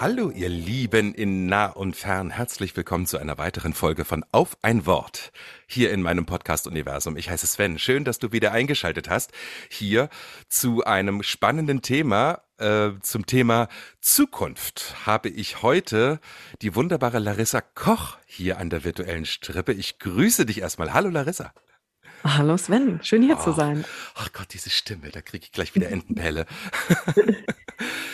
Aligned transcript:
Hallo 0.00 0.30
ihr 0.30 0.48
Lieben 0.48 1.12
in 1.12 1.46
nah 1.46 1.66
und 1.66 1.96
fern, 1.96 2.30
herzlich 2.30 2.76
willkommen 2.76 3.04
zu 3.04 3.18
einer 3.18 3.36
weiteren 3.36 3.72
Folge 3.72 4.04
von 4.04 4.24
Auf 4.30 4.56
ein 4.62 4.86
Wort 4.86 5.32
hier 5.66 5.90
in 5.90 6.02
meinem 6.02 6.24
Podcast-Universum. 6.24 7.16
Ich 7.16 7.28
heiße 7.28 7.48
Sven, 7.48 7.80
schön, 7.80 8.04
dass 8.04 8.20
du 8.20 8.30
wieder 8.30 8.52
eingeschaltet 8.52 9.10
hast 9.10 9.32
hier 9.68 10.08
zu 10.48 10.84
einem 10.84 11.24
spannenden 11.24 11.82
Thema, 11.82 12.42
äh, 12.58 12.90
zum 13.02 13.26
Thema 13.26 13.66
Zukunft 14.00 14.94
habe 15.04 15.30
ich 15.30 15.62
heute 15.62 16.20
die 16.62 16.76
wunderbare 16.76 17.18
Larissa 17.18 17.60
Koch 17.60 18.18
hier 18.24 18.58
an 18.58 18.70
der 18.70 18.84
virtuellen 18.84 19.24
Strippe. 19.24 19.72
Ich 19.72 19.98
grüße 19.98 20.46
dich 20.46 20.60
erstmal. 20.60 20.94
Hallo 20.94 21.10
Larissa. 21.10 21.52
Hallo 22.24 22.56
Sven, 22.56 23.00
schön 23.02 23.22
hier 23.22 23.38
zu 23.38 23.50
Oh, 23.50 23.54
sein. 23.54 23.84
Ach 24.14 24.32
Gott, 24.32 24.48
diese 24.52 24.70
Stimme, 24.70 25.10
da 25.10 25.22
kriege 25.22 25.44
ich 25.44 25.52
gleich 25.52 25.74
wieder 25.74 25.88
Entenpelle. 25.88 26.46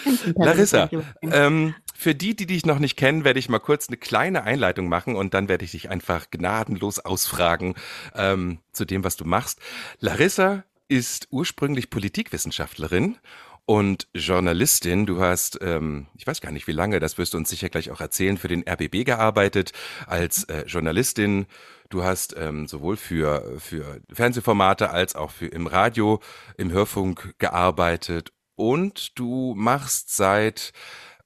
Entenpelle, 0.04 0.46
Larissa, 0.46 0.90
ähm, 1.22 1.74
für 1.94 2.14
die, 2.14 2.36
die 2.36 2.46
dich 2.46 2.66
noch 2.66 2.78
nicht 2.78 2.96
kennen, 2.96 3.24
werde 3.24 3.38
ich 3.38 3.48
mal 3.48 3.60
kurz 3.60 3.88
eine 3.88 3.96
kleine 3.96 4.44
Einleitung 4.44 4.88
machen 4.88 5.16
und 5.16 5.32
dann 5.34 5.48
werde 5.48 5.64
ich 5.64 5.70
dich 5.70 5.90
einfach 5.90 6.30
gnadenlos 6.30 6.98
ausfragen 6.98 7.74
ähm, 8.14 8.58
zu 8.72 8.84
dem, 8.84 9.04
was 9.04 9.16
du 9.16 9.24
machst. 9.24 9.60
Larissa 10.00 10.64
ist 10.88 11.28
ursprünglich 11.30 11.88
Politikwissenschaftlerin 11.88 13.16
und 13.64 14.08
Journalistin. 14.14 15.06
Du 15.06 15.20
hast, 15.20 15.58
ähm, 15.62 16.08
ich 16.14 16.26
weiß 16.26 16.42
gar 16.42 16.52
nicht 16.52 16.66
wie 16.66 16.72
lange, 16.72 17.00
das 17.00 17.16
wirst 17.16 17.32
du 17.32 17.38
uns 17.38 17.48
sicher 17.48 17.70
gleich 17.70 17.90
auch 17.90 18.00
erzählen, 18.00 18.36
für 18.36 18.48
den 18.48 18.64
RBB 18.68 19.04
gearbeitet 19.06 19.72
als 20.06 20.44
äh, 20.44 20.64
Journalistin. 20.66 21.46
Du 21.94 22.02
hast 22.02 22.34
ähm, 22.36 22.66
sowohl 22.66 22.96
für, 22.96 23.60
für 23.60 24.00
Fernsehformate 24.12 24.90
als 24.90 25.14
auch 25.14 25.30
für 25.30 25.46
im 25.46 25.68
Radio, 25.68 26.20
im 26.56 26.72
Hörfunk 26.72 27.36
gearbeitet 27.38 28.32
und 28.56 29.16
du 29.16 29.54
machst 29.56 30.16
seit 30.16 30.72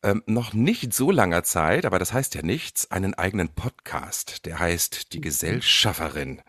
ähm, 0.02 0.22
noch 0.26 0.52
nicht 0.52 0.92
so 0.92 1.10
langer 1.10 1.42
Zeit, 1.42 1.86
aber 1.86 1.98
das 1.98 2.12
heißt 2.12 2.34
ja 2.34 2.42
nichts, 2.42 2.90
einen 2.90 3.14
eigenen 3.14 3.48
Podcast. 3.48 4.44
Der 4.44 4.58
heißt 4.58 5.14
Die 5.14 5.22
Gesellschafferin. 5.22 6.42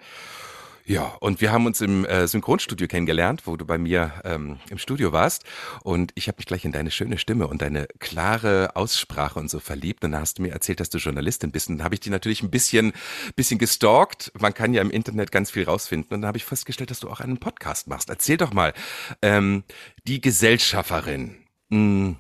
Ja, 0.90 1.16
und 1.20 1.40
wir 1.40 1.52
haben 1.52 1.68
uns 1.68 1.82
im 1.82 2.04
äh, 2.06 2.28
Synchronstudio 2.28 2.88
kennengelernt, 2.88 3.46
wo 3.46 3.56
du 3.56 3.64
bei 3.64 3.78
mir 3.78 4.12
ähm, 4.24 4.58
im 4.72 4.80
Studio 4.80 5.12
warst. 5.12 5.44
Und 5.84 6.12
ich 6.16 6.28
habe 6.28 6.38
mich 6.38 6.48
gleich 6.48 6.66
in 6.66 6.72
deine 6.72 6.90
schöne 6.90 7.20
Stimme 7.20 7.46
und 7.46 7.62
deine 7.62 7.86
klare 8.00 8.76
Aussprache 8.76 9.38
und 9.38 9.52
so 9.52 9.60
verliebt. 9.60 10.04
Und 10.04 10.14
dann 10.14 10.22
hast 10.22 10.40
du 10.40 10.42
mir 10.42 10.52
erzählt, 10.52 10.80
dass 10.80 10.90
du 10.90 10.98
Journalistin 10.98 11.52
bist. 11.52 11.70
Und 11.70 11.78
dann 11.78 11.86
habe 11.86 11.94
ich 11.94 12.00
die 12.00 12.10
natürlich 12.10 12.42
ein 12.42 12.50
bisschen, 12.50 12.94
bisschen 13.36 13.60
gestalkt. 13.60 14.32
Man 14.40 14.56
kann 14.56 14.74
ja 14.74 14.82
im 14.82 14.90
Internet 14.90 15.32
ganz 15.32 15.52
viel 15.52 15.66
rausfinden. 15.66 16.12
Und 16.12 16.22
dann 16.22 16.28
habe 16.28 16.40
ich 16.40 16.46
festgestellt, 16.46 16.90
dass 16.90 17.02
du 17.02 17.10
auch 17.12 17.20
einen 17.20 17.38
Podcast 17.38 17.88
machst. 17.88 18.10
Erzähl 18.10 18.38
doch 18.38 18.52
mal, 18.52 18.74
ähm, 19.22 19.66
die 20.08 20.22
Gesellschafferin. 20.22 21.36
Hm, 21.70 22.16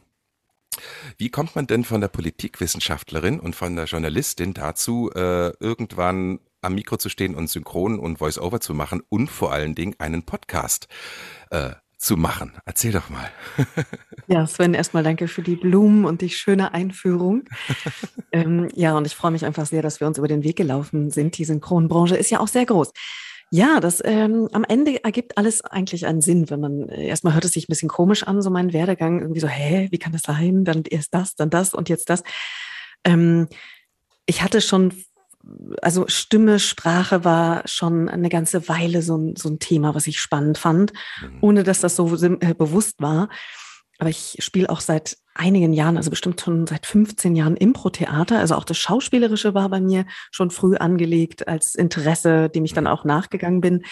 wie 1.17 1.29
kommt 1.29 1.55
man 1.55 1.65
denn 1.65 1.83
von 1.83 2.01
der 2.01 2.07
Politikwissenschaftlerin 2.07 3.39
und 3.39 3.55
von 3.55 3.75
der 3.75 3.85
Journalistin 3.85 4.53
dazu, 4.53 5.09
äh, 5.15 5.49
irgendwann 5.59 6.39
am 6.61 6.75
Mikro 6.75 6.97
zu 6.97 7.09
stehen 7.09 7.35
und 7.35 7.49
Synchron 7.49 7.99
und 7.99 8.17
Voice-Over 8.17 8.59
zu 8.59 8.73
machen 8.73 9.01
und 9.09 9.29
vor 9.29 9.51
allen 9.51 9.75
Dingen 9.75 9.95
einen 9.99 10.23
Podcast 10.23 10.87
äh, 11.51 11.71
zu 11.97 12.17
machen? 12.17 12.53
Erzähl 12.65 12.91
doch 12.91 13.09
mal. 13.09 13.29
Ja, 14.31 14.45
Sven, 14.45 14.75
erstmal 14.75 15.01
danke 15.01 15.27
für 15.27 15.41
die 15.41 15.55
Blumen 15.55 16.05
und 16.05 16.21
die 16.21 16.29
schöne 16.29 16.71
Einführung. 16.71 17.45
ähm, 18.31 18.67
ja, 18.75 18.95
und 18.95 19.07
ich 19.07 19.15
freue 19.15 19.31
mich 19.31 19.43
einfach 19.43 19.65
sehr, 19.65 19.81
dass 19.81 19.99
wir 19.99 20.05
uns 20.05 20.19
über 20.19 20.27
den 20.27 20.43
Weg 20.43 20.55
gelaufen 20.55 21.09
sind. 21.09 21.35
Die 21.39 21.45
Synchronbranche 21.45 22.15
ist 22.15 22.29
ja 22.29 22.39
auch 22.39 22.47
sehr 22.47 22.67
groß. 22.67 22.93
Ja, 23.51 23.79
das 23.79 24.03
ähm, 24.05 24.47
am 24.51 24.63
Ende 24.63 25.03
ergibt 25.03 25.35
alles 25.39 25.61
eigentlich 25.61 26.05
einen 26.05 26.21
Sinn, 26.21 26.51
wenn 26.51 26.59
man 26.59 26.89
äh, 26.89 27.07
erstmal 27.07 27.33
hört 27.33 27.45
es 27.45 27.53
sich 27.53 27.63
ein 27.63 27.71
bisschen 27.71 27.89
komisch 27.89 28.21
an, 28.21 28.43
so 28.43 28.51
mein 28.51 28.71
Werdegang 28.71 29.21
irgendwie 29.21 29.39
so, 29.39 29.47
hä, 29.47 29.87
wie 29.89 29.97
kann 29.97 30.13
das 30.13 30.21
sein? 30.21 30.63
Dann 30.63 30.83
erst 30.87 31.15
das, 31.15 31.33
dann 31.33 31.49
das 31.49 31.73
und 31.73 31.89
jetzt 31.89 32.11
das. 32.11 32.21
Ähm, 33.03 33.47
ich 34.27 34.43
hatte 34.43 34.61
schon, 34.61 34.93
also 35.81 36.05
Stimme, 36.07 36.59
Sprache 36.59 37.23
war 37.23 37.67
schon 37.67 38.09
eine 38.09 38.29
ganze 38.29 38.67
Weile 38.67 39.01
so 39.01 39.17
ein, 39.17 39.35
so 39.35 39.49
ein 39.49 39.59
Thema, 39.59 39.95
was 39.95 40.07
ich 40.07 40.19
spannend 40.19 40.57
fand, 40.57 40.93
ohne 41.41 41.63
dass 41.63 41.79
das 41.79 41.95
so 41.95 42.15
äh, 42.15 42.53
bewusst 42.53 43.01
war. 43.01 43.29
Aber 43.99 44.09
ich 44.09 44.37
spiele 44.39 44.69
auch 44.69 44.79
seit 44.79 45.17
einigen 45.35 45.73
Jahren, 45.73 45.97
also 45.97 46.09
bestimmt 46.09 46.39
schon 46.39 46.67
seit 46.67 46.85
15 46.85 47.35
Jahren 47.35 47.57
Impro-Theater. 47.57 48.39
Also 48.39 48.55
auch 48.55 48.63
das 48.63 48.77
Schauspielerische 48.77 49.53
war 49.53 49.69
bei 49.69 49.81
mir 49.81 50.05
schon 50.31 50.51
früh 50.51 50.77
angelegt 50.77 51.47
als 51.47 51.75
Interesse, 51.75 52.49
dem 52.49 52.63
ich 52.63 52.73
dann 52.73 52.87
auch 52.87 53.03
nachgegangen 53.03 53.61
bin. 53.61 53.83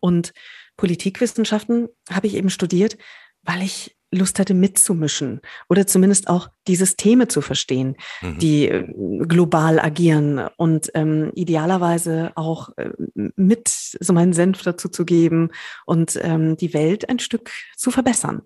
Und 0.00 0.32
Politikwissenschaften 0.76 1.88
habe 2.10 2.26
ich 2.26 2.34
eben 2.34 2.50
studiert, 2.50 2.98
weil 3.42 3.62
ich 3.62 3.96
Lust 4.14 4.38
hatte 4.38 4.54
mitzumischen 4.54 5.40
oder 5.68 5.86
zumindest 5.86 6.28
auch 6.28 6.48
die 6.66 6.76
Systeme 6.76 7.28
zu 7.28 7.40
verstehen, 7.40 7.96
Mhm. 8.22 8.38
die 8.38 8.68
äh, 8.68 8.84
global 9.26 9.78
agieren 9.78 10.48
und 10.56 10.90
ähm, 10.94 11.30
idealerweise 11.34 12.32
auch 12.34 12.70
äh, 12.76 12.90
mit 13.14 13.68
so 13.68 14.12
meinen 14.12 14.32
Senf 14.32 14.62
dazu 14.62 14.88
zu 14.88 15.04
geben 15.04 15.50
und 15.86 16.18
ähm, 16.22 16.56
die 16.56 16.74
Welt 16.74 17.08
ein 17.08 17.18
Stück 17.18 17.50
zu 17.76 17.90
verbessern. 17.90 18.42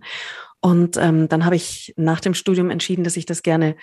Und 0.61 0.97
ähm, 0.97 1.29
dann 1.29 1.45
habe 1.45 1.57
ich 1.57 1.95
nach 1.97 2.21
dem 2.21 2.35
Studium 2.35 2.71
entschieden, 2.71 3.05
dass 3.05 3.17
ich 3.17 3.27
das 3.27 3.43
gerne, 3.43 3.77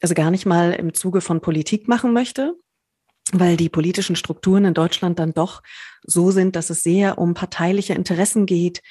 also 0.00 0.14
gar 0.14 0.30
nicht 0.30 0.46
mal 0.46 0.72
im 0.72 0.94
Zuge 0.94 1.20
von 1.20 1.40
Politik 1.40 1.88
machen 1.88 2.12
möchte, 2.12 2.54
weil 3.32 3.56
die 3.56 3.68
politischen 3.68 4.16
Strukturen 4.16 4.64
in 4.64 4.74
Deutschland 4.74 5.18
dann 5.18 5.34
doch 5.34 5.62
so 6.04 6.30
sind, 6.30 6.54
dass 6.54 6.70
es 6.70 6.82
sehr 6.82 7.18
um 7.18 7.34
parteiliche 7.34 7.94
Interessen 7.94 8.46
geht 8.46 8.82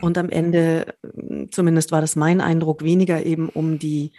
und 0.00 0.16
am 0.16 0.30
Ende, 0.30 0.94
äh, 1.02 1.46
zumindest 1.50 1.92
war 1.92 2.00
das 2.00 2.16
mein 2.16 2.40
Eindruck, 2.40 2.82
weniger 2.82 3.24
eben 3.24 3.48
um 3.48 3.78
die 3.78 4.12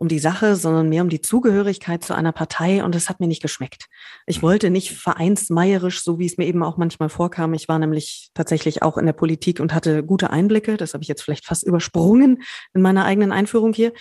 um 0.00 0.08
die 0.08 0.18
Sache, 0.18 0.56
sondern 0.56 0.88
mehr 0.88 1.02
um 1.02 1.10
die 1.10 1.20
Zugehörigkeit 1.20 2.02
zu 2.02 2.14
einer 2.14 2.32
Partei 2.32 2.82
und 2.82 2.94
das 2.94 3.10
hat 3.10 3.20
mir 3.20 3.26
nicht 3.26 3.42
geschmeckt. 3.42 3.84
Ich 4.24 4.42
wollte 4.42 4.70
nicht 4.70 4.92
vereinsmeierisch, 4.92 6.02
so 6.02 6.18
wie 6.18 6.24
es 6.24 6.38
mir 6.38 6.46
eben 6.46 6.62
auch 6.62 6.78
manchmal 6.78 7.10
vorkam. 7.10 7.52
Ich 7.52 7.68
war 7.68 7.78
nämlich 7.78 8.30
tatsächlich 8.32 8.82
auch 8.82 8.96
in 8.96 9.04
der 9.04 9.12
Politik 9.12 9.60
und 9.60 9.74
hatte 9.74 10.02
gute 10.02 10.30
Einblicke. 10.30 10.78
Das 10.78 10.94
habe 10.94 11.02
ich 11.02 11.08
jetzt 11.08 11.20
vielleicht 11.20 11.44
fast 11.44 11.64
übersprungen 11.64 12.42
in 12.72 12.80
meiner 12.80 13.04
eigenen 13.04 13.30
Einführung 13.30 13.74
hier. 13.74 13.92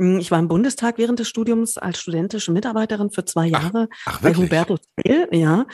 Hm, 0.00 0.18
Ich 0.18 0.30
war 0.30 0.38
im 0.38 0.48
Bundestag 0.48 0.98
während 0.98 1.18
des 1.18 1.28
Studiums 1.28 1.78
als 1.78 2.00
studentische 2.00 2.52
Mitarbeiterin 2.52 3.10
für 3.10 3.24
zwei 3.24 3.46
Jahre 3.46 3.88
Ach, 4.06 4.20
bei 4.20 4.30
wirklich? 4.30 4.50
Hubertus 4.50 4.80
Heil, 5.06 5.28
ja. 5.30 5.66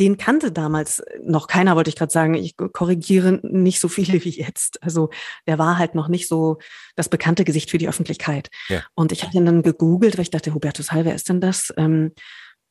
Den 0.00 0.16
kannte 0.16 0.52
damals 0.52 1.02
noch 1.22 1.46
keiner, 1.46 1.76
wollte 1.76 1.90
ich 1.90 1.96
gerade 1.96 2.12
sagen. 2.12 2.34
Ich 2.34 2.56
korrigiere 2.56 3.40
nicht 3.42 3.80
so 3.80 3.88
viele 3.88 4.12
wie 4.24 4.30
jetzt. 4.30 4.82
Also 4.82 5.10
der 5.46 5.58
war 5.58 5.78
halt 5.78 5.94
noch 5.94 6.08
nicht 6.08 6.28
so 6.28 6.58
das 6.96 7.08
bekannte 7.08 7.44
Gesicht 7.44 7.70
für 7.70 7.78
die 7.78 7.88
Öffentlichkeit. 7.88 8.48
Ja. 8.68 8.82
Und 8.94 9.12
ich 9.12 9.24
habe 9.24 9.36
ihn 9.36 9.46
dann 9.46 9.62
gegoogelt, 9.62 10.16
weil 10.16 10.22
ich 10.22 10.30
dachte, 10.30 10.54
Hubertus 10.54 10.92
Heil, 10.92 11.04
wer 11.04 11.14
ist 11.14 11.28
denn 11.28 11.40
das? 11.40 11.72
Ähm, 11.76 12.12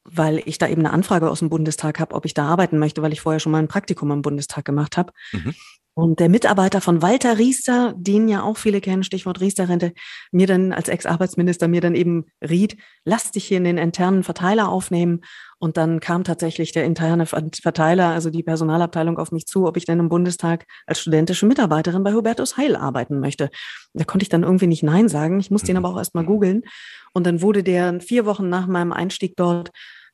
weil 0.05 0.41
ich 0.45 0.57
da 0.57 0.67
eben 0.67 0.81
eine 0.81 0.91
Anfrage 0.91 1.29
aus 1.29 1.39
dem 1.39 1.49
Bundestag 1.49 1.99
habe, 1.99 2.13
ob 2.13 2.25
ich 2.25 2.33
da 2.33 2.45
arbeiten 2.45 2.77
möchte, 2.77 3.01
weil 3.01 3.13
ich 3.13 3.21
vorher 3.21 3.39
schon 3.39 3.53
mal 3.53 3.59
ein 3.59 3.69
Praktikum 3.69 4.11
im 4.11 4.21
Bundestag 4.21 4.65
gemacht 4.65 4.97
habe. 4.97 5.13
Mhm. 5.31 5.53
Und 5.95 6.19
der 6.19 6.27
Mitarbeiter 6.27 6.81
von 6.81 7.03
Walter 7.03 7.37
Riester, 7.37 7.93
den 7.95 8.27
ja 8.27 8.41
auch 8.41 8.57
viele 8.57 8.81
kennen, 8.81 9.03
Stichwort 9.03 9.39
Riester-Rente, 9.41 9.93
mir 10.31 10.47
dann 10.47 10.73
als 10.73 10.89
Ex-Arbeitsminister 10.89 11.67
mir 11.67 11.81
dann 11.81 11.93
eben 11.93 12.25
riet, 12.41 12.77
lass 13.05 13.29
dich 13.29 13.45
hier 13.45 13.57
in 13.57 13.63
den 13.63 13.77
internen 13.77 14.23
Verteiler 14.23 14.69
aufnehmen. 14.69 15.21
Und 15.59 15.77
dann 15.77 15.99
kam 15.99 16.23
tatsächlich 16.23 16.71
der 16.71 16.83
interne 16.85 17.27
Ver- 17.27 17.47
Verteiler, 17.61 18.09
also 18.09 18.31
die 18.31 18.41
Personalabteilung 18.41 19.19
auf 19.19 19.31
mich 19.31 19.45
zu, 19.45 19.67
ob 19.67 19.77
ich 19.77 19.85
denn 19.85 19.99
im 19.99 20.09
Bundestag 20.09 20.65
als 20.87 20.99
studentische 20.99 21.45
Mitarbeiterin 21.45 22.03
bei 22.03 22.13
Hubertus 22.13 22.57
Heil 22.57 22.75
arbeiten 22.75 23.19
möchte. 23.19 23.51
Da 23.93 24.03
konnte 24.03 24.23
ich 24.23 24.29
dann 24.29 24.41
irgendwie 24.43 24.67
nicht 24.67 24.81
Nein 24.81 25.09
sagen. 25.09 25.39
Ich 25.39 25.51
musste 25.51 25.71
ihn 25.71 25.77
aber 25.77 25.89
auch 25.89 25.97
erst 25.97 26.15
mal 26.15 26.25
googeln. 26.25 26.63
Und 27.13 27.27
dann 27.27 27.41
wurde 27.43 27.61
der 27.61 28.01
vier 28.01 28.25
Wochen 28.25 28.49
nach 28.49 28.65
meinem 28.65 28.91
Einstieg 28.91 29.35
dort 29.35 29.69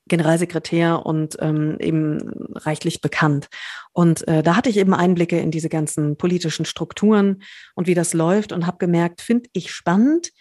Generalsekretär 0.09 1.05
und 1.05 1.37
ähm, 1.39 1.77
eben 1.79 2.19
reichlich 2.55 2.99
bekannt. 2.99 3.47
Und 3.93 4.27
äh, 4.27 4.43
da 4.43 4.55
hatte 4.55 4.69
ich 4.69 4.77
eben 4.77 4.93
Einblicke 4.93 5.39
in 5.39 5.51
diese 5.51 5.69
ganzen 5.69 6.17
politischen 6.17 6.65
Strukturen 6.65 7.43
und 7.75 7.87
wie 7.87 7.93
das 7.93 8.13
läuft 8.13 8.51
und 8.51 8.67
habe 8.67 8.77
gemerkt, 8.77 9.21
finde 9.21 9.49
ich 9.53 9.71
spannend. 9.71 10.31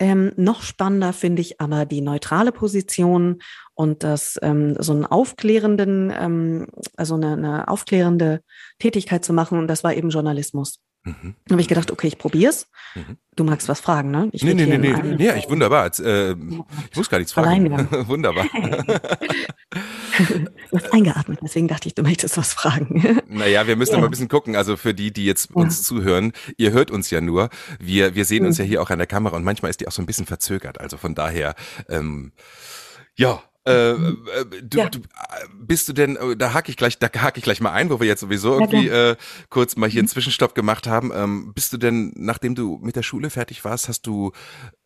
Ähm, 0.00 0.32
noch 0.36 0.62
spannender 0.62 1.12
finde 1.12 1.40
ich 1.40 1.60
aber 1.60 1.86
die 1.86 2.00
neutrale 2.00 2.50
Position 2.50 3.40
und 3.74 4.02
das 4.02 4.38
ähm, 4.42 4.76
so 4.80 4.92
einen 4.92 5.06
aufklärenden, 5.06 6.12
ähm, 6.14 6.66
also 6.96 7.14
eine, 7.14 7.34
eine 7.34 7.68
aufklärende 7.68 8.42
Tätigkeit 8.80 9.24
zu 9.24 9.32
machen. 9.32 9.58
Und 9.58 9.68
das 9.68 9.84
war 9.84 9.94
eben 9.94 10.10
Journalismus. 10.10 10.83
Mhm. 11.04 11.34
Dann 11.46 11.52
habe 11.52 11.60
ich 11.60 11.68
gedacht, 11.68 11.90
okay, 11.90 12.06
ich 12.06 12.16
probier's. 12.16 12.66
Mhm. 12.94 13.18
Du 13.36 13.44
magst 13.44 13.68
was 13.68 13.80
fragen, 13.80 14.10
ne? 14.10 14.30
Ich 14.32 14.42
nee, 14.42 14.54
nee, 14.54 14.64
nee, 14.64 14.78
nee, 14.78 14.92
nee, 15.16 15.38
ich 15.38 15.50
wunderbar. 15.50 15.84
Jetzt, 15.84 16.00
äh, 16.00 16.32
ich 16.32 16.96
muss 16.96 17.10
gar 17.10 17.18
nichts 17.18 17.32
fragen. 17.32 17.70
wunderbar. 18.08 18.46
du 20.70 20.78
hast 20.78 20.92
eingeatmet, 20.92 21.40
deswegen 21.42 21.68
dachte 21.68 21.88
ich, 21.88 21.94
du 21.94 22.02
möchtest 22.02 22.38
was 22.38 22.54
fragen. 22.54 23.20
naja, 23.28 23.66
wir 23.66 23.76
müssen 23.76 23.92
ja. 23.92 23.98
immer 23.98 24.06
ein 24.06 24.12
bisschen 24.12 24.28
gucken. 24.28 24.56
Also 24.56 24.78
für 24.78 24.94
die, 24.94 25.12
die 25.12 25.26
jetzt 25.26 25.54
uns 25.54 25.78
ja. 25.78 25.84
zuhören, 25.84 26.32
ihr 26.56 26.72
hört 26.72 26.90
uns 26.90 27.10
ja 27.10 27.20
nur. 27.20 27.50
Wir, 27.78 28.14
wir 28.14 28.24
sehen 28.24 28.46
uns 28.46 28.56
ja 28.56 28.64
hier 28.64 28.80
auch 28.80 28.88
an 28.88 28.98
der 28.98 29.06
Kamera 29.06 29.36
und 29.36 29.44
manchmal 29.44 29.70
ist 29.70 29.80
die 29.80 29.88
auch 29.88 29.92
so 29.92 30.00
ein 30.00 30.06
bisschen 30.06 30.26
verzögert. 30.26 30.80
Also 30.80 30.96
von 30.96 31.14
daher, 31.14 31.54
ähm, 31.88 32.32
ja, 33.14 33.42
äh, 33.66 33.90
äh, 33.92 33.96
du, 34.62 34.78
ja. 34.78 34.88
du, 34.88 35.00
bist 35.54 35.88
du 35.88 35.92
denn, 35.92 36.16
äh, 36.16 36.36
da 36.36 36.52
hake 36.52 36.70
ich 36.70 36.76
gleich, 36.76 36.98
da 36.98 37.06
hake 37.06 37.38
ich 37.38 37.44
gleich 37.44 37.60
mal 37.60 37.72
ein, 37.72 37.90
wo 37.90 38.00
wir 38.00 38.06
jetzt 38.06 38.20
sowieso 38.20 38.52
irgendwie 38.54 38.88
äh, 38.88 39.16
kurz 39.48 39.76
mal 39.76 39.88
hier 39.88 40.00
einen 40.00 40.06
mhm. 40.06 40.10
Zwischenstopp 40.10 40.54
gemacht 40.54 40.86
haben. 40.86 41.10
Ähm, 41.14 41.52
bist 41.54 41.72
du 41.72 41.78
denn, 41.78 42.12
nachdem 42.16 42.54
du 42.54 42.78
mit 42.82 42.96
der 42.96 43.02
Schule 43.02 43.30
fertig 43.30 43.64
warst, 43.64 43.88
hast 43.88 44.06
du 44.06 44.32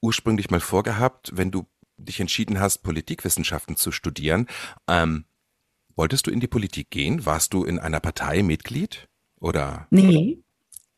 ursprünglich 0.01 0.51
mal 0.51 0.61
vorgehabt, 0.61 1.33
wenn 1.35 1.51
du 1.51 1.67
dich 1.97 2.21
entschieden 2.21 2.61
hast, 2.61 2.79
Politikwissenschaften 2.85 3.77
zu 3.77 3.91
studieren, 3.91 4.47
ähm, 4.87 5.25
wolltest 5.97 6.29
du 6.29 6.31
in 6.31 6.39
die 6.39 6.47
Politik 6.47 6.91
gehen? 6.91 7.27
Warst 7.27 7.53
du 7.53 7.65
in 7.65 7.81
einer 7.81 7.99
Partei 7.99 8.45
Mitglied? 8.45 9.09
Oder? 9.41 9.89
Nee. 9.91 10.39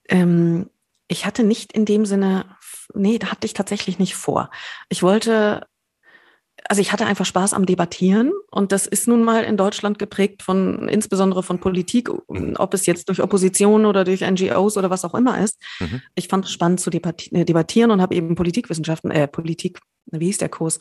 Ähm, 0.09 0.69
ich 1.09 1.25
hatte 1.25 1.43
nicht 1.43 1.73
in 1.73 1.87
dem 1.87 2.05
Sinne, 2.05 2.57
nee, 2.95 3.19
da 3.19 3.29
hatte 3.29 3.47
ich 3.47 3.55
tatsächlich 3.55 3.99
nicht 3.99 4.15
vor. 4.15 4.51
Ich 4.91 5.03
wollte 5.03 5.67
also 6.69 6.83
ich 6.83 6.93
hatte 6.93 7.07
einfach 7.07 7.25
Spaß 7.25 7.55
am 7.55 7.67
Debattieren 7.67 8.33
und 8.51 8.73
das 8.73 8.87
ist 8.87 9.09
nun 9.09 9.23
mal 9.23 9.45
in 9.45 9.57
Deutschland 9.57 9.99
geprägt 9.99 10.43
von, 10.43 10.89
insbesondere 10.89 11.43
von 11.43 11.59
Politik, 11.59 12.11
mhm. 12.29 12.55
ob 12.59 12.75
es 12.75 12.87
jetzt 12.87 13.09
durch 13.09 13.23
Opposition 13.23 13.87
oder 13.87 14.05
durch 14.05 14.21
NGOs 14.21 14.77
oder 14.77 14.91
was 14.91 15.05
auch 15.05 15.15
immer 15.15 15.41
ist. 15.43 15.61
Mhm. 15.81 16.03
Ich 16.15 16.29
fand 16.29 16.45
es 16.45 16.53
spannend 16.53 16.81
zu 16.81 16.91
äh, 16.91 17.45
debattieren 17.45 17.91
und 17.91 18.01
habe 18.01 18.15
eben 18.15 18.35
Politikwissenschaften, 18.35 19.11
äh, 19.11 19.29
Politik, 19.29 19.81
wie 20.13 20.27
hieß 20.27 20.39
der 20.39 20.49
Kurs, 20.49 20.79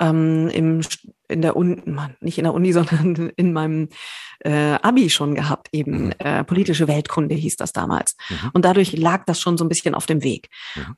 ähm, 0.00 0.48
im, 0.48 0.80
in 1.28 1.42
der 1.42 1.56
Uni, 1.56 1.82
nicht 2.20 2.38
in 2.38 2.44
der 2.44 2.54
Uni, 2.54 2.72
sondern 2.72 3.30
in 3.36 3.52
meinem 3.52 3.88
äh, 4.40 4.74
Abi 4.82 5.08
schon 5.10 5.34
gehabt, 5.34 5.68
eben 5.72 6.06
mhm. 6.06 6.12
äh, 6.18 6.44
politische 6.44 6.88
Weltkunde 6.88 7.34
hieß 7.34 7.56
das 7.56 7.72
damals. 7.72 8.16
Mhm. 8.28 8.50
Und 8.54 8.64
dadurch 8.64 8.96
lag 8.96 9.24
das 9.26 9.40
schon 9.40 9.56
so 9.56 9.64
ein 9.64 9.68
bisschen 9.68 9.94
auf 9.94 10.06
dem 10.06 10.22
Weg. 10.22 10.48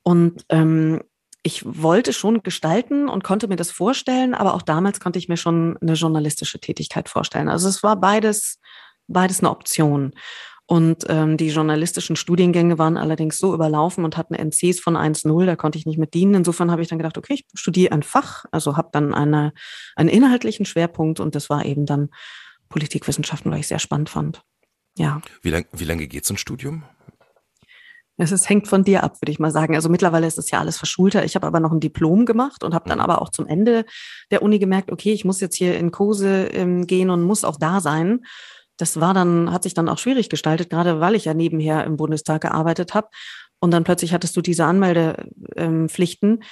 Und 0.02 0.44
ähm, 0.48 1.00
ich 1.46 1.62
wollte 1.64 2.14
schon 2.14 2.42
gestalten 2.42 3.08
und 3.08 3.22
konnte 3.22 3.48
mir 3.48 3.56
das 3.56 3.70
vorstellen, 3.70 4.34
aber 4.34 4.54
auch 4.54 4.62
damals 4.62 4.98
konnte 4.98 5.18
ich 5.18 5.28
mir 5.28 5.36
schon 5.36 5.76
eine 5.80 5.92
journalistische 5.92 6.58
Tätigkeit 6.58 7.10
vorstellen. 7.10 7.50
Also 7.50 7.68
es 7.68 7.82
war 7.82 8.00
beides, 8.00 8.58
beides 9.08 9.40
eine 9.40 9.50
Option. 9.50 10.14
Und 10.66 11.04
ähm, 11.10 11.36
die 11.36 11.50
journalistischen 11.50 12.16
Studiengänge 12.16 12.78
waren 12.78 12.96
allerdings 12.96 13.36
so 13.36 13.52
überlaufen 13.52 14.06
und 14.06 14.16
hatten 14.16 14.32
NCs 14.34 14.80
von 14.80 14.96
1.0, 14.96 15.44
da 15.44 15.56
konnte 15.56 15.76
ich 15.76 15.84
nicht 15.84 15.98
mit 15.98 16.14
dienen. 16.14 16.32
Insofern 16.32 16.70
habe 16.70 16.80
ich 16.80 16.88
dann 16.88 16.98
gedacht, 16.98 17.18
okay, 17.18 17.34
ich 17.34 17.44
studiere 17.52 17.92
ein 17.92 18.02
Fach, 18.02 18.46
also 18.50 18.78
habe 18.78 18.88
dann 18.92 19.12
eine, 19.12 19.52
einen 19.96 20.08
inhaltlichen 20.08 20.64
Schwerpunkt 20.64 21.20
und 21.20 21.34
das 21.34 21.50
war 21.50 21.66
eben 21.66 21.84
dann 21.84 22.08
Politikwissenschaften, 22.70 23.52
weil 23.52 23.60
ich 23.60 23.68
sehr 23.68 23.78
spannend 23.78 24.08
fand. 24.08 24.40
Ja. 24.96 25.20
Wie, 25.42 25.50
lang, 25.50 25.66
wie 25.72 25.84
lange 25.84 26.06
geht 26.06 26.24
so 26.24 26.32
ein 26.32 26.38
Studium? 26.38 26.84
Es 28.16 28.30
ist, 28.30 28.48
hängt 28.48 28.68
von 28.68 28.84
dir 28.84 29.02
ab, 29.02 29.20
würde 29.20 29.32
ich 29.32 29.40
mal 29.40 29.50
sagen. 29.50 29.74
Also 29.74 29.88
mittlerweile 29.88 30.26
ist 30.26 30.38
es 30.38 30.50
ja 30.50 30.60
alles 30.60 30.78
verschulter. 30.78 31.24
Ich 31.24 31.34
habe 31.34 31.46
aber 31.46 31.58
noch 31.58 31.72
ein 31.72 31.80
Diplom 31.80 32.26
gemacht 32.26 32.62
und 32.62 32.74
habe 32.74 32.88
dann 32.88 32.98
mhm. 32.98 33.04
aber 33.04 33.20
auch 33.20 33.30
zum 33.30 33.46
Ende 33.46 33.84
der 34.30 34.42
Uni 34.42 34.58
gemerkt, 34.58 34.92
okay, 34.92 35.12
ich 35.12 35.24
muss 35.24 35.40
jetzt 35.40 35.56
hier 35.56 35.76
in 35.76 35.90
Kurse 35.90 36.46
ähm, 36.46 36.86
gehen 36.86 37.10
und 37.10 37.22
muss 37.22 37.44
auch 37.44 37.56
da 37.56 37.80
sein. 37.80 38.20
Das 38.76 39.00
war 39.00 39.14
dann, 39.14 39.52
hat 39.52 39.64
sich 39.64 39.74
dann 39.74 39.88
auch 39.88 39.98
schwierig 39.98 40.28
gestaltet, 40.28 40.70
gerade 40.70 41.00
weil 41.00 41.14
ich 41.14 41.24
ja 41.24 41.34
nebenher 41.34 41.84
im 41.84 41.96
Bundestag 41.96 42.42
gearbeitet 42.42 42.94
habe. 42.94 43.08
Und 43.60 43.70
dann 43.72 43.84
plötzlich 43.84 44.12
hattest 44.12 44.36
du 44.36 44.42
diese 44.42 44.64
Anmeldepflichten. 44.64 46.30
Ähm, 46.30 46.42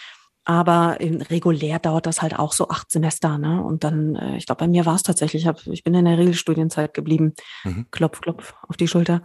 aber 0.44 0.96
regulär 1.00 1.78
dauert 1.78 2.06
das 2.06 2.20
halt 2.20 2.36
auch 2.36 2.52
so 2.52 2.68
acht 2.68 2.90
Semester. 2.90 3.38
Ne? 3.38 3.62
Und 3.62 3.84
dann, 3.84 4.16
äh, 4.16 4.36
ich 4.36 4.46
glaube, 4.46 4.60
bei 4.60 4.68
mir 4.68 4.86
war 4.86 4.96
es 4.96 5.04
tatsächlich, 5.04 5.42
ich, 5.42 5.48
hab, 5.48 5.64
ich 5.66 5.84
bin 5.84 5.94
in 5.94 6.04
der 6.04 6.18
Regelstudienzeit 6.18 6.94
geblieben. 6.94 7.34
Mhm. 7.62 7.86
Klopf, 7.92 8.20
klopf 8.20 8.54
auf 8.66 8.76
die 8.76 8.88
Schulter. 8.88 9.22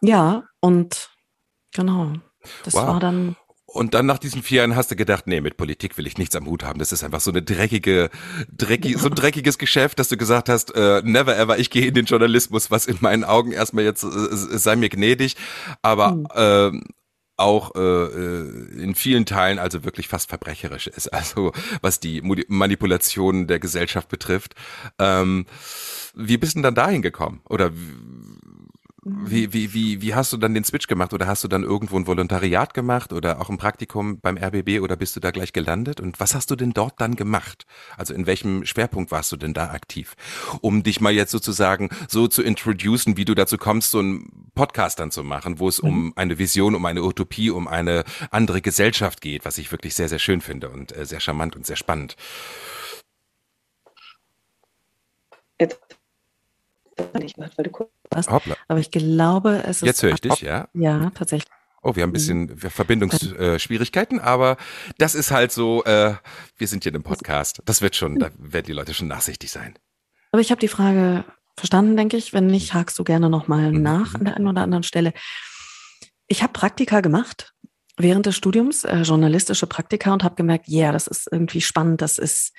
Ja, 0.00 0.44
und 0.60 1.10
Genau. 1.74 2.12
Das 2.64 2.74
wow. 2.74 2.86
war 2.86 3.00
dann. 3.00 3.36
Und 3.70 3.92
dann 3.92 4.06
nach 4.06 4.18
diesen 4.18 4.42
vier 4.42 4.58
Jahren 4.58 4.76
hast 4.76 4.90
du 4.90 4.96
gedacht, 4.96 5.26
nee, 5.26 5.42
mit 5.42 5.58
Politik 5.58 5.98
will 5.98 6.06
ich 6.06 6.16
nichts 6.16 6.34
am 6.34 6.46
Hut 6.46 6.64
haben. 6.64 6.78
Das 6.78 6.90
ist 6.90 7.04
einfach 7.04 7.20
so 7.20 7.30
eine 7.30 7.42
dreckige, 7.42 8.08
dreckig, 8.50 8.96
so 8.96 9.08
ein 9.08 9.14
dreckiges 9.14 9.58
Geschäft, 9.58 9.98
dass 9.98 10.08
du 10.08 10.16
gesagt 10.16 10.48
hast, 10.48 10.74
äh, 10.74 11.02
never 11.04 11.36
ever, 11.36 11.58
ich 11.58 11.68
gehe 11.68 11.86
in 11.86 11.94
den 11.94 12.06
Journalismus, 12.06 12.70
was 12.70 12.86
in 12.86 12.96
meinen 13.00 13.24
Augen 13.24 13.52
erstmal 13.52 13.84
jetzt 13.84 14.04
äh, 14.04 14.08
sei 14.08 14.74
mir 14.76 14.88
gnädig, 14.88 15.36
aber 15.82 16.12
mhm. 16.12 16.26
äh, 16.34 16.80
auch 17.38 17.74
äh, 17.76 17.80
äh, 17.80 18.82
in 18.82 18.94
vielen 18.94 19.24
Teilen 19.24 19.58
also 19.58 19.84
wirklich 19.84 20.08
fast 20.08 20.28
verbrecherisch 20.28 20.88
ist, 20.88 21.08
also 21.12 21.52
was 21.80 22.00
die 22.00 22.20
Manipulation 22.22 23.46
der 23.46 23.60
Gesellschaft 23.60 24.08
betrifft. 24.08 24.54
Ähm, 24.98 25.46
wie 26.14 26.36
bist 26.36 26.54
du 26.54 26.56
denn 26.56 26.62
dann 26.64 26.74
dahin 26.74 27.02
gekommen? 27.02 27.40
Oder 27.48 27.70
wie, 29.24 29.52
wie, 29.52 29.72
wie, 29.74 30.02
wie 30.02 30.14
hast 30.14 30.32
du 30.32 30.36
dann 30.36 30.54
den 30.54 30.64
Switch 30.64 30.86
gemacht 30.86 31.12
oder 31.12 31.26
hast 31.26 31.44
du 31.44 31.48
dann 31.48 31.62
irgendwo 31.62 31.96
ein 31.96 32.06
Volontariat 32.06 32.74
gemacht 32.74 33.12
oder 33.12 33.40
auch 33.40 33.48
ein 33.48 33.58
Praktikum 33.58 34.20
beim 34.20 34.36
RBB 34.36 34.80
oder 34.80 34.96
bist 34.96 35.16
du 35.16 35.20
da 35.20 35.30
gleich 35.30 35.52
gelandet? 35.52 36.00
Und 36.00 36.20
was 36.20 36.34
hast 36.34 36.50
du 36.50 36.56
denn 36.56 36.72
dort 36.72 37.00
dann 37.00 37.16
gemacht? 37.16 37.66
Also 37.96 38.14
in 38.14 38.26
welchem 38.26 38.64
Schwerpunkt 38.64 39.10
warst 39.10 39.32
du 39.32 39.36
denn 39.36 39.54
da 39.54 39.70
aktiv? 39.70 40.14
Um 40.60 40.82
dich 40.82 41.00
mal 41.00 41.12
jetzt 41.12 41.30
sozusagen 41.30 41.90
so 42.08 42.28
zu 42.28 42.42
introducen, 42.42 43.16
wie 43.16 43.24
du 43.24 43.34
dazu 43.34 43.58
kommst, 43.58 43.90
so 43.90 44.00
einen 44.00 44.50
Podcast 44.54 44.98
dann 44.98 45.10
zu 45.10 45.24
machen, 45.24 45.58
wo 45.58 45.68
es 45.68 45.82
mhm. 45.82 45.88
um 45.88 46.12
eine 46.16 46.38
Vision, 46.38 46.74
um 46.74 46.84
eine 46.84 47.02
Utopie, 47.02 47.50
um 47.50 47.68
eine 47.68 48.04
andere 48.30 48.62
Gesellschaft 48.62 49.20
geht, 49.20 49.44
was 49.44 49.58
ich 49.58 49.72
wirklich 49.72 49.94
sehr, 49.94 50.08
sehr 50.08 50.18
schön 50.18 50.40
finde 50.40 50.68
und 50.68 50.96
äh, 50.96 51.06
sehr 51.06 51.20
charmant 51.20 51.56
und 51.56 51.66
sehr 51.66 51.76
spannend. 51.76 52.16
Nicht 57.18 57.36
gehört, 57.36 57.56
weil 57.56 57.64
du 57.64 57.70
kurz 57.70 57.90
warst. 58.10 58.30
Hoppla. 58.30 58.56
Aber 58.68 58.80
ich 58.80 58.90
glaube, 58.90 59.62
es 59.64 59.78
ist. 59.78 59.86
Jetzt 59.86 60.02
höre 60.02 60.12
ich 60.12 60.20
dich, 60.20 60.40
ja? 60.40 60.68
Ja, 60.74 61.10
tatsächlich. 61.10 61.50
Oh, 61.82 61.94
wir 61.94 62.02
haben 62.02 62.10
ein 62.10 62.12
bisschen 62.12 62.40
mhm. 62.42 62.58
Verbindungsschwierigkeiten, 62.58 64.20
aber 64.20 64.56
das 64.98 65.14
ist 65.14 65.30
halt 65.30 65.52
so, 65.52 65.84
äh, 65.84 66.14
wir 66.56 66.66
sind 66.66 66.82
hier 66.82 66.94
im 66.94 67.02
Podcast. 67.02 67.62
Das 67.64 67.82
wird 67.82 67.94
schon, 67.94 68.18
da 68.18 68.30
werden 68.36 68.66
die 68.66 68.72
Leute 68.72 68.94
schon 68.94 69.08
nachsichtig 69.08 69.50
sein. 69.50 69.78
Aber 70.32 70.40
ich 70.40 70.50
habe 70.50 70.60
die 70.60 70.68
Frage 70.68 71.24
verstanden, 71.56 71.96
denke 71.96 72.16
ich. 72.16 72.32
Wenn 72.32 72.46
nicht, 72.46 72.74
hakst 72.74 72.98
du 72.98 73.04
gerne 73.04 73.30
nochmal 73.30 73.72
mhm. 73.72 73.82
nach 73.82 74.14
an 74.14 74.24
der 74.24 74.36
einen 74.36 74.48
oder 74.48 74.62
anderen 74.62 74.82
Stelle. 74.82 75.12
Ich 76.26 76.42
habe 76.42 76.52
Praktika 76.52 77.00
gemacht 77.00 77.54
während 77.96 78.26
des 78.26 78.36
Studiums, 78.36 78.84
äh, 78.84 79.02
journalistische 79.02 79.66
Praktika 79.66 80.12
und 80.12 80.24
habe 80.24 80.36
gemerkt, 80.36 80.68
ja, 80.68 80.84
yeah, 80.84 80.92
das 80.92 81.06
ist 81.06 81.28
irgendwie 81.30 81.60
spannend, 81.60 82.00
das 82.00 82.18
ist 82.18 82.52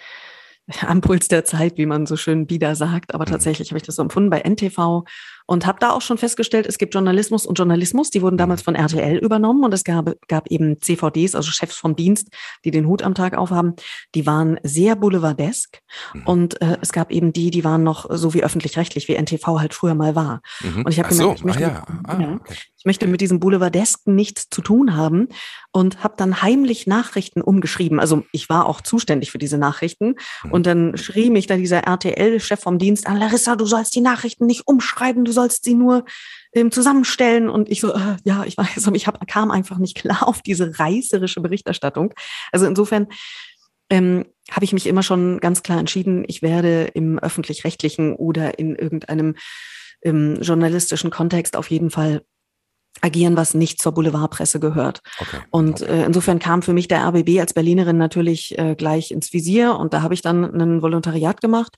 am 0.81 1.01
Puls 1.01 1.27
der 1.27 1.45
Zeit, 1.45 1.77
wie 1.77 1.85
man 1.85 2.05
so 2.05 2.15
schön 2.17 2.49
wieder 2.49 2.75
sagt. 2.75 3.13
Aber 3.13 3.25
mhm. 3.25 3.31
tatsächlich 3.31 3.69
habe 3.69 3.77
ich 3.77 3.83
das 3.83 3.95
so 3.95 4.01
empfunden 4.01 4.29
bei 4.29 4.41
NTV 4.41 5.03
und 5.49 5.65
habe 5.65 5.79
da 5.79 5.89
auch 5.89 6.01
schon 6.01 6.19
festgestellt, 6.19 6.67
es 6.67 6.77
gibt 6.77 6.93
Journalismus 6.93 7.47
und 7.47 7.57
Journalismus, 7.57 8.11
die 8.11 8.21
wurden 8.21 8.37
damals 8.37 8.61
von 8.61 8.75
RTL 8.75 9.17
übernommen 9.17 9.63
und 9.63 9.73
es 9.73 9.83
gab, 9.83 10.13
gab 10.27 10.45
eben 10.51 10.79
CVDs, 10.79 11.33
also 11.33 11.49
Chefs 11.49 11.75
vom 11.75 11.95
Dienst, 11.95 12.27
die 12.65 12.69
den 12.69 12.85
Hut 12.85 13.01
am 13.01 13.15
Tag 13.15 13.35
aufhaben, 13.35 13.73
die 14.13 14.27
waren 14.27 14.59
sehr 14.61 14.95
boulevardesk 14.95 15.79
mhm. 16.13 16.21
und 16.27 16.61
äh, 16.61 16.77
es 16.81 16.91
gab 16.91 17.11
eben 17.11 17.33
die, 17.33 17.49
die 17.49 17.63
waren 17.63 17.81
noch 17.81 18.05
so 18.15 18.35
wie 18.35 18.43
öffentlich-rechtlich, 18.43 19.07
wie 19.07 19.15
NTV 19.15 19.59
halt 19.59 19.73
früher 19.73 19.95
mal 19.95 20.13
war. 20.13 20.41
Mhm. 20.61 20.85
Und 20.85 20.91
ich 20.91 20.99
habe 20.99 21.09
gemerkt, 21.09 21.31
so. 21.31 21.35
ich 21.37 21.43
möchte, 21.43 21.65
ah, 21.65 21.71
ja. 21.71 21.83
Ah, 22.03 22.35
okay. 22.35 22.55
ich 22.77 22.85
möchte 22.85 23.07
mit 23.07 23.19
diesem 23.19 23.39
Boulevardesken 23.39 24.13
nichts 24.13 24.49
zu 24.51 24.61
tun 24.61 24.95
haben 24.95 25.29
und 25.71 26.03
habe 26.03 26.13
dann 26.15 26.43
heimlich 26.43 26.85
Nachrichten 26.85 27.41
umgeschrieben. 27.41 27.99
Also 27.99 28.23
ich 28.31 28.49
war 28.49 28.67
auch 28.67 28.81
zuständig 28.81 29.31
für 29.31 29.39
diese 29.39 29.57
Nachrichten 29.57 30.13
mhm. 30.43 30.51
und 30.51 30.67
dann 30.67 30.95
schrie 30.95 31.31
mich 31.31 31.47
da 31.47 31.57
dieser 31.57 31.79
RTL-Chef 31.79 32.59
vom 32.59 32.77
Dienst 32.77 33.07
an, 33.07 33.17
Larissa, 33.17 33.55
du 33.55 33.65
sollst 33.65 33.95
die 33.95 34.01
Nachrichten 34.01 34.45
nicht 34.45 34.67
umschreiben, 34.67 35.25
du 35.25 35.31
sollst 35.39 35.63
sie 35.63 35.73
nur 35.73 36.03
ähm, 36.53 36.71
zusammenstellen. 36.71 37.49
Und 37.49 37.69
ich 37.69 37.79
so, 37.79 37.93
äh, 37.93 38.17
ja, 38.23 38.43
ich 38.43 38.57
weiß, 38.57 38.87
aber 38.87 38.95
ich 38.95 39.07
hab, 39.07 39.25
kam 39.27 39.51
einfach 39.51 39.77
nicht 39.77 39.95
klar 39.95 40.19
auf 40.27 40.41
diese 40.41 40.77
reißerische 40.79 41.41
Berichterstattung. 41.41 42.13
Also 42.51 42.65
insofern 42.65 43.07
ähm, 43.89 44.25
habe 44.51 44.65
ich 44.65 44.73
mich 44.73 44.85
immer 44.85 45.03
schon 45.03 45.39
ganz 45.39 45.63
klar 45.63 45.79
entschieden, 45.79 46.23
ich 46.27 46.41
werde 46.41 46.91
im 46.93 47.19
öffentlich-rechtlichen 47.19 48.13
oder 48.13 48.59
in 48.59 48.75
irgendeinem 48.75 49.35
ähm, 50.01 50.37
journalistischen 50.41 51.09
Kontext 51.09 51.55
auf 51.55 51.69
jeden 51.71 51.89
Fall 51.89 52.21
agieren, 53.01 53.37
was 53.37 53.53
nicht 53.53 53.81
zur 53.81 53.93
Boulevardpresse 53.93 54.59
gehört. 54.59 55.01
Okay, 55.19 55.37
und 55.51 55.81
okay. 55.81 56.01
Äh, 56.01 56.05
insofern 56.05 56.39
kam 56.39 56.61
für 56.61 56.73
mich 56.73 56.87
der 56.87 57.05
RBB 57.07 57.39
als 57.39 57.53
Berlinerin 57.53 57.97
natürlich 57.97 58.57
äh, 58.57 58.75
gleich 58.75 59.11
ins 59.11 59.31
Visier 59.31 59.75
und 59.75 59.93
da 59.93 60.01
habe 60.01 60.13
ich 60.13 60.21
dann 60.21 60.43
ein 60.43 60.81
Volontariat 60.81 61.39
gemacht 61.39 61.77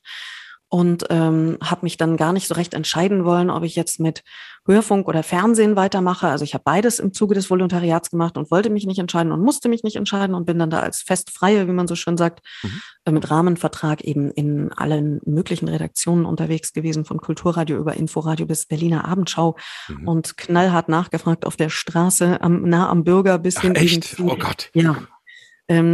und 0.71 1.03
ähm, 1.09 1.57
habe 1.61 1.81
mich 1.83 1.97
dann 1.97 2.15
gar 2.15 2.31
nicht 2.31 2.47
so 2.47 2.53
recht 2.53 2.73
entscheiden 2.73 3.25
wollen, 3.25 3.49
ob 3.49 3.63
ich 3.63 3.75
jetzt 3.75 3.99
mit 3.99 4.23
Hörfunk 4.65 5.09
oder 5.09 5.21
Fernsehen 5.21 5.75
weitermache. 5.75 6.29
Also 6.29 6.45
ich 6.45 6.53
habe 6.53 6.63
beides 6.63 6.99
im 6.99 7.11
Zuge 7.11 7.35
des 7.35 7.49
Volontariats 7.49 8.09
gemacht 8.09 8.37
und 8.37 8.51
wollte 8.51 8.69
mich 8.69 8.85
nicht 8.85 8.99
entscheiden 8.99 9.33
und 9.33 9.41
musste 9.41 9.67
mich 9.67 9.83
nicht 9.83 9.97
entscheiden 9.97 10.33
und 10.33 10.45
bin 10.45 10.57
dann 10.57 10.69
da 10.69 10.79
als 10.79 11.01
Festfreie, 11.01 11.67
wie 11.67 11.73
man 11.73 11.89
so 11.89 11.95
schön 11.95 12.15
sagt, 12.15 12.39
mhm. 12.63 12.81
äh, 13.03 13.11
mit 13.11 13.29
Rahmenvertrag 13.29 13.99
eben 14.05 14.31
in 14.31 14.71
allen 14.71 15.19
möglichen 15.25 15.67
Redaktionen 15.67 16.25
unterwegs 16.25 16.71
gewesen, 16.71 17.03
von 17.03 17.17
Kulturradio 17.17 17.77
über 17.77 17.95
Inforadio 17.95 18.45
bis 18.45 18.65
Berliner 18.65 19.03
Abendschau 19.03 19.57
mhm. 19.89 20.07
und 20.07 20.37
knallhart 20.37 20.87
nachgefragt 20.87 21.45
auf 21.45 21.57
der 21.57 21.69
Straße, 21.69 22.41
am, 22.41 22.61
nah 22.61 22.87
am 22.87 23.03
Bürger 23.03 23.39
bis 23.39 23.57
Ach, 23.57 23.63
hin. 23.63 23.75
Echt? 23.75 24.21
Oh 24.21 24.37
Gott. 24.37 24.69
Ja, 24.73 24.95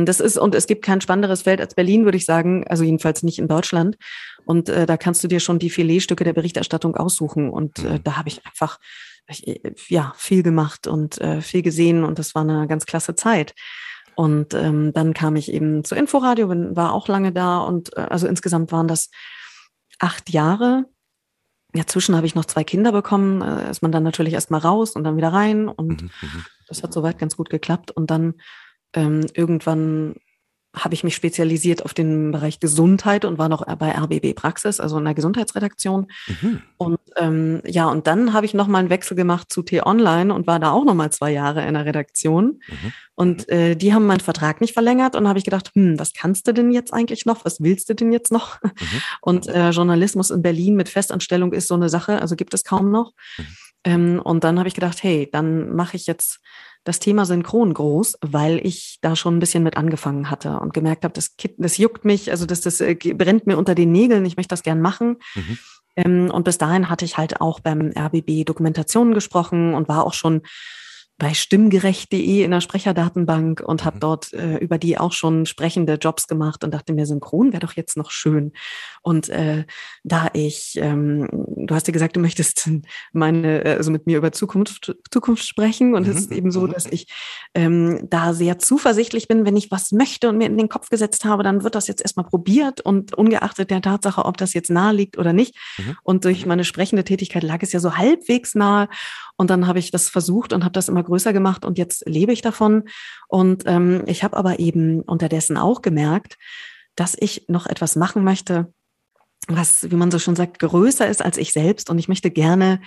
das 0.06 0.20
ist, 0.20 0.38
und 0.38 0.56
es 0.56 0.68
gibt 0.68 0.84
kein 0.84 1.02
spannenderes 1.02 1.44
Feld 1.44 1.62
als 1.62 1.76
Berlin, 1.76 2.06
würde 2.06 2.18
ich 2.18 2.26
sagen, 2.26 2.66
also 2.68 2.84
jedenfalls 2.84 3.24
nicht 3.24 3.40
in 3.40 3.48
Deutschland. 3.48 3.98
Und 4.46 4.70
äh, 4.70 4.86
da 4.86 4.98
kannst 4.98 5.24
du 5.24 5.28
dir 5.28 5.40
schon 5.40 5.60
die 5.60 5.70
Filetstücke 5.70 6.24
der 6.24 6.34
Berichterstattung 6.34 6.96
aussuchen. 6.96 7.50
Und 7.50 7.80
äh, 7.80 7.94
mhm. 7.94 8.04
da 8.04 8.18
habe 8.18 8.30
ich 8.30 8.46
einfach 8.46 8.80
ich, 9.30 9.62
ja 9.90 10.14
viel 10.18 10.44
gemacht 10.44 10.88
und 10.88 11.20
äh, 11.20 11.42
viel 11.42 11.62
gesehen 11.62 12.04
und 12.04 12.20
das 12.20 12.36
war 12.36 12.44
eine 12.44 12.68
ganz 12.68 12.86
klasse 12.86 13.16
Zeit. 13.16 13.54
Und 14.16 14.54
ähm, 14.54 14.94
dann 14.94 15.14
kam 15.14 15.36
ich 15.36 15.52
eben 15.52 15.84
zu 15.84 15.96
Inforadio, 15.96 16.48
bin, 16.48 16.76
war 16.76 16.94
auch 16.94 17.08
lange 17.08 17.32
da 17.32 17.60
und 17.60 17.96
äh, 17.96 18.02
also 18.02 18.28
insgesamt 18.28 18.72
waren 18.72 18.88
das 18.88 19.10
acht 20.00 20.30
Jahre. 20.30 20.86
Ja, 21.76 21.86
zwischen 21.86 22.16
habe 22.16 22.26
ich 22.26 22.34
noch 22.34 22.46
zwei 22.46 22.64
Kinder 22.64 22.92
bekommen, 22.92 23.42
äh, 23.42 23.70
ist 23.70 23.82
man 23.82 23.92
dann 23.92 24.04
natürlich 24.04 24.34
erstmal 24.34 24.62
raus 24.62 24.96
und 24.96 25.04
dann 25.04 25.18
wieder 25.18 25.34
rein 25.34 25.68
und 25.68 26.04
mhm, 26.04 26.10
mhm. 26.22 26.46
das 26.68 26.82
hat 26.82 26.94
soweit 26.94 27.20
ganz 27.20 27.36
gut 27.38 27.50
geklappt. 27.50 27.92
Und 27.92 28.10
dann 28.10 28.36
ähm, 28.94 29.26
irgendwann 29.34 30.16
habe 30.84 30.94
ich 30.94 31.04
mich 31.04 31.16
spezialisiert 31.16 31.84
auf 31.84 31.94
den 31.94 32.32
Bereich 32.32 32.60
Gesundheit 32.60 33.26
und 33.26 33.38
war 33.38 33.50
noch 33.50 33.66
bei 33.78 33.92
RBB 33.92 34.36
Praxis, 34.36 34.80
also 34.80 34.98
in 34.98 35.06
der 35.06 35.14
Gesundheitsredaktion. 35.14 36.08
Mhm. 36.28 36.62
Und 36.78 37.00
ähm, 37.16 37.62
ja, 37.66 37.88
und 37.88 38.08
dann 38.08 38.34
habe 38.34 38.46
ich 38.46 38.54
nochmal 38.54 38.82
einen 38.82 38.90
Wechsel 38.90 39.16
gemacht 39.16 39.52
zu 39.52 39.64
T-Online 39.64 40.34
und 40.34 40.48
war 40.48 40.60
da 40.60 40.72
auch 40.72 40.86
nochmal 40.86 41.12
zwei 41.12 41.32
Jahre 41.32 41.66
in 41.66 41.74
der 41.74 41.86
Redaktion. 41.86 42.60
Mhm. 42.68 42.94
Und 43.16 43.50
äh, 43.50 43.76
die 43.76 43.94
haben 43.94 44.06
meinen 44.06 44.20
Vertrag 44.20 44.62
nicht 44.62 44.74
verlängert 44.74 45.16
und 45.16 45.28
habe 45.28 45.40
ich 45.40 45.46
gedacht, 45.46 45.72
hm, 45.74 45.98
was 46.00 46.14
kannst 46.14 46.48
du 46.48 46.54
denn 46.54 46.72
jetzt 46.72 46.94
eigentlich 46.94 47.26
noch? 47.26 47.46
Was 47.46 47.62
willst 47.62 47.90
du 47.90 47.96
denn 47.96 48.12
jetzt 48.12 48.32
noch? 48.32 48.62
Mhm. 48.62 49.02
Und 49.22 49.48
äh, 49.48 49.72
Journalismus 49.72 50.30
in 50.30 50.42
Berlin 50.42 50.76
mit 50.76 50.90
Festanstellung 50.90 51.54
ist 51.54 51.68
so 51.68 51.74
eine 51.74 51.90
Sache, 51.90 52.22
also 52.22 52.36
gibt 52.36 52.54
es 52.54 52.64
kaum 52.64 52.92
noch. 52.92 53.14
Mhm. 53.38 53.46
Ähm, 53.84 54.22
und 54.24 54.44
dann 54.44 54.60
habe 54.60 54.68
ich 54.68 54.76
gedacht, 54.76 55.02
hey, 55.02 55.30
dann 55.32 55.76
mache 55.76 55.96
ich 55.96 56.08
jetzt 56.08 56.40
das 56.88 57.00
Thema 57.00 57.26
Synchron 57.26 57.74
groß, 57.74 58.18
weil 58.22 58.66
ich 58.66 59.00
da 59.02 59.16
schon 59.16 59.36
ein 59.36 59.40
bisschen 59.40 59.64
mit 59.64 59.76
angefangen 59.76 60.32
hatte 60.32 60.60
und 60.60 60.74
gemerkt 60.74 61.04
habe, 61.04 61.14
das, 61.14 61.36
das 61.58 61.78
juckt 61.78 62.06
mich, 62.06 62.32
also 62.32 62.46
das, 62.46 62.62
das 62.62 62.80
äh, 62.80 62.96
brennt 62.96 63.46
mir 63.46 63.58
unter 63.58 63.76
den 63.76 63.92
Nägeln, 63.92 64.26
ich 64.26 64.38
möchte 64.38 64.54
das 64.54 64.64
gern 64.64 64.80
machen. 64.80 65.18
Mhm. 65.36 65.58
Ähm, 65.98 66.32
und 66.32 66.44
bis 66.44 66.58
dahin 66.58 66.90
hatte 66.90 67.04
ich 67.04 67.18
halt 67.18 67.42
auch 67.42 67.60
beim 67.60 67.92
RBB 67.98 68.46
Dokumentationen 68.46 69.14
gesprochen 69.14 69.74
und 69.74 69.90
war 69.90 70.06
auch 70.06 70.14
schon 70.14 70.44
bei 71.18 71.34
stimmgerecht.de 71.34 72.44
in 72.44 72.52
der 72.52 72.62
Sprecherdatenbank 72.62 73.62
und 73.62 73.84
habe 73.84 73.98
mhm. 73.98 74.02
dort 74.02 74.34
äh, 74.34 74.58
über 74.58 74.78
die 74.78 74.98
auch 74.98 75.14
schon 75.14 75.46
sprechende 75.46 75.96
Jobs 75.96 76.28
gemacht 76.28 76.64
und 76.64 76.74
dachte 76.74 76.94
mir, 76.94 77.06
synchron 77.06 77.54
wäre 77.54 77.62
doch 77.62 77.74
jetzt 77.74 77.98
noch 77.98 78.12
schön. 78.12 78.54
Und 79.02 79.30
äh, 79.30 79.66
da 80.04 80.30
ich, 80.34 80.78
ähm, 80.80 81.28
du 81.32 81.74
hast 81.74 81.88
ja 81.88 81.94
gesagt, 81.94 82.16
du 82.16 82.20
möchtest 82.20 82.70
meine, 83.14 83.66
äh, 83.66 83.78
also 83.78 83.90
mit 83.90 84.06
mir 84.06 84.18
über 84.18 84.32
Zukunft, 84.32 84.96
Zukunft 85.10 85.48
sprechen 85.48 85.96
und 85.96 86.06
mhm. 86.06 86.12
es 86.12 86.18
ist 86.20 86.32
eben 86.32 86.52
so, 86.52 86.62
mhm. 86.62 86.74
dass 86.74 86.86
ich 86.86 87.08
ähm, 87.56 88.08
da 88.10 88.34
sehr 88.34 88.60
zuversichtlich 88.60 89.28
bin, 89.28 89.46
wenn 89.46 89.58
ich 89.58 89.72
was 89.72 89.92
möchte 89.92 90.30
und 90.30 90.38
mir 90.38 90.46
in 90.46 90.58
den 90.58 90.70
Kopf 90.70 90.90
gesetzt 90.90 91.26
habe, 91.26 91.42
dann 91.42 91.64
wird 91.64 91.74
das 91.74 91.88
jetzt 91.88 92.02
erstmal 92.02 92.28
probiert 92.28 92.82
und 92.82 93.16
ungeachtet 93.16 93.72
der 93.72 93.82
Tatsache, 93.82 94.24
ob 94.24 94.38
das 94.38 94.54
jetzt 94.54 94.70
nahe 94.70 94.94
liegt 94.94 95.18
oder 95.18 95.34
nicht. 95.34 95.56
Mhm. 95.80 95.98
Und 96.04 96.26
durch 96.26 96.46
meine 96.46 96.64
sprechende 96.64 97.04
Tätigkeit 97.04 97.42
lag 97.42 97.64
es 97.64 97.72
ja 97.72 97.80
so 97.80 97.98
halbwegs 97.98 98.54
nahe 98.54 98.88
und 99.38 99.50
dann 99.50 99.68
habe 99.68 99.80
ich 99.80 99.92
das 99.92 100.10
versucht 100.10 100.52
und 100.52 100.64
habe 100.64 100.74
das 100.74 100.90
immer 100.90 101.04
größer 101.04 101.32
gemacht 101.32 101.64
und 101.64 101.78
jetzt 101.78 102.04
lebe 102.08 102.34
ich 102.34 102.42
davon. 102.42 102.84
Und 103.28 103.64
ähm, 103.68 104.04
ich 104.08 104.24
habe 104.24 104.36
aber 104.36 104.60
eben 104.60 105.02
unterdessen 105.02 105.58
auch 105.58 105.82
gemerkt, 105.82 106.38
dass 106.96 107.16
ich 107.18 107.46
noch 107.48 107.68
etwas 107.68 107.96
machen 107.96 108.24
möchte, 108.24 108.74
was, 109.48 109.90
wie 109.90 109.96
man 109.96 110.12
so 110.12 110.20
schon 110.20 110.36
sagt, 110.36 110.60
größer 110.60 111.08
ist 111.08 111.24
als 111.24 111.38
ich 111.38 111.54
selbst. 111.54 111.90
Und 111.90 112.00
ich 112.00 112.08
möchte 112.08 112.32
gerne 112.32 112.82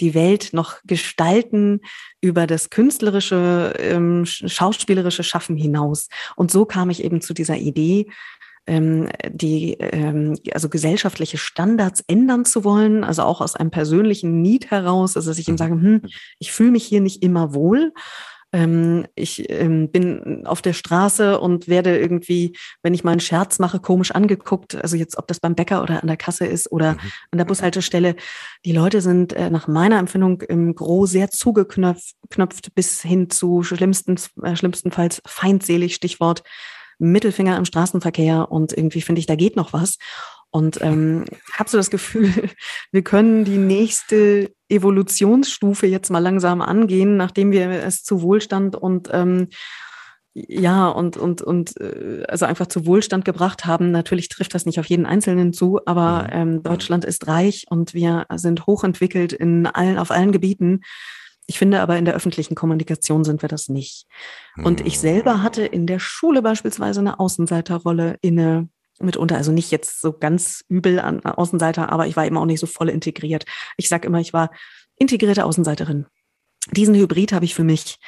die 0.00 0.14
Welt 0.14 0.50
noch 0.52 0.76
gestalten 0.84 1.80
über 2.20 2.46
das 2.46 2.70
künstlerische, 2.70 3.74
ähm, 3.78 4.24
schauspielerische 4.26 5.24
Schaffen 5.24 5.56
hinaus. 5.56 6.08
Und 6.36 6.50
so 6.50 6.64
kam 6.64 6.88
ich 6.90 7.02
eben 7.02 7.20
zu 7.20 7.34
dieser 7.34 7.56
Idee, 7.56 8.06
ähm, 8.66 9.08
die 9.28 9.74
ähm, 9.74 10.36
also 10.52 10.68
gesellschaftliche 10.68 11.38
Standards 11.38 12.04
ändern 12.06 12.44
zu 12.44 12.64
wollen, 12.64 13.04
also 13.04 13.22
auch 13.22 13.40
aus 13.40 13.56
einem 13.56 13.70
persönlichen 13.70 14.42
Need 14.42 14.70
heraus, 14.70 15.16
also 15.16 15.30
dass 15.30 15.38
ich 15.38 15.48
ihm 15.48 15.54
mhm. 15.54 15.58
sage, 15.58 15.72
hm, 15.72 16.02
ich 16.38 16.52
fühle 16.52 16.72
mich 16.72 16.84
hier 16.84 17.00
nicht 17.00 17.22
immer 17.22 17.54
wohl. 17.54 17.92
Ähm, 18.52 19.06
ich 19.16 19.50
ähm, 19.50 19.90
bin 19.90 20.46
auf 20.46 20.62
der 20.62 20.72
Straße 20.72 21.38
und 21.40 21.68
werde 21.68 21.98
irgendwie, 21.98 22.56
wenn 22.82 22.94
ich 22.94 23.02
mal 23.02 23.10
einen 23.10 23.20
Scherz 23.20 23.58
mache, 23.58 23.80
komisch 23.80 24.12
angeguckt. 24.12 24.76
Also 24.76 24.96
jetzt, 24.96 25.18
ob 25.18 25.26
das 25.26 25.40
beim 25.40 25.54
Bäcker 25.54 25.82
oder 25.82 26.00
an 26.00 26.06
der 26.06 26.16
Kasse 26.16 26.46
ist 26.46 26.70
oder 26.70 26.92
mhm. 26.92 26.98
an 27.32 27.38
der 27.38 27.44
Bushaltestelle. 27.44 28.14
Die 28.64 28.72
Leute 28.72 29.00
sind 29.00 29.32
äh, 29.32 29.50
nach 29.50 29.68
meiner 29.68 29.98
Empfindung 29.98 30.42
im 30.42 30.74
Gro 30.74 31.06
sehr 31.06 31.30
zugeknöpft 31.30 32.74
bis 32.74 33.02
hin 33.02 33.30
zu 33.30 33.62
schlimmsten, 33.62 34.16
äh, 34.42 34.54
schlimmstenfalls 34.54 35.22
feindselig, 35.26 35.94
Stichwort 35.94 36.42
Mittelfinger 36.98 37.56
im 37.56 37.64
Straßenverkehr 37.64 38.50
und 38.50 38.72
irgendwie 38.72 39.02
finde 39.02 39.20
ich, 39.20 39.26
da 39.26 39.36
geht 39.36 39.56
noch 39.56 39.72
was. 39.72 39.98
Und 40.50 40.80
ähm, 40.80 41.24
habe 41.52 41.68
so 41.68 41.76
das 41.76 41.90
Gefühl, 41.90 42.32
wir 42.92 43.02
können 43.02 43.44
die 43.44 43.58
nächste 43.58 44.52
Evolutionsstufe 44.68 45.86
jetzt 45.86 46.10
mal 46.10 46.20
langsam 46.20 46.62
angehen, 46.62 47.16
nachdem 47.16 47.50
wir 47.50 47.68
es 47.70 48.02
zu 48.02 48.22
Wohlstand 48.22 48.74
und 48.76 49.08
ähm, 49.12 49.48
ja, 50.38 50.88
und, 50.88 51.16
und, 51.16 51.40
und 51.40 51.80
äh, 51.80 52.24
also 52.28 52.44
einfach 52.44 52.66
zu 52.66 52.84
Wohlstand 52.84 53.24
gebracht 53.24 53.64
haben. 53.64 53.90
Natürlich 53.90 54.28
trifft 54.28 54.54
das 54.54 54.66
nicht 54.66 54.78
auf 54.78 54.84
jeden 54.86 55.06
Einzelnen 55.06 55.54
zu, 55.54 55.80
aber 55.86 56.24
mhm. 56.24 56.28
ähm, 56.32 56.62
Deutschland 56.62 57.06
ist 57.06 57.26
reich 57.26 57.64
und 57.70 57.94
wir 57.94 58.26
sind 58.34 58.66
hochentwickelt 58.66 59.32
in 59.32 59.66
allen, 59.66 59.98
auf 59.98 60.10
allen 60.10 60.32
Gebieten. 60.32 60.82
Ich 61.46 61.58
finde 61.58 61.80
aber 61.80 61.96
in 61.96 62.04
der 62.04 62.14
öffentlichen 62.14 62.54
Kommunikation 62.54 63.24
sind 63.24 63.42
wir 63.42 63.48
das 63.48 63.68
nicht. 63.68 64.06
Und 64.56 64.80
ich 64.80 64.94
hm. 64.94 65.00
selber 65.00 65.42
hatte 65.42 65.64
in 65.64 65.86
der 65.86 66.00
Schule 66.00 66.42
beispielsweise 66.42 67.00
eine 67.00 67.20
Außenseiterrolle 67.20 68.16
inne 68.20 68.68
mitunter, 68.98 69.36
also 69.36 69.52
nicht 69.52 69.70
jetzt 69.70 70.00
so 70.00 70.12
ganz 70.12 70.64
übel 70.68 70.98
an 70.98 71.20
Außenseiter, 71.24 71.92
aber 71.92 72.06
ich 72.06 72.16
war 72.16 72.26
eben 72.26 72.38
auch 72.38 72.46
nicht 72.46 72.60
so 72.60 72.66
voll 72.66 72.88
integriert. 72.88 73.44
Ich 73.76 73.88
sage 73.88 74.06
immer, 74.06 74.20
ich 74.20 74.32
war 74.32 74.50
integrierte 74.96 75.44
Außenseiterin. 75.44 76.06
Diesen 76.72 76.94
Hybrid 76.94 77.32
habe 77.32 77.44
ich 77.44 77.54
für 77.54 77.64
mich 77.64 77.98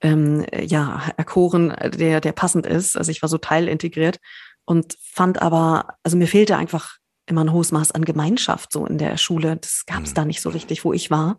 ähm, 0.00 0.44
ja 0.52 1.02
erkoren, 1.16 1.74
der 1.96 2.20
der 2.20 2.32
passend 2.32 2.66
ist. 2.66 2.96
Also 2.96 3.10
ich 3.10 3.22
war 3.22 3.28
so 3.28 3.38
teilintegriert 3.38 4.18
und 4.64 4.96
fand 5.00 5.42
aber, 5.42 5.96
also 6.02 6.16
mir 6.16 6.28
fehlte 6.28 6.56
einfach 6.56 6.98
immer 7.26 7.42
ein 7.42 7.52
hohes 7.52 7.72
Maß 7.72 7.92
an 7.92 8.04
Gemeinschaft 8.04 8.72
so 8.72 8.86
in 8.86 8.98
der 8.98 9.16
Schule. 9.16 9.56
Das 9.56 9.84
gab 9.86 10.02
es 10.02 10.10
hm. 10.10 10.14
da 10.14 10.24
nicht 10.24 10.42
so 10.42 10.50
richtig, 10.50 10.84
wo 10.84 10.92
ich 10.92 11.10
war. 11.10 11.38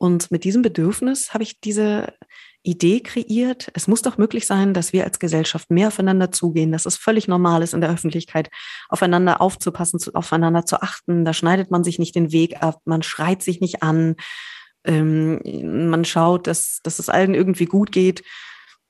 Und 0.00 0.30
mit 0.30 0.44
diesem 0.44 0.62
Bedürfnis 0.62 1.34
habe 1.34 1.42
ich 1.42 1.60
diese 1.60 2.14
Idee 2.62 3.00
kreiert. 3.00 3.70
Es 3.74 3.86
muss 3.86 4.00
doch 4.00 4.16
möglich 4.16 4.46
sein, 4.46 4.72
dass 4.72 4.94
wir 4.94 5.04
als 5.04 5.18
Gesellschaft 5.18 5.70
mehr 5.70 5.88
aufeinander 5.88 6.32
zugehen, 6.32 6.72
dass 6.72 6.86
es 6.86 6.96
völlig 6.96 7.28
normal 7.28 7.62
ist, 7.62 7.74
in 7.74 7.82
der 7.82 7.90
Öffentlichkeit 7.90 8.48
aufeinander 8.88 9.42
aufzupassen, 9.42 10.00
aufeinander 10.14 10.64
zu 10.64 10.80
achten. 10.80 11.26
Da 11.26 11.34
schneidet 11.34 11.70
man 11.70 11.84
sich 11.84 11.98
nicht 11.98 12.14
den 12.14 12.32
Weg 12.32 12.62
ab, 12.62 12.80
man 12.86 13.02
schreit 13.02 13.42
sich 13.42 13.60
nicht 13.60 13.82
an, 13.82 14.16
ähm, 14.84 15.42
man 15.90 16.06
schaut, 16.06 16.46
dass, 16.46 16.80
dass 16.82 16.98
es 16.98 17.10
allen 17.10 17.34
irgendwie 17.34 17.66
gut 17.66 17.92
geht. 17.92 18.22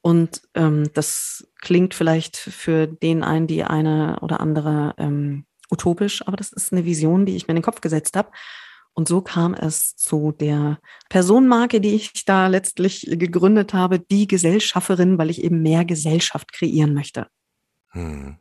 Und 0.03 0.43
ähm, 0.55 0.91
das 0.95 1.49
klingt 1.61 1.93
vielleicht 1.93 2.37
für 2.37 2.87
den 2.87 3.25
einen, 3.25 3.49
die 3.49 3.65
eine 3.65 4.21
oder 4.21 4.39
andere 4.39 4.95
ähm, 4.97 5.45
utopisch, 5.73 6.25
aber 6.25 6.37
das 6.37 6.53
ist 6.53 6.73
eine 6.73 6.85
Vision, 6.85 7.27
die 7.27 7.35
ich 7.35 7.49
mir 7.49 7.53
in 7.53 7.57
den 7.57 7.65
Kopf 7.65 7.81
gesetzt 7.81 8.17
habe. 8.17 8.31
Und 9.01 9.09
so 9.09 9.23
kam 9.23 9.55
es 9.55 9.97
zu 9.97 10.31
der 10.31 10.79
Personenmarke, 11.09 11.81
die 11.81 11.95
ich 11.95 12.27
da 12.27 12.49
letztlich 12.49 13.07
gegründet 13.09 13.73
habe, 13.73 13.99
die 13.99 14.27
Gesellschafterin, 14.27 15.17
weil 15.17 15.31
ich 15.31 15.43
eben 15.43 15.63
mehr 15.63 15.87
Gesellschaft 15.87 16.53
kreieren 16.53 16.93
möchte. 16.93 17.27
Hm. 17.93 18.37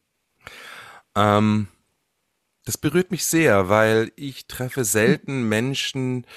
Ähm, 1.16 1.70
das 2.66 2.78
berührt 2.78 3.10
mich 3.10 3.24
sehr, 3.24 3.70
weil 3.70 4.12
ich 4.18 4.48
treffe 4.48 4.84
selten 4.84 5.48
Menschen, 5.48 6.28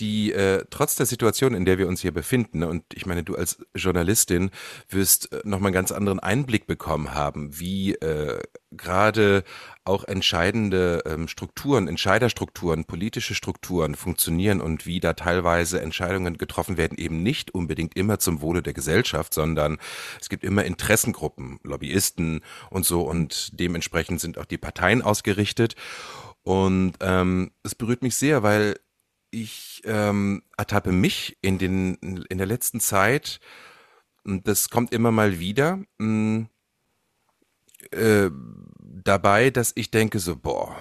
die 0.00 0.32
äh, 0.32 0.64
trotz 0.70 0.96
der 0.96 1.06
Situation, 1.06 1.54
in 1.54 1.64
der 1.64 1.78
wir 1.78 1.88
uns 1.88 2.00
hier 2.00 2.12
befinden, 2.12 2.60
ne, 2.60 2.68
und 2.68 2.84
ich 2.92 3.06
meine, 3.06 3.22
du 3.22 3.36
als 3.36 3.58
Journalistin 3.74 4.50
wirst 4.88 5.32
äh, 5.32 5.40
nochmal 5.44 5.68
einen 5.68 5.74
ganz 5.74 5.92
anderen 5.92 6.20
Einblick 6.20 6.66
bekommen 6.66 7.14
haben, 7.14 7.58
wie 7.58 7.94
äh, 7.94 8.40
gerade 8.72 9.44
auch 9.84 10.04
entscheidende 10.04 11.02
ähm, 11.06 11.28
Strukturen, 11.28 11.88
Entscheiderstrukturen, 11.88 12.86
politische 12.86 13.34
Strukturen 13.34 13.94
funktionieren 13.94 14.60
und 14.60 14.86
wie 14.86 14.98
da 14.98 15.12
teilweise 15.12 15.80
Entscheidungen 15.80 16.38
getroffen 16.38 16.76
werden, 16.76 16.98
eben 16.98 17.22
nicht 17.22 17.54
unbedingt 17.54 17.96
immer 17.96 18.18
zum 18.18 18.40
Wohle 18.40 18.62
der 18.62 18.72
Gesellschaft, 18.72 19.34
sondern 19.34 19.78
es 20.20 20.28
gibt 20.28 20.42
immer 20.42 20.64
Interessengruppen, 20.64 21.60
Lobbyisten 21.62 22.40
und 22.70 22.84
so 22.84 23.02
und 23.02 23.58
dementsprechend 23.60 24.20
sind 24.20 24.38
auch 24.38 24.46
die 24.46 24.58
Parteien 24.58 25.02
ausgerichtet. 25.02 25.76
Und 26.42 26.94
ähm, 27.00 27.52
es 27.62 27.74
berührt 27.74 28.02
mich 28.02 28.16
sehr, 28.16 28.42
weil 28.42 28.76
ich 29.42 29.82
ähm, 29.84 30.42
ertappe 30.56 30.92
mich 30.92 31.36
in 31.42 31.58
den 31.58 31.94
in 31.94 32.38
der 32.38 32.46
letzten 32.46 32.80
Zeit, 32.80 33.40
und 34.24 34.48
das 34.48 34.70
kommt 34.70 34.92
immer 34.92 35.10
mal 35.10 35.38
wieder, 35.38 35.80
mh, 35.98 36.46
äh, 37.90 38.30
dabei, 38.80 39.50
dass 39.50 39.72
ich 39.74 39.90
denke 39.90 40.18
so, 40.18 40.36
boah, 40.36 40.76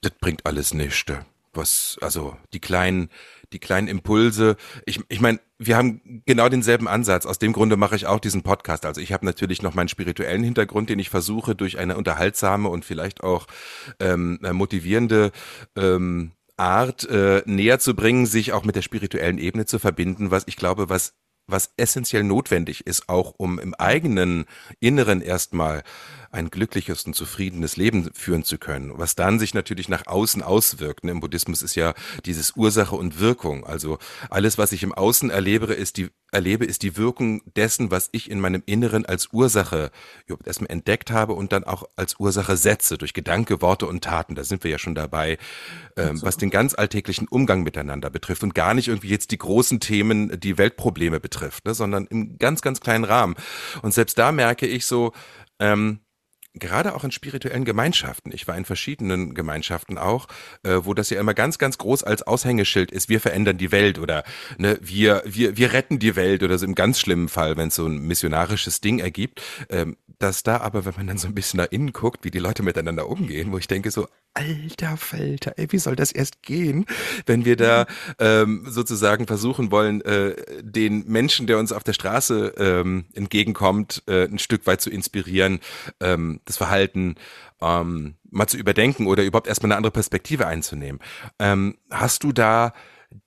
das 0.00 0.12
bringt 0.20 0.46
alles 0.46 0.74
nichts. 0.74 1.12
Was, 1.54 1.98
also 2.02 2.36
die 2.52 2.60
kleinen, 2.60 3.08
die 3.52 3.58
kleinen 3.58 3.88
Impulse. 3.88 4.56
Ich, 4.86 5.00
ich 5.08 5.20
meine, 5.20 5.40
wir 5.58 5.76
haben 5.76 6.22
genau 6.26 6.48
denselben 6.48 6.86
Ansatz. 6.86 7.26
Aus 7.26 7.38
dem 7.38 7.52
Grunde 7.52 7.76
mache 7.76 7.96
ich 7.96 8.06
auch 8.06 8.20
diesen 8.20 8.42
Podcast. 8.42 8.84
Also 8.84 9.00
ich 9.00 9.12
habe 9.12 9.26
natürlich 9.26 9.62
noch 9.62 9.74
meinen 9.74 9.88
spirituellen 9.88 10.44
Hintergrund, 10.44 10.90
den 10.90 10.98
ich 10.98 11.10
versuche 11.10 11.56
durch 11.56 11.78
eine 11.78 11.96
unterhaltsame 11.96 12.68
und 12.68 12.84
vielleicht 12.84 13.24
auch 13.24 13.46
ähm, 13.98 14.38
motivierende 14.52 15.32
ähm, 15.74 16.32
Art 16.58 17.08
äh, 17.08 17.42
näher 17.46 17.78
zu 17.78 17.94
bringen, 17.94 18.26
sich 18.26 18.52
auch 18.52 18.64
mit 18.64 18.76
der 18.76 18.82
spirituellen 18.82 19.38
Ebene 19.38 19.66
zu 19.66 19.78
verbinden, 19.78 20.30
was 20.30 20.44
ich 20.46 20.56
glaube, 20.56 20.88
was 20.88 21.14
was 21.48 21.72
essentiell 21.76 22.24
notwendig 22.24 22.86
ist, 22.86 23.08
auch 23.08 23.34
um 23.38 23.58
im 23.58 23.74
eigenen 23.74 24.44
Inneren 24.80 25.22
erstmal 25.22 25.82
ein 26.30 26.50
glückliches 26.50 27.04
und 27.04 27.14
zufriedenes 27.14 27.76
Leben 27.76 28.10
führen 28.12 28.44
zu 28.44 28.58
können, 28.58 28.92
was 28.96 29.14
dann 29.14 29.38
sich 29.38 29.54
natürlich 29.54 29.88
nach 29.88 30.06
außen 30.06 30.42
auswirkt. 30.42 31.04
Ne, 31.04 31.12
Im 31.12 31.20
Buddhismus 31.20 31.62
ist 31.62 31.74
ja 31.74 31.94
dieses 32.26 32.56
Ursache 32.56 32.96
und 32.96 33.18
Wirkung. 33.18 33.64
Also 33.64 33.98
alles, 34.28 34.58
was 34.58 34.72
ich 34.72 34.82
im 34.82 34.92
Außen 34.92 35.30
erlebe, 35.30 35.72
ist 35.72 35.96
die, 35.96 36.10
erlebe, 36.30 36.66
ist 36.66 36.82
die 36.82 36.96
Wirkung 36.96 37.42
dessen, 37.56 37.90
was 37.90 38.10
ich 38.12 38.30
in 38.30 38.40
meinem 38.40 38.62
Inneren 38.66 39.06
als 39.06 39.32
Ursache 39.32 39.90
erstmal 40.44 40.70
entdeckt 40.70 41.10
habe 41.10 41.32
und 41.32 41.52
dann 41.52 41.64
auch 41.64 41.84
als 41.96 42.18
Ursache 42.18 42.56
setze, 42.56 42.98
durch 42.98 43.14
Gedanke, 43.14 43.62
Worte 43.62 43.86
und 43.86 44.04
Taten. 44.04 44.34
Da 44.34 44.44
sind 44.44 44.64
wir 44.64 44.70
ja 44.70 44.78
schon 44.78 44.94
dabei, 44.94 45.38
ähm, 45.96 46.20
was 46.22 46.36
den 46.36 46.50
ganz 46.50 46.74
alltäglichen 46.74 47.26
Umgang 47.28 47.62
miteinander 47.62 48.10
betrifft 48.10 48.42
und 48.42 48.54
gar 48.54 48.74
nicht 48.74 48.88
irgendwie 48.88 49.08
jetzt 49.08 49.30
die 49.30 49.38
großen 49.38 49.80
Themen, 49.80 50.38
die 50.40 50.58
Weltprobleme 50.58 51.20
betrifft, 51.20 51.64
ne, 51.64 51.74
sondern 51.74 52.06
im 52.06 52.38
ganz, 52.38 52.60
ganz 52.60 52.80
kleinen 52.80 53.04
Rahmen. 53.04 53.34
Und 53.80 53.94
selbst 53.94 54.18
da 54.18 54.30
merke 54.30 54.66
ich 54.66 54.84
so, 54.84 55.12
ähm, 55.58 56.00
gerade 56.54 56.94
auch 56.94 57.04
in 57.04 57.10
spirituellen 57.10 57.64
Gemeinschaften, 57.64 58.32
ich 58.32 58.48
war 58.48 58.56
in 58.56 58.64
verschiedenen 58.64 59.34
Gemeinschaften 59.34 59.98
auch, 59.98 60.26
äh, 60.62 60.80
wo 60.82 60.94
das 60.94 61.10
ja 61.10 61.20
immer 61.20 61.34
ganz, 61.34 61.58
ganz 61.58 61.78
groß 61.78 62.04
als 62.04 62.22
Aushängeschild 62.22 62.90
ist, 62.90 63.08
wir 63.08 63.20
verändern 63.20 63.58
die 63.58 63.72
Welt 63.72 63.98
oder 63.98 64.24
ne, 64.56 64.78
wir, 64.80 65.22
wir, 65.24 65.56
wir 65.56 65.72
retten 65.72 65.98
die 65.98 66.16
Welt 66.16 66.42
oder 66.42 66.58
so 66.58 66.66
im 66.66 66.74
ganz 66.74 67.00
schlimmen 67.00 67.28
Fall, 67.28 67.56
wenn 67.56 67.68
es 67.68 67.76
so 67.76 67.86
ein 67.86 67.98
missionarisches 67.98 68.80
Ding 68.80 68.98
ergibt, 68.98 69.42
ähm, 69.68 69.96
dass 70.18 70.42
da 70.42 70.58
aber, 70.58 70.84
wenn 70.84 70.94
man 70.96 71.06
dann 71.06 71.18
so 71.18 71.28
ein 71.28 71.34
bisschen 71.34 71.58
nach 71.58 71.70
innen 71.70 71.92
guckt, 71.92 72.24
wie 72.24 72.30
die 72.30 72.40
Leute 72.40 72.62
miteinander 72.62 73.08
umgehen, 73.08 73.52
wo 73.52 73.58
ich 73.58 73.68
denke 73.68 73.90
so, 73.90 74.08
alter 74.34 74.96
Falter, 74.96 75.54
ey, 75.56 75.70
wie 75.70 75.78
soll 75.78 75.96
das 75.96 76.12
erst 76.12 76.42
gehen, 76.42 76.86
wenn 77.26 77.44
wir 77.44 77.56
da 77.56 77.86
ähm, 78.18 78.66
sozusagen 78.68 79.26
versuchen 79.26 79.70
wollen, 79.70 80.00
äh, 80.02 80.34
den 80.62 81.06
Menschen, 81.06 81.46
der 81.46 81.58
uns 81.58 81.72
auf 81.72 81.82
der 81.82 81.92
Straße 81.92 82.54
ähm, 82.58 83.06
entgegenkommt, 83.14 84.02
äh, 84.06 84.24
ein 84.24 84.38
Stück 84.38 84.66
weit 84.66 84.80
zu 84.80 84.90
inspirieren, 84.90 85.60
ähm, 86.00 86.40
das 86.48 86.56
Verhalten 86.56 87.16
ähm, 87.60 88.16
mal 88.30 88.46
zu 88.46 88.56
überdenken 88.56 89.06
oder 89.06 89.24
überhaupt 89.24 89.46
erstmal 89.46 89.72
eine 89.72 89.76
andere 89.76 89.92
Perspektive 89.92 90.46
einzunehmen. 90.46 91.00
Ähm, 91.38 91.78
hast 91.90 92.24
du 92.24 92.32
da 92.32 92.72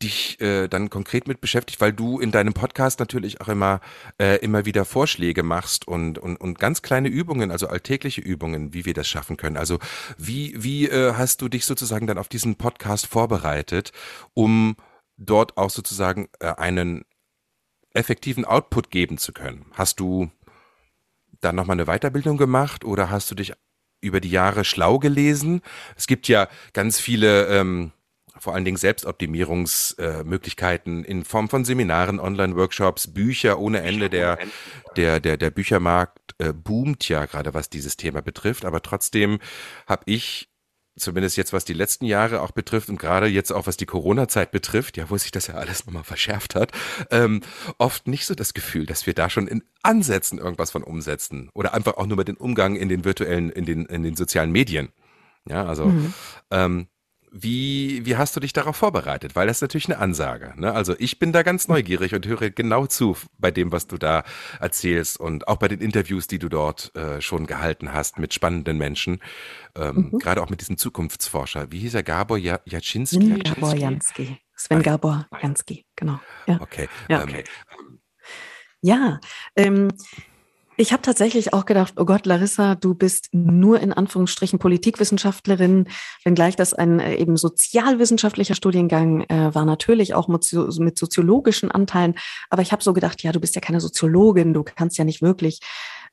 dich 0.01 0.39
äh, 0.41 0.67
dann 0.67 0.89
konkret 0.89 1.27
mit 1.27 1.41
beschäftigt, 1.41 1.81
weil 1.81 1.91
du 1.91 2.19
in 2.19 2.31
deinem 2.31 2.53
Podcast 2.53 2.99
natürlich 2.99 3.41
auch 3.41 3.47
immer 3.47 3.81
äh, 4.19 4.37
immer 4.37 4.65
wieder 4.65 4.85
Vorschläge 4.85 5.41
machst 5.43 5.87
und, 5.87 6.19
und 6.19 6.37
und 6.37 6.59
ganz 6.59 6.81
kleine 6.81 7.09
Übungen, 7.09 7.51
also 7.51 7.67
alltägliche 7.67 8.21
Übungen, 8.21 8.73
wie 8.73 8.85
wir 8.85 8.93
das 8.93 9.07
schaffen 9.07 9.37
können. 9.37 9.57
Also 9.57 9.79
wie 10.17 10.53
wie 10.57 10.87
äh, 10.87 11.13
hast 11.13 11.41
du 11.41 11.49
dich 11.49 11.65
sozusagen 11.65 12.05
dann 12.05 12.19
auf 12.19 12.27
diesen 12.27 12.55
Podcast 12.55 13.07
vorbereitet, 13.07 13.91
um 14.33 14.75
dort 15.17 15.57
auch 15.57 15.71
sozusagen 15.71 16.29
äh, 16.39 16.53
einen 16.53 17.03
effektiven 17.93 18.45
Output 18.45 18.91
geben 18.91 19.17
zu 19.17 19.33
können? 19.33 19.65
Hast 19.73 19.99
du 19.99 20.29
dann 21.41 21.55
nochmal 21.55 21.79
eine 21.79 21.85
Weiterbildung 21.85 22.37
gemacht 22.37 22.85
oder 22.85 23.09
hast 23.09 23.31
du 23.31 23.35
dich 23.35 23.53
über 23.99 24.21
die 24.21 24.31
Jahre 24.31 24.63
schlau 24.63 24.99
gelesen? 24.99 25.61
Es 25.95 26.07
gibt 26.07 26.27
ja 26.27 26.47
ganz 26.73 26.99
viele 26.99 27.47
ähm, 27.47 27.91
vor 28.39 28.55
allen 28.55 28.65
Dingen 28.65 28.77
Selbstoptimierungsmöglichkeiten 28.77 31.05
äh, 31.05 31.07
in 31.07 31.23
Form 31.25 31.49
von 31.49 31.65
Seminaren, 31.65 32.19
Online-Workshops, 32.19 33.13
Bücher 33.13 33.59
ohne 33.59 33.81
Ende. 33.81 34.09
Der, 34.09 34.39
der, 34.95 35.19
der, 35.19 35.37
der 35.37 35.51
Büchermarkt 35.51 36.33
äh, 36.39 36.53
boomt 36.53 37.07
ja 37.07 37.25
gerade, 37.25 37.53
was 37.53 37.69
dieses 37.69 37.97
Thema 37.97 38.21
betrifft. 38.21 38.65
Aber 38.65 38.81
trotzdem 38.81 39.37
habe 39.85 40.01
ich 40.05 40.50
zumindest 40.97 41.37
jetzt 41.37 41.53
was 41.53 41.65
die 41.65 41.73
letzten 41.73 42.05
Jahre 42.05 42.41
auch 42.41 42.51
betrifft 42.51 42.89
und 42.89 42.99
gerade 42.99 43.27
jetzt 43.27 43.51
auch 43.51 43.67
was 43.67 43.77
die 43.77 43.85
Corona-Zeit 43.85 44.51
betrifft, 44.51 44.97
ja, 44.97 45.09
wo 45.09 45.17
sich 45.17 45.31
das 45.31 45.47
ja 45.47 45.55
alles 45.55 45.85
nochmal 45.85 46.03
verschärft 46.03 46.55
hat, 46.55 46.71
ähm, 47.09 47.41
oft 47.77 48.07
nicht 48.07 48.25
so 48.25 48.35
das 48.35 48.53
Gefühl, 48.53 48.85
dass 48.85 49.05
wir 49.05 49.13
da 49.13 49.29
schon 49.29 49.47
in 49.47 49.63
Ansätzen 49.83 50.37
irgendwas 50.37 50.71
von 50.71 50.83
umsetzen 50.83 51.49
oder 51.53 51.73
einfach 51.73 51.97
auch 51.97 52.05
nur 52.05 52.17
mit 52.17 52.27
den 52.27 52.37
Umgang 52.37 52.75
in 52.75 52.89
den 52.89 53.05
virtuellen, 53.05 53.49
in 53.49 53.65
den, 53.65 53.85
in 53.85 54.03
den 54.03 54.15
sozialen 54.15 54.51
Medien. 54.51 54.89
Ja, 55.49 55.65
also 55.65 55.85
mhm. 55.85 56.13
ähm, 56.51 56.87
wie, 57.31 58.05
wie 58.05 58.17
hast 58.17 58.35
du 58.35 58.41
dich 58.41 58.51
darauf 58.51 58.75
vorbereitet? 58.75 59.35
Weil 59.35 59.47
das 59.47 59.57
ist 59.57 59.61
natürlich 59.61 59.87
eine 59.87 59.99
Ansage. 59.99 60.53
Ne? 60.57 60.73
Also 60.73 60.95
ich 60.99 61.17
bin 61.17 61.31
da 61.31 61.43
ganz 61.43 61.69
neugierig 61.69 62.13
und 62.13 62.27
höre 62.27 62.49
genau 62.49 62.87
zu 62.87 63.15
bei 63.37 63.51
dem, 63.51 63.71
was 63.71 63.87
du 63.87 63.97
da 63.97 64.23
erzählst 64.59 65.17
und 65.17 65.47
auch 65.47 65.55
bei 65.55 65.69
den 65.69 65.79
Interviews, 65.79 66.27
die 66.27 66.39
du 66.39 66.49
dort 66.49 66.93
äh, 66.95 67.21
schon 67.21 67.47
gehalten 67.47 67.93
hast 67.93 68.19
mit 68.19 68.33
spannenden 68.33 68.77
Menschen. 68.77 69.21
Ähm, 69.75 70.09
mhm. 70.11 70.19
Gerade 70.19 70.43
auch 70.43 70.49
mit 70.49 70.59
diesem 70.59 70.77
Zukunftsforscher. 70.77 71.71
Wie 71.71 71.79
hieß 71.79 71.93
er? 71.95 72.03
Gabor 72.03 72.37
Jaczynski? 72.37 73.15
Sven 73.15 73.39
Gabor 73.39 73.75
Jansky. 73.75 74.37
Sven 74.55 74.83
Gabor 74.83 75.27
Jansky, 75.41 75.85
genau. 75.95 76.19
Ja. 76.47 76.59
Okay. 76.59 76.89
Ja, 77.09 77.23
okay. 77.23 77.45
Ähm, 77.79 77.99
ja 78.81 79.19
ähm, 79.55 79.87
ich 80.81 80.91
habe 80.91 81.03
tatsächlich 81.03 81.53
auch 81.53 81.65
gedacht, 81.65 81.93
oh 81.97 82.05
Gott, 82.05 82.25
Larissa, 82.25 82.75
du 82.75 82.95
bist 82.95 83.29
nur 83.31 83.79
in 83.79 83.93
Anführungsstrichen 83.93 84.57
Politikwissenschaftlerin, 84.57 85.87
wenngleich 86.23 86.55
das 86.55 86.73
ein 86.73 86.99
äh, 86.99 87.15
eben 87.15 87.37
sozialwissenschaftlicher 87.37 88.55
Studiengang 88.55 89.21
äh, 89.29 89.53
war, 89.53 89.65
natürlich 89.65 90.15
auch 90.15 90.27
mit, 90.27 90.51
mit 90.79 90.97
soziologischen 90.97 91.69
Anteilen. 91.69 92.15
Aber 92.49 92.63
ich 92.63 92.71
habe 92.71 92.83
so 92.83 92.93
gedacht, 92.93 93.21
ja, 93.21 93.31
du 93.31 93.39
bist 93.39 93.53
ja 93.53 93.61
keine 93.61 93.79
Soziologin, 93.79 94.53
du 94.53 94.63
kannst 94.63 94.97
ja 94.97 95.03
nicht 95.03 95.21
wirklich 95.21 95.59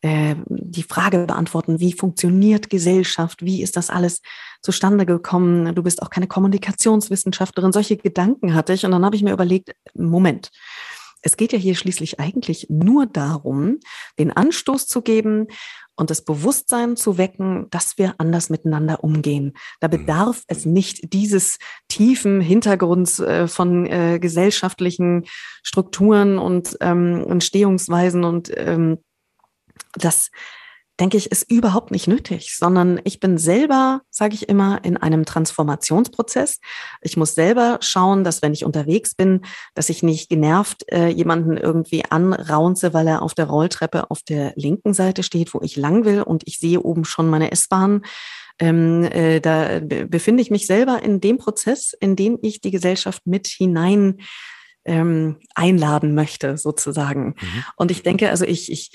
äh, 0.03 0.37
die 0.47 0.83
Frage 0.83 1.25
beantworten, 1.27 1.81
wie 1.81 1.95
funktioniert 1.95 2.69
Gesellschaft, 2.69 3.43
wie 3.43 3.63
ist 3.63 3.77
das 3.77 3.89
alles 3.89 4.21
zustande 4.61 5.07
gekommen, 5.07 5.75
du 5.75 5.83
bist 5.83 6.03
auch 6.03 6.11
keine 6.11 6.27
Kommunikationswissenschaftlerin. 6.27 7.73
Solche 7.73 7.97
Gedanken 7.97 8.55
hatte 8.55 8.75
ich 8.75 8.85
und 8.85 8.91
dann 8.91 9.05
habe 9.05 9.17
ich 9.17 9.23
mir 9.23 9.33
überlegt, 9.33 9.75
Moment, 9.95 10.51
es 11.23 11.37
geht 11.37 11.53
ja 11.53 11.59
hier 11.59 11.75
schließlich 11.75 12.21
eigentlich 12.21 12.67
nur 12.69 13.07
darum, 13.07 13.79
den 14.19 14.33
Anstoß 14.33 14.87
zu 14.87 15.03
geben 15.03 15.49
und 15.97 16.11
das 16.11 16.25
Bewusstsein 16.25 16.97
zu 16.97 17.19
wecken, 17.19 17.67
dass 17.71 17.99
wir 17.99 18.15
anders 18.19 18.51
miteinander 18.51 19.03
umgehen. 19.03 19.55
Da 19.81 19.89
mhm. 19.89 19.93
bedarf 19.93 20.45
es 20.47 20.65
nicht 20.65 21.13
dieses 21.13 21.59
tiefen 21.89 22.41
Hintergrunds 22.41 23.19
äh, 23.19 23.49
von 23.49 23.85
äh, 23.87 24.19
gesellschaftlichen 24.21 25.25
Strukturen 25.63 26.39
und 26.39 26.77
ähm, 26.81 27.27
Entstehungsweisen 27.29 28.25
und 28.25 28.53
ähm, 28.57 28.99
das 29.95 30.31
denke 31.01 31.17
ich, 31.17 31.31
ist 31.31 31.51
überhaupt 31.51 31.91
nicht 31.91 32.09
nötig, 32.09 32.57
sondern 32.57 33.01
ich 33.05 33.21
bin 33.21 33.39
selber, 33.39 34.03
sage 34.11 34.35
ich 34.35 34.49
immer, 34.49 34.85
in 34.85 34.97
einem 34.97 35.25
Transformationsprozess. 35.25 36.61
Ich 37.03 37.17
muss 37.17 37.35
selber 37.35 37.79
schauen, 37.81 38.25
dass 38.25 38.43
wenn 38.43 38.53
ich 38.53 38.65
unterwegs 38.65 39.15
bin, 39.15 39.43
dass 39.75 39.91
ich 39.91 40.03
nicht 40.03 40.29
genervt 40.29 40.85
äh, 40.93 41.09
jemanden 41.09 41.57
irgendwie 41.57 42.05
anraunze, 42.05 42.95
weil 42.95 43.07
er 43.07 43.23
auf 43.23 43.35
der 43.35 43.47
Rolltreppe 43.47 44.11
auf 44.11 44.23
der 44.23 44.53
linken 44.57 44.93
Seite 44.93 45.23
steht, 45.23 45.55
wo 45.55 45.61
ich 45.63 45.77
lang 45.77 46.05
will 46.05 46.23
und 46.23 46.43
ich 46.47 46.59
sehe 46.59 46.81
oben 46.81 47.05
schon 47.05 47.31
meine 47.31 47.53
S-Bahn. 47.53 48.03
Ähm, 48.59 49.05
äh, 49.05 49.41
da 49.41 49.81
befinde 49.81 50.43
ich 50.43 50.51
mich 50.51 50.67
selber 50.67 51.01
in 51.03 51.21
dem 51.21 51.39
Prozess, 51.39 51.93
in 52.01 52.17
dem 52.17 52.39
ich 52.43 52.61
die 52.61 52.73
Gesellschaft 52.73 53.25
mit 53.25 53.47
hinein 53.47 54.17
ähm, 54.85 55.37
einladen 55.55 56.15
möchte, 56.15 56.59
sozusagen. 56.59 57.37
Mhm. 57.41 57.65
Und 57.77 57.91
ich 57.93 58.03
denke, 58.03 58.31
also 58.31 58.45
ich, 58.45 58.73
ich 58.73 58.91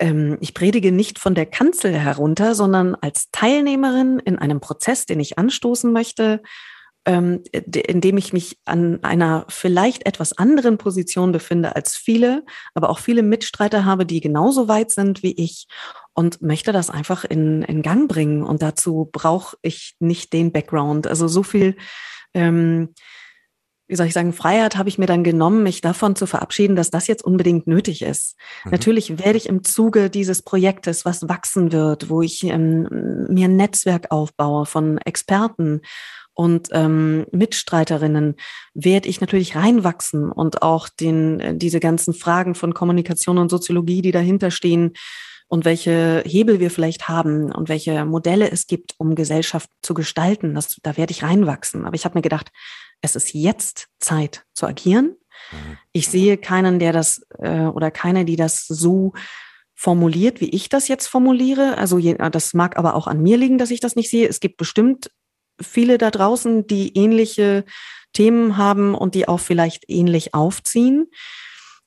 ähm, 0.00 0.38
ich 0.40 0.54
predige 0.54 0.90
nicht 0.90 1.18
von 1.18 1.34
der 1.34 1.46
Kanzel 1.46 1.96
herunter, 1.96 2.54
sondern 2.54 2.96
als 2.96 3.30
Teilnehmerin 3.30 4.18
in 4.18 4.38
einem 4.38 4.60
Prozess, 4.60 5.06
den 5.06 5.20
ich 5.20 5.38
anstoßen 5.38 5.92
möchte, 5.92 6.42
ähm, 7.04 7.42
in 7.52 8.00
dem 8.00 8.16
ich 8.16 8.32
mich 8.32 8.58
an 8.64 9.02
einer 9.04 9.46
vielleicht 9.48 10.06
etwas 10.06 10.36
anderen 10.36 10.78
Position 10.78 11.32
befinde 11.32 11.76
als 11.76 11.96
viele, 11.96 12.44
aber 12.74 12.90
auch 12.90 12.98
viele 12.98 13.22
Mitstreiter 13.22 13.84
habe, 13.84 14.04
die 14.04 14.20
genauso 14.20 14.68
weit 14.68 14.90
sind 14.90 15.22
wie 15.22 15.32
ich 15.32 15.66
und 16.14 16.42
möchte 16.42 16.72
das 16.72 16.90
einfach 16.90 17.24
in, 17.24 17.62
in 17.62 17.82
Gang 17.82 18.08
bringen. 18.08 18.42
Und 18.42 18.62
dazu 18.62 19.08
brauche 19.12 19.56
ich 19.62 19.94
nicht 19.98 20.32
den 20.32 20.52
Background. 20.52 21.06
Also 21.06 21.28
so 21.28 21.42
viel 21.42 21.76
ähm, 22.34 22.94
wie 23.90 23.96
soll 23.96 24.06
ich 24.06 24.12
sagen, 24.12 24.32
Freiheit 24.32 24.76
habe 24.76 24.88
ich 24.88 24.98
mir 24.98 25.06
dann 25.06 25.24
genommen, 25.24 25.62
mich 25.62 25.80
davon 25.80 26.14
zu 26.14 26.26
verabschieden, 26.26 26.76
dass 26.76 26.90
das 26.90 27.08
jetzt 27.08 27.24
unbedingt 27.24 27.66
nötig 27.66 28.02
ist. 28.02 28.36
Mhm. 28.64 28.70
Natürlich 28.70 29.18
werde 29.18 29.36
ich 29.36 29.48
im 29.48 29.64
Zuge 29.64 30.10
dieses 30.10 30.42
Projektes, 30.42 31.04
was 31.04 31.28
wachsen 31.28 31.72
wird, 31.72 32.08
wo 32.08 32.22
ich 32.22 32.44
ähm, 32.44 33.26
mir 33.28 33.46
ein 33.46 33.56
Netzwerk 33.56 34.10
aufbaue 34.10 34.64
von 34.64 34.98
Experten 34.98 35.80
und 36.34 36.68
ähm, 36.70 37.26
Mitstreiterinnen, 37.32 38.36
werde 38.74 39.08
ich 39.08 39.20
natürlich 39.20 39.56
reinwachsen 39.56 40.30
und 40.30 40.62
auch 40.62 40.88
den, 40.88 41.40
äh, 41.40 41.56
diese 41.56 41.80
ganzen 41.80 42.14
Fragen 42.14 42.54
von 42.54 42.72
Kommunikation 42.72 43.38
und 43.38 43.50
Soziologie, 43.50 44.02
die 44.02 44.12
dahinter 44.12 44.50
stehen, 44.50 44.92
und 45.50 45.64
welche 45.64 46.22
Hebel 46.24 46.60
wir 46.60 46.70
vielleicht 46.70 47.08
haben 47.08 47.50
und 47.50 47.68
welche 47.68 48.04
Modelle 48.04 48.48
es 48.52 48.68
gibt, 48.68 48.94
um 48.98 49.16
Gesellschaft 49.16 49.68
zu 49.82 49.94
gestalten. 49.94 50.54
Das, 50.54 50.76
da 50.84 50.96
werde 50.96 51.10
ich 51.10 51.24
reinwachsen. 51.24 51.86
Aber 51.86 51.96
ich 51.96 52.04
habe 52.04 52.16
mir 52.16 52.22
gedacht, 52.22 52.52
es 53.00 53.16
ist 53.16 53.34
jetzt 53.34 53.88
Zeit 53.98 54.44
zu 54.54 54.66
agieren. 54.66 55.16
Mhm. 55.52 55.78
Ich 55.92 56.08
sehe 56.08 56.36
keinen, 56.36 56.78
der 56.78 56.92
das 56.92 57.26
äh, 57.38 57.62
oder 57.62 57.90
keine, 57.90 58.24
die 58.24 58.36
das 58.36 58.66
so 58.66 59.12
formuliert, 59.74 60.40
wie 60.40 60.50
ich 60.50 60.68
das 60.68 60.88
jetzt 60.88 61.06
formuliere. 61.06 61.78
Also 61.78 61.98
je, 61.98 62.14
das 62.30 62.52
mag 62.52 62.76
aber 62.76 62.94
auch 62.94 63.06
an 63.06 63.22
mir 63.22 63.38
liegen, 63.38 63.56
dass 63.56 63.70
ich 63.70 63.80
das 63.80 63.96
nicht 63.96 64.10
sehe. 64.10 64.28
Es 64.28 64.40
gibt 64.40 64.58
bestimmt 64.58 65.10
viele 65.60 65.96
da 65.96 66.10
draußen, 66.10 66.66
die 66.66 66.96
ähnliche 66.96 67.64
Themen 68.12 68.56
haben 68.56 68.94
und 68.94 69.14
die 69.14 69.28
auch 69.28 69.40
vielleicht 69.40 69.84
ähnlich 69.88 70.34
aufziehen. 70.34 71.06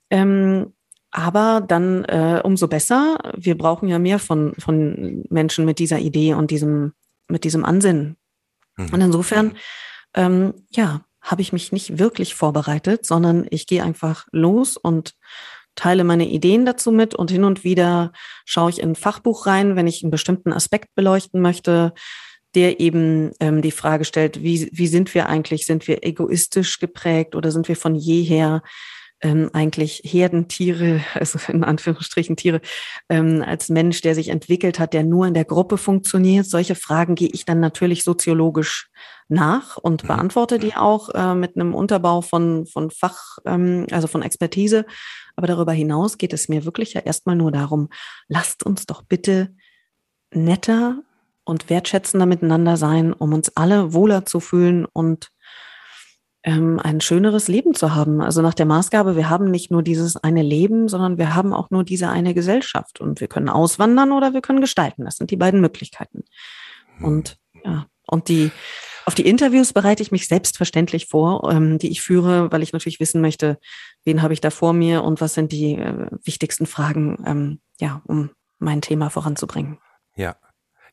Ähm, 0.09 0.73
aber 1.11 1.61
dann 1.61 2.05
äh, 2.05 2.41
umso 2.43 2.67
besser. 2.67 3.19
Wir 3.37 3.55
brauchen 3.55 3.87
ja 3.87 3.99
mehr 3.99 4.17
von, 4.17 4.53
von 4.57 5.23
Menschen 5.29 5.63
mit 5.63 5.77
dieser 5.77 5.99
Idee 5.99 6.33
und 6.33 6.49
diesem, 6.49 6.93
mit 7.27 7.43
diesem 7.43 7.63
Ansinnen. 7.63 8.17
Mhm. 8.77 8.89
Und 8.91 9.01
insofern, 9.01 9.55
ähm, 10.15 10.53
ja, 10.71 11.05
habe 11.21 11.41
ich 11.41 11.53
mich 11.53 11.71
nicht 11.71 11.99
wirklich 11.99 12.35
vorbereitet, 12.35 13.05
sondern 13.05 13.47
ich 13.49 13.65
gehe 13.65 13.83
einfach 13.83 14.27
los 14.31 14.77
und 14.77 15.13
teile 15.75 16.03
meine 16.03 16.27
Ideen 16.27 16.65
dazu 16.65 16.91
mit 16.91 17.15
und 17.15 17.31
hin 17.31 17.43
und 17.43 17.63
wieder 17.63 18.11
schaue 18.45 18.69
ich 18.69 18.79
in 18.79 18.91
ein 18.91 18.95
Fachbuch 18.95 19.47
rein, 19.47 19.75
wenn 19.75 19.87
ich 19.87 20.03
einen 20.03 20.11
bestimmten 20.11 20.53
Aspekt 20.53 20.93
beleuchten 20.95 21.41
möchte, 21.41 21.93
der 22.53 22.79
eben 22.79 23.31
ähm, 23.39 23.61
die 23.61 23.71
Frage 23.71 24.05
stellt, 24.05 24.43
wie, 24.43 24.69
wie 24.71 24.87
sind 24.87 25.13
wir 25.15 25.27
eigentlich? 25.27 25.65
Sind 25.65 25.87
wir 25.87 26.05
egoistisch 26.05 26.79
geprägt 26.79 27.35
oder 27.35 27.51
sind 27.51 27.67
wir 27.67 27.75
von 27.75 27.95
jeher 27.95 28.61
ähm, 29.23 29.49
eigentlich 29.53 30.01
Herdentiere, 30.03 31.01
also 31.15 31.39
in 31.51 31.63
Anführungsstrichen 31.63 32.35
Tiere, 32.35 32.61
ähm, 33.09 33.43
als 33.45 33.69
Mensch, 33.69 34.01
der 34.01 34.13
sich 34.13 34.29
entwickelt 34.29 34.77
hat, 34.77 34.93
der 34.93 35.03
nur 35.03 35.25
in 35.25 35.33
der 35.33 35.45
Gruppe 35.45 35.77
funktioniert. 35.77 36.45
Solche 36.45 36.75
Fragen 36.75 37.15
gehe 37.15 37.29
ich 37.31 37.45
dann 37.45 37.59
natürlich 37.59 38.03
soziologisch 38.03 38.89
nach 39.29 39.77
und 39.77 40.03
mhm. 40.03 40.07
beantworte 40.07 40.59
die 40.59 40.75
auch 40.75 41.09
äh, 41.09 41.33
mit 41.33 41.55
einem 41.55 41.73
Unterbau 41.73 42.21
von, 42.21 42.67
von 42.67 42.91
Fach, 42.91 43.37
ähm, 43.45 43.87
also 43.91 44.07
von 44.07 44.21
Expertise. 44.21 44.85
Aber 45.35 45.47
darüber 45.47 45.71
hinaus 45.71 46.17
geht 46.17 46.33
es 46.33 46.49
mir 46.49 46.65
wirklich 46.65 46.93
ja 46.93 47.01
erstmal 47.01 47.35
nur 47.35 47.51
darum, 47.51 47.89
lasst 48.27 48.63
uns 48.63 48.85
doch 48.85 49.01
bitte 49.01 49.55
netter 50.31 51.01
und 51.45 51.69
wertschätzender 51.69 52.25
miteinander 52.25 52.77
sein, 52.77 53.13
um 53.13 53.33
uns 53.33 53.55
alle 53.55 53.93
wohler 53.93 54.25
zu 54.25 54.39
fühlen 54.39 54.85
und 54.85 55.32
ähm, 56.43 56.79
ein 56.81 57.01
schöneres 57.01 57.47
Leben 57.47 57.73
zu 57.73 57.95
haben. 57.95 58.21
Also 58.21 58.41
nach 58.41 58.53
der 58.53 58.65
Maßgabe, 58.65 59.15
wir 59.15 59.29
haben 59.29 59.49
nicht 59.49 59.71
nur 59.71 59.83
dieses 59.83 60.17
eine 60.17 60.41
Leben, 60.41 60.87
sondern 60.87 61.17
wir 61.17 61.35
haben 61.35 61.53
auch 61.53 61.69
nur 61.69 61.83
diese 61.83 62.09
eine 62.09 62.33
Gesellschaft. 62.33 62.99
Und 62.99 63.21
wir 63.21 63.27
können 63.27 63.49
auswandern 63.49 64.11
oder 64.11 64.33
wir 64.33 64.41
können 64.41 64.61
gestalten. 64.61 65.05
Das 65.05 65.17
sind 65.17 65.31
die 65.31 65.37
beiden 65.37 65.61
Möglichkeiten. 65.61 66.23
Hm. 66.97 67.05
Und 67.05 67.37
ja, 67.63 67.87
und 68.07 68.27
die 68.27 68.51
auf 69.05 69.15
die 69.15 69.27
Interviews 69.27 69.73
bereite 69.73 70.01
ich 70.01 70.11
mich 70.11 70.27
selbstverständlich 70.27 71.07
vor, 71.07 71.51
ähm, 71.51 71.77
die 71.77 71.91
ich 71.91 72.01
führe, 72.01 72.51
weil 72.51 72.63
ich 72.63 72.71
natürlich 72.71 72.99
wissen 72.99 73.21
möchte, 73.21 73.59
wen 74.05 74.21
habe 74.21 74.33
ich 74.33 74.41
da 74.41 74.49
vor 74.49 74.73
mir 74.73 75.03
und 75.03 75.19
was 75.19 75.33
sind 75.33 75.51
die 75.51 75.75
äh, 75.75 76.07
wichtigsten 76.23 76.65
Fragen, 76.65 77.17
ähm, 77.25 77.59
ja, 77.79 78.01
um 78.05 78.29
mein 78.59 78.81
Thema 78.81 79.09
voranzubringen. 79.09 79.77
Ja, 80.15 80.37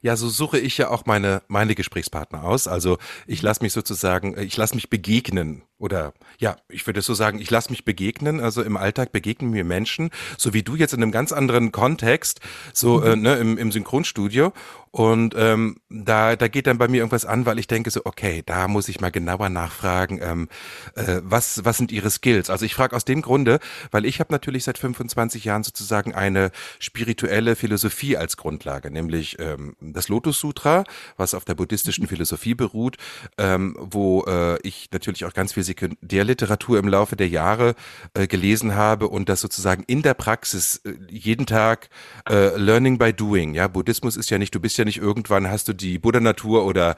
ja, 0.03 0.17
so 0.17 0.29
suche 0.29 0.59
ich 0.59 0.79
ja 0.79 0.89
auch 0.89 1.05
meine, 1.05 1.43
meine 1.49 1.75
Gesprächspartner 1.75 2.45
aus. 2.45 2.67
Also 2.67 2.99
ich 3.27 3.43
lasse 3.43 3.63
mich 3.63 3.73
sozusagen, 3.73 4.39
ich 4.39 4.57
lasse 4.57 4.75
mich 4.75 4.89
begegnen 4.89 5.63
oder 5.79 6.15
ja, 6.39 6.57
ich 6.69 6.87
würde 6.87 7.03
so 7.03 7.15
sagen, 7.15 7.39
ich 7.39 7.51
lasse 7.51 7.71
mich 7.71 7.85
begegnen, 7.85 8.41
also 8.41 8.63
im 8.63 8.77
Alltag 8.77 9.13
begegnen 9.13 9.51
mir 9.51 9.65
Menschen, 9.65 10.11
so 10.39 10.55
wie 10.55 10.63
du 10.63 10.75
jetzt 10.77 10.95
in 10.95 11.03
einem 11.03 11.13
ganz 11.13 11.33
anderen 11.33 11.71
Kontext, 11.71 12.41
so 12.73 13.03
äh, 13.03 13.17
mhm. 13.17 13.27
äh, 13.27 13.29
ne, 13.29 13.37
im, 13.37 13.59
im 13.59 13.73
Synchronstudio. 13.73 14.53
Und 14.93 15.35
ähm, 15.39 15.77
da, 15.89 16.35
da 16.35 16.49
geht 16.49 16.67
dann 16.67 16.79
bei 16.79 16.89
mir 16.89 16.99
irgendwas 16.99 17.25
an, 17.25 17.47
weil 17.47 17.61
ich 17.61 17.69
denke 17.69 17.91
so, 17.93 18.01
okay, 18.05 18.43
da 18.45 18.67
muss 18.67 18.89
ich 18.89 19.01
mal 19.01 19.13
genauer 19.13 19.49
nachfragen, 19.49 20.19
ähm, 20.21 20.49
äh, 20.97 21.21
was, 21.23 21.65
was 21.65 21.79
sind 21.79 21.93
ihre 21.93 22.11
Skills? 22.11 22.51
Also 22.51 22.65
ich 22.65 22.75
frage 22.75 22.97
aus 22.97 23.05
dem 23.05 23.23
Grunde, 23.23 23.61
weil 23.93 24.05
ich 24.05 24.19
habe 24.19 24.33
natürlich 24.33 24.65
seit 24.65 24.79
25 24.79 25.45
Jahren 25.45 25.63
sozusagen 25.63 26.13
eine 26.13 26.51
spirituelle 26.81 27.55
Philosophie 27.55 28.17
als 28.17 28.37
Grundlage, 28.37 28.91
nämlich 28.91 29.39
ähm, 29.39 29.77
das 29.81 30.09
Lotus 30.09 30.41
Sutra, 30.41 30.83
was 31.17 31.35
auf 31.35 31.45
der 31.45 31.55
buddhistischen 31.55 32.05
mhm. 32.05 32.09
Philosophie 32.09 32.55
beruht, 32.55 32.97
ähm, 33.39 33.77
wo 33.79 34.25
äh, 34.25 34.59
ich 34.67 34.89
natürlich 34.93 35.25
auch 35.25 35.35
ganz 35.35 35.53
viel 35.53 35.63
Sekundärliteratur 35.63 36.81
im 36.81 36.89
Laufe 36.89 37.15
der 37.15 37.29
Jahre 37.29 37.77
äh, 38.15 38.27
gelesen 38.27 38.75
habe 38.75 39.07
und 39.07 39.29
das 39.29 39.41
sozusagen 39.41 39.85
in 39.87 40.03
der 40.03 40.15
Praxis 40.15 40.81
äh, 40.85 40.95
jeden 41.09 41.47
Tag 41.47 41.91
äh, 42.29 42.57
Learning 42.57 42.99
by 42.99 43.13
Doing. 43.13 43.55
Ja, 43.55 43.69
Buddhismus 43.69 44.17
ist 44.17 44.31
ja 44.31 44.39
nicht, 44.39 44.53
du 44.53 44.59
bist 44.59 44.80
ja 44.81 44.85
nicht 44.85 44.99
irgendwann 44.99 45.49
hast 45.49 45.69
du 45.69 45.73
die 45.73 45.99
Buddha-Natur 45.99 46.65
oder 46.65 46.97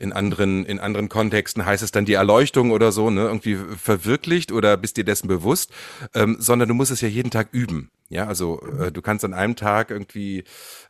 in 0.00 0.12
anderen, 0.12 0.64
in 0.64 0.80
anderen 0.80 1.10
Kontexten 1.10 1.66
heißt 1.66 1.82
es 1.82 1.92
dann 1.92 2.06
die 2.06 2.14
Erleuchtung 2.14 2.70
oder 2.70 2.90
so, 2.90 3.10
ne, 3.10 3.22
irgendwie 3.22 3.56
verwirklicht 3.76 4.50
oder 4.50 4.76
bist 4.78 4.96
dir 4.96 5.04
dessen 5.04 5.28
bewusst, 5.28 5.72
ähm, 6.14 6.36
sondern 6.40 6.68
du 6.68 6.74
musst 6.74 6.90
es 6.90 7.02
ja 7.02 7.08
jeden 7.08 7.30
Tag 7.30 7.48
üben. 7.52 7.90
Ja, 8.08 8.26
also 8.26 8.60
äh, 8.62 8.90
du 8.90 9.02
kannst 9.02 9.24
an 9.24 9.34
einem 9.34 9.56
Tag 9.56 9.90
irgendwie 9.90 10.44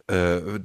äh, 0.07 0.61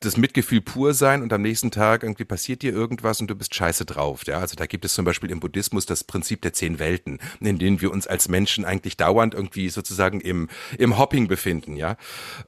das 0.00 0.16
Mitgefühl 0.18 0.60
pur 0.60 0.92
sein 0.92 1.22
und 1.22 1.32
am 1.32 1.40
nächsten 1.40 1.70
Tag 1.70 2.02
irgendwie 2.02 2.24
passiert 2.24 2.60
dir 2.62 2.72
irgendwas 2.74 3.20
und 3.20 3.30
du 3.30 3.34
bist 3.34 3.54
scheiße 3.54 3.86
drauf. 3.86 4.26
Ja, 4.26 4.40
also 4.40 4.56
da 4.56 4.66
gibt 4.66 4.84
es 4.84 4.92
zum 4.92 5.06
Beispiel 5.06 5.30
im 5.30 5.40
Buddhismus 5.40 5.86
das 5.86 6.04
Prinzip 6.04 6.42
der 6.42 6.52
zehn 6.52 6.78
Welten, 6.78 7.20
in 7.40 7.58
denen 7.58 7.80
wir 7.80 7.90
uns 7.90 8.06
als 8.06 8.28
Menschen 8.28 8.64
eigentlich 8.64 8.96
dauernd 8.98 9.34
irgendwie 9.34 9.70
sozusagen 9.70 10.20
im, 10.20 10.48
im 10.76 10.98
Hopping 10.98 11.28
befinden. 11.28 11.76
Ja, 11.76 11.96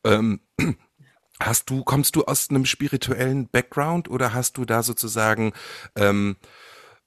ähm, 0.05 0.41
Hast 1.41 1.69
du, 1.69 1.85
kommst 1.85 2.17
du 2.17 2.25
aus 2.25 2.49
einem 2.49 2.65
spirituellen 2.65 3.49
Background 3.49 4.09
oder 4.09 4.33
hast 4.33 4.57
du 4.57 4.65
da 4.65 4.83
sozusagen 4.83 5.53
ähm, 5.95 6.37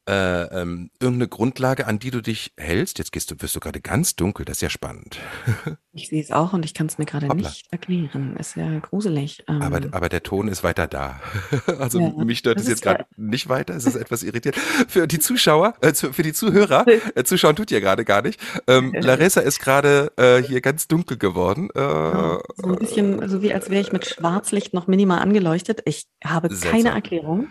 äh, 0.09 0.61
ähm, 0.61 0.89
irgendeine 0.99 1.27
Grundlage, 1.27 1.85
an 1.85 1.99
die 1.99 2.09
du 2.09 2.21
dich 2.21 2.53
hältst? 2.57 2.97
Jetzt 2.97 3.11
gehst 3.11 3.29
du, 3.29 3.35
wirst 3.39 3.55
du 3.55 3.59
gerade 3.59 3.79
ganz 3.79 4.15
dunkel, 4.15 4.43
das 4.43 4.57
ist 4.57 4.61
ja 4.61 4.69
spannend. 4.69 5.19
Ich 5.91 6.07
sehe 6.07 6.21
es 6.21 6.31
auch 6.31 6.53
und 6.53 6.63
ich 6.63 6.73
kann 6.73 6.85
es 6.85 6.97
mir 6.97 7.05
gerade 7.05 7.27
nicht 7.35 7.65
erklären. 7.71 8.37
Ist 8.37 8.55
ja 8.55 8.79
gruselig. 8.79 9.43
Ähm, 9.49 9.61
aber, 9.61 9.81
aber 9.91 10.07
der 10.07 10.21
Ton 10.21 10.47
ist 10.47 10.63
weiter 10.63 10.87
da. 10.87 11.19
also 11.79 11.99
ja, 11.99 12.23
mich 12.23 12.39
stört 12.39 12.59
es 12.59 12.67
jetzt 12.67 12.83
gerade 12.83 13.05
nicht 13.17 13.49
weiter. 13.49 13.75
Es 13.75 13.85
ist 13.85 13.95
etwas 13.95 14.23
irritiert. 14.23 14.55
Für 14.55 15.07
die 15.07 15.19
Zuschauer, 15.19 15.73
äh, 15.81 15.93
für 15.93 16.23
die 16.23 16.31
Zuhörer, 16.31 16.85
äh, 17.15 17.23
Zuschauen 17.23 17.55
tut 17.55 17.71
ihr 17.71 17.81
gerade 17.81 18.05
gar 18.05 18.21
nicht. 18.21 18.39
Ähm, 18.67 18.93
Larissa 18.93 19.41
ist 19.41 19.59
gerade 19.59 20.13
äh, 20.15 20.41
hier 20.43 20.61
ganz 20.61 20.87
dunkel 20.87 21.17
geworden. 21.17 21.69
Äh, 21.75 21.79
ja, 21.79 22.39
so 22.55 22.69
ein 22.69 22.75
bisschen, 22.75 23.27
so 23.27 23.41
wie 23.41 23.53
als 23.53 23.69
wäre 23.69 23.81
ich 23.81 23.91
mit 23.91 24.05
Schwarzlicht 24.05 24.73
noch 24.73 24.87
minimal 24.87 25.19
angeleuchtet. 25.19 25.81
Ich 25.85 26.07
habe 26.23 26.49
keine 26.49 26.89
Erklärung. 26.89 27.47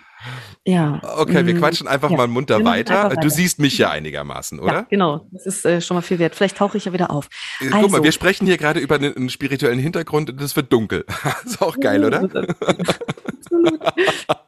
Ja. 0.67 1.01
Okay, 1.17 1.47
wir 1.47 1.55
mm, 1.55 1.59
quatschen 1.59 1.89
einfach 1.89 2.11
ja. 2.11 2.17
mal 2.17 2.27
munter 2.27 2.65
weiter. 2.65 3.11
weiter. 3.11 3.21
Du 3.21 3.31
siehst 3.31 3.59
mich 3.59 3.79
ja 3.79 3.91
einigermaßen, 3.91 4.59
oder? 4.59 4.73
Ja, 4.73 4.81
genau. 4.83 5.27
Das 5.31 5.47
ist 5.47 5.65
äh, 5.65 5.81
schon 5.81 5.97
mal 5.97 6.03
viel 6.03 6.19
wert. 6.19 6.35
Vielleicht 6.35 6.57
tauche 6.57 6.77
ich 6.77 6.85
ja 6.85 6.93
wieder 6.93 7.11
auf. 7.11 7.29
Äh, 7.61 7.67
also, 7.67 7.79
Guck 7.81 7.91
mal, 7.91 7.99
wir 7.99 8.07
also 8.07 8.13
sprechen 8.13 8.47
hier 8.47 8.59
gerade 8.59 8.81
über 8.81 8.97
einen, 8.97 9.31
spirituellen 9.31 9.79
Hintergrund 9.79 10.31
und 10.31 10.41
es 10.41 10.57
wird 10.57 10.73
dunkel. 10.73 11.05
ist 11.45 11.63
auch 11.63 11.79
geil, 11.79 12.05
oder? 12.05 12.23
Absolut. 12.23 13.81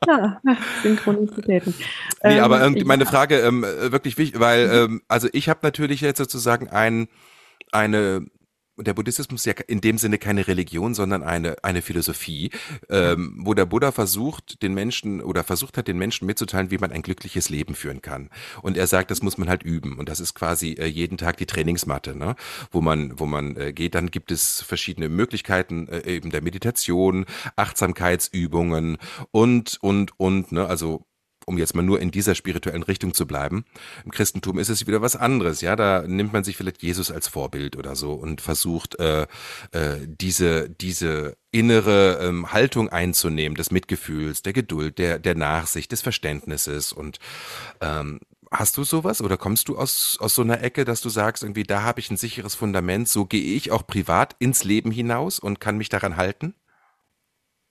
ja, 0.07 0.41
Synchronizitäten. 0.83 1.75
Nee, 2.23 2.37
ähm, 2.37 2.45
aber 2.45 2.71
meine 2.85 3.07
Frage 3.07 3.39
ähm, 3.39 3.63
wirklich 3.63 4.19
wichtig, 4.19 4.39
weil 4.39 4.67
mhm. 4.67 4.75
ähm, 4.75 5.03
also 5.09 5.29
ich 5.33 5.49
habe 5.49 5.61
natürlich 5.63 6.03
jetzt 6.03 6.19
sozusagen 6.19 6.69
ein 6.69 7.09
eine 7.73 8.27
und 8.81 8.87
der 8.87 8.95
Buddhismus 8.95 9.43
ist 9.43 9.45
ja 9.45 9.53
in 9.67 9.83
dem 9.83 9.99
Sinne 9.99 10.17
keine 10.17 10.49
Religion, 10.49 10.95
sondern 10.95 11.23
eine, 11.23 11.63
eine 11.63 11.83
Philosophie, 11.83 12.51
ähm, 12.89 13.35
wo 13.37 13.53
der 13.53 13.67
Buddha 13.67 13.93
versucht, 13.93 14.63
den 14.63 14.73
Menschen 14.73 15.21
oder 15.21 15.45
versucht 15.45 15.77
hat, 15.77 15.87
den 15.87 15.99
Menschen 15.99 16.25
mitzuteilen, 16.25 16.71
wie 16.71 16.79
man 16.79 16.91
ein 16.91 17.03
glückliches 17.03 17.51
Leben 17.51 17.75
führen 17.75 18.01
kann. 18.01 18.31
Und 18.63 18.79
er 18.79 18.87
sagt, 18.87 19.11
das 19.11 19.21
muss 19.23 19.37
man 19.37 19.51
halt 19.51 19.65
üben. 19.65 19.99
Und 19.99 20.09
das 20.09 20.19
ist 20.19 20.33
quasi 20.33 20.73
äh, 20.79 20.87
jeden 20.87 21.19
Tag 21.19 21.37
die 21.37 21.45
Trainingsmatte, 21.45 22.17
ne? 22.17 22.37
wo 22.71 22.81
man, 22.81 23.21
wo 23.21 23.27
man 23.27 23.55
äh, 23.59 23.75
geht. 23.75 23.95
Dann 23.95 24.11
gibt 24.11 24.33
es 24.33 24.63
verschiedene 24.63 25.11
Möglichkeiten 25.11 25.87
äh, 25.87 26.09
eben 26.09 26.31
der 26.31 26.43
Meditation, 26.43 27.27
Achtsamkeitsübungen 27.57 28.97
und, 29.31 29.77
und, 29.83 30.19
und, 30.19 30.53
ne? 30.53 30.65
also 30.65 31.05
um 31.47 31.59
jetzt 31.59 31.75
mal 31.75 31.83
nur 31.83 32.01
in 32.01 32.11
dieser 32.11 32.35
spirituellen 32.35 32.83
Richtung 32.83 33.15
zu 33.15 33.27
bleiben. 33.27 33.65
Im 34.05 34.11
Christentum 34.11 34.59
ist 34.59 34.69
es 34.69 34.87
wieder 34.87 35.03
was 35.03 35.17
anderes, 35.17 35.61
ja, 35.61 35.77
da 35.77 36.03
nimmt 36.07 36.33
man 36.33 36.45
sich 36.45 36.57
vielleicht 36.57 36.83
Jesus 36.83 37.11
als 37.11 37.29
Vorbild 37.29 37.77
oder 37.77 37.97
so 37.97 38.13
und 38.15 38.41
versucht 38.41 38.99
äh, 38.99 39.23
äh, 39.73 39.99
diese 40.07 40.71
diese 40.71 41.37
innere 41.53 42.21
ähm, 42.23 42.53
Haltung 42.53 42.89
einzunehmen, 42.89 43.57
des 43.57 43.71
Mitgefühls, 43.71 44.43
der 44.43 44.53
Geduld, 44.53 44.99
der 44.99 45.19
der 45.19 45.35
Nachsicht, 45.35 45.93
des 45.93 46.03
Verständnisses 46.03 46.93
und 46.93 47.19
ähm, 47.81 48.21
Hast 48.53 48.77
du 48.77 48.83
sowas 48.83 49.23
oder 49.23 49.37
kommst 49.37 49.69
du 49.69 49.79
aus, 49.79 50.19
aus 50.19 50.35
so 50.35 50.43
einer 50.43 50.61
Ecke, 50.61 50.85
dass 50.85 51.01
du 51.01 51.09
sagst, 51.09 51.45
irgendwie 51.45 51.63
da 51.63 51.83
habe 51.83 52.01
ich 52.01 52.11
ein 52.11 52.17
sicheres 52.17 52.57
Fundament, 52.57 53.09
so 53.09 53.25
gehe 53.25 53.55
ich 53.55 53.71
auch 53.71 53.87
privat 53.87 54.35
ins 54.41 54.65
Leben 54.65 54.91
hinaus 54.91 55.39
und 55.39 55.61
kann 55.61 55.77
mich 55.77 55.89
daran 55.89 56.17
halten? 56.17 56.55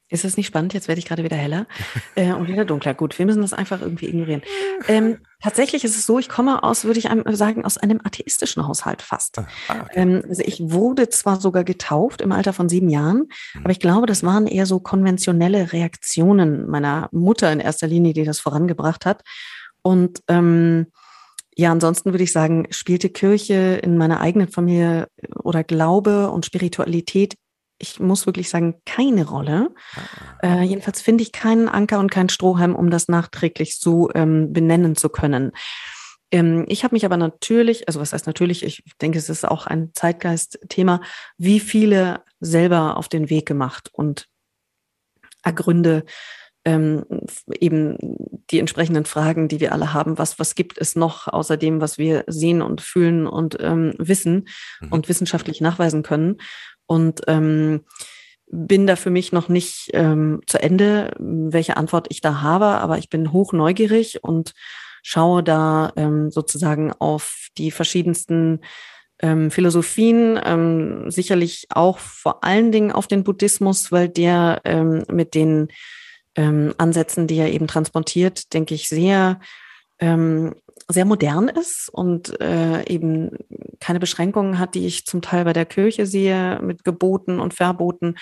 Ist 0.09 0.23
das 0.23 0.37
nicht 0.37 0.47
spannend? 0.47 0.73
Jetzt 0.73 0.87
werde 0.87 0.99
ich 0.99 1.05
gerade 1.05 1.23
wieder 1.23 1.37
heller 1.37 1.67
äh, 2.15 2.33
und 2.33 2.47
wieder 2.47 2.65
dunkler. 2.65 2.93
Gut, 2.95 3.17
wir 3.17 3.25
müssen 3.25 3.41
das 3.41 3.53
einfach 3.53 3.81
irgendwie 3.81 4.07
ignorieren. 4.07 4.41
Ähm, 4.87 5.19
tatsächlich 5.41 5.83
ist 5.83 5.95
es 5.95 6.05
so, 6.05 6.17
ich 6.17 6.29
komme 6.29 6.63
aus, 6.63 6.83
würde 6.83 6.99
ich 6.99 7.09
sagen, 7.37 7.63
aus 7.63 7.77
einem 7.77 8.01
atheistischen 8.03 8.67
Haushalt 8.67 9.03
fast. 9.03 9.37
Ah, 9.37 9.45
okay. 9.83 9.91
ähm, 9.93 10.23
also 10.27 10.41
ich 10.43 10.59
wurde 10.71 11.09
zwar 11.09 11.39
sogar 11.39 11.63
getauft 11.63 12.21
im 12.21 12.31
Alter 12.31 12.53
von 12.53 12.69
sieben 12.69 12.89
Jahren, 12.89 13.27
mhm. 13.53 13.61
aber 13.63 13.71
ich 13.71 13.79
glaube, 13.79 14.07
das 14.07 14.23
waren 14.23 14.47
eher 14.47 14.65
so 14.65 14.79
konventionelle 14.79 15.73
Reaktionen 15.73 16.67
meiner 16.67 17.09
Mutter 17.11 17.51
in 17.51 17.59
erster 17.59 17.87
Linie, 17.87 18.13
die 18.13 18.23
das 18.25 18.39
vorangebracht 18.39 19.05
hat. 19.05 19.23
Und 19.83 20.23
ähm, 20.27 20.87
ja, 21.55 21.71
ansonsten 21.71 22.11
würde 22.11 22.23
ich 22.23 22.31
sagen, 22.31 22.67
spielte 22.71 23.09
Kirche 23.09 23.79
in 23.83 23.97
meiner 23.97 24.21
eigenen 24.21 24.47
Familie 24.47 25.07
oder 25.43 25.63
Glaube 25.63 26.29
und 26.31 26.45
Spiritualität 26.45 27.35
ich 27.79 27.99
muss 27.99 28.25
wirklich 28.25 28.49
sagen, 28.49 28.81
keine 28.85 29.27
Rolle. 29.27 29.73
Ah. 30.41 30.61
Äh, 30.61 30.63
jedenfalls 30.63 31.01
finde 31.01 31.23
ich 31.23 31.31
keinen 31.31 31.67
Anker 31.69 31.99
und 31.99 32.11
keinen 32.11 32.29
Strohhalm, 32.29 32.75
um 32.75 32.91
das 32.91 33.07
nachträglich 33.07 33.79
so 33.79 34.09
ähm, 34.13 34.53
benennen 34.53 34.95
zu 34.95 35.09
können. 35.09 35.51
Ähm, 36.31 36.65
ich 36.67 36.83
habe 36.83 36.95
mich 36.95 37.05
aber 37.05 37.17
natürlich, 37.17 37.87
also 37.87 37.99
was 37.99 38.13
heißt 38.13 38.27
natürlich, 38.27 38.63
ich 38.63 38.83
denke, 39.01 39.17
es 39.17 39.29
ist 39.29 39.47
auch 39.47 39.65
ein 39.65 39.91
Zeitgeist-Thema, 39.93 41.01
wie 41.37 41.59
viele 41.59 42.23
selber 42.39 42.97
auf 42.97 43.07
den 43.07 43.29
Weg 43.29 43.45
gemacht 43.45 43.89
und 43.91 44.27
ergründe 45.43 46.03
ähm, 46.65 47.05
eben 47.59 47.97
die 48.51 48.59
entsprechenden 48.59 49.05
Fragen, 49.05 49.47
die 49.47 49.59
wir 49.59 49.71
alle 49.71 49.93
haben. 49.93 50.17
Was, 50.17 50.39
was 50.39 50.55
gibt 50.55 50.77
es 50.77 50.95
noch 50.95 51.27
außer 51.27 51.57
dem, 51.57 51.81
was 51.81 51.97
wir 51.97 52.25
sehen 52.27 52.61
und 52.61 52.81
fühlen 52.81 53.27
und 53.27 53.57
ähm, 53.59 53.93
wissen 53.97 54.47
mhm. 54.81 54.91
und 54.91 55.09
wissenschaftlich 55.09 55.61
nachweisen 55.61 56.03
können? 56.03 56.37
Und 56.89 57.21
ähm, 57.27 57.85
bin 58.51 58.87
da 58.87 58.95
für 58.95 59.11
mich 59.11 59.31
noch 59.31 59.47
nicht 59.47 59.91
ähm, 59.93 60.41
zu 60.47 60.61
Ende, 60.61 61.13
welche 61.19 61.77
Antwort 61.77 62.07
ich 62.09 62.19
da 62.19 62.41
habe, 62.41 62.65
aber 62.65 62.97
ich 62.97 63.09
bin 63.09 63.31
hoch 63.31 63.53
neugierig 63.53 64.23
und 64.23 64.53
schaue 65.03 65.43
da 65.43 65.93
ähm, 65.95 66.31
sozusagen 66.31 66.91
auf 66.93 67.47
die 67.57 67.69
verschiedensten 67.69 68.61
ähm, 69.21 69.51
Philosophien, 69.51 70.39
ähm, 70.43 71.11
sicherlich 71.11 71.67
auch 71.69 71.99
vor 71.99 72.43
allen 72.43 72.71
Dingen 72.71 72.91
auf 72.91 73.05
den 73.05 73.23
Buddhismus, 73.23 73.91
weil 73.91 74.09
der 74.09 74.61
ähm, 74.65 75.03
mit 75.11 75.35
den 75.35 75.67
ähm, 76.35 76.73
Ansätzen, 76.79 77.27
die 77.27 77.37
er 77.37 77.51
eben 77.51 77.67
transportiert, 77.67 78.51
denke 78.53 78.73
ich, 78.73 78.89
sehr 78.89 79.39
ähm, 79.99 80.55
sehr 80.87 81.05
modern 81.05 81.49
ist 81.49 81.89
und 81.91 82.39
äh, 82.41 82.85
eben 82.87 83.31
keine 83.79 83.99
Beschränkungen 83.99 84.59
hat, 84.59 84.75
die 84.75 84.85
ich 84.85 85.05
zum 85.05 85.21
Teil 85.21 85.45
bei 85.45 85.53
der 85.53 85.65
Kirche 85.65 86.05
sehe 86.05 86.59
mit 86.61 86.83
Geboten 86.83 87.39
und 87.39 87.53
Verboten 87.53 88.15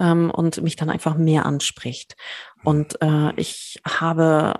ähm, 0.00 0.30
und 0.30 0.62
mich 0.62 0.76
dann 0.76 0.90
einfach 0.90 1.16
mehr 1.16 1.46
anspricht. 1.46 2.16
Und 2.64 3.00
äh, 3.00 3.32
ich 3.36 3.80
habe 3.86 4.54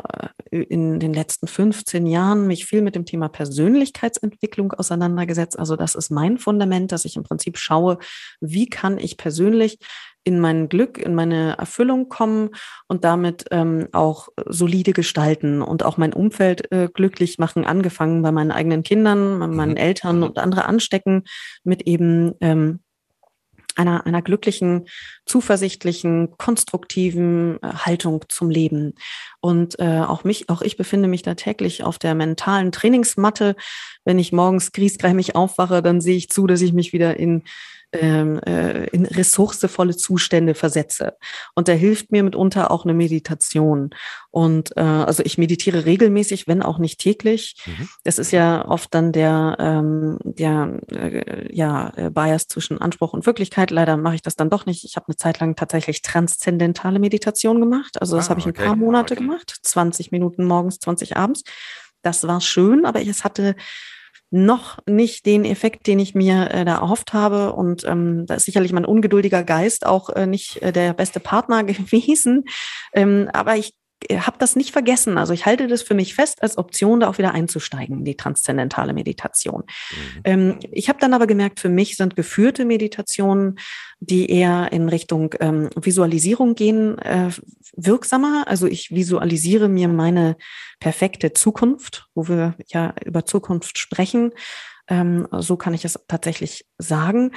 äh, 0.51 0.59
in 0.59 1.01
den 1.01 1.15
letzten 1.15 1.47
15 1.47 2.07
Jahren 2.07 2.47
mich 2.47 2.67
viel 2.67 2.83
mit 2.83 2.95
dem 2.95 3.07
Thema 3.07 3.29
Persönlichkeitsentwicklung 3.29 4.73
auseinandergesetzt. 4.73 5.59
Also 5.59 5.77
das 5.77 5.95
ist 5.95 6.11
mein 6.11 6.39
Fundament, 6.39 6.93
dass 6.93 7.05
ich 7.05 7.17
im 7.17 7.25
Prinzip 7.25 7.59
schaue, 7.59 7.99
wie 8.41 8.67
kann 8.67 8.99
ich 8.99 9.17
persönlich 9.17 9.79
in 10.25 10.41
mein 10.41 10.69
Glück, 10.69 10.99
in 10.99 11.15
meine 11.15 11.57
Erfüllung 11.59 12.09
kommen 12.09 12.51
und 12.89 13.05
damit 13.05 13.45
ähm, 13.51 13.89
auch 13.93 14.29
solide 14.47 14.93
gestalten 14.93 15.63
und 15.63 15.85
auch 15.85 15.99
mein 15.99 16.13
Umfeld 16.13 16.73
äh, 16.73 16.89
glücklich 16.93 17.39
machen, 17.39 17.65
angefangen 17.65 18.23
bei 18.23 18.33
meinen 18.33 18.51
eigenen 18.51 18.83
Kindern, 18.83 19.39
bei 19.39 19.47
meinen 19.47 19.73
mhm. 19.73 19.77
Eltern 19.77 20.23
und 20.23 20.39
andere 20.39 20.65
anstecken 20.65 21.25
mit 21.63 21.83
eben 21.83 22.33
ähm, 22.41 22.81
einer, 23.77 24.07
einer 24.07 24.23
glücklichen, 24.23 24.87
zuversichtlichen, 25.27 26.37
konstruktiven 26.39 27.59
äh, 27.63 27.69
Haltung 27.69 28.25
zum 28.29 28.51
Leben. 28.51 28.95
Und 29.41 29.79
äh, 29.79 30.01
auch 30.01 30.25
mich, 30.25 30.49
auch 30.49 30.63
ich 30.63 30.77
befinde 30.77 31.09
mich 31.09 31.23
da 31.23 31.35
täglich 31.35 31.83
auf 31.83 31.99
der 31.99 32.15
mentalen 32.15 32.73
Trainingsmatte. 32.73 33.57
Wenn 34.05 34.19
ich 34.19 34.33
morgens 34.33 34.73
griesgrämig 34.73 35.37
aufwache, 35.37 35.83
dann 35.83 36.01
sehe 36.01 36.17
ich 36.17 36.31
zu, 36.31 36.47
dass 36.47 36.61
ich 36.61 36.73
mich 36.73 36.93
wieder 36.93 37.19
in 37.19 37.43
in 37.99 39.07
ressourcevolle 39.07 39.97
Zustände 39.97 40.55
versetze. 40.55 41.15
Und 41.55 41.69
da 41.69 41.73
hilft 41.73 42.13
mir 42.13 42.23
mitunter 42.23 42.71
auch 42.71 42.85
eine 42.85 42.95
Meditation. 42.95 43.91
Und 44.31 44.77
äh, 44.77 44.81
also 44.81 45.23
ich 45.25 45.39
meditiere 45.39 45.85
regelmäßig, 45.85 46.49
wenn 46.49 46.63
auch 46.63 46.79
nicht 46.79 46.99
täglich. 47.01 47.57
Mhm. 47.67 47.89
Das 48.03 48.19
ist 48.19 48.33
ja 48.33 48.67
oft 48.67 48.93
dann 48.95 49.13
der, 49.13 49.57
ähm, 49.61 50.19
der 50.25 50.81
äh, 50.91 51.55
ja, 51.55 51.93
äh, 51.97 52.11
Bias 52.11 52.49
zwischen 52.49 52.81
Anspruch 52.81 53.13
und 53.13 53.27
Wirklichkeit. 53.27 53.71
Leider 53.71 53.97
mache 53.97 54.17
ich 54.17 54.23
das 54.23 54.37
dann 54.37 54.51
doch 54.51 54.67
nicht. 54.67 54.85
Ich 54.85 54.97
habe 54.97 55.07
eine 55.09 55.17
Zeit 55.17 55.41
lang 55.41 55.57
tatsächlich 55.57 56.03
transzendentale 56.03 56.99
Meditation 56.99 57.61
gemacht. 57.61 58.01
Also 58.01 58.17
das 58.17 58.27
ah, 58.27 58.31
habe 58.31 58.41
ich 58.41 58.47
okay. 58.47 58.63
ein 58.63 58.67
paar 58.67 58.77
Monate 58.77 59.15
okay. 59.15 59.23
gemacht. 59.23 59.57
20 59.63 60.11
Minuten 60.11 60.45
morgens, 60.45 60.79
20 60.81 61.17
abends. 61.17 61.45
Das 62.03 62.27
war 62.27 62.41
schön, 62.41 62.85
aber 62.85 63.01
es 63.07 63.25
hatte 63.25 63.55
noch 64.35 64.79
nicht 64.87 65.27
den 65.27 65.45
Effekt, 65.45 65.87
den 65.87 66.01
ich 66.01 66.17
mir 66.17 66.51
äh, 66.51 66.65
da 66.65 66.75
erhofft 66.81 67.13
habe. 67.13 67.53
Und 67.53 67.85
ähm, 67.85 68.27
da 68.27 68.35
ist 68.35 68.47
sicherlich 68.47 68.73
mein 68.73 68.85
ungeduldiger 68.85 69.45
Geist 69.45 69.87
auch 69.87 70.11
äh, 70.11 70.27
nicht 70.27 70.61
äh, 70.61 70.73
der 70.73 70.93
beste 70.93 71.21
Partner 71.21 71.63
gewesen. 71.65 72.45
Ähm, 72.93 73.31
aber 73.33 73.57
ich 73.57 73.75
habe 74.13 74.37
das 74.39 74.57
nicht 74.57 74.73
vergessen. 74.73 75.19
Also 75.19 75.33
ich 75.33 75.47
halte 75.47 75.67
das 75.67 75.83
für 75.83 75.95
mich 75.95 76.15
fest 76.15 76.43
als 76.43 76.59
Option, 76.59 77.01
da 77.01 77.09
auch 77.09 77.19
wieder 77.19 77.33
einzusteigen 77.33 77.99
in 77.99 78.05
die 78.05 78.17
transzendentale 78.17 78.93
Meditation. 78.93 79.63
Mhm. 79.65 80.21
Ähm, 80.25 80.59
ich 80.71 80.89
habe 80.89 80.99
dann 80.99 81.15
aber 81.15 81.27
gemerkt, 81.27 81.61
für 81.61 81.69
mich 81.69 81.97
sind 81.97 82.17
geführte 82.17 82.65
Meditationen, 82.65 83.59
die 84.01 84.31
eher 84.31 84.73
in 84.73 84.89
Richtung 84.89 85.35
ähm, 85.41 85.71
Visualisierung 85.77 86.55
gehen, 86.55 86.99
äh, 86.99 87.31
wirksamer. 87.77 88.45
Also 88.47 88.67
ich 88.67 88.91
visualisiere 88.91 89.69
mir 89.69 89.89
meine 89.89 90.37
perfekte 90.81 91.33
Zukunft, 91.33 92.09
wo 92.15 92.29
wir 92.29 92.55
ja 92.67 92.95
über 93.05 93.25
Zukunft 93.25 93.79
sprechen. 93.79 94.33
Ähm, 94.89 95.27
so 95.33 95.57
kann 95.57 95.73
ich 95.75 95.85
es 95.85 95.99
tatsächlich 96.09 96.67
sagen 96.79 97.33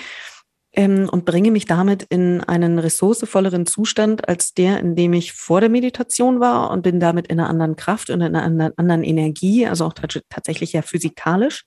ähm, 0.77 1.09
und 1.09 1.25
bringe 1.25 1.49
mich 1.49 1.65
damit 1.65 2.03
in 2.03 2.41
einen 2.43 2.77
ressourcevolleren 2.77 3.65
Zustand 3.65 4.29
als 4.29 4.53
der, 4.53 4.79
in 4.79 4.95
dem 4.95 5.11
ich 5.11 5.33
vor 5.33 5.59
der 5.59 5.69
Meditation 5.69 6.39
war 6.39 6.69
und 6.69 6.83
bin 6.83 6.99
damit 6.99 7.27
in 7.27 7.39
einer 7.39 7.49
anderen 7.49 7.75
Kraft 7.75 8.11
und 8.11 8.21
in 8.21 8.35
einer 8.35 8.71
anderen 8.77 9.03
Energie, 9.03 9.65
also 9.65 9.85
auch 9.85 9.93
tatsächlich 10.29 10.73
ja 10.73 10.83
physikalisch 10.83 11.65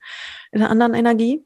in 0.53 0.63
einer 0.63 0.71
anderen 0.71 0.95
Energie. 0.95 1.45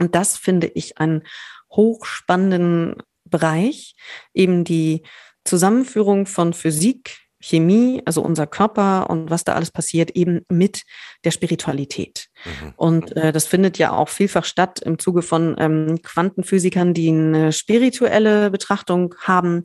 Und 0.00 0.16
das 0.16 0.36
finde 0.36 0.66
ich 0.66 0.98
einen 0.98 1.22
hochspannenden 1.70 2.96
Bereich, 3.24 3.94
eben 4.34 4.64
die 4.64 5.02
Zusammenführung 5.44 6.26
von 6.26 6.52
Physik, 6.52 7.29
Chemie, 7.40 8.02
also 8.04 8.22
unser 8.22 8.46
Körper 8.46 9.08
und 9.08 9.30
was 9.30 9.44
da 9.44 9.54
alles 9.54 9.70
passiert, 9.70 10.10
eben 10.10 10.42
mit 10.48 10.82
der 11.24 11.30
Spiritualität. 11.30 12.28
Mhm. 12.44 12.74
Und 12.76 13.16
äh, 13.16 13.32
das 13.32 13.46
findet 13.46 13.78
ja 13.78 13.92
auch 13.92 14.10
vielfach 14.10 14.44
statt 14.44 14.80
im 14.80 14.98
Zuge 14.98 15.22
von 15.22 15.56
ähm, 15.58 16.00
Quantenphysikern, 16.02 16.92
die 16.92 17.08
eine 17.08 17.52
spirituelle 17.52 18.50
Betrachtung 18.50 19.14
haben. 19.20 19.62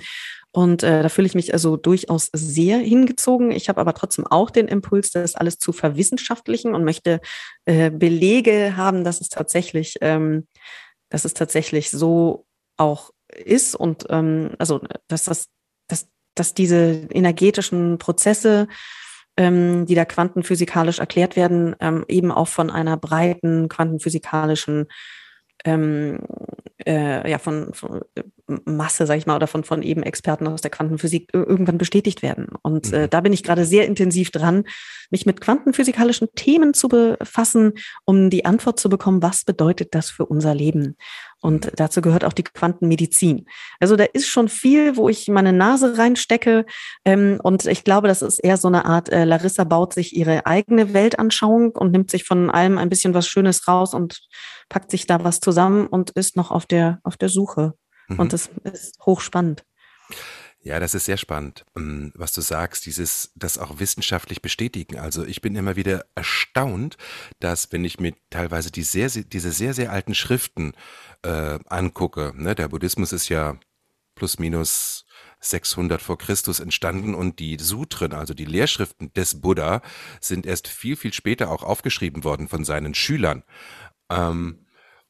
Und 0.51 0.83
äh, 0.83 1.03
da 1.03 1.09
fühle 1.09 1.27
ich 1.27 1.35
mich 1.35 1.51
also 1.51 1.75
durchaus 1.75 2.29
sehr 2.31 2.77
hingezogen. 2.77 3.51
Ich 3.51 3.67
habe 3.67 3.81
aber 3.81 3.93
trotzdem 3.93 4.25
auch 4.25 4.49
den 4.49 4.69
Impuls, 4.69 5.11
das 5.11 5.35
alles 5.35 5.57
zu 5.57 5.73
verwissenschaftlichen 5.73 6.73
und 6.73 6.85
möchte 6.85 7.19
äh, 7.65 7.91
Belege 7.91 8.77
haben, 8.77 9.03
dass 9.03 9.19
es 9.19 9.27
tatsächlich, 9.27 9.95
ähm, 9.99 10.47
dass 11.09 11.25
es 11.25 11.33
tatsächlich 11.33 11.91
so 11.91 12.45
auch 12.77 13.11
ist 13.33 13.75
und 13.75 14.05
ähm, 14.09 14.51
also 14.57 14.81
dass 15.07 15.25
das 15.25 15.47
dass 16.35 16.53
diese 16.53 17.07
energetischen 17.11 17.97
Prozesse, 17.97 18.67
ähm, 19.37 19.85
die 19.85 19.95
da 19.95 20.05
quantenphysikalisch 20.05 20.99
erklärt 20.99 21.35
werden, 21.35 21.75
ähm, 21.79 22.05
eben 22.07 22.31
auch 22.31 22.47
von 22.47 22.69
einer 22.69 22.97
breiten 22.97 23.67
quantenphysikalischen 23.69 24.87
ähm, 25.65 26.19
äh, 26.85 27.29
ja, 27.29 27.39
von, 27.39 27.73
von 27.73 28.01
Masse, 28.65 29.07
sag 29.07 29.17
ich 29.17 29.25
mal, 29.25 29.35
oder 29.35 29.47
von, 29.47 29.63
von 29.63 29.81
eben 29.81 30.03
Experten 30.03 30.47
aus 30.47 30.61
der 30.61 30.69
Quantenphysik 30.69 31.29
irgendwann 31.33 31.77
bestätigt 31.77 32.21
werden. 32.21 32.49
Und 32.61 32.93
äh, 32.93 33.03
mhm. 33.03 33.09
da 33.09 33.21
bin 33.21 33.33
ich 33.33 33.43
gerade 33.43 33.65
sehr 33.65 33.87
intensiv 33.87 34.29
dran, 34.29 34.65
mich 35.09 35.25
mit 35.25 35.41
quantenphysikalischen 35.41 36.27
Themen 36.35 36.73
zu 36.73 36.87
befassen, 36.87 37.73
um 38.05 38.29
die 38.29 38.45
Antwort 38.45 38.79
zu 38.79 38.89
bekommen, 38.89 39.23
was 39.23 39.45
bedeutet 39.45 39.95
das 39.95 40.09
für 40.09 40.25
unser 40.25 40.53
Leben? 40.53 40.95
Und 41.45 41.71
dazu 41.75 42.01
gehört 42.01 42.25
auch 42.25 42.33
die 42.33 42.41
Quantenmedizin. 42.41 43.45
Also 43.79 43.95
da 43.95 44.05
ist 44.05 44.27
schon 44.27 44.49
viel, 44.49 44.97
wo 44.97 45.09
ich 45.09 45.27
meine 45.27 45.53
Nase 45.53 45.95
reinstecke. 45.95 46.65
Ähm, 47.05 47.39
und 47.43 47.67
ich 47.67 47.83
glaube, 47.83 48.07
das 48.07 48.23
ist 48.23 48.39
eher 48.39 48.57
so 48.57 48.67
eine 48.67 48.85
Art, 48.85 49.09
äh, 49.09 49.25
Larissa 49.25 49.63
baut 49.63 49.93
sich 49.93 50.15
ihre 50.15 50.47
eigene 50.47 50.95
Weltanschauung 50.95 51.73
und 51.73 51.91
nimmt 51.91 52.09
sich 52.09 52.23
von 52.23 52.49
allem 52.49 52.79
ein 52.79 52.89
bisschen 52.89 53.13
was 53.13 53.27
Schönes 53.27 53.67
raus 53.67 53.93
und 53.93 54.21
packt 54.69 54.89
sich 54.89 55.05
da 55.05 55.23
was 55.23 55.39
zusammen 55.39 55.85
und 55.85 56.09
ist 56.11 56.35
noch 56.35 56.49
auf 56.49 56.65
der, 56.65 56.99
auf 57.03 57.15
der 57.15 57.29
Suche. 57.29 57.75
Mhm. 58.07 58.21
Und 58.21 58.33
das 58.33 58.49
ist 58.63 58.97
hochspannend. 59.05 59.63
Ja, 60.65 60.79
das 60.79 60.95
ist 60.95 61.05
sehr 61.05 61.17
spannend, 61.17 61.63
ähm, 61.77 62.11
was 62.15 62.31
du 62.33 62.41
sagst, 62.41 62.87
dieses, 62.87 63.31
das 63.35 63.59
auch 63.59 63.77
wissenschaftlich 63.77 64.41
bestätigen. 64.41 64.97
Also 64.97 65.23
ich 65.23 65.39
bin 65.39 65.55
immer 65.55 65.75
wieder 65.75 66.07
erstaunt, 66.15 66.97
dass 67.39 67.71
wenn 67.71 67.85
ich 67.85 67.99
mir 67.99 68.15
teilweise 68.31 68.71
die 68.71 68.81
sehr, 68.81 69.07
diese 69.09 69.51
sehr, 69.51 69.75
sehr 69.75 69.91
alten 69.91 70.15
Schriften 70.15 70.73
äh, 71.21 71.59
angucke, 71.67 72.33
ne, 72.35 72.55
der 72.55 72.69
Buddhismus 72.69 73.13
ist 73.13 73.29
ja 73.29 73.59
plus 74.15 74.39
minus 74.39 75.05
600 75.39 76.01
vor 76.01 76.17
Christus 76.17 76.59
entstanden 76.59 77.13
und 77.13 77.37
die 77.37 77.59
Sutren, 77.59 78.13
also 78.13 78.33
die 78.33 78.45
Lehrschriften 78.45 79.13
des 79.13 79.41
Buddha, 79.41 79.83
sind 80.19 80.47
erst 80.47 80.67
viel, 80.67 80.95
viel 80.95 81.13
später 81.13 81.51
auch 81.51 81.61
aufgeschrieben 81.61 82.23
worden 82.23 82.47
von 82.47 82.65
seinen 82.65 82.95
Schülern. 82.95 83.43
Ähm, 84.09 84.65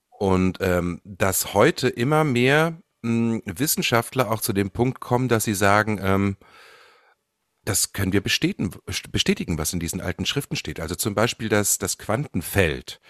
und 0.10 0.58
ähm, 0.60 1.00
dass 1.06 1.54
heute 1.54 1.88
immer 1.88 2.26
mehr 2.26 2.82
Wissenschaftler 3.46 4.32
auch 4.32 4.42
zu 4.42 4.54
dem 4.54 4.72
Punkt 4.72 5.00
kommen, 5.00 5.28
dass 5.28 5.44
sie 5.44 5.54
sagen, 5.54 6.00
ähm, 6.02 6.38
das 7.64 7.94
können 7.94 8.14
wir 8.14 8.22
bestätigen, 8.22 8.72
bestätigen, 9.12 9.58
was 9.58 9.74
in 9.74 9.80
diesen 9.80 10.00
alten 10.00 10.26
Schriften 10.26 10.56
steht. 10.56 10.80
Also 10.80 10.96
zum 10.96 11.16
Beispiel 11.16 11.50
das, 11.50 11.78
das 11.78 11.98
Quantenfeld 11.98 13.02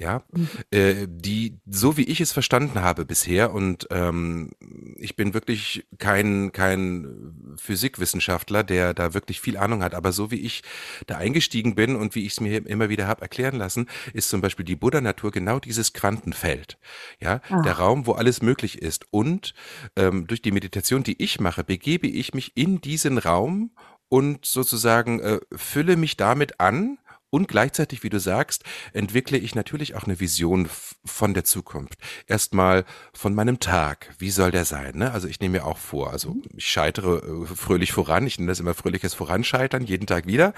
ja, 0.00 0.24
mhm. 0.32 0.48
äh, 0.70 1.06
die, 1.06 1.58
so 1.66 1.98
wie 1.98 2.04
ich 2.04 2.20
es 2.20 2.32
verstanden 2.32 2.80
habe 2.80 3.04
bisher, 3.04 3.52
und 3.52 3.86
ähm, 3.90 4.50
ich 4.96 5.14
bin 5.14 5.34
wirklich 5.34 5.86
kein, 5.98 6.52
kein 6.52 7.54
Physikwissenschaftler, 7.58 8.64
der 8.64 8.94
da 8.94 9.12
wirklich 9.12 9.40
viel 9.40 9.58
Ahnung 9.58 9.82
hat, 9.82 9.94
aber 9.94 10.12
so 10.12 10.30
wie 10.30 10.40
ich 10.40 10.62
da 11.06 11.18
eingestiegen 11.18 11.74
bin 11.74 11.96
und 11.96 12.14
wie 12.14 12.24
ich 12.24 12.32
es 12.32 12.40
mir 12.40 12.66
immer 12.66 12.88
wieder 12.88 13.06
habe 13.06 13.20
erklären 13.20 13.56
lassen, 13.56 13.88
ist 14.14 14.30
zum 14.30 14.40
Beispiel 14.40 14.64
die 14.64 14.76
Buddha-Natur 14.76 15.30
genau 15.32 15.58
dieses 15.58 15.92
Quantenfeld. 15.92 16.78
Ja, 17.20 17.42
ah. 17.50 17.60
der 17.60 17.74
Raum, 17.74 18.06
wo 18.06 18.12
alles 18.12 18.40
möglich 18.40 18.80
ist. 18.80 19.06
Und 19.10 19.52
ähm, 19.96 20.26
durch 20.26 20.40
die 20.40 20.52
Meditation, 20.52 21.02
die 21.02 21.22
ich 21.22 21.40
mache, 21.40 21.62
begebe 21.62 22.06
ich 22.06 22.32
mich 22.32 22.56
in 22.56 22.80
diesen 22.80 23.18
Raum 23.18 23.72
und 24.08 24.46
sozusagen 24.46 25.20
äh, 25.20 25.40
fülle 25.54 25.96
mich 25.96 26.16
damit 26.16 26.58
an 26.58 26.98
und 27.30 27.48
gleichzeitig, 27.48 28.02
wie 28.02 28.10
du 28.10 28.18
sagst, 28.18 28.64
entwickle 28.92 29.38
ich 29.38 29.54
natürlich 29.54 29.94
auch 29.94 30.04
eine 30.04 30.20
Vision 30.20 30.68
von 31.04 31.32
der 31.32 31.44
Zukunft. 31.44 31.98
Erstmal 32.26 32.84
von 33.12 33.34
meinem 33.34 33.60
Tag. 33.60 34.14
Wie 34.18 34.30
soll 34.30 34.50
der 34.50 34.64
sein? 34.64 34.98
Ne? 34.98 35.12
Also 35.12 35.28
ich 35.28 35.40
nehme 35.40 35.58
mir 35.58 35.64
auch 35.64 35.78
vor, 35.78 36.10
also 36.10 36.34
mhm. 36.34 36.42
ich 36.56 36.68
scheitere 36.68 37.18
äh, 37.18 37.46
fröhlich 37.46 37.92
voran. 37.92 38.26
Ich 38.26 38.38
nenne 38.38 38.50
das 38.50 38.60
immer 38.60 38.74
fröhliches 38.74 39.14
Voranscheitern, 39.14 39.84
jeden 39.84 40.06
Tag 40.06 40.26
wieder. 40.26 40.52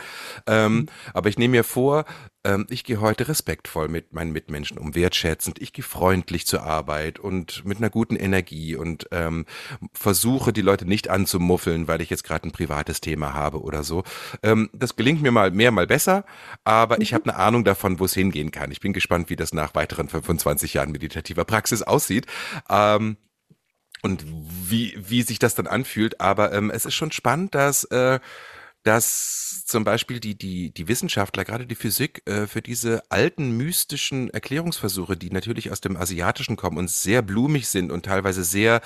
Ähm, 0.46 0.74
mhm. 0.74 0.86
Aber 1.14 1.28
ich 1.28 1.38
nehme 1.38 1.52
mir 1.52 1.64
vor, 1.64 2.04
ähm, 2.44 2.66
ich 2.70 2.84
gehe 2.84 3.00
heute 3.00 3.28
respektvoll 3.28 3.88
mit 3.88 4.12
meinen 4.12 4.32
Mitmenschen 4.32 4.78
um, 4.78 4.94
wertschätzend. 4.94 5.60
Ich 5.60 5.72
gehe 5.72 5.84
freundlich 5.84 6.46
zur 6.46 6.62
Arbeit 6.62 7.18
und 7.18 7.64
mit 7.64 7.78
einer 7.78 7.90
guten 7.90 8.16
Energie 8.16 8.76
und 8.76 9.08
ähm, 9.12 9.46
versuche 9.92 10.52
die 10.52 10.60
Leute 10.60 10.86
nicht 10.86 11.08
anzumuffeln, 11.08 11.88
weil 11.88 12.00
ich 12.00 12.10
jetzt 12.10 12.24
gerade 12.24 12.48
ein 12.48 12.52
privates 12.52 13.00
Thema 13.00 13.34
habe 13.34 13.62
oder 13.62 13.82
so. 13.82 14.02
Ähm, 14.42 14.70
das 14.72 14.96
gelingt 14.96 15.22
mir 15.22 15.30
mal 15.32 15.50
mehr, 15.50 15.70
mal 15.70 15.86
besser, 15.86 16.24
aber 16.64 16.96
mhm. 16.96 17.02
ich 17.02 17.14
habe 17.14 17.24
eine 17.24 17.36
Ahnung 17.36 17.64
davon, 17.64 18.00
wo 18.00 18.04
es 18.04 18.14
hingehen 18.14 18.50
kann. 18.50 18.72
Ich 18.72 18.80
bin 18.80 18.92
gespannt, 18.92 19.30
wie 19.30 19.36
das 19.36 19.52
nach 19.52 19.74
weiteren 19.74 20.08
25 20.08 20.74
Jahren 20.74 20.92
meditativer 20.92 21.44
Praxis 21.44 21.82
aussieht. 21.82 22.26
Ähm, 22.68 23.16
und 24.02 24.24
wie, 24.26 24.96
wie 24.98 25.22
sich 25.22 25.38
das 25.38 25.54
dann 25.54 25.68
anfühlt. 25.68 26.20
Aber 26.20 26.52
ähm, 26.52 26.70
es 26.70 26.84
ist 26.84 26.94
schon 26.94 27.12
spannend, 27.12 27.54
dass 27.54 27.84
äh, 27.84 28.18
dass 28.82 29.64
zum 29.66 29.84
Beispiel 29.84 30.20
die, 30.20 30.36
die, 30.36 30.70
die 30.72 30.88
Wissenschaftler, 30.88 31.44
gerade 31.44 31.66
die 31.66 31.74
Physik, 31.74 32.22
äh, 32.26 32.46
für 32.46 32.62
diese 32.62 33.02
alten 33.10 33.56
mystischen 33.56 34.30
Erklärungsversuche, 34.30 35.16
die 35.16 35.30
natürlich 35.30 35.70
aus 35.70 35.80
dem 35.80 35.96
Asiatischen 35.96 36.56
kommen 36.56 36.78
und 36.78 36.90
sehr 36.90 37.22
blumig 37.22 37.68
sind 37.68 37.92
und 37.92 38.04
teilweise 38.04 38.44
sehr 38.44 38.80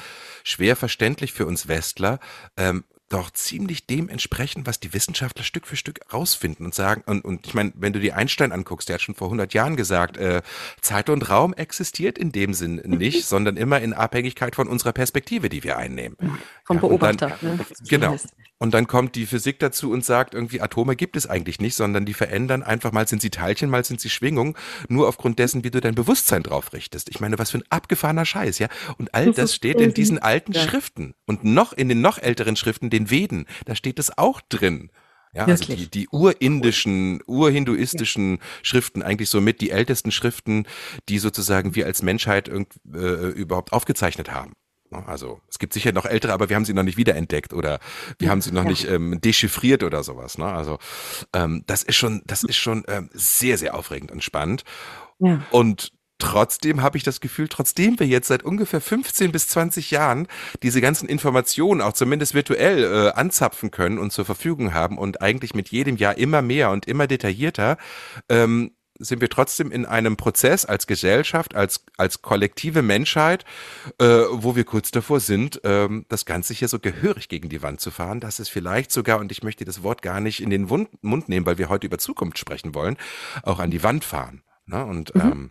schwer 0.44 0.76
verständlich 0.76 1.32
für 1.32 1.46
uns 1.46 1.68
Westler, 1.68 2.20
ähm, 2.56 2.84
doch 3.08 3.30
ziemlich 3.30 3.86
dem 3.86 4.08
entsprechen, 4.08 4.66
was 4.66 4.80
die 4.80 4.92
Wissenschaftler 4.92 5.44
Stück 5.44 5.66
für 5.66 5.76
Stück 5.76 6.00
rausfinden 6.12 6.66
und 6.66 6.74
sagen. 6.74 7.02
Und, 7.06 7.24
und 7.24 7.46
ich 7.46 7.54
meine, 7.54 7.72
wenn 7.76 7.92
du 7.92 8.00
dir 8.00 8.16
Einstein 8.16 8.52
anguckst, 8.52 8.88
der 8.88 8.94
hat 8.94 9.02
schon 9.02 9.14
vor 9.14 9.28
100 9.28 9.54
Jahren 9.54 9.76
gesagt, 9.76 10.16
äh, 10.16 10.42
Zeit 10.80 11.08
und 11.08 11.30
Raum 11.30 11.54
existiert 11.54 12.18
in 12.18 12.32
dem 12.32 12.52
Sinn 12.52 12.76
nicht, 12.84 13.24
sondern 13.26 13.56
immer 13.56 13.80
in 13.80 13.92
Abhängigkeit 13.92 14.56
von 14.56 14.66
unserer 14.66 14.92
Perspektive, 14.92 15.48
die 15.48 15.62
wir 15.62 15.76
einnehmen. 15.76 16.16
Vom 16.64 16.76
ja, 16.76 16.80
Beobachter. 16.80 17.38
Dann, 17.40 17.56
ne? 17.56 17.66
Genau. 17.88 18.16
Und 18.58 18.72
dann 18.72 18.86
kommt 18.86 19.16
die 19.16 19.26
Physik 19.26 19.58
dazu 19.58 19.90
und 19.90 20.02
sagt 20.02 20.32
irgendwie, 20.32 20.62
Atome 20.62 20.96
gibt 20.96 21.16
es 21.16 21.26
eigentlich 21.26 21.60
nicht, 21.60 21.74
sondern 21.74 22.06
die 22.06 22.14
verändern 22.14 22.62
einfach, 22.62 22.90
mal 22.90 23.06
sind 23.06 23.20
sie 23.20 23.28
Teilchen, 23.28 23.68
mal 23.68 23.84
sind 23.84 24.00
sie 24.00 24.08
Schwingungen, 24.08 24.54
nur 24.88 25.08
aufgrund 25.08 25.38
dessen, 25.38 25.62
wie 25.62 25.70
du 25.70 25.80
dein 25.80 25.94
Bewusstsein 25.94 26.42
drauf 26.42 26.72
richtest. 26.72 27.10
Ich 27.10 27.20
meine, 27.20 27.38
was 27.38 27.50
für 27.50 27.58
ein 27.58 27.64
abgefahrener 27.68 28.24
Scheiß, 28.24 28.58
ja? 28.58 28.68
Und 28.96 29.14
all 29.14 29.32
das 29.32 29.54
steht 29.54 29.78
in 29.78 29.92
diesen 29.92 30.18
alten 30.18 30.52
ja. 30.52 30.62
Schriften 30.62 31.14
und 31.26 31.44
noch 31.44 31.74
in 31.74 31.90
den 31.90 32.00
noch 32.00 32.16
älteren 32.16 32.56
Schriften, 32.56 32.88
den 32.96 33.10
Veden, 33.10 33.46
da 33.64 33.74
steht 33.74 33.98
es 33.98 34.16
auch 34.16 34.40
drin. 34.40 34.90
Ja, 35.34 35.44
also 35.44 35.74
die, 35.74 35.90
die 35.90 36.08
urindischen, 36.08 37.20
urhinduistischen 37.26 38.36
ja. 38.36 38.42
Schriften, 38.62 39.02
eigentlich 39.02 39.28
somit 39.28 39.60
die 39.60 39.70
ältesten 39.70 40.10
Schriften, 40.10 40.66
die 41.10 41.18
sozusagen 41.18 41.74
wir 41.74 41.84
als 41.84 42.02
Menschheit 42.02 42.48
irgend, 42.48 42.72
äh, 42.94 43.28
überhaupt 43.28 43.72
aufgezeichnet 43.72 44.32
haben. 44.32 44.54
Also 45.06 45.40
es 45.48 45.58
gibt 45.58 45.72
sicher 45.72 45.92
noch 45.92 46.06
ältere, 46.06 46.32
aber 46.32 46.48
wir 46.48 46.56
haben 46.56 46.64
sie 46.64 46.72
noch 46.72 46.84
nicht 46.84 46.96
wiederentdeckt 46.96 47.52
oder 47.52 47.80
wir 48.18 48.30
haben 48.30 48.40
sie 48.40 48.52
noch 48.52 48.62
ja. 48.62 48.70
nicht 48.70 48.88
ähm, 48.88 49.20
dechiffriert 49.20 49.82
oder 49.82 50.02
sowas. 50.02 50.38
Ne? 50.38 50.46
Also 50.46 50.78
ähm, 51.34 51.64
das 51.66 51.82
ist 51.82 51.96
schon, 51.96 52.22
das 52.24 52.44
ist 52.44 52.56
schon 52.56 52.84
ähm, 52.88 53.10
sehr, 53.12 53.58
sehr 53.58 53.74
aufregend 53.74 54.12
und 54.12 54.22
spannend. 54.22 54.64
Ja. 55.18 55.42
Und 55.50 55.92
Trotzdem 56.18 56.82
habe 56.82 56.96
ich 56.96 57.04
das 57.04 57.20
Gefühl, 57.20 57.48
trotzdem 57.48 58.00
wir 58.00 58.06
jetzt 58.06 58.28
seit 58.28 58.42
ungefähr 58.42 58.80
15 58.80 59.32
bis 59.32 59.48
20 59.48 59.90
Jahren 59.90 60.28
diese 60.62 60.80
ganzen 60.80 61.08
Informationen 61.08 61.82
auch 61.82 61.92
zumindest 61.92 62.32
virtuell 62.32 62.84
äh, 62.84 63.10
anzapfen 63.12 63.70
können 63.70 63.98
und 63.98 64.12
zur 64.12 64.24
Verfügung 64.24 64.72
haben 64.72 64.96
und 64.96 65.20
eigentlich 65.20 65.54
mit 65.54 65.68
jedem 65.68 65.96
Jahr 65.96 66.16
immer 66.16 66.40
mehr 66.40 66.70
und 66.70 66.86
immer 66.86 67.06
detaillierter, 67.06 67.76
ähm, 68.30 68.72
sind 68.98 69.20
wir 69.20 69.28
trotzdem 69.28 69.70
in 69.70 69.84
einem 69.84 70.16
Prozess 70.16 70.64
als 70.64 70.86
Gesellschaft, 70.86 71.54
als, 71.54 71.84
als 71.96 72.22
kollektive 72.22 72.82
Menschheit, 72.82 73.44
äh, 73.98 74.06
wo 74.30 74.56
wir 74.56 74.64
kurz 74.64 74.90
davor 74.90 75.20
sind, 75.20 75.60
ähm, 75.64 76.06
das 76.08 76.24
Ganze 76.24 76.54
hier 76.54 76.68
so 76.68 76.78
gehörig 76.78 77.28
gegen 77.28 77.48
die 77.48 77.62
Wand 77.62 77.80
zu 77.80 77.90
fahren, 77.90 78.20
dass 78.20 78.38
es 78.38 78.48
vielleicht 78.48 78.92
sogar, 78.92 79.20
und 79.20 79.32
ich 79.32 79.42
möchte 79.42 79.64
das 79.64 79.82
Wort 79.82 80.02
gar 80.02 80.20
nicht 80.20 80.42
in 80.42 80.50
den 80.50 80.64
Mund 80.64 81.28
nehmen, 81.28 81.46
weil 81.46 81.58
wir 81.58 81.68
heute 81.68 81.86
über 81.86 81.98
Zukunft 81.98 82.38
sprechen 82.38 82.74
wollen, 82.74 82.96
auch 83.42 83.58
an 83.58 83.70
die 83.70 83.82
Wand 83.82 84.04
fahren. 84.04 84.42
Ne? 84.66 84.84
Und 84.84 85.14
mhm. 85.14 85.20
ähm, 85.20 85.50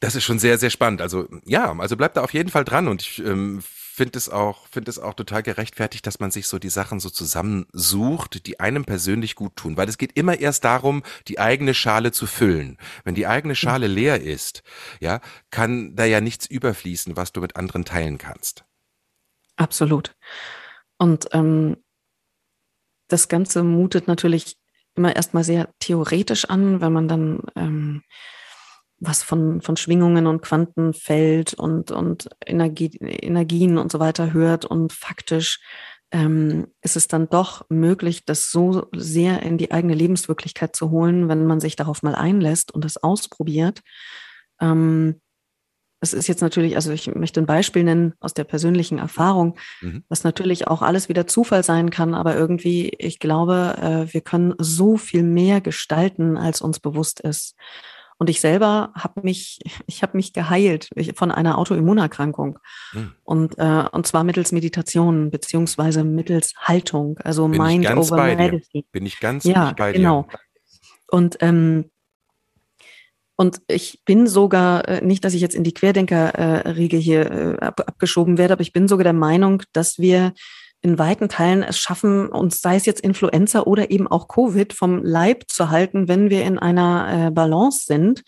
das 0.00 0.16
ist 0.16 0.24
schon 0.24 0.38
sehr, 0.38 0.58
sehr 0.58 0.70
spannend. 0.70 1.00
Also 1.00 1.28
ja, 1.44 1.72
also 1.78 1.96
bleibt 1.96 2.16
da 2.16 2.22
auf 2.22 2.34
jeden 2.34 2.50
Fall 2.50 2.64
dran 2.64 2.88
und 2.88 3.02
ich 3.02 3.18
ähm, 3.24 3.62
finde 3.62 4.18
es 4.18 4.28
auch, 4.28 4.66
finde 4.68 4.90
es 4.90 4.98
auch 4.98 5.14
total 5.14 5.42
gerechtfertigt, 5.42 6.06
dass 6.06 6.18
man 6.18 6.30
sich 6.30 6.48
so 6.48 6.58
die 6.58 6.70
Sachen 6.70 6.98
so 6.98 7.10
zusammensucht, 7.10 8.46
die 8.46 8.58
einem 8.58 8.84
persönlich 8.84 9.36
gut 9.36 9.54
tun, 9.54 9.76
weil 9.76 9.88
es 9.88 9.98
geht 9.98 10.16
immer 10.16 10.40
erst 10.40 10.64
darum, 10.64 11.02
die 11.28 11.38
eigene 11.38 11.74
Schale 11.74 12.10
zu 12.10 12.26
füllen. 12.26 12.78
Wenn 13.04 13.14
die 13.14 13.26
eigene 13.26 13.54
Schale 13.54 13.86
leer 13.86 14.20
ist, 14.22 14.62
ja, 15.00 15.20
kann 15.50 15.94
da 15.94 16.04
ja 16.04 16.20
nichts 16.20 16.46
überfließen, 16.46 17.16
was 17.16 17.32
du 17.32 17.40
mit 17.40 17.56
anderen 17.56 17.84
teilen 17.84 18.18
kannst. 18.18 18.64
Absolut. 19.56 20.16
Und 20.96 21.28
ähm, 21.32 21.76
das 23.08 23.28
Ganze 23.28 23.62
mutet 23.62 24.08
natürlich 24.08 24.56
immer 24.94 25.14
erstmal 25.14 25.44
sehr 25.44 25.68
theoretisch 25.78 26.46
an, 26.46 26.80
wenn 26.80 26.92
man 26.92 27.08
dann 27.08 27.40
ähm, 27.56 28.02
was 29.02 29.22
von, 29.22 29.60
von 29.60 29.76
Schwingungen 29.76 30.26
und 30.26 30.42
Quantenfeld 30.42 31.54
und, 31.54 31.90
und 31.90 32.28
Energie, 32.46 32.96
Energien 33.00 33.76
und 33.76 33.90
so 33.90 33.98
weiter 33.98 34.32
hört 34.32 34.64
und 34.64 34.92
faktisch 34.92 35.60
ähm, 36.12 36.68
ist 36.82 36.96
es 36.96 37.08
dann 37.08 37.28
doch 37.28 37.64
möglich, 37.68 38.24
das 38.24 38.50
so 38.50 38.86
sehr 38.94 39.42
in 39.42 39.58
die 39.58 39.72
eigene 39.72 39.94
Lebenswirklichkeit 39.94 40.76
zu 40.76 40.90
holen, 40.90 41.28
wenn 41.28 41.46
man 41.46 41.58
sich 41.58 41.74
darauf 41.74 42.02
mal 42.02 42.14
einlässt 42.14 42.72
und 42.72 42.84
es 42.84 43.02
ausprobiert. 43.02 43.80
Ähm, 44.60 45.20
es 46.00 46.12
ist 46.12 46.28
jetzt 46.28 46.42
natürlich, 46.42 46.76
also 46.76 46.92
ich 46.92 47.12
möchte 47.14 47.40
ein 47.40 47.46
Beispiel 47.46 47.84
nennen 47.84 48.14
aus 48.20 48.34
der 48.34 48.44
persönlichen 48.44 48.98
Erfahrung, 48.98 49.56
mhm. 49.80 50.04
was 50.08 50.24
natürlich 50.24 50.68
auch 50.68 50.82
alles 50.82 51.08
wieder 51.08 51.26
Zufall 51.26 51.64
sein 51.64 51.90
kann, 51.90 52.14
aber 52.14 52.36
irgendwie, 52.36 52.88
ich 52.98 53.18
glaube, 53.18 53.76
äh, 53.80 54.12
wir 54.12 54.20
können 54.20 54.54
so 54.58 54.96
viel 54.96 55.22
mehr 55.22 55.60
gestalten, 55.60 56.36
als 56.36 56.60
uns 56.60 56.78
bewusst 56.78 57.20
ist. 57.20 57.56
Und 58.22 58.30
ich 58.30 58.40
selber 58.40 58.92
habe 58.94 59.22
mich, 59.24 59.58
ich 59.88 60.04
habe 60.04 60.16
mich 60.16 60.32
geheilt 60.32 60.88
von 61.16 61.32
einer 61.32 61.58
Autoimmunerkrankung. 61.58 62.60
Hm. 62.92 63.12
Und, 63.24 63.58
äh, 63.58 63.84
und 63.90 64.06
zwar 64.06 64.22
mittels 64.22 64.52
Meditation 64.52 65.32
beziehungsweise 65.32 66.04
mittels 66.04 66.54
Haltung, 66.56 67.18
also 67.24 67.48
Bin 67.48 67.60
Mind 67.60 67.90
over 67.90 68.36
Medicine. 68.36 68.84
Bin 68.92 69.06
ich 69.06 69.18
ganz 69.18 69.42
ja, 69.42 69.72
bei 69.76 69.90
genau. 69.90 70.28
dir. 70.30 70.38
Und 71.08 71.36
ähm, 71.40 71.90
und 73.34 73.60
ich 73.66 74.02
bin 74.04 74.28
sogar, 74.28 74.86
äh, 74.86 75.04
nicht, 75.04 75.24
dass 75.24 75.34
ich 75.34 75.40
jetzt 75.40 75.56
in 75.56 75.64
die 75.64 75.74
Querdenker-Riege 75.74 76.98
hier 76.98 77.28
äh, 77.28 77.56
abgeschoben 77.60 78.38
werde, 78.38 78.52
aber 78.52 78.60
ich 78.60 78.72
bin 78.72 78.86
sogar 78.86 79.02
der 79.02 79.14
Meinung, 79.14 79.64
dass 79.72 79.98
wir 79.98 80.32
in 80.82 80.98
weiten 80.98 81.28
Teilen 81.28 81.62
es 81.62 81.78
schaffen, 81.78 82.28
uns 82.28 82.60
sei 82.60 82.76
es 82.76 82.86
jetzt 82.86 83.00
Influenza 83.00 83.62
oder 83.62 83.90
eben 83.90 84.08
auch 84.08 84.26
Covid 84.26 84.72
vom 84.72 85.02
Leib 85.02 85.44
zu 85.46 85.70
halten, 85.70 86.08
wenn 86.08 86.28
wir 86.28 86.42
in 86.44 86.58
einer 86.58 87.28
äh, 87.28 87.30
Balance 87.30 87.86
sind 87.86 88.22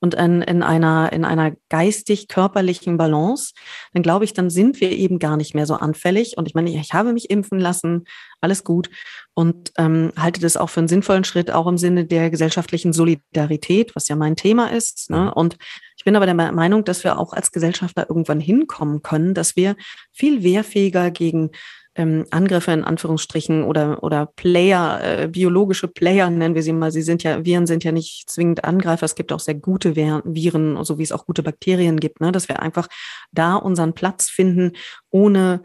und 0.00 0.14
in, 0.14 0.42
in 0.42 0.62
einer, 0.62 1.12
in 1.12 1.24
einer 1.24 1.52
geistig-körperlichen 1.68 2.96
Balance, 2.96 3.52
dann 3.92 4.02
glaube 4.02 4.24
ich, 4.24 4.32
dann 4.32 4.50
sind 4.50 4.80
wir 4.80 4.90
eben 4.90 5.18
gar 5.18 5.36
nicht 5.36 5.54
mehr 5.54 5.66
so 5.66 5.74
anfällig. 5.74 6.36
Und 6.36 6.48
ich 6.48 6.54
meine, 6.54 6.70
ich 6.70 6.92
habe 6.94 7.12
mich 7.12 7.30
impfen 7.30 7.60
lassen, 7.60 8.06
alles 8.40 8.64
gut 8.64 8.90
und 9.34 9.72
ähm, 9.78 10.12
halte 10.16 10.40
das 10.40 10.56
auch 10.56 10.70
für 10.70 10.80
einen 10.80 10.88
sinnvollen 10.88 11.24
Schritt, 11.24 11.50
auch 11.50 11.66
im 11.66 11.78
Sinne 11.78 12.06
der 12.06 12.30
gesellschaftlichen 12.30 12.92
Solidarität, 12.92 13.94
was 13.94 14.08
ja 14.08 14.16
mein 14.16 14.36
Thema 14.36 14.72
ist. 14.72 15.10
Ne? 15.10 15.24
Mhm. 15.24 15.32
Und 15.34 15.56
ich 15.96 16.04
bin 16.04 16.16
aber 16.16 16.26
der 16.26 16.34
Meinung, 16.34 16.84
dass 16.84 17.04
wir 17.04 17.18
auch 17.18 17.34
als 17.34 17.52
Gesellschafter 17.52 18.06
irgendwann 18.08 18.40
hinkommen 18.40 19.02
können, 19.02 19.34
dass 19.34 19.54
wir 19.54 19.76
viel 20.12 20.42
wehrfähiger 20.42 21.10
gegen 21.10 21.50
ähm, 21.96 22.24
Angriffe 22.30 22.70
in 22.72 22.84
Anführungsstrichen 22.84 23.64
oder, 23.64 24.02
oder 24.02 24.26
Player, 24.26 25.00
äh, 25.02 25.28
biologische 25.28 25.88
Player 25.88 26.30
nennen 26.30 26.54
wir 26.54 26.62
sie 26.62 26.72
mal. 26.72 26.92
Sie 26.92 27.02
sind 27.02 27.22
ja, 27.22 27.44
Viren 27.44 27.66
sind 27.66 27.82
ja 27.82 27.92
nicht 27.92 28.30
zwingend 28.30 28.64
Angreifer. 28.64 29.04
Es 29.04 29.16
gibt 29.16 29.32
auch 29.32 29.40
sehr 29.40 29.56
gute 29.56 29.96
Viren, 29.96 30.84
so 30.84 30.98
wie 30.98 31.02
es 31.02 31.12
auch 31.12 31.26
gute 31.26 31.42
Bakterien 31.42 31.98
gibt, 31.98 32.20
ne? 32.20 32.32
dass 32.32 32.48
wir 32.48 32.62
einfach 32.62 32.88
da 33.32 33.56
unseren 33.56 33.92
Platz 33.92 34.28
finden, 34.28 34.72
ohne 35.10 35.62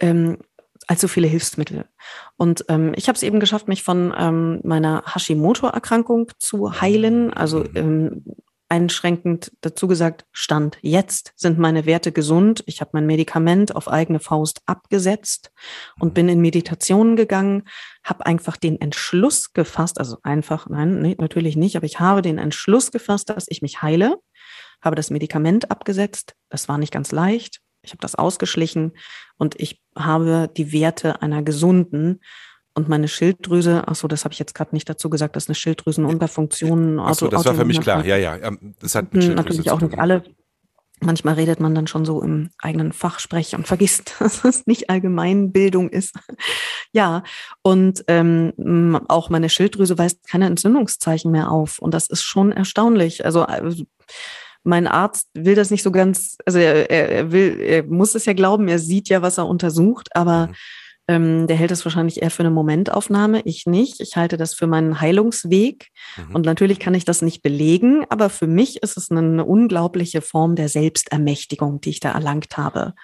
ähm, 0.00 0.38
allzu 0.86 1.06
viele 1.06 1.28
Hilfsmittel. 1.28 1.84
Und 2.36 2.64
ähm, 2.68 2.92
ich 2.96 3.08
habe 3.08 3.16
es 3.16 3.22
eben 3.22 3.38
geschafft, 3.38 3.68
mich 3.68 3.82
von 3.82 4.12
ähm, 4.16 4.60
meiner 4.64 5.04
Hashimoto-Erkrankung 5.06 6.30
zu 6.38 6.80
heilen. 6.80 7.32
Also 7.32 7.60
mhm. 7.60 7.70
ähm, 7.74 8.24
einschränkend 8.72 9.52
dazu 9.60 9.86
gesagt, 9.86 10.24
Stand 10.32 10.78
jetzt 10.80 11.34
sind 11.36 11.58
meine 11.58 11.84
Werte 11.84 12.10
gesund. 12.10 12.64
Ich 12.64 12.80
habe 12.80 12.92
mein 12.94 13.04
Medikament 13.04 13.76
auf 13.76 13.86
eigene 13.86 14.18
Faust 14.18 14.62
abgesetzt 14.64 15.52
und 16.00 16.08
mhm. 16.08 16.14
bin 16.14 16.28
in 16.30 16.40
Meditationen 16.40 17.14
gegangen, 17.14 17.64
habe 18.02 18.24
einfach 18.24 18.56
den 18.56 18.80
Entschluss 18.80 19.52
gefasst, 19.52 19.98
also 19.98 20.16
einfach, 20.22 20.70
nein, 20.70 21.02
nee, 21.02 21.16
natürlich 21.20 21.54
nicht, 21.54 21.76
aber 21.76 21.84
ich 21.84 22.00
habe 22.00 22.22
den 22.22 22.38
Entschluss 22.38 22.90
gefasst, 22.90 23.28
dass 23.28 23.44
ich 23.48 23.60
mich 23.60 23.82
heile, 23.82 24.16
habe 24.80 24.96
das 24.96 25.10
Medikament 25.10 25.70
abgesetzt. 25.70 26.34
Das 26.48 26.66
war 26.66 26.78
nicht 26.78 26.94
ganz 26.94 27.12
leicht. 27.12 27.60
Ich 27.82 27.90
habe 27.90 28.00
das 28.00 28.14
ausgeschlichen 28.14 28.92
und 29.36 29.60
ich 29.60 29.82
habe 29.94 30.50
die 30.56 30.72
Werte 30.72 31.20
einer 31.20 31.42
gesunden 31.42 32.20
und 32.74 32.88
meine 32.88 33.08
Schilddrüse, 33.08 33.84
ach 33.86 33.94
so, 33.94 34.08
das 34.08 34.24
habe 34.24 34.32
ich 34.32 34.38
jetzt 34.38 34.54
gerade 34.54 34.74
nicht 34.74 34.88
dazu 34.88 35.10
gesagt, 35.10 35.36
dass 35.36 35.48
eine 35.48 35.54
Schilddrüsenunterfunktion. 35.54 36.98
Ach 37.00 37.14
so, 37.14 37.28
das 37.28 37.44
war 37.44 37.54
für 37.54 37.64
mich 37.64 37.80
klar. 37.80 38.04
Ja, 38.04 38.16
ja, 38.16 38.38
das 38.80 38.94
hat 38.94 39.12
mit 39.12 39.24
hm, 39.24 39.34
natürlich 39.34 39.70
auch 39.70 39.80
nicht 39.80 39.98
alle. 39.98 40.22
Manchmal 41.00 41.34
redet 41.34 41.58
man 41.58 41.74
dann 41.74 41.88
schon 41.88 42.04
so 42.04 42.22
im 42.22 42.50
eigenen 42.58 42.92
Fachsprech 42.92 43.54
und 43.56 43.66
vergisst, 43.66 44.14
dass 44.20 44.44
es 44.44 44.66
nicht 44.66 44.88
Allgemeinbildung 44.88 45.90
ist. 45.90 46.14
ja, 46.92 47.24
und 47.62 48.04
ähm, 48.08 48.98
auch 49.08 49.28
meine 49.28 49.50
Schilddrüse 49.50 49.98
weist 49.98 50.26
keine 50.26 50.46
Entzündungszeichen 50.46 51.30
mehr 51.30 51.50
auf. 51.50 51.78
Und 51.78 51.92
das 51.92 52.06
ist 52.06 52.22
schon 52.22 52.52
erstaunlich. 52.52 53.24
Also 53.24 53.44
äh, 53.44 53.74
mein 54.64 54.86
Arzt 54.86 55.28
will 55.34 55.56
das 55.56 55.70
nicht 55.70 55.82
so 55.82 55.90
ganz, 55.90 56.36
also 56.46 56.58
er, 56.58 56.88
er 56.88 57.32
will, 57.32 57.60
er 57.60 57.82
muss 57.82 58.14
es 58.14 58.24
ja 58.24 58.32
glauben, 58.32 58.68
er 58.68 58.78
sieht 58.78 59.08
ja, 59.08 59.20
was 59.20 59.38
er 59.38 59.46
untersucht, 59.46 60.14
aber 60.14 60.46
mhm 60.46 60.54
ähm, 61.08 61.46
der 61.46 61.56
hält 61.56 61.70
das 61.70 61.84
wahrscheinlich 61.84 62.22
eher 62.22 62.30
für 62.30 62.42
eine 62.42 62.50
Momentaufnahme, 62.50 63.42
ich 63.44 63.66
nicht. 63.66 64.00
Ich 64.00 64.16
halte 64.16 64.36
das 64.36 64.54
für 64.54 64.66
meinen 64.66 65.00
Heilungsweg. 65.00 65.88
Mhm. 66.16 66.34
Und 66.34 66.46
natürlich 66.46 66.78
kann 66.78 66.94
ich 66.94 67.04
das 67.04 67.22
nicht 67.22 67.42
belegen, 67.42 68.04
aber 68.08 68.30
für 68.30 68.46
mich 68.46 68.82
ist 68.82 68.96
es 68.96 69.10
eine, 69.10 69.20
eine 69.20 69.44
unglaubliche 69.44 70.22
Form 70.22 70.54
der 70.54 70.68
Selbstermächtigung, 70.68 71.80
die 71.80 71.90
ich 71.90 72.00
da 72.00 72.12
erlangt 72.12 72.56
habe. 72.56 72.94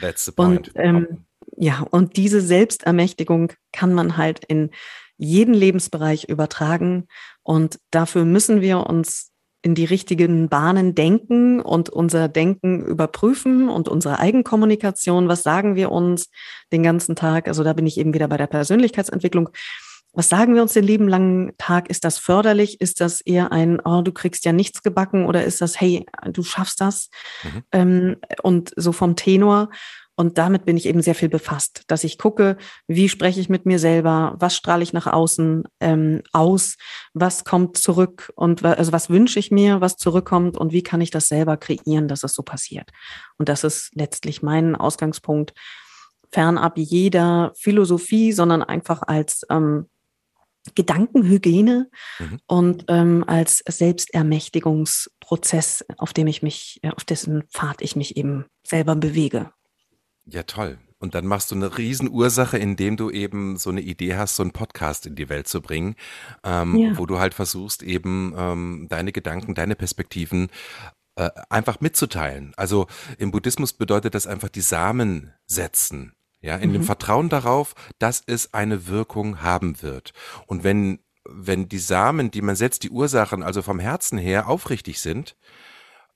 That's 0.00 0.24
the 0.24 0.32
point. 0.32 0.68
Und, 0.68 0.72
ähm, 0.76 1.24
ja, 1.56 1.84
und 1.90 2.16
diese 2.16 2.40
Selbstermächtigung 2.40 3.52
kann 3.72 3.92
man 3.92 4.16
halt 4.16 4.44
in 4.44 4.70
jeden 5.16 5.54
Lebensbereich 5.54 6.24
übertragen. 6.24 7.08
Und 7.42 7.80
dafür 7.90 8.24
müssen 8.24 8.60
wir 8.60 8.86
uns 8.86 9.32
in 9.68 9.74
die 9.74 9.84
richtigen 9.84 10.48
Bahnen 10.48 10.94
denken 10.94 11.60
und 11.60 11.90
unser 11.90 12.26
Denken 12.26 12.82
überprüfen 12.86 13.68
und 13.68 13.86
unsere 13.86 14.18
Eigenkommunikation, 14.18 15.28
was 15.28 15.42
sagen 15.42 15.76
wir 15.76 15.92
uns 15.92 16.30
den 16.72 16.82
ganzen 16.82 17.16
Tag? 17.16 17.48
Also 17.48 17.62
da 17.64 17.74
bin 17.74 17.86
ich 17.86 17.98
eben 17.98 18.14
wieder 18.14 18.28
bei 18.28 18.38
der 18.38 18.46
Persönlichkeitsentwicklung. 18.46 19.50
Was 20.14 20.30
sagen 20.30 20.54
wir 20.54 20.62
uns 20.62 20.72
den 20.72 20.84
lieben 20.84 21.06
langen 21.06 21.52
Tag? 21.58 21.90
Ist 21.90 22.06
das 22.06 22.16
förderlich? 22.16 22.80
Ist 22.80 23.02
das 23.02 23.20
eher 23.20 23.52
ein, 23.52 23.78
oh, 23.84 24.00
du 24.00 24.10
kriegst 24.10 24.46
ja 24.46 24.54
nichts 24.54 24.82
gebacken 24.82 25.26
oder 25.26 25.44
ist 25.44 25.60
das, 25.60 25.78
hey, 25.78 26.06
du 26.32 26.42
schaffst 26.42 26.80
das? 26.80 27.10
Mhm. 27.44 27.62
Ähm, 27.72 28.16
und 28.42 28.72
so 28.74 28.92
vom 28.92 29.16
Tenor. 29.16 29.68
Und 30.18 30.36
damit 30.36 30.64
bin 30.64 30.76
ich 30.76 30.86
eben 30.86 31.00
sehr 31.00 31.14
viel 31.14 31.28
befasst, 31.28 31.84
dass 31.86 32.02
ich 32.02 32.18
gucke, 32.18 32.56
wie 32.88 33.08
spreche 33.08 33.38
ich 33.38 33.48
mit 33.48 33.66
mir 33.66 33.78
selber, 33.78 34.34
was 34.40 34.56
strahle 34.56 34.82
ich 34.82 34.92
nach 34.92 35.06
außen 35.06 35.62
ähm, 35.78 36.22
aus, 36.32 36.74
was 37.14 37.44
kommt 37.44 37.78
zurück 37.78 38.32
und 38.34 38.64
also 38.64 38.90
was 38.90 39.10
wünsche 39.10 39.38
ich 39.38 39.52
mir, 39.52 39.80
was 39.80 39.94
zurückkommt 39.94 40.56
und 40.56 40.72
wie 40.72 40.82
kann 40.82 41.00
ich 41.00 41.12
das 41.12 41.28
selber 41.28 41.56
kreieren, 41.56 42.08
dass 42.08 42.24
es 42.24 42.34
so 42.34 42.42
passiert. 42.42 42.90
Und 43.36 43.48
das 43.48 43.62
ist 43.62 43.92
letztlich 43.94 44.42
mein 44.42 44.74
Ausgangspunkt, 44.74 45.54
fernab 46.32 46.78
jeder 46.78 47.52
Philosophie, 47.56 48.32
sondern 48.32 48.64
einfach 48.64 49.02
als 49.06 49.46
ähm, 49.50 49.86
Gedankenhygiene 50.74 51.88
mhm. 52.18 52.40
und 52.48 52.86
ähm, 52.88 53.22
als 53.24 53.62
Selbstermächtigungsprozess, 53.68 55.84
auf 55.96 56.12
dem 56.12 56.26
ich 56.26 56.42
mich, 56.42 56.80
auf 56.92 57.04
dessen 57.04 57.44
Pfad 57.52 57.82
ich 57.82 57.94
mich 57.94 58.16
eben 58.16 58.46
selber 58.64 58.96
bewege. 58.96 59.52
Ja, 60.30 60.42
toll. 60.42 60.78
Und 61.00 61.14
dann 61.14 61.26
machst 61.26 61.50
du 61.50 61.54
eine 61.54 61.78
Riesenursache, 61.78 62.58
indem 62.58 62.96
du 62.96 63.10
eben 63.10 63.56
so 63.56 63.70
eine 63.70 63.80
Idee 63.80 64.16
hast, 64.16 64.36
so 64.36 64.42
einen 64.42 64.52
Podcast 64.52 65.06
in 65.06 65.14
die 65.14 65.28
Welt 65.28 65.46
zu 65.46 65.60
bringen, 65.60 65.94
ähm, 66.44 66.76
ja. 66.76 66.98
wo 66.98 67.06
du 67.06 67.18
halt 67.18 67.34
versuchst, 67.34 67.82
eben 67.82 68.34
ähm, 68.36 68.86
deine 68.88 69.12
Gedanken, 69.12 69.54
deine 69.54 69.76
Perspektiven 69.76 70.48
äh, 71.14 71.30
einfach 71.50 71.80
mitzuteilen. 71.80 72.52
Also 72.56 72.88
im 73.16 73.30
Buddhismus 73.30 73.72
bedeutet 73.72 74.14
das 74.14 74.26
einfach 74.26 74.48
die 74.48 74.60
Samen 74.60 75.32
setzen. 75.46 76.14
Ja, 76.40 76.56
in 76.56 76.70
mhm. 76.70 76.74
dem 76.74 76.82
Vertrauen 76.84 77.28
darauf, 77.28 77.74
dass 77.98 78.22
es 78.24 78.54
eine 78.54 78.86
Wirkung 78.86 79.42
haben 79.42 79.82
wird. 79.82 80.12
Und 80.46 80.62
wenn, 80.62 81.00
wenn 81.28 81.68
die 81.68 81.78
Samen, 81.78 82.30
die 82.30 82.42
man 82.42 82.54
setzt, 82.54 82.84
die 82.84 82.90
Ursachen 82.90 83.42
also 83.42 83.62
vom 83.62 83.80
Herzen 83.80 84.18
her 84.18 84.48
aufrichtig 84.48 85.00
sind, 85.00 85.36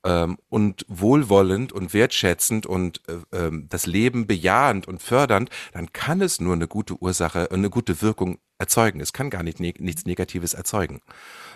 ähm, 0.05 0.39
und 0.49 0.85
wohlwollend 0.89 1.73
und 1.73 1.95
wertschätzend 1.95 2.67
und 2.67 3.01
äh, 3.09 3.37
ähm, 3.37 3.67
das 3.69 3.87
Leben 3.87 4.27
bejahend 4.27 4.89
und 4.89 5.03
fördernd, 5.03 5.51
dann 5.73 5.93
kann 5.93 6.21
es 6.21 6.41
nur 6.41 6.55
eine 6.55 6.69
gute 6.69 7.01
Ursache, 7.01 7.51
eine 7.51 7.71
gute 7.71 8.03
Wirkung 8.03 8.39
erzeugen. 8.59 9.01
Es 9.01 9.13
kann 9.13 9.31
gar 9.31 9.43
nicht 9.43 9.61
ne 9.61 9.75
nichts 9.79 10.07
Negatives 10.07 10.55
erzeugen. 10.55 11.01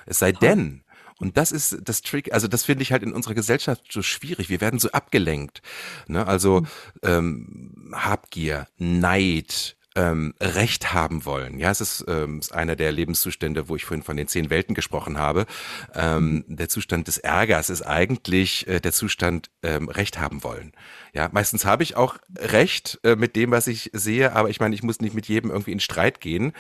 Es 0.07 0.19
sei 0.19 0.33
denn, 0.33 0.85
und 1.19 1.37
das 1.37 1.51
ist 1.51 1.79
das 1.83 2.03
Trick, 2.03 2.33
also 2.33 2.47
das 2.47 2.65
finde 2.65 2.83
ich 2.83 2.93
halt 2.93 3.03
in 3.03 3.13
unserer 3.13 3.35
Gesellschaft 3.35 3.85
so 3.91 4.03
schwierig. 4.03 4.49
Wir 4.49 4.61
werden 4.61 4.79
so 4.79 4.91
abgelenkt. 4.91 5.63
Ne? 6.09 6.27
Also 6.27 6.61
mhm. 6.61 6.67
ähm, 7.03 7.93
Habgier, 7.95 8.67
Neid, 8.77 9.76
ähm, 9.97 10.35
Recht 10.41 10.93
haben 10.93 11.25
wollen. 11.25 11.59
Ja, 11.59 11.71
es 11.71 11.81
ist, 11.81 12.05
ähm, 12.07 12.39
ist 12.39 12.55
einer 12.55 12.77
der 12.77 12.93
Lebenszustände, 12.93 13.69
wo 13.69 13.77
ich 13.77 13.85
vorhin 13.85 14.05
von 14.05 14.17
den 14.17 14.29
zehn 14.29 14.51
Welten 14.51 14.75
gesprochen 14.75 15.19
habe. 15.19 15.47
Ähm, 15.95 16.45
der 16.47 16.69
Zustand 16.69 17.09
des 17.09 17.19
Ärgers 17.19 17.71
ist 17.71 17.83
eigentlich 17.83 18.69
äh, 18.69 18.81
der 18.81 18.93
Zustand 18.93 19.51
ähm, 19.63 19.89
Recht 19.89 20.21
haben 20.21 20.45
wollen. 20.45 20.73
Ja, 21.17 21.31
meistens 21.33 21.65
habe 21.65 21.83
ich 21.83 21.97
auch 21.97 22.19
Recht 22.37 23.01
äh, 23.03 23.17
mit 23.17 23.37
dem, 23.37 23.51
was 23.51 23.69
ich 23.69 23.89
sehe, 23.95 24.35
aber 24.35 24.51
ich 24.51 24.61
meine, 24.61 24.75
ich 24.75 24.83
muss 24.83 25.01
nicht 25.01 25.15
mit 25.15 25.29
jedem 25.29 25.51
irgendwie 25.51 25.73
in 25.73 25.81
Streit 25.81 26.21
gehen. 26.21 26.53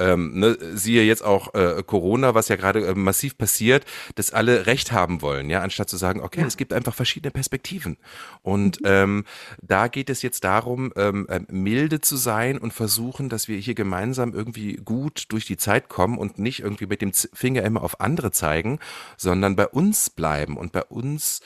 Ähm, 0.00 0.36
ne, 0.36 0.58
siehe 0.74 1.04
jetzt 1.04 1.22
auch 1.22 1.54
äh, 1.54 1.84
Corona, 1.86 2.34
was 2.34 2.48
ja 2.48 2.56
gerade 2.56 2.84
äh, 2.84 2.94
massiv 2.96 3.38
passiert, 3.38 3.84
dass 4.16 4.32
alle 4.32 4.66
Recht 4.66 4.90
haben 4.90 5.22
wollen, 5.22 5.48
ja, 5.48 5.60
anstatt 5.60 5.88
zu 5.88 5.96
sagen, 5.96 6.22
okay, 6.22 6.40
ja. 6.40 6.46
es 6.48 6.56
gibt 6.56 6.72
einfach 6.72 6.92
verschiedene 6.92 7.30
Perspektiven. 7.30 7.98
Und 8.42 8.80
mhm. 8.80 8.86
ähm, 8.88 9.24
da 9.62 9.86
geht 9.86 10.10
es 10.10 10.22
jetzt 10.22 10.42
darum, 10.42 10.92
ähm, 10.96 11.28
äh, 11.28 11.42
milde 11.46 12.00
zu 12.00 12.16
sein 12.16 12.58
und 12.58 12.72
versuchen, 12.72 13.28
dass 13.28 13.46
wir 13.46 13.58
hier 13.58 13.76
gemeinsam 13.76 14.34
irgendwie 14.34 14.74
gut 14.74 15.26
durch 15.28 15.46
die 15.46 15.56
Zeit 15.56 15.88
kommen 15.88 16.18
und 16.18 16.36
nicht 16.36 16.58
irgendwie 16.58 16.86
mit 16.86 17.00
dem 17.00 17.12
Finger 17.12 17.62
immer 17.62 17.84
auf 17.84 18.00
andere 18.00 18.32
zeigen, 18.32 18.80
sondern 19.16 19.54
bei 19.54 19.68
uns 19.68 20.10
bleiben 20.10 20.56
und 20.56 20.72
bei 20.72 20.82
uns 20.82 21.42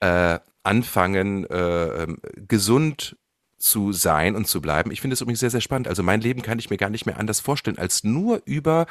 äh, 0.00 0.38
anfangen, 0.62 1.44
äh, 1.46 2.02
ähm, 2.02 2.18
gesund 2.48 3.16
zu 3.58 3.92
sein 3.92 4.36
und 4.36 4.46
zu 4.48 4.60
bleiben. 4.60 4.90
Ich 4.90 5.00
finde 5.00 5.14
es 5.14 5.20
übrigens 5.20 5.40
sehr, 5.40 5.50
sehr 5.50 5.60
spannend. 5.60 5.86
Also 5.86 6.02
mein 6.02 6.20
Leben 6.20 6.42
kann 6.42 6.58
ich 6.58 6.70
mir 6.70 6.78
gar 6.78 6.90
nicht 6.90 7.06
mehr 7.06 7.18
anders 7.18 7.40
vorstellen, 7.40 7.78
als 7.78 8.04
nur 8.04 8.42
über 8.46 8.86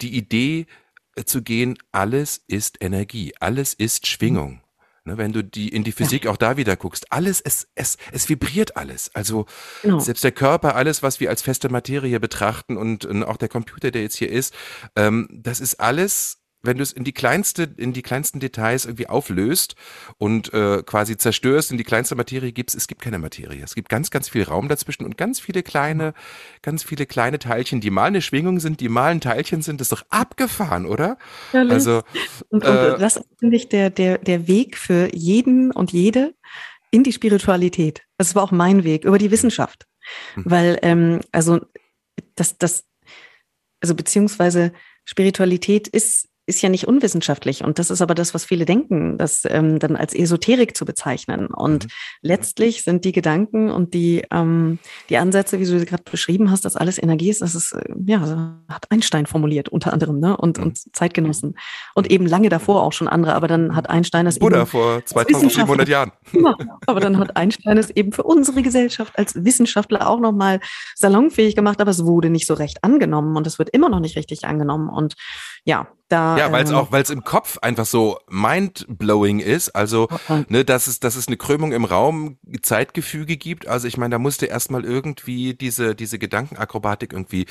die 0.00 0.16
Idee 0.16 0.66
äh, 1.14 1.24
zu 1.24 1.42
gehen, 1.42 1.78
alles 1.92 2.42
ist 2.48 2.78
Energie, 2.80 3.32
alles 3.40 3.74
ist 3.74 4.06
Schwingung. 4.06 4.62
Ne, 5.04 5.16
wenn 5.16 5.32
du 5.32 5.42
die 5.42 5.70
in 5.70 5.82
die 5.82 5.92
Physik 5.92 6.26
ja. 6.26 6.30
auch 6.30 6.36
da 6.36 6.58
wieder 6.58 6.76
guckst, 6.76 7.10
alles, 7.10 7.40
es, 7.40 7.68
es, 7.74 7.96
es 8.12 8.28
vibriert 8.28 8.76
alles. 8.76 9.14
Also 9.14 9.46
genau. 9.82 9.98
selbst 9.98 10.22
der 10.22 10.32
Körper, 10.32 10.76
alles, 10.76 11.02
was 11.02 11.20
wir 11.20 11.30
als 11.30 11.40
feste 11.40 11.70
Materie 11.70 12.20
betrachten 12.20 12.76
und, 12.76 13.06
und 13.06 13.24
auch 13.24 13.38
der 13.38 13.48
Computer, 13.48 13.90
der 13.90 14.02
jetzt 14.02 14.16
hier 14.16 14.30
ist, 14.30 14.54
ähm, 14.96 15.26
das 15.32 15.60
ist 15.60 15.80
alles 15.80 16.39
wenn 16.62 16.76
du 16.76 16.82
es 16.82 16.92
in 16.92 17.04
die 17.04 17.12
kleinste, 17.12 17.68
in 17.76 17.92
die 17.92 18.02
kleinsten 18.02 18.40
Details 18.40 18.84
irgendwie 18.84 19.06
auflöst 19.06 19.74
und 20.18 20.52
äh, 20.52 20.82
quasi 20.84 21.16
zerstörst, 21.16 21.70
in 21.70 21.78
die 21.78 21.84
kleinste 21.84 22.14
Materie 22.14 22.52
gibst, 22.52 22.76
es 22.76 22.86
gibt 22.86 23.02
keine 23.02 23.18
Materie. 23.18 23.62
Es 23.62 23.74
gibt 23.74 23.88
ganz, 23.88 24.10
ganz 24.10 24.28
viel 24.28 24.42
Raum 24.42 24.68
dazwischen 24.68 25.04
und 25.04 25.16
ganz 25.16 25.40
viele 25.40 25.62
kleine, 25.62 26.14
ganz 26.62 26.82
viele 26.82 27.06
kleine 27.06 27.38
Teilchen, 27.38 27.80
die 27.80 27.90
mal 27.90 28.06
eine 28.06 28.22
Schwingung 28.22 28.60
sind, 28.60 28.80
die 28.80 28.88
mal 28.88 29.10
ein 29.10 29.20
Teilchen 29.20 29.62
sind. 29.62 29.80
Das 29.80 29.86
ist 29.86 29.92
doch 29.92 30.06
abgefahren, 30.10 30.86
oder? 30.86 31.16
Ja, 31.52 31.62
also 31.62 32.02
und, 32.48 32.64
und 32.64 32.76
äh, 32.76 32.98
das 32.98 33.22
finde 33.38 33.56
ich 33.56 33.68
der, 33.68 33.90
der, 33.90 34.18
der 34.18 34.46
Weg 34.46 34.76
für 34.76 35.14
jeden 35.14 35.70
und 35.70 35.92
jede 35.92 36.34
in 36.90 37.04
die 37.04 37.12
Spiritualität. 37.12 38.02
Das 38.18 38.34
war 38.34 38.42
auch 38.42 38.50
mein 38.50 38.84
Weg 38.84 39.04
über 39.04 39.18
die 39.18 39.30
Wissenschaft. 39.30 39.86
Mhm. 40.36 40.42
Weil, 40.44 40.78
ähm, 40.82 41.20
also 41.32 41.60
das, 42.34 42.58
das, 42.58 42.84
also 43.80 43.94
beziehungsweise 43.94 44.72
Spiritualität 45.04 45.88
ist 45.88 46.29
ist 46.50 46.60
ja 46.60 46.68
nicht 46.68 46.86
unwissenschaftlich. 46.86 47.64
Und 47.64 47.78
das 47.78 47.90
ist 47.90 48.02
aber 48.02 48.14
das, 48.14 48.34
was 48.34 48.44
viele 48.44 48.66
denken, 48.66 49.16
das 49.16 49.42
ähm, 49.48 49.78
dann 49.78 49.96
als 49.96 50.14
Esoterik 50.14 50.76
zu 50.76 50.84
bezeichnen. 50.84 51.46
Und 51.46 51.84
mhm. 51.84 51.90
letztlich 52.20 52.82
sind 52.82 53.04
die 53.04 53.12
Gedanken 53.12 53.70
und 53.70 53.94
die, 53.94 54.24
ähm, 54.30 54.78
die 55.08 55.16
Ansätze, 55.16 55.58
wie 55.58 55.64
du 55.64 55.78
sie 55.78 55.86
gerade 55.86 56.02
beschrieben 56.02 56.50
hast, 56.50 56.64
dass 56.64 56.76
alles 56.76 57.02
Energie 57.02 57.30
ist, 57.30 57.40
das 57.40 57.54
ist, 57.54 57.72
äh, 57.72 57.94
ja, 58.04 58.58
hat 58.68 58.90
Einstein 58.90 59.26
formuliert, 59.26 59.68
unter 59.68 59.92
anderem, 59.92 60.18
ne? 60.18 60.36
Und, 60.36 60.58
mhm. 60.58 60.64
und 60.64 60.94
Zeitgenossen. 60.94 61.56
Und 61.94 62.10
eben 62.10 62.26
lange 62.26 62.48
davor 62.48 62.82
auch 62.82 62.92
schon 62.92 63.08
andere, 63.08 63.34
aber 63.34 63.48
dann 63.48 63.74
hat 63.76 63.88
Einstein 63.88 64.24
das 64.26 64.38
Buddha 64.38 64.58
eben 64.58 64.66
vor 64.66 65.04
2700 65.04 65.88
Jahren. 65.88 66.12
Ja, 66.32 66.56
aber 66.86 67.00
dann 67.00 67.18
hat 67.18 67.36
Einstein 67.36 67.78
es 67.78 67.90
eben 67.90 68.12
für 68.12 68.24
unsere 68.24 68.62
Gesellschaft 68.62 69.18
als 69.18 69.44
Wissenschaftler 69.44 70.08
auch 70.08 70.20
nochmal 70.20 70.60
salonfähig 70.96 71.54
gemacht, 71.54 71.80
aber 71.80 71.92
es 71.92 72.04
wurde 72.04 72.28
nicht 72.28 72.46
so 72.46 72.54
recht 72.54 72.82
angenommen 72.82 73.36
und 73.36 73.46
es 73.46 73.58
wird 73.58 73.70
immer 73.70 73.88
noch 73.88 74.00
nicht 74.00 74.16
richtig 74.16 74.44
angenommen. 74.44 74.88
Und 74.88 75.14
ja, 75.64 75.88
da, 76.10 76.36
ja, 76.40 76.52
weil 76.52 76.64
es 76.64 76.70
ähm, 76.70 76.76
auch, 76.76 76.92
weil 76.92 77.02
es 77.02 77.10
im 77.10 77.24
Kopf 77.24 77.58
einfach 77.58 77.86
so 77.86 78.18
mindblowing 78.28 79.40
ist. 79.40 79.70
Also, 79.70 80.08
ne, 80.48 80.64
dass 80.64 80.86
es, 80.86 81.00
dass 81.00 81.16
es 81.16 81.28
eine 81.28 81.36
Krümmung 81.36 81.72
im 81.72 81.84
Raum, 81.84 82.38
Zeitgefüge 82.62 83.36
gibt. 83.36 83.66
Also, 83.66 83.88
ich 83.88 83.96
meine, 83.96 84.12
da 84.12 84.18
musste 84.18 84.46
erstmal 84.46 84.84
irgendwie 84.84 85.54
diese, 85.54 85.94
diese 85.94 86.18
Gedankenakrobatik 86.18 87.12
irgendwie, 87.12 87.46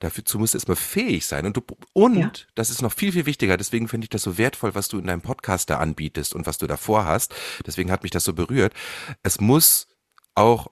dazu 0.00 0.38
musste 0.38 0.58
erstmal 0.58 0.76
fähig 0.76 1.26
sein. 1.26 1.46
Und 1.46 1.56
du, 1.56 1.62
und 1.92 2.16
ja. 2.16 2.32
das 2.54 2.70
ist 2.70 2.82
noch 2.82 2.92
viel, 2.92 3.12
viel 3.12 3.26
wichtiger. 3.26 3.56
Deswegen 3.56 3.88
finde 3.88 4.04
ich 4.04 4.10
das 4.10 4.22
so 4.22 4.38
wertvoll, 4.38 4.74
was 4.74 4.88
du 4.88 4.98
in 4.98 5.06
deinem 5.06 5.22
Podcast 5.22 5.70
da 5.70 5.78
anbietest 5.78 6.34
und 6.34 6.46
was 6.46 6.58
du 6.58 6.66
davor 6.66 7.06
hast. 7.06 7.34
Deswegen 7.66 7.90
hat 7.90 8.02
mich 8.02 8.12
das 8.12 8.24
so 8.24 8.32
berührt. 8.32 8.74
Es 9.22 9.40
muss 9.40 9.88
auch 10.34 10.68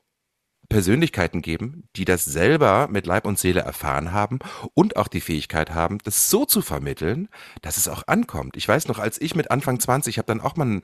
Persönlichkeiten 0.71 1.43
geben, 1.43 1.85
die 1.97 2.07
das 2.07 2.25
selber 2.25 2.89
mit 2.91 3.05
Leib 3.05 3.27
und 3.27 3.39
Seele 3.39 3.61
erfahren 3.61 4.13
haben 4.13 4.39
und 4.73 4.97
auch 4.97 5.09
die 5.09 5.21
Fähigkeit 5.21 5.71
haben, 5.71 5.99
das 6.05 6.31
so 6.31 6.47
zu 6.47 6.63
vermitteln, 6.63 7.29
dass 7.61 7.77
es 7.77 7.89
auch 7.89 8.05
ankommt. 8.07 8.57
Ich 8.57 8.67
weiß 8.67 8.89
noch, 8.89 8.99
als 8.99 9.21
ich 9.21 9.35
mit 9.35 9.51
Anfang 9.51 9.81
20, 9.81 10.15
ich 10.15 10.19
habe 10.19 10.27
dann 10.27 10.41
auch 10.41 10.57
mal 10.57 10.67
ein, 10.67 10.83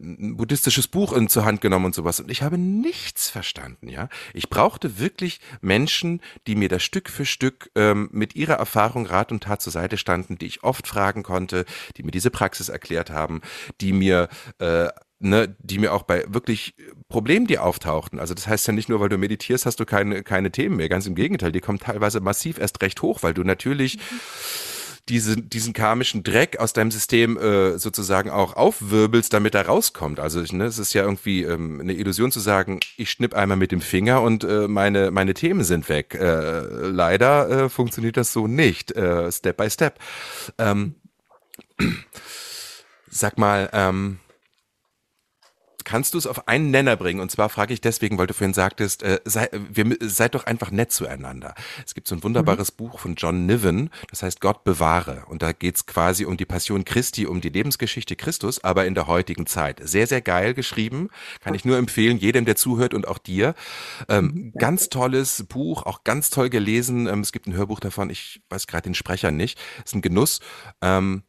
ein 0.00 0.36
buddhistisches 0.36 0.88
Buch 0.88 1.12
in 1.12 1.28
zur 1.28 1.44
Hand 1.44 1.60
genommen 1.60 1.84
und 1.84 1.94
sowas 1.94 2.20
und 2.20 2.30
ich 2.30 2.42
habe 2.42 2.56
nichts 2.56 3.28
verstanden, 3.28 3.88
ja. 3.88 4.08
Ich 4.32 4.48
brauchte 4.48 4.98
wirklich 4.98 5.40
Menschen, 5.60 6.22
die 6.46 6.56
mir 6.56 6.70
das 6.70 6.82
Stück 6.82 7.10
für 7.10 7.26
Stück 7.26 7.70
ähm, 7.74 8.08
mit 8.10 8.34
ihrer 8.34 8.54
Erfahrung 8.54 9.06
Rat 9.06 9.30
und 9.30 9.42
Tat 9.44 9.60
zur 9.60 9.72
Seite 9.72 9.98
standen, 9.98 10.38
die 10.38 10.46
ich 10.46 10.64
oft 10.64 10.86
fragen 10.86 11.22
konnte, 11.22 11.66
die 11.96 12.02
mir 12.02 12.12
diese 12.12 12.30
Praxis 12.30 12.70
erklärt 12.70 13.10
haben, 13.10 13.42
die 13.80 13.92
mir 13.92 14.28
äh, 14.58 14.88
ne, 15.20 15.54
die 15.60 15.78
mir 15.78 15.92
auch 15.92 16.02
bei 16.02 16.24
wirklich 16.28 16.74
Problemen, 17.08 17.46
die 17.46 17.58
auftauchten. 17.58 18.18
Also 18.18 18.34
das 18.34 18.46
heißt 18.46 18.66
ja 18.66 18.72
nicht 18.72 18.88
nur, 18.88 19.00
weil 19.00 19.08
du 19.08 19.18
meditierst, 19.18 19.66
hast 19.66 19.80
du 19.80 19.84
keine, 19.84 20.22
keine 20.22 20.50
Themen 20.50 20.76
mehr. 20.76 20.88
Ganz 20.88 21.06
im 21.06 21.14
Gegenteil, 21.14 21.52
die 21.52 21.60
kommen 21.60 21.78
teilweise 21.78 22.20
massiv 22.20 22.58
erst 22.58 22.80
recht 22.82 23.02
hoch, 23.02 23.22
weil 23.22 23.34
du 23.34 23.44
natürlich 23.44 23.98
diese, 25.08 25.36
diesen 25.36 25.72
karmischen 25.72 26.22
Dreck 26.22 26.58
aus 26.58 26.72
deinem 26.72 26.90
System 26.90 27.38
äh, 27.38 27.78
sozusagen 27.78 28.30
auch 28.30 28.54
aufwirbelst, 28.54 29.32
damit 29.32 29.54
er 29.54 29.66
rauskommt. 29.66 30.20
Also 30.20 30.42
ne, 30.54 30.64
es 30.64 30.78
ist 30.78 30.92
ja 30.92 31.02
irgendwie 31.02 31.42
ähm, 31.42 31.80
eine 31.80 31.94
Illusion 31.94 32.30
zu 32.30 32.40
sagen, 32.40 32.80
ich 32.96 33.10
schnipp 33.10 33.34
einmal 33.34 33.56
mit 33.56 33.72
dem 33.72 33.80
Finger 33.80 34.22
und 34.22 34.44
äh, 34.44 34.68
meine, 34.68 35.10
meine 35.10 35.34
Themen 35.34 35.64
sind 35.64 35.88
weg. 35.88 36.14
Äh, 36.14 36.60
leider 36.88 37.48
äh, 37.48 37.68
funktioniert 37.68 38.16
das 38.16 38.32
so 38.32 38.46
nicht, 38.46 38.92
äh, 38.92 39.32
Step 39.32 39.56
by 39.56 39.70
Step. 39.70 39.98
Ähm, 40.58 40.94
sag 43.08 43.38
mal, 43.38 43.70
ähm, 43.72 44.18
kannst 45.88 46.12
du 46.12 46.18
es 46.18 46.26
auf 46.26 46.48
einen 46.48 46.70
Nenner 46.70 46.96
bringen? 46.96 47.18
Und 47.18 47.30
zwar 47.30 47.48
frage 47.48 47.72
ich 47.72 47.80
deswegen, 47.80 48.18
weil 48.18 48.26
du 48.26 48.34
vorhin 48.34 48.52
sagtest, 48.52 49.02
äh, 49.02 49.20
sei, 49.24 49.48
wir, 49.52 49.96
seid 50.02 50.34
doch 50.34 50.44
einfach 50.44 50.70
nett 50.70 50.92
zueinander. 50.92 51.54
Es 51.86 51.94
gibt 51.94 52.06
so 52.06 52.14
ein 52.14 52.22
wunderbares 52.22 52.72
mhm. 52.72 52.76
Buch 52.76 52.98
von 52.98 53.14
John 53.14 53.46
Niven, 53.46 53.88
das 54.10 54.22
heißt 54.22 54.42
Gott 54.42 54.64
bewahre. 54.64 55.24
Und 55.28 55.40
da 55.40 55.52
geht's 55.52 55.86
quasi 55.86 56.26
um 56.26 56.36
die 56.36 56.44
Passion 56.44 56.84
Christi, 56.84 57.26
um 57.26 57.40
die 57.40 57.48
Lebensgeschichte 57.48 58.16
Christus, 58.16 58.62
aber 58.62 58.84
in 58.84 58.94
der 58.94 59.06
heutigen 59.06 59.46
Zeit. 59.46 59.80
Sehr, 59.82 60.06
sehr 60.06 60.20
geil 60.20 60.52
geschrieben. 60.52 61.08
Kann 61.40 61.54
ich 61.54 61.64
nur 61.64 61.78
empfehlen, 61.78 62.18
jedem, 62.18 62.44
der 62.44 62.56
zuhört 62.56 62.92
und 62.92 63.08
auch 63.08 63.16
dir. 63.16 63.54
Ähm, 64.10 64.24
mhm. 64.24 64.52
ganz 64.58 64.90
tolles 64.90 65.46
Buch, 65.48 65.84
auch 65.84 66.04
ganz 66.04 66.28
toll 66.28 66.50
gelesen. 66.50 67.06
Ähm, 67.06 67.20
es 67.20 67.32
gibt 67.32 67.46
ein 67.46 67.54
Hörbuch 67.54 67.80
davon, 67.80 68.10
ich 68.10 68.42
weiß 68.50 68.66
gerade 68.66 68.82
den 68.82 68.94
Sprecher 68.94 69.30
nicht. 69.30 69.58
Ist 69.86 69.94
ein 69.94 70.02
Genuss. 70.02 70.40
Ähm, 70.82 71.22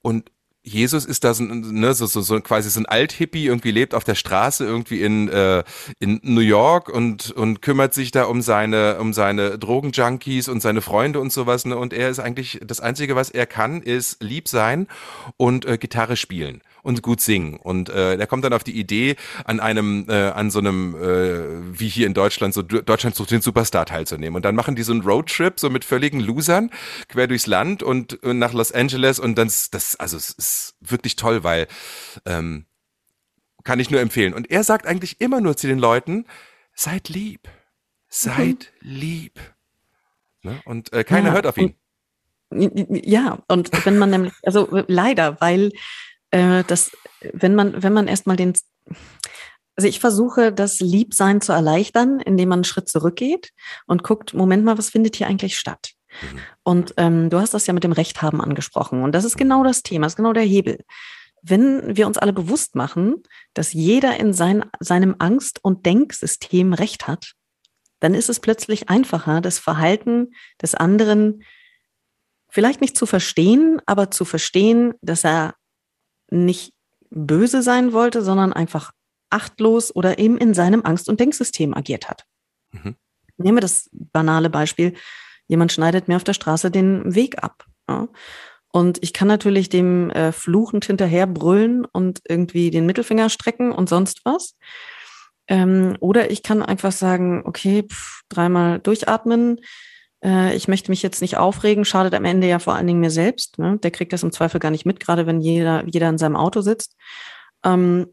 und 0.00 0.30
Jesus 0.62 1.06
ist 1.06 1.24
da 1.24 1.32
so, 1.32 1.44
ne, 1.44 1.94
so, 1.94 2.04
so, 2.06 2.20
so 2.20 2.38
quasi 2.40 2.68
so 2.68 2.80
ein 2.80 2.86
Althippie, 2.86 3.46
irgendwie 3.46 3.70
lebt 3.70 3.94
auf 3.94 4.04
der 4.04 4.14
Straße 4.14 4.64
irgendwie 4.64 5.02
in, 5.02 5.28
äh, 5.28 5.64
in 6.00 6.20
New 6.22 6.42
York 6.42 6.90
und, 6.90 7.30
und 7.30 7.62
kümmert 7.62 7.94
sich 7.94 8.10
da 8.10 8.24
um 8.24 8.42
seine, 8.42 8.98
um 9.00 9.14
seine 9.14 9.58
Drogenjunkies 9.58 10.48
und 10.48 10.60
seine 10.60 10.82
Freunde 10.82 11.18
und 11.20 11.32
sowas. 11.32 11.64
Ne? 11.64 11.76
Und 11.78 11.94
er 11.94 12.10
ist 12.10 12.18
eigentlich, 12.18 12.60
das 12.62 12.80
Einzige, 12.80 13.16
was 13.16 13.30
er 13.30 13.46
kann, 13.46 13.80
ist 13.80 14.22
lieb 14.22 14.48
sein 14.48 14.86
und 15.38 15.64
äh, 15.64 15.78
Gitarre 15.78 16.16
spielen 16.16 16.60
und 16.82 17.02
gut 17.02 17.20
singen. 17.20 17.56
Und 17.56 17.88
äh, 17.88 18.16
der 18.16 18.26
kommt 18.26 18.44
dann 18.44 18.52
auf 18.52 18.64
die 18.64 18.78
Idee, 18.78 19.16
an 19.44 19.60
einem, 19.60 20.06
äh, 20.08 20.30
an 20.30 20.50
so 20.50 20.58
einem, 20.58 20.94
äh, 20.94 21.78
wie 21.78 21.88
hier 21.88 22.06
in 22.06 22.14
Deutschland, 22.14 22.54
so 22.54 22.62
Deutschland 22.62 23.16
sucht 23.16 23.30
den 23.30 23.40
Superstar 23.40 23.86
teilzunehmen. 23.86 24.36
Und 24.36 24.44
dann 24.44 24.54
machen 24.54 24.76
die 24.76 24.82
so 24.82 24.92
einen 24.92 25.02
Roadtrip, 25.02 25.60
so 25.60 25.70
mit 25.70 25.84
völligen 25.84 26.20
Losern, 26.20 26.70
quer 27.08 27.26
durchs 27.26 27.46
Land 27.46 27.82
und, 27.82 28.22
und 28.22 28.38
nach 28.38 28.52
Los 28.52 28.72
Angeles. 28.72 29.18
Und 29.18 29.36
dann 29.36 29.48
das, 29.48 29.96
also 29.96 30.16
es 30.16 30.30
ist 30.30 30.74
wirklich 30.80 31.16
toll, 31.16 31.44
weil 31.44 31.66
ähm, 32.26 32.66
kann 33.64 33.80
ich 33.80 33.90
nur 33.90 34.00
empfehlen. 34.00 34.34
Und 34.34 34.50
er 34.50 34.64
sagt 34.64 34.86
eigentlich 34.86 35.20
immer 35.20 35.40
nur 35.40 35.56
zu 35.56 35.66
den 35.66 35.78
Leuten, 35.78 36.26
seid 36.74 37.08
lieb. 37.08 37.48
Seid 38.08 38.72
mhm. 38.80 38.90
lieb. 38.90 39.40
Ne? 40.42 40.60
Und 40.64 40.92
äh, 40.92 41.04
keiner 41.04 41.28
ja, 41.28 41.34
hört 41.34 41.46
auf 41.46 41.56
ihn. 41.56 41.74
Ja, 42.52 43.38
und 43.46 43.70
wenn 43.86 43.98
man 43.98 44.10
nämlich, 44.10 44.32
also 44.42 44.68
leider, 44.88 45.40
weil 45.40 45.70
äh, 46.30 46.64
dass 46.64 46.92
wenn 47.32 47.54
man, 47.54 47.82
wenn 47.82 47.92
man 47.92 48.08
erstmal 48.08 48.36
den, 48.36 48.54
also 49.76 49.88
ich 49.88 50.00
versuche, 50.00 50.52
das 50.52 50.80
Liebsein 50.80 51.40
zu 51.40 51.52
erleichtern, 51.52 52.20
indem 52.20 52.50
man 52.50 52.58
einen 52.58 52.64
Schritt 52.64 52.88
zurückgeht 52.88 53.52
und 53.86 54.02
guckt, 54.02 54.34
Moment 54.34 54.64
mal, 54.64 54.78
was 54.78 54.90
findet 54.90 55.16
hier 55.16 55.26
eigentlich 55.26 55.58
statt? 55.58 55.92
Mhm. 56.10 56.38
Und 56.62 56.94
ähm, 56.96 57.30
du 57.30 57.38
hast 57.38 57.54
das 57.54 57.66
ja 57.66 57.74
mit 57.74 57.84
dem 57.84 57.92
Recht 57.92 58.22
haben 58.22 58.40
angesprochen. 58.40 59.02
Und 59.02 59.12
das 59.12 59.24
ist 59.24 59.36
genau 59.36 59.64
das 59.64 59.82
Thema, 59.82 60.06
das 60.06 60.12
ist 60.12 60.16
genau 60.16 60.32
der 60.32 60.42
Hebel. 60.42 60.78
Wenn 61.42 61.96
wir 61.96 62.06
uns 62.06 62.18
alle 62.18 62.32
bewusst 62.32 62.74
machen, 62.74 63.22
dass 63.54 63.72
jeder 63.72 64.18
in 64.18 64.32
sein, 64.32 64.64
seinem 64.78 65.16
Angst- 65.18 65.58
und 65.62 65.86
Denksystem 65.86 66.74
Recht 66.74 67.06
hat, 67.06 67.32
dann 68.00 68.14
ist 68.14 68.28
es 68.28 68.40
plötzlich 68.40 68.88
einfacher, 68.88 69.40
das 69.40 69.58
Verhalten 69.58 70.32
des 70.60 70.74
anderen 70.74 71.42
vielleicht 72.50 72.80
nicht 72.80 72.96
zu 72.96 73.06
verstehen, 73.06 73.80
aber 73.86 74.10
zu 74.10 74.24
verstehen, 74.24 74.94
dass 75.00 75.24
er 75.24 75.54
nicht 76.30 76.72
böse 77.10 77.62
sein 77.62 77.92
wollte, 77.92 78.22
sondern 78.22 78.52
einfach 78.52 78.92
achtlos 79.30 79.94
oder 79.94 80.18
eben 80.18 80.38
in 80.38 80.54
seinem 80.54 80.84
Angst- 80.84 81.08
und 81.08 81.20
Denksystem 81.20 81.74
agiert 81.74 82.08
hat. 82.08 82.24
Mhm. 82.72 82.96
Nehmen 83.36 83.56
wir 83.56 83.62
das 83.62 83.88
banale 83.92 84.50
Beispiel. 84.50 84.94
Jemand 85.46 85.72
schneidet 85.72 86.08
mir 86.08 86.16
auf 86.16 86.24
der 86.24 86.34
Straße 86.34 86.70
den 86.70 87.14
Weg 87.14 87.42
ab. 87.42 87.64
Ja? 87.88 88.08
Und 88.72 89.02
ich 89.02 89.12
kann 89.12 89.28
natürlich 89.28 89.68
dem 89.68 90.10
äh, 90.10 90.32
fluchend 90.32 90.84
hinterher 90.84 91.26
brüllen 91.26 91.84
und 91.84 92.20
irgendwie 92.28 92.70
den 92.70 92.86
Mittelfinger 92.86 93.28
strecken 93.28 93.72
und 93.72 93.88
sonst 93.88 94.20
was. 94.24 94.56
Ähm, 95.48 95.96
oder 96.00 96.30
ich 96.30 96.44
kann 96.44 96.62
einfach 96.62 96.92
sagen, 96.92 97.42
okay, 97.44 97.82
pff, 97.82 98.22
dreimal 98.28 98.78
durchatmen, 98.78 99.60
äh, 100.24 100.54
ich 100.54 100.68
möchte 100.68 100.90
mich 100.90 101.02
jetzt 101.02 101.20
nicht 101.20 101.36
aufregen, 101.36 101.84
schadet 101.84 102.14
am 102.14 102.24
Ende 102.24 102.48
ja 102.48 102.58
vor 102.58 102.74
allen 102.74 102.86
Dingen 102.86 103.00
mir 103.00 103.10
selbst. 103.10 103.58
Ne? 103.58 103.78
Der 103.82 103.90
kriegt 103.90 104.12
das 104.12 104.22
im 104.22 104.32
Zweifel 104.32 104.60
gar 104.60 104.70
nicht 104.70 104.86
mit, 104.86 105.00
gerade 105.00 105.26
wenn 105.26 105.40
jeder, 105.40 105.84
jeder 105.86 106.08
in 106.08 106.18
seinem 106.18 106.36
Auto 106.36 106.60
sitzt. 106.60 106.96
Ähm, 107.64 108.06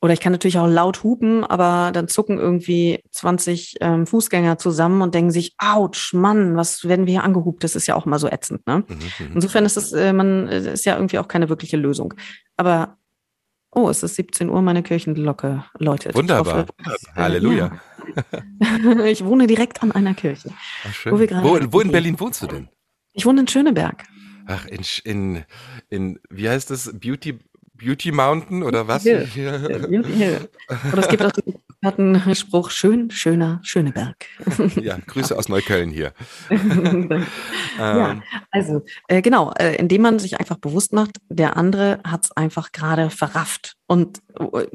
oder 0.00 0.12
ich 0.12 0.20
kann 0.20 0.30
natürlich 0.30 0.58
auch 0.58 0.68
laut 0.68 1.02
hupen, 1.02 1.42
aber 1.42 1.90
dann 1.92 2.06
zucken 2.06 2.38
irgendwie 2.38 3.02
20 3.10 3.78
ähm, 3.80 4.06
Fußgänger 4.06 4.56
zusammen 4.56 5.02
und 5.02 5.12
denken 5.12 5.32
sich, 5.32 5.56
ouch, 5.58 6.12
Mann, 6.12 6.56
was 6.56 6.86
werden 6.86 7.06
wir 7.06 7.14
hier 7.14 7.24
angehupt? 7.24 7.64
Das 7.64 7.74
ist 7.74 7.88
ja 7.88 7.96
auch 7.96 8.06
mal 8.06 8.20
so 8.20 8.28
ätzend. 8.28 8.64
Ne? 8.68 8.84
Mhm, 8.86 8.94
mhm. 8.94 9.32
Insofern 9.34 9.64
ist 9.64 9.76
es, 9.76 9.92
äh, 9.92 10.12
man, 10.12 10.46
ist 10.46 10.84
ja 10.84 10.94
irgendwie 10.94 11.18
auch 11.18 11.26
keine 11.26 11.48
wirkliche 11.48 11.76
Lösung. 11.76 12.14
Aber 12.56 12.98
Oh, 13.70 13.90
es 13.90 14.02
ist 14.02 14.14
17 14.14 14.48
Uhr, 14.48 14.62
meine 14.62 14.82
Kirchenglocke 14.82 15.64
läutet. 15.78 16.14
Wunderbar. 16.14 16.66
Hoffe, 16.84 17.14
Halleluja. 17.14 17.66
Ja. 17.66 17.80
ich 19.06 19.24
wohne 19.24 19.46
direkt 19.46 19.82
an 19.82 19.92
einer 19.92 20.14
Kirche. 20.14 20.50
Ach, 20.84 20.94
schön. 20.94 21.12
Wo, 21.12 21.18
wo, 21.18 21.72
wo 21.72 21.80
in 21.80 21.90
Berlin 21.90 22.18
wohnst 22.18 22.42
du 22.42 22.46
denn? 22.46 22.68
Ich 23.12 23.26
wohne 23.26 23.40
in 23.40 23.48
Schöneberg. 23.48 24.04
ach, 24.46 24.66
in, 24.66 24.80
in, 25.04 25.44
in, 25.88 26.20
wie 26.30 26.48
heißt 26.48 26.70
das? 26.70 26.92
Beauty, 26.98 27.38
Beauty 27.74 28.12
Mountain 28.12 28.62
oder 28.62 28.88
was? 28.88 29.02
Hill. 29.04 29.28
Beauty 29.88 30.12
Hill. 30.12 30.48
Und 30.92 30.98
es 30.98 31.08
gibt 31.08 31.24
auch 31.24 31.32
den 31.32 32.34
Spruch, 32.34 32.70
schön, 32.70 33.10
schöner, 33.10 33.60
Schöneberg. 33.62 34.26
Ja, 34.80 34.98
Grüße 35.06 35.36
aus 35.36 35.48
Neukölln 35.48 35.90
hier. 35.90 36.12
ja, 36.50 38.10
ähm. 38.10 38.22
also 38.50 38.84
äh, 39.06 39.22
genau, 39.22 39.52
äh, 39.52 39.76
indem 39.76 40.02
man 40.02 40.18
sich 40.18 40.40
einfach 40.40 40.56
bewusst 40.56 40.92
macht, 40.92 41.18
der 41.28 41.56
andere 41.56 42.00
hat 42.04 42.24
es 42.24 42.32
einfach 42.32 42.72
gerade 42.72 43.10
verrafft. 43.10 43.76
Und 43.86 44.20
äh, 44.38 44.66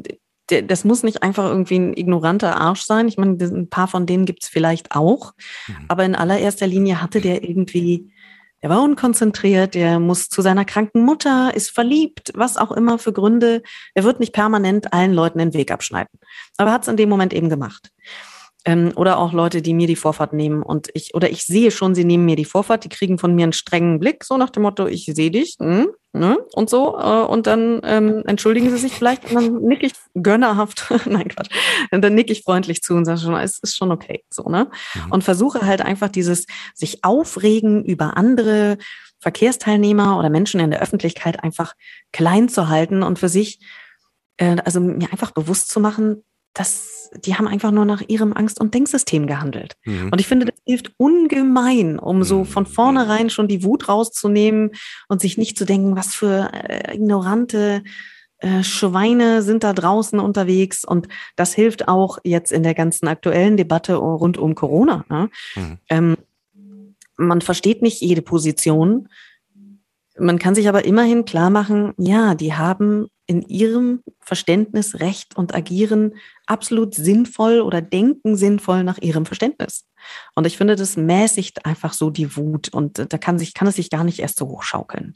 das 0.48 0.84
muss 0.84 1.04
nicht 1.04 1.24
einfach 1.24 1.46
irgendwie 1.46 1.80
ein 1.80 1.94
ignoranter 1.96 2.58
Arsch 2.58 2.82
sein. 2.82 3.08
Ich 3.08 3.18
meine, 3.18 3.38
ein 3.42 3.70
paar 3.70 3.88
von 3.88 4.06
denen 4.06 4.26
gibt 4.26 4.44
es 4.44 4.50
vielleicht 4.50 4.96
auch. 4.96 5.34
Mhm. 5.68 5.86
Aber 5.88 6.04
in 6.04 6.16
allererster 6.16 6.68
Linie 6.68 7.02
hatte 7.02 7.22
der 7.22 7.44
irgendwie 7.44 8.12
der 8.64 8.70
war 8.70 8.82
unkonzentriert, 8.82 9.76
der 9.76 10.00
muss 10.00 10.30
zu 10.30 10.42
seiner 10.42 10.64
kranken 10.64 11.04
Mutter, 11.04 11.54
ist 11.54 11.70
verliebt, 11.70 12.32
was 12.34 12.56
auch 12.56 12.72
immer 12.72 12.98
für 12.98 13.12
Gründe. 13.12 13.62
Er 13.94 14.06
wird 14.06 14.22
nicht 14.22 14.32
permanent 14.32 14.94
allen 14.94 15.14
Leuten 15.14 15.40
den 15.40 15.54
Weg 15.54 15.70
abschneiden. 15.70 16.18
Aber 16.56 16.70
er 16.70 16.74
hat 16.74 16.84
es 16.84 16.88
in 16.88 16.96
dem 16.96 17.10
Moment 17.10 17.34
eben 17.34 17.50
gemacht. 17.50 17.92
Ähm, 18.66 18.94
oder 18.96 19.18
auch 19.18 19.34
Leute, 19.34 19.62
die 19.62 19.74
mir 19.74 19.88
die 19.88 19.98
Vorfahrt 19.98 20.32
nehmen 20.32 20.64
und 20.64 20.90
ich, 20.94 21.14
oder 21.16 21.30
ich 21.30 21.46
sehe 21.46 21.70
schon, 21.70 21.96
sie 21.96 22.06
nehmen 22.06 22.24
mir 22.24 22.38
die 22.38 22.46
Vorfahrt, 22.46 22.86
die 22.86 22.90
kriegen 22.90 23.18
von 23.18 23.36
mir 23.36 23.44
einen 23.44 23.54
strengen 23.54 24.00
Blick, 24.00 24.24
so 24.24 24.38
nach 24.38 24.50
dem 24.50 24.64
Motto, 24.64 24.88
ich 24.88 25.06
sehe 25.06 25.32
dich, 25.32 25.58
hm, 25.60 25.90
ne, 26.14 26.38
und 26.54 26.70
so, 26.70 26.98
äh, 26.98 27.26
und 27.26 27.46
dann 27.46 27.82
ähm, 27.84 28.24
entschuldigen 28.26 28.70
sie 28.70 28.78
sich 28.78 28.94
vielleicht 28.94 29.26
und 29.26 29.36
dann 29.36 29.62
nick 29.64 29.84
ich 29.84 29.92
gönnerhaft, 30.14 30.94
nein 31.06 31.28
Quatsch, 31.28 31.50
und 31.92 32.02
dann 32.02 32.16
nick 32.16 32.32
ich 32.32 32.44
freundlich 32.44 32.82
zu 32.82 32.94
und 32.94 33.04
sage 33.04 33.20
schon, 33.20 33.36
es 33.36 33.60
ist 33.60 33.76
schon 33.76 33.92
okay, 33.92 34.24
so, 34.30 34.44
ne, 34.44 34.70
mhm. 34.96 35.12
und 35.12 35.24
versuche 35.24 35.66
halt 35.66 35.82
einfach 35.82 36.10
dieses 36.10 36.46
sich 36.74 37.04
aufregen 37.04 37.84
über 37.84 38.16
andere 38.16 38.78
Verkehrsteilnehmer 39.20 40.20
oder 40.20 40.30
Menschen 40.30 40.60
in 40.60 40.72
der 40.72 40.82
Öffentlichkeit 40.82 41.44
einfach 41.44 41.74
klein 42.12 42.50
zu 42.50 42.70
halten 42.70 43.04
und 43.04 43.20
für 43.20 43.30
sich, 43.30 43.60
äh, 44.38 44.58
also 44.64 44.80
mir 44.80 45.12
einfach 45.12 45.32
bewusst 45.32 45.70
zu 45.70 45.80
machen, 45.80 46.24
dass 46.54 46.94
die 47.18 47.36
haben 47.36 47.48
einfach 47.48 47.72
nur 47.72 47.86
nach 47.86 48.02
ihrem 48.08 48.34
Angst- 48.34 48.60
und 48.60 48.74
Denksystem 48.74 49.28
gehandelt. 49.28 49.76
Mhm. 49.86 50.10
Und 50.12 50.20
ich 50.20 50.28
finde, 50.28 50.48
das 50.48 50.56
hilft 50.66 50.94
ungemein, 50.98 52.00
um 52.00 52.24
so 52.24 52.40
mhm. 52.40 52.46
von 52.46 52.66
vornherein 52.66 53.30
schon 53.30 53.48
die 53.48 53.64
Wut 53.64 53.88
rauszunehmen 53.88 54.72
und 55.08 55.22
sich 55.22 55.38
nicht 55.38 55.58
zu 55.58 55.66
denken, 55.66 55.96
was 55.96 56.16
für 56.16 56.52
äh, 56.54 56.96
ignorante 56.96 57.84
äh, 58.40 58.64
Schweine 58.64 59.42
sind 59.42 59.64
da 59.64 59.74
draußen 59.74 60.20
unterwegs. 60.20 60.84
Und 60.84 61.08
das 61.36 61.54
hilft 61.54 61.88
auch 61.88 62.18
jetzt 62.24 62.52
in 62.52 62.64
der 62.64 62.74
ganzen 62.74 63.08
aktuellen 63.08 63.58
Debatte 63.58 63.96
rund 63.96 64.38
um 64.38 64.56
Corona. 64.56 65.06
Ne? 65.10 65.30
Mhm. 65.56 65.78
Ähm, 65.90 66.18
man 67.16 67.42
versteht 67.42 67.82
nicht 67.82 68.02
jede 68.02 68.22
Position. 68.22 69.08
Man 70.18 70.40
kann 70.40 70.56
sich 70.56 70.68
aber 70.68 70.86
immerhin 70.86 71.26
klar 71.26 71.50
machen, 71.50 71.94
ja, 71.98 72.36
die 72.36 72.54
haben 72.54 73.08
in 73.26 73.42
ihrem 73.44 74.04
Verständnis 74.20 75.00
Recht 75.00 75.36
und 75.36 75.56
agieren 75.56 76.16
absolut 76.46 76.94
sinnvoll 76.94 77.62
oder 77.62 77.82
denken 77.82 78.36
sinnvoll 78.36 78.84
nach 78.84 78.98
ihrem 78.98 79.26
Verständnis. 79.26 79.86
Und 80.36 80.46
ich 80.46 80.58
finde, 80.58 80.76
das 80.76 80.98
mäßigt 80.98 81.66
einfach 81.66 81.94
so 81.94 82.10
die 82.10 82.36
Wut 82.36 82.70
und 82.70 83.12
da 83.12 83.18
kann 83.18 83.40
sich, 83.40 83.54
kann 83.54 83.68
es 83.68 83.76
sich 83.76 83.90
gar 83.90 84.04
nicht 84.04 84.20
erst 84.20 84.38
so 84.38 84.48
hochschaukeln. 84.48 85.14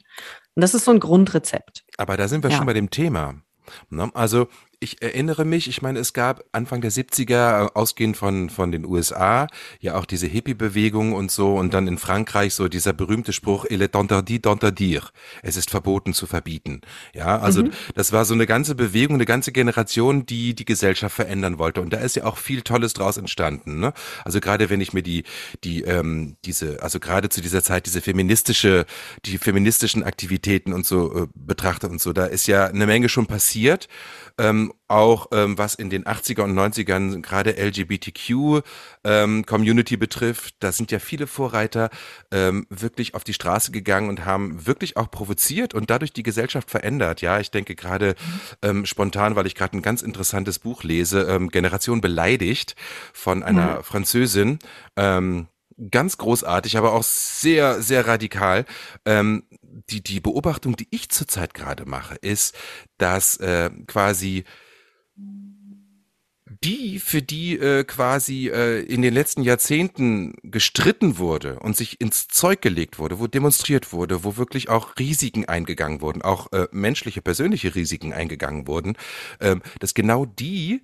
Und 0.54 0.60
das 0.62 0.74
ist 0.74 0.84
so 0.84 0.90
ein 0.90 1.00
Grundrezept. 1.00 1.84
Aber 1.98 2.16
da 2.16 2.28
sind 2.28 2.42
wir 2.42 2.50
ja. 2.50 2.56
schon 2.56 2.66
bei 2.66 2.72
dem 2.72 2.90
Thema. 2.90 3.34
Ne? 3.90 4.10
Also 4.14 4.48
ich 4.80 5.02
erinnere 5.02 5.44
mich, 5.44 5.68
ich 5.68 5.82
meine, 5.82 5.98
es 5.98 6.12
gab 6.12 6.44
Anfang 6.52 6.80
der 6.80 6.92
70er, 6.92 7.66
äh, 7.66 7.70
ausgehend 7.74 8.16
von, 8.16 8.48
von 8.48 8.70
den 8.70 8.84
USA, 8.84 9.48
ja 9.80 9.96
auch 9.96 10.04
diese 10.04 10.28
Hippie-Bewegung 10.28 11.14
und 11.14 11.32
so 11.32 11.56
und 11.56 11.74
dann 11.74 11.88
in 11.88 11.98
Frankreich 11.98 12.54
so 12.54 12.68
dieser 12.68 12.92
berühmte 12.92 13.32
Spruch, 13.32 13.64
il 13.68 13.82
est 13.82 13.96
interdit 13.96 14.46
d'interdire. 14.46 15.08
Es 15.42 15.56
ist 15.56 15.70
verboten 15.70 16.14
zu 16.14 16.26
verbieten. 16.26 16.82
Ja, 17.12 17.40
also 17.40 17.64
mhm. 17.64 17.70
das 17.94 18.12
war 18.12 18.24
so 18.24 18.34
eine 18.34 18.46
ganze 18.46 18.76
Bewegung, 18.76 19.16
eine 19.16 19.24
ganze 19.24 19.50
Generation, 19.50 20.26
die 20.26 20.54
die 20.54 20.64
Gesellschaft 20.64 21.16
verändern 21.16 21.58
wollte 21.58 21.80
und 21.80 21.92
da 21.92 21.98
ist 21.98 22.14
ja 22.14 22.24
auch 22.24 22.38
viel 22.38 22.62
Tolles 22.62 22.92
draus 22.92 23.16
entstanden. 23.16 23.80
Ne? 23.80 23.92
Also 24.24 24.38
gerade 24.38 24.70
wenn 24.70 24.80
ich 24.80 24.92
mir 24.92 25.02
die, 25.02 25.24
die, 25.64 25.82
ähm, 25.82 26.36
diese, 26.44 26.82
also 26.82 27.00
gerade 27.00 27.28
zu 27.30 27.40
dieser 27.40 27.64
Zeit 27.64 27.86
diese 27.86 28.00
feministische, 28.00 28.86
die 29.24 29.38
feministischen 29.38 30.04
Aktivitäten 30.04 30.72
und 30.72 30.86
so 30.86 31.24
äh, 31.24 31.26
betrachte 31.34 31.88
und 31.88 32.00
so, 32.00 32.12
da 32.12 32.26
ist 32.26 32.46
ja 32.46 32.66
eine 32.66 32.86
Menge 32.86 33.08
schon 33.08 33.26
passiert 33.26 33.88
ähm, 34.38 34.67
auch 34.88 35.28
ähm, 35.32 35.58
was 35.58 35.74
in 35.74 35.90
den 35.90 36.04
80er 36.04 36.42
und 36.42 36.54
90ern 36.54 37.20
gerade 37.22 37.56
LGBTQ 37.56 38.62
ähm, 39.04 39.44
Community 39.46 39.96
betrifft, 39.96 40.56
da 40.60 40.72
sind 40.72 40.90
ja 40.90 40.98
viele 40.98 41.26
Vorreiter 41.26 41.90
ähm, 42.30 42.66
wirklich 42.70 43.14
auf 43.14 43.24
die 43.24 43.34
Straße 43.34 43.72
gegangen 43.72 44.08
und 44.08 44.24
haben 44.24 44.66
wirklich 44.66 44.96
auch 44.96 45.10
provoziert 45.10 45.74
und 45.74 45.90
dadurch 45.90 46.12
die 46.12 46.22
Gesellschaft 46.22 46.70
verändert. 46.70 47.20
Ja, 47.20 47.40
ich 47.40 47.50
denke 47.50 47.74
gerade 47.74 48.14
ähm, 48.62 48.86
spontan, 48.86 49.36
weil 49.36 49.46
ich 49.46 49.54
gerade 49.54 49.76
ein 49.76 49.82
ganz 49.82 50.02
interessantes 50.02 50.58
Buch 50.58 50.82
lese, 50.82 51.22
ähm, 51.22 51.48
Generation 51.50 52.00
beleidigt 52.00 52.76
von 53.12 53.42
einer 53.42 53.78
mhm. 53.78 53.82
Französin. 53.82 54.58
Ähm, 54.96 55.48
ganz 55.90 56.18
großartig, 56.18 56.76
aber 56.76 56.92
auch 56.92 57.02
sehr, 57.02 57.80
sehr 57.82 58.06
radikal. 58.06 58.64
Ähm, 59.04 59.44
die, 59.90 60.02
die 60.02 60.20
Beobachtung, 60.20 60.76
die 60.76 60.88
ich 60.90 61.08
zurzeit 61.08 61.54
gerade 61.54 61.86
mache, 61.86 62.16
ist, 62.16 62.56
dass 62.98 63.36
äh, 63.38 63.70
quasi 63.86 64.44
die, 66.64 66.98
für 66.98 67.22
die 67.22 67.58
äh, 67.58 67.84
quasi 67.84 68.48
äh, 68.48 68.80
in 68.80 69.02
den 69.02 69.14
letzten 69.14 69.42
Jahrzehnten 69.42 70.34
gestritten 70.42 71.18
wurde 71.18 71.60
und 71.60 71.76
sich 71.76 72.00
ins 72.00 72.26
Zeug 72.28 72.62
gelegt 72.62 72.98
wurde, 72.98 73.20
wo 73.20 73.26
demonstriert 73.26 73.92
wurde, 73.92 74.24
wo 74.24 74.36
wirklich 74.36 74.68
auch 74.68 74.98
Risiken 74.98 75.44
eingegangen 75.44 76.00
wurden, 76.00 76.22
auch 76.22 76.52
äh, 76.52 76.66
menschliche, 76.72 77.22
persönliche 77.22 77.74
Risiken 77.74 78.12
eingegangen 78.12 78.66
wurden, 78.66 78.96
äh, 79.38 79.56
dass 79.78 79.94
genau 79.94 80.24
die 80.24 80.82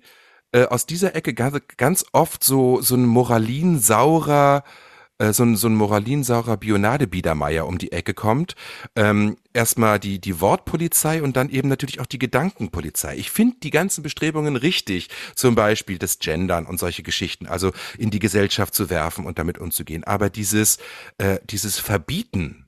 äh, 0.53 0.65
aus 0.65 0.85
dieser 0.85 1.15
Ecke 1.15 1.33
ganz, 1.33 1.59
ganz 1.77 2.05
oft 2.13 2.43
so 2.43 2.81
so 2.81 2.95
ein 2.95 3.05
moralinsaurer 3.05 4.63
äh, 4.65 4.84
so 5.19 5.43
ein, 5.43 5.55
so 5.55 5.67
ein 5.67 5.75
moralinsaurer 5.75 6.57
Bionade-Biedermeier 6.57 7.65
um 7.65 7.77
die 7.77 7.91
Ecke 7.91 8.13
kommt. 8.13 8.55
Ähm, 8.95 9.37
erstmal 9.53 9.99
die, 9.99 10.19
die 10.19 10.41
Wortpolizei 10.41 11.23
und 11.23 11.37
dann 11.37 11.49
eben 11.49 11.69
natürlich 11.69 11.99
auch 11.99 12.05
die 12.05 12.19
Gedankenpolizei. 12.19 13.15
Ich 13.17 13.31
finde 13.31 13.57
die 13.63 13.69
ganzen 13.69 14.03
Bestrebungen 14.03 14.55
richtig, 14.55 15.09
zum 15.35 15.55
Beispiel 15.55 15.97
das 15.97 16.19
Gendern 16.19 16.65
und 16.65 16.79
solche 16.79 17.03
Geschichten, 17.03 17.47
also 17.47 17.71
in 17.97 18.11
die 18.11 18.19
Gesellschaft 18.19 18.75
zu 18.75 18.89
werfen 18.89 19.25
und 19.25 19.39
damit 19.39 19.57
umzugehen. 19.57 20.03
Aber 20.03 20.29
dieses, 20.29 20.77
äh, 21.17 21.39
dieses 21.49 21.79
Verbieten, 21.79 22.67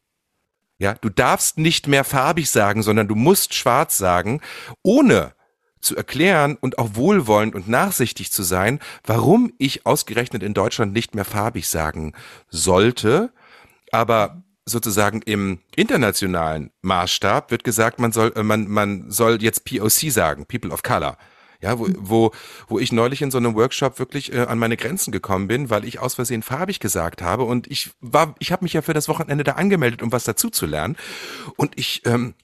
ja, 0.80 0.94
du 0.94 1.10
darfst 1.10 1.58
nicht 1.58 1.88
mehr 1.88 2.04
farbig 2.04 2.50
sagen, 2.50 2.84
sondern 2.84 3.08
du 3.08 3.16
musst 3.16 3.56
schwarz 3.56 3.98
sagen, 3.98 4.42
ohne 4.84 5.34
zu 5.80 5.96
erklären 5.96 6.58
und 6.60 6.80
auch 6.80 6.92
wohlwollend 6.94 7.56
und 7.56 7.68
nachsichtig 7.68 8.32
zu 8.32 8.44
sein, 8.44 8.80
warum 9.06 9.54
ich 9.58 9.86
ausgerechnet 9.86 10.44
in 10.44 10.54
Deutschland 10.54 10.94
nicht 10.94 11.16
mehr 11.16 11.26
farbig 11.26 11.68
sagen 11.68 12.14
sollte, 12.50 13.32
aber 13.92 14.44
sozusagen 14.68 15.22
im 15.22 15.60
internationalen 15.76 16.72
Maßstab 16.82 17.52
wird 17.52 17.64
gesagt, 17.64 18.00
man 18.00 18.12
soll, 18.12 18.34
äh, 18.36 18.44
man, 18.44 18.68
man 18.68 19.10
soll 19.10 19.42
jetzt 19.42 19.66
POC 19.66 20.12
sagen, 20.12 20.46
People 20.46 20.72
of 20.72 20.84
Color. 20.84 21.18
Ja, 21.60 21.80
wo, 21.80 21.88
wo, 21.98 22.32
wo 22.68 22.78
ich 22.78 22.92
neulich 22.92 23.24
in 23.24 23.32
so 23.32 23.40
einem 23.40 23.56
Workshop 23.56 23.98
wirklich 23.98 24.32
äh, 24.32 24.42
an 24.42 24.60
meine 24.60 24.78
Grenzen 24.78 25.12
gekommen 25.12 25.48
bin, 25.48 25.72
weil 25.72 25.86
ich 25.86 25.98
aus 25.98 26.14
Versehen 26.14 26.44
farbig 26.44 26.80
gesagt 26.80 27.24
habe. 27.24 27.46
Und 27.46 27.66
ich 27.66 27.90
war, 28.00 28.36
ich 28.38 28.52
habe 28.52 28.64
mich 28.64 28.74
ja 28.74 28.84
für 28.84 28.94
das 28.94 29.08
Wochenende 29.08 29.44
da 29.44 29.54
angemeldet, 29.54 30.04
um 30.04 30.12
was 30.12 30.24
dazu 30.24 30.52
zu 30.52 30.68
lernen. 30.68 30.98
Und 31.56 31.72
ich 31.76 32.06
ähm, 32.06 32.36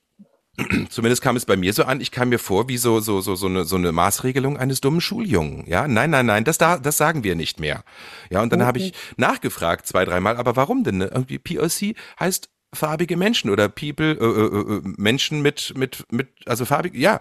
Zumindest 0.89 1.21
kam 1.21 1.35
es 1.35 1.45
bei 1.45 1.57
mir 1.57 1.73
so 1.73 1.83
an, 1.83 1.99
ich 1.99 2.11
kam 2.11 2.29
mir 2.29 2.37
vor 2.37 2.69
wie 2.69 2.77
so, 2.77 2.99
so, 2.99 3.21
so, 3.21 3.35
so, 3.35 3.47
eine, 3.47 3.65
so 3.65 3.75
eine 3.75 3.91
Maßregelung 3.91 4.57
eines 4.57 4.81
dummen 4.81 5.01
Schuljungen. 5.01 5.65
Ja, 5.67 5.87
nein, 5.87 6.11
nein, 6.11 6.27
nein, 6.27 6.43
das, 6.43 6.57
da, 6.57 6.77
das 6.77 6.97
sagen 6.97 7.23
wir 7.23 7.35
nicht 7.35 7.59
mehr. 7.59 7.83
Ja, 8.29 8.41
und 8.41 8.53
dann 8.53 8.61
okay. 8.61 8.67
habe 8.67 8.79
ich 8.79 8.93
nachgefragt 9.17 9.87
zwei, 9.87 10.05
dreimal, 10.05 10.37
aber 10.37 10.55
warum 10.55 10.83
denn? 10.83 10.97
Ne? 10.97 11.05
Irgendwie 11.05 11.39
POC 11.39 11.95
heißt 12.19 12.49
farbige 12.73 13.17
Menschen 13.17 13.49
oder 13.49 13.69
People, 13.69 14.11
äh, 14.11 14.25
äh, 14.25 14.77
äh, 14.77 14.81
Menschen 14.97 15.41
mit, 15.41 15.73
mit, 15.75 16.05
mit, 16.11 16.29
also 16.45 16.65
farbig, 16.65 16.95
ja. 16.95 17.19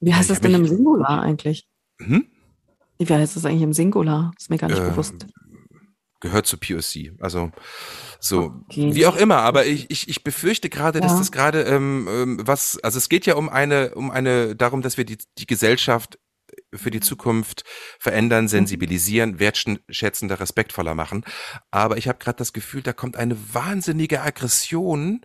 Wie 0.00 0.14
heißt 0.14 0.30
das 0.30 0.40
denn 0.40 0.54
im 0.54 0.66
Singular 0.66 1.22
eigentlich? 1.22 1.68
Hm? 2.00 2.26
Wie 2.98 3.06
heißt 3.12 3.36
das 3.36 3.44
eigentlich 3.44 3.62
im 3.62 3.72
Singular? 3.72 4.32
Das 4.34 4.44
ist 4.44 4.50
mir 4.50 4.58
gar 4.58 4.68
nicht 4.68 4.82
äh, 4.82 4.90
bewusst. 4.90 5.26
Gehört 6.22 6.46
zu 6.46 6.56
POC. 6.56 7.20
Also 7.20 7.50
so, 8.20 8.54
okay. 8.70 8.94
wie 8.94 9.06
auch 9.06 9.16
immer, 9.16 9.38
aber 9.38 9.66
ich, 9.66 9.90
ich, 9.90 10.08
ich 10.08 10.22
befürchte 10.22 10.68
gerade, 10.68 11.00
ja. 11.00 11.04
dass 11.04 11.18
das 11.18 11.32
gerade 11.32 11.62
ähm, 11.62 12.08
ähm, 12.08 12.40
was, 12.44 12.78
also 12.78 12.98
es 12.98 13.08
geht 13.08 13.26
ja 13.26 13.34
um 13.34 13.48
eine, 13.48 13.96
um 13.96 14.12
eine, 14.12 14.54
darum, 14.54 14.82
dass 14.82 14.96
wir 14.96 15.04
die, 15.04 15.18
die 15.38 15.46
Gesellschaft 15.46 16.20
für 16.74 16.90
die 16.90 17.00
Zukunft 17.00 17.64
verändern, 17.98 18.48
sensibilisieren, 18.48 19.38
wertschätzender, 19.38 20.40
respektvoller 20.40 20.94
machen. 20.94 21.24
Aber 21.70 21.96
ich 21.96 22.08
habe 22.08 22.18
gerade 22.18 22.38
das 22.38 22.52
Gefühl, 22.52 22.82
da 22.82 22.92
kommt 22.92 23.16
eine 23.16 23.36
wahnsinnige 23.54 24.22
Aggression 24.22 25.22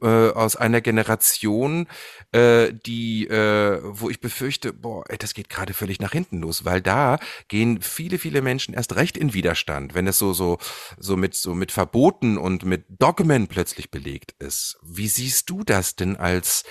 äh, 0.00 0.06
aus 0.06 0.56
einer 0.56 0.80
Generation, 0.80 1.86
äh, 2.32 2.72
die, 2.72 3.26
äh, 3.26 3.80
wo 3.82 4.10
ich 4.10 4.20
befürchte, 4.20 4.72
boah, 4.72 5.04
ey, 5.08 5.18
das 5.18 5.34
geht 5.34 5.48
gerade 5.48 5.74
völlig 5.74 6.00
nach 6.00 6.12
hinten 6.12 6.40
los, 6.40 6.64
weil 6.64 6.80
da 6.80 7.18
gehen 7.48 7.80
viele, 7.80 8.18
viele 8.18 8.42
Menschen 8.42 8.74
erst 8.74 8.96
recht 8.96 9.16
in 9.16 9.34
Widerstand, 9.34 9.94
wenn 9.94 10.06
es 10.06 10.18
so, 10.18 10.32
so, 10.32 10.58
so 10.98 11.16
mit, 11.16 11.34
so 11.34 11.54
mit 11.54 11.72
Verboten 11.72 12.38
und 12.38 12.64
mit 12.64 12.84
Dogmen 12.88 13.48
plötzlich 13.48 13.90
belegt 13.90 14.34
ist. 14.38 14.78
Wie 14.82 15.08
siehst 15.08 15.48
du 15.50 15.64
das 15.64 15.96
denn 15.96 16.16
als 16.16 16.64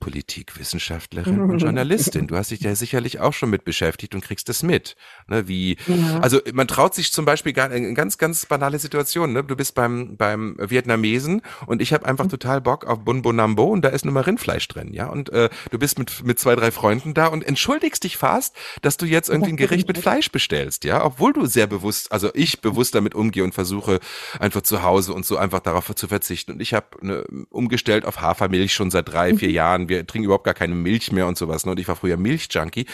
Politikwissenschaftlerin 0.00 1.40
und 1.40 1.58
Journalistin. 1.58 2.26
Du 2.36 2.36
hast 2.36 2.50
dich 2.50 2.60
ja 2.60 2.74
sicherlich 2.74 3.20
auch 3.20 3.32
schon 3.32 3.50
mit 3.50 3.64
beschäftigt 3.64 4.14
und 4.14 4.20
kriegst 4.20 4.48
das 4.48 4.62
mit. 4.62 4.96
Ne, 5.28 5.48
wie, 5.48 5.76
ja. 5.86 6.18
also 6.20 6.40
man 6.52 6.66
traut 6.66 6.94
sich 6.94 7.12
zum 7.12 7.24
Beispiel 7.24 7.52
gar 7.52 7.70
in 7.70 7.94
ganz, 7.94 8.18
ganz 8.18 8.46
banale 8.46 8.78
Situationen. 8.78 9.32
Ne? 9.32 9.44
Du 9.44 9.56
bist 9.56 9.74
beim, 9.74 10.16
beim 10.16 10.56
Vietnamesen 10.58 11.42
und 11.66 11.80
ich 11.80 11.92
habe 11.92 12.06
einfach 12.06 12.26
total 12.26 12.60
Bock 12.60 12.84
auf 12.84 13.00
Bun 13.04 13.22
Bonambo 13.22 13.64
und 13.64 13.84
da 13.84 13.88
ist 13.90 14.04
nur 14.04 14.12
mal 14.12 14.22
Rindfleisch 14.22 14.66
drin, 14.68 14.92
ja. 14.92 15.06
Und 15.06 15.30
äh, 15.30 15.48
du 15.70 15.78
bist 15.78 15.98
mit, 15.98 16.24
mit 16.24 16.38
zwei, 16.38 16.56
drei 16.56 16.70
Freunden 16.70 17.14
da 17.14 17.26
und 17.26 17.44
entschuldigst 17.44 18.04
dich 18.04 18.16
fast, 18.16 18.56
dass 18.82 18.96
du 18.96 19.06
jetzt 19.06 19.28
irgendwie 19.28 19.50
ein 19.50 19.56
Gericht 19.56 19.88
mit 19.88 19.98
Fleisch 19.98 20.30
bestellst, 20.30 20.84
ja, 20.84 21.04
obwohl 21.04 21.32
du 21.32 21.46
sehr 21.46 21.66
bewusst, 21.66 22.12
also 22.12 22.30
ich 22.34 22.60
bewusst 22.60 22.94
damit 22.94 23.14
umgehe 23.14 23.44
und 23.44 23.54
versuche 23.54 24.00
einfach 24.38 24.62
zu 24.62 24.82
Hause 24.82 25.14
und 25.14 25.24
so 25.24 25.36
einfach 25.36 25.60
darauf 25.60 25.94
zu 25.94 26.08
verzichten. 26.08 26.52
Und 26.52 26.60
ich 26.60 26.74
habe 26.74 26.86
ne, 27.00 27.24
umgestellt 27.50 28.04
auf 28.04 28.20
Hafermilch 28.20 28.74
schon 28.74 28.90
seit 28.90 29.08
drei, 29.08 29.34
vier 29.34 29.48
mhm. 29.50 29.54
Wir 29.88 30.06
trinken 30.06 30.24
überhaupt 30.24 30.44
gar 30.44 30.54
keine 30.54 30.74
Milch 30.74 31.12
mehr 31.12 31.26
und 31.26 31.38
sowas. 31.38 31.66
Ne? 31.66 31.72
Und 31.72 31.80
ich 31.80 31.88
war 31.88 31.96
früher 31.96 32.16
Milchjunkie. 32.16 32.86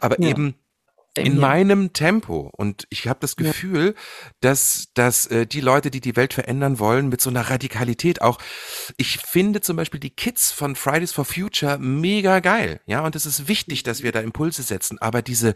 Aber 0.00 0.20
ja. 0.20 0.28
eben 0.28 0.54
in 1.14 1.38
meinem 1.38 1.92
Tempo. 1.92 2.50
Und 2.56 2.86
ich 2.88 3.06
habe 3.06 3.20
das 3.20 3.36
Gefühl, 3.36 3.88
ja. 3.88 4.30
dass, 4.40 4.88
dass 4.94 5.26
äh, 5.26 5.46
die 5.46 5.60
Leute, 5.60 5.90
die 5.90 6.00
die 6.00 6.16
Welt 6.16 6.32
verändern 6.32 6.78
wollen, 6.78 7.08
mit 7.08 7.20
so 7.20 7.28
einer 7.28 7.50
Radikalität 7.50 8.22
auch, 8.22 8.38
ich 8.96 9.18
finde 9.18 9.60
zum 9.60 9.76
Beispiel 9.76 10.00
die 10.00 10.10
Kids 10.10 10.52
von 10.52 10.74
Fridays 10.74 11.12
for 11.12 11.24
Future 11.24 11.78
mega 11.78 12.40
geil. 12.40 12.80
Ja, 12.86 13.04
und 13.04 13.14
es 13.14 13.26
ist 13.26 13.46
wichtig, 13.46 13.82
dass 13.82 14.02
wir 14.02 14.12
da 14.12 14.20
Impulse 14.20 14.62
setzen. 14.62 14.98
Aber 15.00 15.20
diese, 15.20 15.54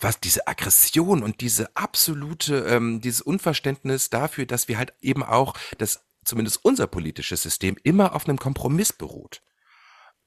was, 0.00 0.20
diese 0.20 0.46
Aggression 0.46 1.22
und 1.22 1.42
diese 1.42 1.76
absolute, 1.76 2.64
ähm, 2.68 3.00
dieses 3.02 3.20
Unverständnis 3.20 4.08
dafür, 4.08 4.46
dass 4.46 4.68
wir 4.68 4.78
halt 4.78 4.94
eben 5.02 5.22
auch, 5.22 5.54
dass 5.76 6.00
zumindest 6.24 6.60
unser 6.62 6.86
politisches 6.86 7.42
System 7.42 7.76
immer 7.82 8.14
auf 8.14 8.26
einem 8.26 8.38
Kompromiss 8.38 8.94
beruht. 8.94 9.42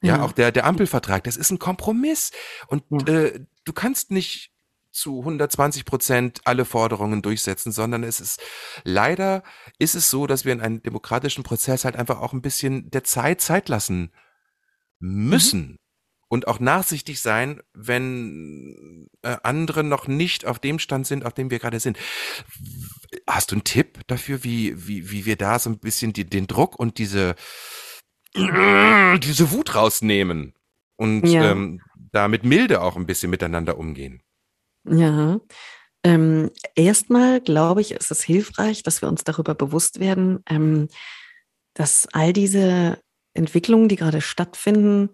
Ja, 0.02 0.18
ja, 0.18 0.24
auch 0.24 0.32
der, 0.32 0.52
der 0.52 0.66
Ampelvertrag, 0.66 1.24
das 1.24 1.38
ist 1.38 1.52
ein 1.52 1.60
Kompromiss. 1.60 2.32
Und 2.68 2.84
ja. 2.90 3.08
äh, 3.08 3.40
du 3.66 3.74
kannst 3.74 4.12
nicht 4.12 4.52
zu 4.92 5.20
120 5.20 5.86
Prozent 5.86 6.42
alle 6.46 6.66
Forderungen 6.66 7.22
durchsetzen, 7.22 7.72
sondern 7.72 8.04
es 8.04 8.20
ist 8.20 8.42
leider 8.84 9.44
ist 9.78 9.96
es 9.96 10.10
so, 10.10 10.26
dass 10.28 10.44
wir 10.44 10.54
in 10.54 10.62
einem 10.62 10.82
demokratischen 10.82 11.44
Prozess 11.44 11.86
halt 11.86 11.96
einfach 11.96 12.20
auch 12.20 12.34
ein 12.34 12.42
bisschen 12.42 12.90
der 12.90 13.04
Zeit 13.04 13.42
Zeit 13.42 13.70
lassen 13.70 14.12
müssen. 15.00 15.62
Mhm. 15.62 15.78
Und 16.30 16.48
auch 16.50 16.60
nachsichtig 16.60 17.22
sein, 17.22 17.62
wenn 17.74 19.08
äh, 19.22 19.38
andere 19.44 19.86
noch 19.86 20.10
nicht 20.10 20.46
auf 20.46 20.60
dem 20.60 20.78
Stand 20.78 21.08
sind, 21.08 21.26
auf 21.26 21.34
dem 21.34 21.52
wir 21.52 21.60
gerade 21.60 21.80
sind. 21.80 21.98
Hast 23.26 23.52
du 23.52 23.56
einen 23.56 23.64
Tipp 23.64 24.02
dafür, 24.08 24.44
wie, 24.44 24.88
wie, 24.88 25.10
wie 25.10 25.26
wir 25.26 25.38
da 25.38 25.58
so 25.58 25.70
ein 25.70 25.80
bisschen 25.80 26.12
die, 26.12 26.26
den 26.26 26.48
Druck 26.48 26.78
und 26.78 26.98
diese, 26.98 27.36
diese 28.36 29.52
Wut 29.52 29.76
rausnehmen 29.76 30.54
und 30.96 31.26
ja. 31.26 31.52
ähm, 31.52 31.82
da 32.12 32.28
mit 32.28 32.44
Milde 32.44 32.82
auch 32.82 32.96
ein 32.96 33.06
bisschen 33.06 33.30
miteinander 33.30 33.78
umgehen. 33.78 34.22
Ja. 34.90 35.40
Ähm, 36.04 36.52
erstmal 36.76 37.42
glaube 37.42 37.82
ich, 37.82 37.92
ist 37.92 38.12
es 38.12 38.24
hilfreich, 38.24 38.84
dass 38.84 39.02
wir 39.02 39.10
uns 39.10 39.24
darüber 39.24 39.56
bewusst 39.56 40.00
werden, 40.00 40.44
ähm, 40.50 40.88
dass 41.74 42.08
all 42.14 42.34
diese 42.34 43.00
Entwicklungen, 43.34 43.88
die 43.88 43.96
gerade 43.96 44.22
stattfinden, 44.22 45.10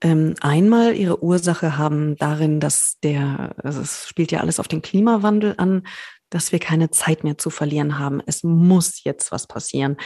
ähm, 0.00 0.34
einmal 0.40 0.94
ihre 0.94 1.22
Ursache 1.22 1.76
haben 1.76 2.16
darin, 2.16 2.60
dass 2.60 2.98
der, 3.02 3.54
also 3.62 3.80
es 3.80 4.06
spielt 4.08 4.30
ja 4.30 4.40
alles 4.40 4.60
auf 4.60 4.68
den 4.68 4.82
Klimawandel 4.82 5.54
an, 5.56 5.86
dass 6.30 6.52
wir 6.52 6.58
keine 6.58 6.90
Zeit 6.90 7.24
mehr 7.24 7.38
zu 7.38 7.50
verlieren 7.50 7.98
haben. 7.98 8.20
Es 8.26 8.44
muss 8.44 9.02
jetzt 9.02 9.32
was 9.32 9.46
passieren. 9.46 9.96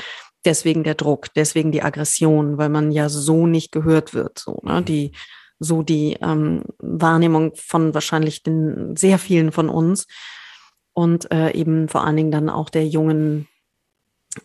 Deswegen 0.44 0.82
der 0.82 0.94
Druck, 0.94 1.32
deswegen 1.34 1.70
die 1.70 1.82
Aggression, 1.82 2.58
weil 2.58 2.68
man 2.68 2.90
ja 2.90 3.08
so 3.08 3.46
nicht 3.46 3.72
gehört 3.72 4.12
wird. 4.14 4.38
So, 4.38 4.60
ne? 4.62 4.80
Mhm. 4.80 4.84
Die, 4.84 5.12
so 5.58 5.82
die 5.82 6.18
ähm, 6.20 6.64
Wahrnehmung 6.78 7.52
von 7.54 7.94
wahrscheinlich 7.94 8.42
den 8.42 8.96
sehr 8.96 9.18
vielen 9.18 9.52
von 9.52 9.68
uns 9.68 10.06
und 10.92 11.30
äh, 11.30 11.52
eben 11.52 11.88
vor 11.88 12.04
allen 12.04 12.16
Dingen 12.16 12.32
dann 12.32 12.48
auch 12.48 12.70
der 12.70 12.86
jungen 12.86 13.48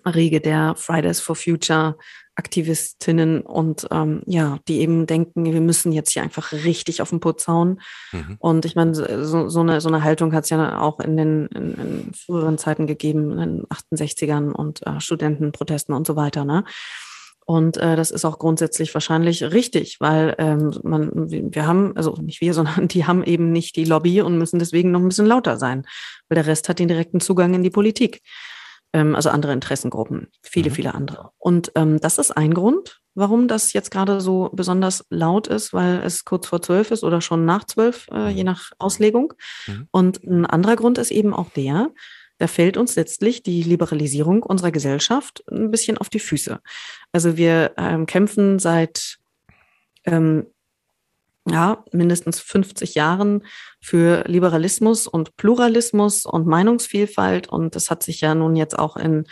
Riege 0.05 0.41
der 0.41 0.75
Fridays 0.75 1.19
for 1.19 1.35
Future 1.35 1.97
Aktivistinnen 2.37 3.41
und 3.41 3.87
ähm, 3.91 4.21
ja, 4.27 4.59
die 4.67 4.79
eben 4.79 5.07
denken, 5.07 5.45
wir 5.45 5.59
müssen 5.59 5.91
jetzt 5.91 6.11
hier 6.11 6.21
einfach 6.21 6.53
richtig 6.53 7.01
auf 7.01 7.09
den 7.09 7.19
Putz 7.19 7.47
hauen. 7.47 7.81
Mhm. 8.11 8.37
Und 8.37 8.65
ich 8.65 8.75
meine, 8.75 8.93
so, 8.93 9.49
so, 9.49 9.59
eine, 9.59 9.81
so 9.81 9.89
eine 9.89 10.03
Haltung 10.03 10.33
hat 10.33 10.43
es 10.43 10.51
ja 10.51 10.79
auch 10.79 10.99
in 10.99 11.17
den 11.17 11.47
in, 11.47 11.73
in 11.73 12.13
früheren 12.13 12.59
Zeiten 12.59 12.85
gegeben, 12.85 13.31
in 13.31 13.37
den 13.39 13.63
68ern 13.65 14.51
und 14.51 14.85
äh, 14.85 14.99
Studentenprotesten 14.99 15.95
und 15.95 16.05
so 16.05 16.15
weiter. 16.15 16.45
Ne? 16.45 16.63
Und 17.49 17.77
äh, 17.77 17.95
das 17.95 18.11
ist 18.11 18.25
auch 18.25 18.39
grundsätzlich 18.39 18.93
wahrscheinlich 18.93 19.41
richtig, 19.41 20.01
weil 20.01 20.35
ähm, 20.37 20.77
man, 20.83 21.11
wir 21.31 21.65
haben, 21.65 21.95
also 21.95 22.17
nicht 22.21 22.41
wir, 22.41 22.53
sondern 22.53 22.87
die 22.87 23.05
haben 23.05 23.23
eben 23.23 23.51
nicht 23.51 23.77
die 23.77 23.85
Lobby 23.85 24.21
und 24.21 24.37
müssen 24.37 24.59
deswegen 24.59 24.91
noch 24.91 24.99
ein 24.99 25.07
bisschen 25.07 25.25
lauter 25.25 25.57
sein, 25.57 25.87
weil 26.29 26.35
der 26.35 26.45
Rest 26.45 26.69
hat 26.69 26.77
den 26.77 26.87
direkten 26.87 27.19
Zugang 27.19 27.55
in 27.55 27.63
die 27.63 27.71
Politik 27.71 28.21
also 28.93 29.29
andere 29.29 29.53
Interessengruppen, 29.53 30.27
viele, 30.41 30.69
mhm. 30.69 30.73
viele 30.73 30.93
andere. 30.95 31.31
Und 31.37 31.71
ähm, 31.75 31.99
das 31.99 32.17
ist 32.17 32.31
ein 32.31 32.53
Grund, 32.53 32.99
warum 33.15 33.47
das 33.47 33.73
jetzt 33.73 33.91
gerade 33.91 34.21
so 34.21 34.49
besonders 34.53 35.05
laut 35.09 35.47
ist, 35.47 35.73
weil 35.73 36.01
es 36.03 36.23
kurz 36.25 36.47
vor 36.47 36.61
zwölf 36.61 36.91
ist 36.91 37.03
oder 37.03 37.21
schon 37.21 37.45
nach 37.45 37.65
zwölf, 37.65 38.07
äh, 38.11 38.29
je 38.29 38.43
mhm. 38.43 38.45
nach 38.45 38.71
Auslegung. 38.79 39.33
Mhm. 39.67 39.87
Und 39.91 40.23
ein 40.23 40.45
anderer 40.45 40.75
Grund 40.75 40.97
ist 40.97 41.11
eben 41.11 41.33
auch 41.33 41.49
der, 41.49 41.89
da 42.37 42.47
fällt 42.47 42.77
uns 42.77 42.95
letztlich 42.95 43.41
die 43.41 43.63
Liberalisierung 43.63 44.43
unserer 44.43 44.71
Gesellschaft 44.71 45.43
ein 45.49 45.71
bisschen 45.71 45.97
auf 45.97 46.09
die 46.09 46.19
Füße. 46.19 46.59
Also 47.11 47.35
wir 47.37 47.73
ähm, 47.77 48.05
kämpfen 48.05 48.59
seit 48.59 49.17
ähm, 50.05 50.45
ja, 51.49 51.83
mindestens 51.91 52.39
50 52.39 52.95
Jahren 52.95 53.43
für 53.81 54.23
Liberalismus 54.27 55.07
und 55.07 55.35
Pluralismus 55.37 56.25
und 56.25 56.47
Meinungsvielfalt. 56.47 57.47
Und 57.47 57.75
das 57.75 57.89
hat 57.89 58.03
sich 58.03 58.21
ja 58.21 58.35
nun 58.35 58.55
jetzt 58.55 58.77
auch 58.77 58.97
in, 58.97 59.25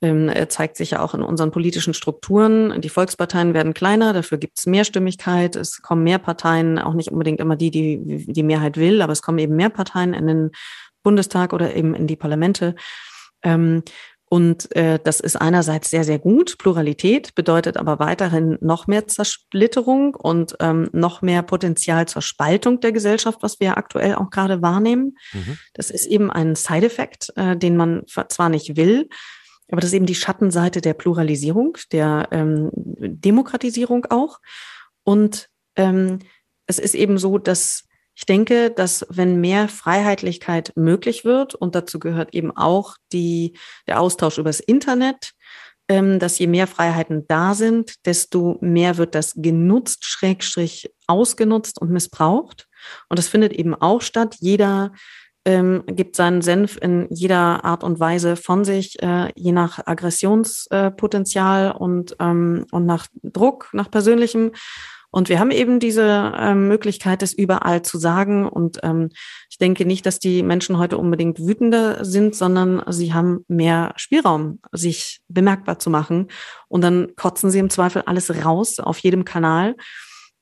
in 0.00 0.28
äh, 0.28 0.48
zeigt 0.48 0.76
sich 0.76 0.92
ja 0.92 1.00
auch 1.00 1.14
in 1.14 1.22
unseren 1.22 1.50
politischen 1.50 1.94
Strukturen. 1.94 2.80
Die 2.80 2.88
Volksparteien 2.88 3.54
werden 3.54 3.74
kleiner, 3.74 4.12
dafür 4.12 4.38
gibt 4.38 4.58
es 4.58 4.66
Mehrstimmigkeit. 4.66 5.56
Es 5.56 5.80
kommen 5.82 6.02
mehr 6.02 6.18
Parteien, 6.18 6.78
auch 6.78 6.94
nicht 6.94 7.10
unbedingt 7.10 7.40
immer 7.40 7.56
die, 7.56 7.70
die 7.70 8.26
die 8.26 8.42
Mehrheit 8.42 8.76
will, 8.76 9.02
aber 9.02 9.12
es 9.12 9.22
kommen 9.22 9.38
eben 9.38 9.56
mehr 9.56 9.70
Parteien 9.70 10.14
in 10.14 10.26
den 10.26 10.50
Bundestag 11.02 11.52
oder 11.52 11.74
eben 11.74 11.94
in 11.94 12.06
die 12.06 12.16
Parlamente. 12.16 12.74
Und 14.30 14.74
äh, 14.76 14.98
das 15.02 15.20
ist 15.20 15.36
einerseits 15.36 15.88
sehr, 15.90 16.04
sehr 16.04 16.18
gut. 16.18 16.58
Pluralität 16.58 17.34
bedeutet 17.34 17.76
aber 17.78 17.98
weiterhin 17.98 18.58
noch 18.60 18.86
mehr 18.86 19.06
Zersplitterung 19.06 20.14
und 20.14 20.56
ähm, 20.60 20.90
noch 20.92 21.22
mehr 21.22 21.42
Potenzial 21.42 22.06
zur 22.06 22.20
Spaltung 22.20 22.80
der 22.80 22.92
Gesellschaft, 22.92 23.38
was 23.42 23.58
wir 23.58 23.78
aktuell 23.78 24.16
auch 24.16 24.28
gerade 24.30 24.60
wahrnehmen. 24.60 25.16
Mhm. 25.32 25.58
Das 25.72 25.90
ist 25.90 26.06
eben 26.06 26.30
ein 26.30 26.54
Side-Effekt, 26.54 27.32
äh, 27.36 27.56
den 27.56 27.76
man 27.76 28.02
zwar 28.06 28.50
nicht 28.50 28.76
will, 28.76 29.08
aber 29.70 29.80
das 29.80 29.90
ist 29.90 29.94
eben 29.94 30.06
die 30.06 30.14
Schattenseite 30.14 30.80
der 30.80 30.94
Pluralisierung, 30.94 31.76
der 31.92 32.28
ähm, 32.30 32.70
Demokratisierung 32.74 34.06
auch. 34.06 34.38
Und 35.04 35.48
ähm, 35.76 36.20
es 36.66 36.78
ist 36.78 36.94
eben 36.94 37.18
so, 37.18 37.38
dass 37.38 37.87
ich 38.18 38.26
denke, 38.26 38.72
dass 38.72 39.06
wenn 39.08 39.40
mehr 39.40 39.68
Freiheitlichkeit 39.68 40.72
möglich 40.74 41.24
wird, 41.24 41.54
und 41.54 41.76
dazu 41.76 42.00
gehört 42.00 42.34
eben 42.34 42.50
auch 42.50 42.96
die, 43.12 43.56
der 43.86 44.00
Austausch 44.00 44.38
übers 44.38 44.58
Internet, 44.58 45.34
ähm, 45.88 46.18
dass 46.18 46.36
je 46.40 46.48
mehr 46.48 46.66
Freiheiten 46.66 47.28
da 47.28 47.54
sind, 47.54 48.04
desto 48.06 48.58
mehr 48.60 48.96
wird 48.96 49.14
das 49.14 49.34
genutzt, 49.36 50.04
schrägstrich 50.04 50.92
ausgenutzt 51.06 51.80
und 51.80 51.92
missbraucht. 51.92 52.66
Und 53.08 53.20
das 53.20 53.28
findet 53.28 53.52
eben 53.52 53.76
auch 53.76 54.02
statt. 54.02 54.34
Jeder 54.40 54.90
ähm, 55.44 55.84
gibt 55.86 56.16
seinen 56.16 56.42
Senf 56.42 56.76
in 56.76 57.06
jeder 57.10 57.64
Art 57.64 57.84
und 57.84 58.00
Weise 58.00 58.34
von 58.34 58.64
sich, 58.64 59.00
äh, 59.00 59.30
je 59.36 59.52
nach 59.52 59.86
Aggressionspotenzial 59.86 61.68
äh, 61.68 61.78
und, 61.78 62.16
ähm, 62.18 62.66
und 62.72 62.84
nach 62.84 63.06
Druck, 63.22 63.68
nach 63.72 63.92
persönlichem. 63.92 64.50
Und 65.10 65.28
wir 65.28 65.38
haben 65.38 65.50
eben 65.50 65.80
diese 65.80 66.34
ähm, 66.36 66.68
Möglichkeit, 66.68 67.22
es 67.22 67.32
überall 67.32 67.82
zu 67.82 67.98
sagen. 67.98 68.46
Und 68.46 68.78
ähm, 68.82 69.08
ich 69.50 69.56
denke 69.58 69.86
nicht, 69.86 70.04
dass 70.04 70.18
die 70.18 70.42
Menschen 70.42 70.78
heute 70.78 70.98
unbedingt 70.98 71.38
wütender 71.38 72.04
sind, 72.04 72.34
sondern 72.34 72.82
sie 72.92 73.14
haben 73.14 73.44
mehr 73.48 73.94
Spielraum, 73.96 74.60
sich 74.72 75.20
bemerkbar 75.28 75.78
zu 75.78 75.88
machen. 75.88 76.28
Und 76.68 76.82
dann 76.82 77.14
kotzen 77.16 77.50
sie 77.50 77.58
im 77.58 77.70
Zweifel 77.70 78.02
alles 78.04 78.44
raus 78.44 78.80
auf 78.80 78.98
jedem 78.98 79.24
Kanal, 79.24 79.76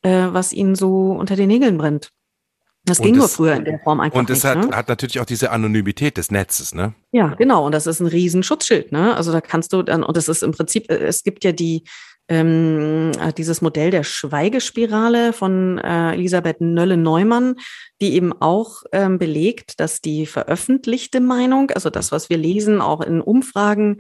äh, 0.03 0.29
was 0.31 0.53
ihnen 0.53 0.75
so 0.75 1.13
unter 1.13 1.37
den 1.37 1.49
Nägeln 1.49 1.79
brennt. 1.79 2.11
Das 2.87 3.01
ging 3.01 3.17
nur 3.17 3.29
früher 3.29 3.55
in 3.55 3.65
der 3.65 3.81
Form 3.81 3.99
einfach 3.99 4.17
Und 4.17 4.31
es 4.31 4.45
hat, 4.45 4.59
ne? 4.59 4.77
hat 4.77 4.89
natürlich 4.89 5.19
auch 5.19 5.25
diese 5.25 5.51
Anonymität 5.51 6.17
des 6.17 6.31
Netzes, 6.31 6.73
ne? 6.73 6.95
Ja, 7.11 7.35
genau. 7.35 7.67
Und 7.67 7.73
das 7.73 7.89
ist 7.89 7.99
ein 7.99 8.07
Riesenschutzschild. 8.07 8.93
Ne? 8.93 9.17
Also 9.17 9.33
da 9.33 9.41
kannst 9.41 9.73
du 9.73 9.83
dann, 9.83 10.05
und 10.05 10.17
das 10.17 10.29
ist 10.29 10.45
im 10.45 10.53
Prinzip, 10.53 10.89
äh, 10.89 10.99
es 10.99 11.25
gibt 11.25 11.43
ja 11.43 11.51
die, 11.51 11.83
ähm, 12.29 13.13
äh, 13.21 13.33
dieses 13.33 13.63
Modell 13.63 13.91
der 13.91 14.03
Schweigespirale 14.03 15.33
von 15.33 15.79
äh, 15.79 16.15
Elisabeth 16.15 16.61
Nölle-Neumann, 16.61 17.57
die 18.01 18.15
eben 18.15 18.33
auch 18.41 18.83
ähm, 18.93 19.19
belegt, 19.19 19.81
dass 19.81 20.01
die 20.01 20.27
veröffentlichte 20.27 21.21
Meinung, 21.21 21.71
also 21.71 21.91
das, 21.91 22.13
was 22.13 22.31
wir 22.31 22.39
lesen, 22.39 22.81
auch 22.81 23.01
in 23.01 23.21
Umfragen, 23.21 23.99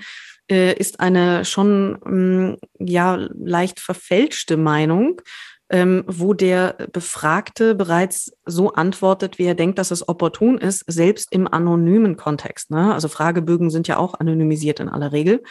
äh, 0.50 0.74
ist 0.74 1.00
eine 1.00 1.44
schon 1.44 1.98
ähm, 2.06 2.56
ja 2.78 3.16
leicht 3.16 3.80
verfälschte 3.80 4.56
Meinung 4.56 5.20
ähm, 5.68 6.04
wo 6.06 6.34
der 6.34 6.76
Befragte 6.92 7.74
bereits 7.74 8.32
so 8.44 8.72
antwortet, 8.72 9.38
wie 9.38 9.44
er 9.44 9.54
denkt, 9.54 9.78
dass 9.78 9.90
es 9.90 10.08
opportun 10.08 10.58
ist, 10.58 10.84
selbst 10.86 11.32
im 11.32 11.52
anonymen 11.52 12.16
Kontext. 12.16 12.70
Ne? 12.70 12.94
Also 12.94 13.08
Fragebögen 13.08 13.70
sind 13.70 13.88
ja 13.88 13.96
auch 13.96 14.14
anonymisiert 14.14 14.80
in 14.80 14.88
aller 14.88 15.12
Regel. 15.12 15.42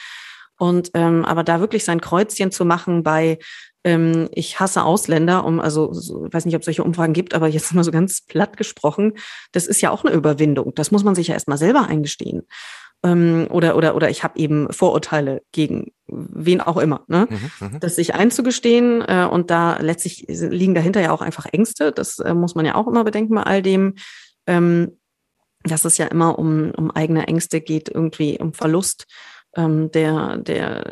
Und 0.58 0.92
ähm, 0.94 1.26
aber 1.26 1.44
da 1.44 1.60
wirklich 1.60 1.84
sein 1.84 2.02
Kreuzchen 2.02 2.52
zu 2.52 2.66
machen 2.66 3.04
bei 3.04 3.40
ähm, 3.84 4.30
ich 4.32 4.60
hasse 4.60 4.84
Ausländer, 4.84 5.46
um 5.46 5.60
also 5.60 5.94
so, 5.94 6.26
ich 6.26 6.34
weiß 6.34 6.46
nicht, 6.46 6.56
ob 6.56 6.62
es 6.62 6.66
solche 6.66 6.84
Umfragen 6.84 7.14
gibt, 7.14 7.34
aber 7.34 7.48
jetzt 7.48 7.74
mal 7.74 7.84
so 7.84 7.92
ganz 7.92 8.22
platt 8.22 8.58
gesprochen, 8.58 9.14
das 9.52 9.68
ist 9.68 9.82
ja 9.82 9.92
auch 9.92 10.04
eine 10.04 10.16
Überwindung. 10.16 10.74
Das 10.76 10.92
muss 10.92 11.04
man 11.04 11.16
sich 11.16 11.28
ja 11.28 11.34
erstmal 11.34 11.58
selber 11.58 11.88
eingestehen 11.88 12.44
ähm, 13.06 13.48
oder, 13.52 13.76
oder, 13.78 13.96
oder 13.96 14.10
ich 14.10 14.24
habe 14.24 14.40
eben 14.40 14.72
Vorurteile 14.72 15.44
gegen 15.52 15.92
wen 16.08 16.62
auch 16.62 16.78
immer. 16.78 17.04
Ne? 17.08 17.28
Mhm, 17.30 17.68
mhm, 17.68 17.80
das 17.80 17.96
sich 17.96 18.16
einzugestehen 18.16 19.04
äh, 19.08 19.28
und 19.30 19.52
da 19.52 19.78
letztlich 19.80 20.26
liegen 20.28 20.76
dahinter 20.76 21.02
ja 21.02 21.12
auch 21.12 21.22
einfach 21.22 21.46
Ängste. 21.46 21.92
Das 21.92 22.20
äh, 22.20 22.34
muss 22.34 22.56
man 22.56 22.66
ja 22.66 22.76
auch 22.76 22.88
immer 22.88 23.04
bedenken 23.04 23.36
bei 23.36 23.44
all 23.44 23.62
dem. 23.62 23.96
Ähm, 24.48 24.98
dass 25.64 25.84
es 25.84 25.98
ja 25.98 26.06
immer 26.06 26.38
um, 26.38 26.70
um 26.78 26.92
eigene 26.92 27.28
Ängste 27.28 27.60
geht, 27.60 27.90
irgendwie 27.90 28.38
um 28.40 28.54
Verlust 28.54 29.08
ähm, 29.56 29.92
der, 29.92 30.38
der, 30.38 30.84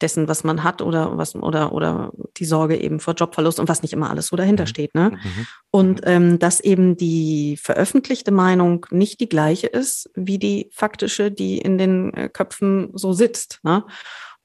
dessen, 0.00 0.28
was 0.28 0.44
man 0.44 0.62
hat 0.62 0.82
oder 0.82 1.16
was 1.16 1.34
oder 1.34 1.72
oder 1.72 2.12
die 2.36 2.44
Sorge 2.44 2.76
eben 2.76 3.00
vor 3.00 3.14
Jobverlust 3.14 3.60
und 3.60 3.68
was 3.68 3.82
nicht 3.82 3.92
immer 3.92 4.10
alles 4.10 4.28
so 4.28 4.36
dahinter 4.36 4.64
mhm. 4.64 4.68
steht. 4.68 4.94
Ne? 4.94 5.10
Mhm. 5.10 5.46
Und 5.70 6.00
ähm, 6.04 6.38
dass 6.38 6.60
eben 6.60 6.96
die 6.96 7.56
veröffentlichte 7.56 8.30
Meinung 8.30 8.86
nicht 8.90 9.20
die 9.20 9.28
gleiche 9.28 9.66
ist 9.66 10.10
wie 10.14 10.38
die 10.38 10.70
faktische, 10.72 11.30
die 11.30 11.58
in 11.58 11.78
den 11.78 12.12
äh, 12.14 12.28
Köpfen 12.28 12.90
so 12.94 13.12
sitzt. 13.12 13.60
Ne? 13.62 13.84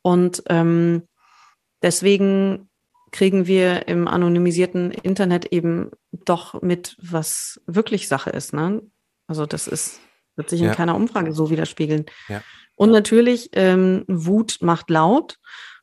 Und 0.01 0.43
ähm, 0.47 1.03
deswegen 1.82 2.70
kriegen 3.12 3.47
wir 3.47 3.88
im 3.88 4.07
anonymisierten 4.07 4.91
Internet 4.91 5.45
eben 5.45 5.91
doch 6.12 6.62
mit, 6.62 6.95
was 7.01 7.60
wirklich 7.66 8.07
Sache 8.07 8.30
ist. 8.30 8.53
Ne? 8.53 8.82
Also 9.28 9.45
das 9.45 9.68
ist, 9.68 9.99
wird 10.36 10.49
sich 10.49 10.62
in 10.62 10.68
ja. 10.68 10.76
keiner 10.76 10.95
Umfrage 10.95 11.34
so 11.34 11.49
widerspiegeln. 11.49 12.05
Ja. 12.28 12.41
Und 12.80 12.91
natürlich, 12.91 13.49
ähm, 13.53 14.05
Wut 14.07 14.59
macht 14.61 14.89
laut. 14.89 15.36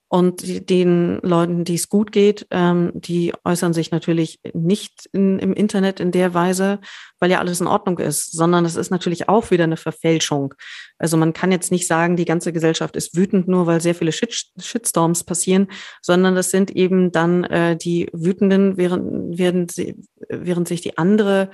Und 0.08 0.70
den 0.70 1.18
Leuten, 1.22 1.64
die 1.64 1.74
es 1.74 1.88
gut 1.88 2.12
geht, 2.12 2.46
ähm, 2.52 2.92
die 2.94 3.34
äußern 3.44 3.74
sich 3.74 3.90
natürlich 3.90 4.40
nicht 4.54 5.10
in, 5.12 5.40
im 5.40 5.52
Internet 5.52 5.98
in 5.98 6.12
der 6.12 6.32
Weise, 6.32 6.78
weil 7.18 7.32
ja 7.32 7.40
alles 7.40 7.60
in 7.60 7.66
Ordnung 7.66 7.98
ist, 7.98 8.30
sondern 8.30 8.64
es 8.64 8.76
ist 8.76 8.90
natürlich 8.90 9.28
auch 9.28 9.50
wieder 9.50 9.64
eine 9.64 9.76
Verfälschung. 9.76 10.54
Also 10.96 11.16
man 11.16 11.32
kann 11.32 11.50
jetzt 11.50 11.72
nicht 11.72 11.88
sagen, 11.88 12.14
die 12.14 12.24
ganze 12.24 12.52
Gesellschaft 12.52 12.94
ist 12.94 13.16
wütend, 13.16 13.48
nur 13.48 13.66
weil 13.66 13.80
sehr 13.80 13.96
viele 13.96 14.12
Shit 14.12 14.52
Shitstorms 14.56 15.24
passieren, 15.24 15.66
sondern 16.00 16.36
das 16.36 16.52
sind 16.52 16.70
eben 16.70 17.10
dann 17.10 17.42
äh, 17.42 17.76
die 17.76 18.08
Wütenden, 18.12 18.76
während, 18.76 19.36
während, 19.36 19.72
sie, 19.72 19.96
während 20.28 20.68
sich 20.68 20.82
die 20.82 20.98
andere, 20.98 21.50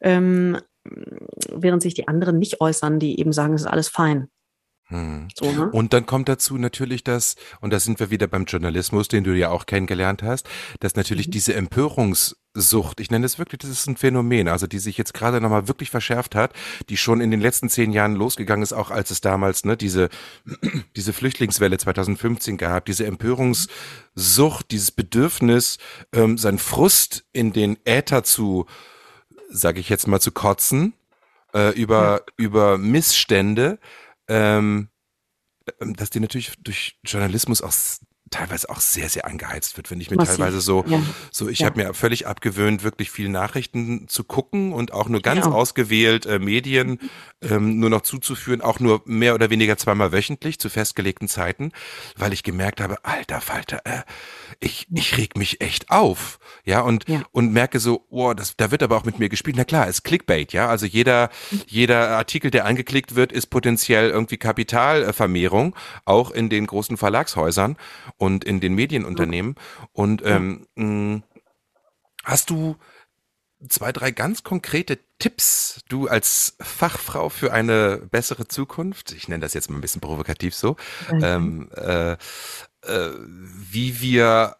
ähm, 0.00 0.58
während 1.52 1.80
sich 1.80 1.94
die 1.94 2.08
anderen 2.08 2.40
nicht 2.40 2.60
äußern, 2.60 2.98
die 2.98 3.20
eben 3.20 3.32
sagen, 3.32 3.54
es 3.54 3.62
ist 3.62 3.68
alles 3.68 3.88
fein. 3.88 4.28
Hm. 4.88 5.28
So, 5.34 5.50
ne? 5.50 5.70
Und 5.70 5.94
dann 5.94 6.04
kommt 6.04 6.28
dazu 6.28 6.58
natürlich 6.58 7.04
das, 7.04 7.36
und 7.60 7.72
da 7.72 7.80
sind 7.80 8.00
wir 8.00 8.10
wieder 8.10 8.26
beim 8.26 8.44
Journalismus, 8.44 9.08
den 9.08 9.24
du 9.24 9.32
ja 9.32 9.48
auch 9.48 9.64
kennengelernt 9.64 10.22
hast, 10.22 10.46
dass 10.80 10.94
natürlich 10.94 11.28
mhm. 11.28 11.32
diese 11.32 11.54
Empörungssucht, 11.54 13.00
ich 13.00 13.10
nenne 13.10 13.24
es 13.24 13.38
wirklich, 13.38 13.60
das 13.60 13.70
ist 13.70 13.86
ein 13.86 13.96
Phänomen, 13.96 14.46
also 14.46 14.66
die 14.66 14.78
sich 14.78 14.98
jetzt 14.98 15.14
gerade 15.14 15.40
nochmal 15.40 15.68
wirklich 15.68 15.88
verschärft 15.88 16.34
hat, 16.34 16.52
die 16.90 16.98
schon 16.98 17.22
in 17.22 17.30
den 17.30 17.40
letzten 17.40 17.70
zehn 17.70 17.92
Jahren 17.92 18.14
losgegangen 18.14 18.62
ist, 18.62 18.74
auch 18.74 18.90
als 18.90 19.10
es 19.10 19.22
damals 19.22 19.64
ne, 19.64 19.78
diese, 19.78 20.10
diese 20.96 21.14
Flüchtlingswelle 21.14 21.78
2015 21.78 22.58
gab, 22.58 22.84
diese 22.84 23.06
Empörungssucht, 23.06 24.70
dieses 24.70 24.90
Bedürfnis, 24.90 25.78
ähm, 26.12 26.36
sein 26.36 26.58
Frust 26.58 27.24
in 27.32 27.54
den 27.54 27.78
Äther 27.86 28.22
zu, 28.22 28.66
sage 29.48 29.80
ich 29.80 29.88
jetzt 29.88 30.08
mal, 30.08 30.20
zu 30.20 30.30
kotzen, 30.30 30.92
äh, 31.54 31.70
über, 31.70 32.02
ja. 32.02 32.20
über 32.36 32.76
Missstände, 32.76 33.78
ähm, 34.28 34.90
ähm, 35.80 35.94
dass 35.94 36.10
die 36.10 36.20
natürlich 36.20 36.54
durch 36.62 36.98
Journalismus 37.04 37.62
auch 37.62 37.72
teilweise 38.30 38.70
auch 38.70 38.80
sehr, 38.80 39.08
sehr 39.08 39.26
angeheizt 39.26 39.76
wird, 39.76 39.90
wenn 39.90 40.00
ich 40.00 40.10
mir 40.10 40.16
Massiv. 40.16 40.36
teilweise 40.36 40.60
so, 40.60 40.84
ja. 40.86 41.00
so 41.30 41.48
ich 41.48 41.60
ja. 41.60 41.66
habe 41.66 41.82
mir 41.82 41.94
völlig 41.94 42.26
abgewöhnt, 42.26 42.82
wirklich 42.82 43.10
viel 43.10 43.28
Nachrichten 43.28 44.08
zu 44.08 44.24
gucken 44.24 44.72
und 44.72 44.92
auch 44.92 45.08
nur 45.08 45.20
ganz 45.20 45.44
ja. 45.44 45.52
ausgewählt 45.52 46.26
äh, 46.26 46.38
Medien 46.38 46.98
ähm, 47.42 47.78
nur 47.78 47.90
noch 47.90 48.00
zuzuführen, 48.00 48.60
auch 48.60 48.80
nur 48.80 49.02
mehr 49.04 49.34
oder 49.34 49.50
weniger 49.50 49.76
zweimal 49.76 50.12
wöchentlich 50.12 50.58
zu 50.58 50.70
festgelegten 50.70 51.28
Zeiten, 51.28 51.72
weil 52.16 52.32
ich 52.32 52.42
gemerkt 52.42 52.80
habe, 52.80 53.04
alter 53.04 53.40
Falter, 53.40 53.82
äh, 53.84 54.02
ich, 54.60 54.86
ich 54.92 55.16
reg 55.18 55.36
mich 55.36 55.60
echt 55.60 55.90
auf, 55.90 56.38
ja, 56.64 56.80
und, 56.80 57.04
und 57.32 57.52
merke 57.52 57.78
so, 57.78 58.06
oh, 58.08 58.32
das, 58.32 58.56
da 58.56 58.70
wird 58.70 58.82
aber 58.82 58.96
auch 58.96 59.04
mit 59.04 59.18
mir 59.18 59.28
gespielt. 59.28 59.56
Na 59.56 59.64
klar, 59.64 59.86
ist 59.86 60.04
Clickbait, 60.04 60.52
ja, 60.52 60.68
also 60.68 60.86
jeder, 60.86 61.30
jeder 61.66 62.10
Artikel, 62.10 62.50
der 62.50 62.64
angeklickt 62.64 63.14
wird, 63.14 63.32
ist 63.32 63.46
potenziell 63.46 64.10
irgendwie 64.10 64.38
Kapitalvermehrung, 64.38 65.76
auch 66.04 66.30
in 66.30 66.48
den 66.48 66.66
großen 66.66 66.96
Verlagshäusern 66.96 67.76
und 68.16 68.44
in 68.44 68.60
den 68.60 68.74
Medienunternehmen. 68.74 69.56
Und 69.92 70.22
ähm, 70.24 70.66
mh, 70.74 71.22
hast 72.24 72.50
du 72.50 72.76
zwei, 73.68 73.92
drei 73.92 74.10
ganz 74.10 74.42
konkrete 74.42 74.98
Tipps, 75.18 75.82
du 75.88 76.08
als 76.08 76.56
Fachfrau 76.60 77.28
für 77.28 77.52
eine 77.52 77.98
bessere 78.10 78.46
Zukunft, 78.48 79.12
ich 79.12 79.28
nenne 79.28 79.40
das 79.40 79.54
jetzt 79.54 79.70
mal 79.70 79.78
ein 79.78 79.80
bisschen 79.80 80.00
provokativ 80.00 80.54
so, 80.54 80.76
ähm, 81.22 81.70
äh, 81.74 82.12
äh, 82.12 82.16
wie 82.82 84.00
wir 84.00 84.56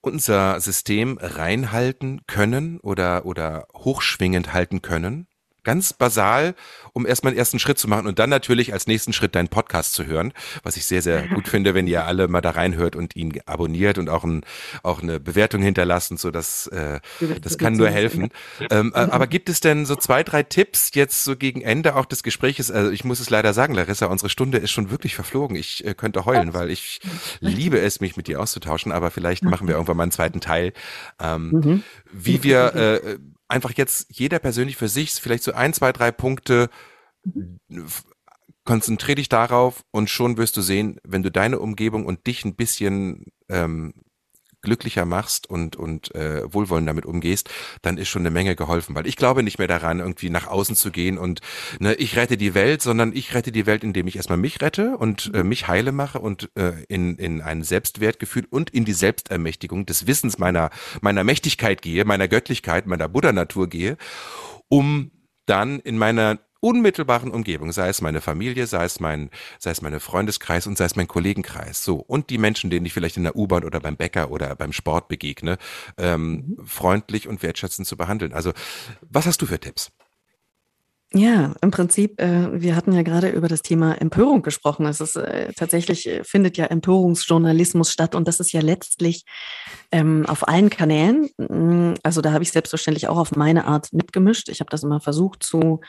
unser 0.00 0.60
System 0.60 1.18
reinhalten 1.20 2.22
können 2.26 2.78
oder, 2.80 3.24
oder 3.24 3.66
hochschwingend 3.74 4.52
halten 4.52 4.82
können? 4.82 5.28
Ganz 5.64 5.92
basal, 5.92 6.54
um 6.92 7.06
erstmal 7.06 7.32
einen 7.32 7.38
ersten 7.38 7.58
Schritt 7.58 7.78
zu 7.78 7.88
machen 7.88 8.06
und 8.06 8.18
dann 8.18 8.30
natürlich 8.30 8.72
als 8.72 8.86
nächsten 8.86 9.12
Schritt 9.12 9.34
deinen 9.34 9.48
Podcast 9.48 9.94
zu 9.94 10.06
hören, 10.06 10.32
was 10.62 10.76
ich 10.76 10.86
sehr, 10.86 11.02
sehr 11.02 11.26
gut 11.34 11.48
finde, 11.48 11.74
wenn 11.74 11.86
ihr 11.86 12.06
alle 12.06 12.28
mal 12.28 12.40
da 12.40 12.50
reinhört 12.50 12.96
und 12.96 13.16
ihn 13.16 13.40
abonniert 13.46 13.98
und 13.98 14.08
auch, 14.08 14.24
ein, 14.24 14.44
auch 14.82 15.02
eine 15.02 15.18
Bewertung 15.20 15.62
hinterlassen, 15.62 16.16
so 16.16 16.30
dass 16.30 16.66
äh, 16.68 17.00
das 17.40 17.58
kann 17.58 17.74
nur 17.74 17.90
helfen. 17.90 18.30
Ähm, 18.70 18.92
äh, 18.94 18.98
aber 18.98 19.26
gibt 19.26 19.48
es 19.48 19.60
denn 19.60 19.86
so 19.86 19.96
zwei, 19.96 20.22
drei 20.22 20.42
Tipps 20.42 20.90
jetzt 20.94 21.24
so 21.24 21.36
gegen 21.36 21.62
Ende 21.62 21.96
auch 21.96 22.06
des 22.06 22.22
Gespräches? 22.22 22.70
Also 22.70 22.90
ich 22.90 23.04
muss 23.04 23.20
es 23.20 23.30
leider 23.30 23.52
sagen, 23.52 23.74
Larissa, 23.74 24.06
unsere 24.06 24.28
Stunde 24.28 24.58
ist 24.58 24.70
schon 24.70 24.90
wirklich 24.90 25.14
verflogen. 25.14 25.56
Ich 25.56 25.84
äh, 25.84 25.94
könnte 25.94 26.24
heulen, 26.26 26.54
weil 26.54 26.70
ich 26.70 27.00
liebe 27.40 27.80
es, 27.80 28.00
mich 28.00 28.16
mit 28.16 28.28
dir 28.28 28.40
auszutauschen, 28.40 28.92
aber 28.92 29.10
vielleicht 29.10 29.42
machen 29.42 29.66
wir 29.66 29.74
irgendwann 29.74 29.96
mal 29.96 30.04
einen 30.04 30.12
zweiten 30.12 30.40
Teil, 30.40 30.72
ähm, 31.20 31.50
mhm. 31.50 31.82
wie 32.12 32.42
wir 32.42 32.74
äh, 32.74 33.18
einfach 33.54 33.72
jetzt 33.76 34.06
jeder 34.10 34.38
persönlich 34.40 34.76
für 34.76 34.88
sich 34.88 35.12
vielleicht 35.12 35.44
so 35.44 35.52
ein, 35.52 35.72
zwei, 35.72 35.92
drei 35.92 36.10
Punkte. 36.10 36.68
Konzentriere 38.64 39.16
dich 39.16 39.28
darauf 39.28 39.84
und 39.90 40.10
schon 40.10 40.36
wirst 40.36 40.56
du 40.56 40.60
sehen, 40.60 40.98
wenn 41.04 41.22
du 41.22 41.30
deine 41.30 41.60
Umgebung 41.60 42.04
und 42.04 42.26
dich 42.26 42.44
ein 42.44 42.56
bisschen 42.56 43.26
ähm, 43.48 43.94
glücklicher 44.64 45.04
machst 45.04 45.48
und, 45.48 45.76
und 45.76 46.14
äh, 46.14 46.52
wohlwollend 46.52 46.88
damit 46.88 47.06
umgehst, 47.06 47.50
dann 47.82 47.98
ist 47.98 48.08
schon 48.08 48.22
eine 48.22 48.30
Menge 48.30 48.56
geholfen. 48.56 48.94
Weil 48.94 49.06
ich 49.06 49.16
glaube 49.16 49.42
nicht 49.42 49.58
mehr 49.58 49.68
daran, 49.68 50.00
irgendwie 50.00 50.30
nach 50.30 50.48
außen 50.48 50.74
zu 50.74 50.90
gehen 50.90 51.18
und 51.18 51.40
ne, 51.78 51.94
ich 51.94 52.16
rette 52.16 52.36
die 52.36 52.54
Welt, 52.54 52.82
sondern 52.82 53.14
ich 53.14 53.34
rette 53.34 53.52
die 53.52 53.66
Welt, 53.66 53.84
indem 53.84 54.06
ich 54.06 54.16
erstmal 54.16 54.38
mich 54.38 54.60
rette 54.60 54.96
und 54.96 55.30
äh, 55.34 55.44
mich 55.44 55.68
heile 55.68 55.92
mache 55.92 56.18
und 56.18 56.50
äh, 56.56 56.72
in, 56.88 57.16
in 57.16 57.40
ein 57.40 57.62
Selbstwertgefühl 57.62 58.46
und 58.50 58.70
in 58.70 58.84
die 58.84 58.92
Selbstermächtigung 58.92 59.86
des 59.86 60.06
Wissens 60.06 60.38
meiner, 60.38 60.70
meiner 61.00 61.24
Mächtigkeit 61.24 61.82
gehe, 61.82 62.04
meiner 62.04 62.28
Göttlichkeit, 62.28 62.86
meiner 62.86 63.08
Buddha-Natur 63.08 63.68
gehe, 63.68 63.96
um 64.68 65.10
dann 65.46 65.78
in 65.80 65.98
meiner 65.98 66.38
unmittelbaren 66.64 67.30
Umgebung, 67.30 67.72
sei 67.72 67.88
es 67.90 68.00
meine 68.00 68.22
Familie, 68.22 68.66
sei 68.66 68.84
es 68.84 68.98
mein, 68.98 69.30
sei 69.58 69.70
es 69.70 69.82
meine 69.82 70.00
Freundeskreis 70.00 70.66
und 70.66 70.78
sei 70.78 70.86
es 70.86 70.96
mein 70.96 71.06
Kollegenkreis, 71.06 71.84
so 71.84 71.96
und 71.96 72.30
die 72.30 72.38
Menschen, 72.38 72.70
denen 72.70 72.86
ich 72.86 72.94
vielleicht 72.94 73.18
in 73.18 73.24
der 73.24 73.36
U-Bahn 73.36 73.64
oder 73.64 73.80
beim 73.80 73.96
Bäcker 73.96 74.30
oder 74.30 74.56
beim 74.56 74.72
Sport 74.72 75.08
begegne, 75.08 75.58
ähm, 75.98 76.56
mhm. 76.56 76.66
freundlich 76.66 77.28
und 77.28 77.42
wertschätzend 77.42 77.86
zu 77.86 77.98
behandeln. 77.98 78.32
Also, 78.32 78.52
was 79.02 79.26
hast 79.26 79.42
du 79.42 79.46
für 79.46 79.60
Tipps? 79.60 79.92
Ja, 81.12 81.54
im 81.60 81.70
Prinzip, 81.70 82.20
äh, 82.20 82.60
wir 82.60 82.74
hatten 82.74 82.92
ja 82.92 83.02
gerade 83.02 83.28
über 83.28 83.46
das 83.46 83.62
Thema 83.62 84.00
Empörung 84.00 84.42
gesprochen. 84.42 84.86
Es 84.86 85.00
ist 85.00 85.14
äh, 85.14 85.52
tatsächlich, 85.52 86.08
äh, 86.08 86.24
findet 86.24 86.56
ja 86.56 86.64
Empörungsjournalismus 86.64 87.92
statt 87.92 88.16
und 88.16 88.26
das 88.26 88.40
ist 88.40 88.52
ja 88.52 88.60
letztlich 88.60 89.24
ähm, 89.92 90.26
auf 90.26 90.48
allen 90.48 90.70
Kanälen. 90.70 91.28
Mm, 91.36 91.94
also 92.02 92.20
da 92.20 92.32
habe 92.32 92.42
ich 92.42 92.50
selbstverständlich 92.50 93.06
auch 93.06 93.18
auf 93.18 93.36
meine 93.36 93.66
Art 93.66 93.92
mitgemischt. 93.92 94.48
Ich 94.48 94.58
habe 94.58 94.70
das 94.70 94.82
immer 94.82 95.00
versucht 95.00 95.44
zu 95.44 95.82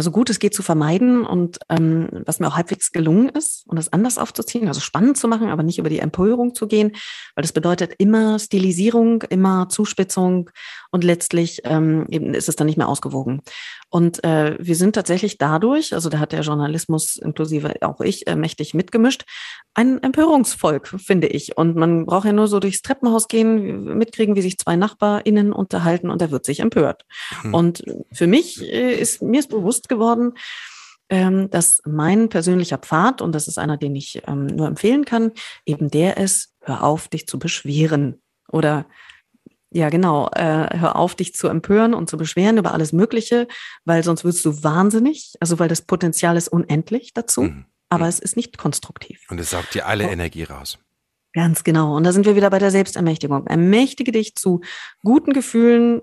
so 0.00 0.10
gut 0.12 0.30
es 0.30 0.38
geht 0.38 0.54
zu 0.54 0.62
vermeiden 0.62 1.26
und 1.26 1.58
ähm, 1.68 2.08
was 2.24 2.38
mir 2.38 2.46
auch 2.46 2.56
halbwegs 2.56 2.92
gelungen 2.92 3.28
ist 3.30 3.64
und 3.66 3.76
das 3.76 3.92
anders 3.92 4.16
aufzuziehen, 4.16 4.68
also 4.68 4.80
spannend 4.80 5.16
zu 5.16 5.26
machen, 5.26 5.48
aber 5.48 5.62
nicht 5.64 5.78
über 5.78 5.88
die 5.88 5.98
Empörung 5.98 6.54
zu 6.54 6.68
gehen, 6.68 6.92
weil 7.34 7.42
das 7.42 7.52
bedeutet 7.52 7.94
immer 7.98 8.38
Stilisierung, 8.38 9.22
immer 9.22 9.68
Zuspitzung 9.68 10.50
und 10.90 11.02
letztlich 11.02 11.62
ähm, 11.64 12.06
eben 12.10 12.32
ist 12.32 12.48
es 12.48 12.56
dann 12.56 12.66
nicht 12.66 12.78
mehr 12.78 12.88
ausgewogen. 12.88 13.42
Und 13.92 14.24
äh, 14.24 14.56
wir 14.58 14.74
sind 14.74 14.94
tatsächlich 14.94 15.36
dadurch, 15.36 15.92
also 15.92 16.08
da 16.08 16.18
hat 16.18 16.32
der 16.32 16.40
Journalismus 16.40 17.16
inklusive 17.16 17.74
auch 17.82 18.00
ich 18.00 18.26
äh, 18.26 18.36
mächtig 18.36 18.72
mitgemischt, 18.72 19.24
ein 19.74 20.02
Empörungsvolk, 20.02 20.88
finde 20.88 21.26
ich. 21.26 21.58
Und 21.58 21.76
man 21.76 22.06
braucht 22.06 22.24
ja 22.24 22.32
nur 22.32 22.48
so 22.48 22.58
durchs 22.58 22.80
Treppenhaus 22.80 23.28
gehen, 23.28 23.84
mitkriegen, 23.98 24.34
wie 24.34 24.40
sich 24.40 24.56
zwei 24.56 24.76
NachbarInnen 24.76 25.52
unterhalten 25.52 26.08
und 26.08 26.22
da 26.22 26.30
wird 26.30 26.46
sich 26.46 26.60
empört. 26.60 27.04
Hm. 27.42 27.52
Und 27.52 27.84
für 28.10 28.26
mich 28.26 28.62
äh, 28.62 28.94
ist, 28.94 29.20
mir 29.20 29.40
ist 29.40 29.50
bewusst 29.50 29.90
geworden, 29.90 30.38
ähm, 31.10 31.50
dass 31.50 31.82
mein 31.84 32.30
persönlicher 32.30 32.78
Pfad, 32.78 33.20
und 33.20 33.34
das 33.34 33.46
ist 33.46 33.58
einer, 33.58 33.76
den 33.76 33.94
ich 33.94 34.22
ähm, 34.26 34.46
nur 34.46 34.68
empfehlen 34.68 35.04
kann, 35.04 35.32
eben 35.66 35.90
der 35.90 36.16
ist, 36.16 36.54
hör 36.62 36.82
auf, 36.82 37.08
dich 37.08 37.26
zu 37.26 37.38
beschweren. 37.38 38.22
Oder 38.48 38.86
ja, 39.72 39.88
genau. 39.88 40.28
Äh, 40.34 40.78
hör 40.78 40.96
auf, 40.96 41.14
dich 41.14 41.34
zu 41.34 41.48
empören 41.48 41.94
und 41.94 42.10
zu 42.10 42.16
beschweren 42.16 42.58
über 42.58 42.74
alles 42.74 42.92
Mögliche, 42.92 43.48
weil 43.84 44.04
sonst 44.04 44.24
wirst 44.24 44.44
du 44.44 44.62
wahnsinnig. 44.62 45.34
Also 45.40 45.58
weil 45.58 45.68
das 45.68 45.82
Potenzial 45.82 46.36
ist 46.36 46.48
unendlich 46.48 47.14
dazu, 47.14 47.42
mhm. 47.42 47.64
aber 47.88 48.04
mhm. 48.04 48.10
es 48.10 48.18
ist 48.18 48.36
nicht 48.36 48.58
konstruktiv. 48.58 49.26
Und 49.30 49.40
es 49.40 49.50
saugt 49.50 49.74
dir 49.74 49.86
alle 49.86 50.06
oh. 50.06 50.10
Energie 50.10 50.44
raus. 50.44 50.78
Ganz 51.32 51.64
genau. 51.64 51.96
Und 51.96 52.04
da 52.04 52.12
sind 52.12 52.26
wir 52.26 52.36
wieder 52.36 52.50
bei 52.50 52.58
der 52.58 52.70
Selbstermächtigung. 52.70 53.46
Ermächtige 53.46 54.12
dich 54.12 54.34
zu 54.34 54.60
guten 55.02 55.32
Gefühlen. 55.32 56.00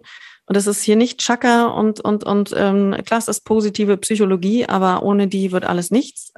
Und 0.47 0.55
das 0.55 0.65
ist 0.65 0.81
hier 0.81 0.95
nicht 0.95 1.19
Chaka 1.19 1.67
und, 1.67 1.99
und, 1.99 2.23
und 2.23 2.51
ähm, 2.57 2.95
klar, 3.05 3.19
ist 3.19 3.45
positive 3.45 3.97
Psychologie, 3.97 4.65
aber 4.65 5.03
ohne 5.03 5.27
die 5.27 5.51
wird 5.51 5.65
alles 5.65 5.91
nichts. 5.91 6.33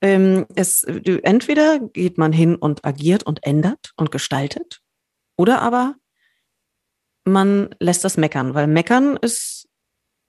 Ähm, 0.00 0.46
es, 0.54 0.84
entweder 0.84 1.80
geht 1.80 2.18
man 2.18 2.32
hin 2.32 2.54
und 2.54 2.84
agiert 2.84 3.24
und 3.24 3.44
ändert 3.44 3.92
und 3.96 4.12
gestaltet, 4.12 4.80
oder 5.36 5.60
aber 5.60 5.96
man 7.28 7.74
lässt 7.80 8.04
das 8.04 8.16
meckern, 8.16 8.54
weil 8.54 8.66
meckern 8.66 9.18
ist 9.20 9.68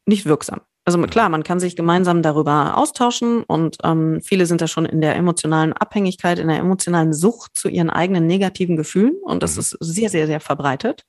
nicht 0.05 0.25
wirksam. 0.25 0.61
Also 0.85 0.99
klar, 1.03 1.29
man 1.29 1.43
kann 1.43 1.59
sich 1.59 1.75
gemeinsam 1.75 2.23
darüber 2.23 2.75
austauschen 2.77 3.43
und 3.43 3.77
ähm, 3.83 4.21
viele 4.23 4.47
sind 4.47 4.61
da 4.61 4.67
schon 4.67 4.85
in 4.85 5.01
der 5.01 5.15
emotionalen 5.15 5.73
Abhängigkeit, 5.73 6.39
in 6.39 6.47
der 6.47 6.57
emotionalen 6.57 7.13
Sucht 7.13 7.51
zu 7.53 7.69
ihren 7.69 7.91
eigenen 7.91 8.25
negativen 8.25 8.75
Gefühlen 8.75 9.15
und 9.23 9.43
das 9.43 9.53
mhm. 9.55 9.59
ist 9.59 9.77
sehr, 9.81 10.09
sehr, 10.09 10.25
sehr 10.25 10.39
verbreitet 10.39 11.05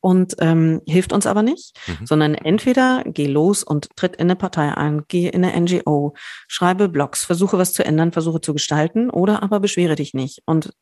und 0.00 0.36
ähm, 0.38 0.80
hilft 0.86 1.12
uns 1.12 1.26
aber 1.26 1.42
nicht, 1.42 1.76
mhm. 1.86 2.06
sondern 2.06 2.34
entweder 2.34 3.02
geh 3.04 3.26
los 3.26 3.62
und 3.62 3.88
tritt 3.96 4.16
in 4.16 4.22
eine 4.22 4.36
Partei 4.36 4.72
ein, 4.72 5.02
geh 5.08 5.28
in 5.28 5.44
eine 5.44 5.60
NGO, 5.60 6.14
schreibe 6.46 6.88
Blogs, 6.88 7.24
versuche 7.24 7.58
was 7.58 7.72
zu 7.72 7.84
ändern, 7.84 8.12
versuche 8.12 8.40
zu 8.40 8.52
gestalten 8.54 9.10
oder 9.10 9.42
aber 9.42 9.60
beschwere 9.60 9.96
dich 9.96 10.14
nicht 10.14 10.42
und 10.46 10.72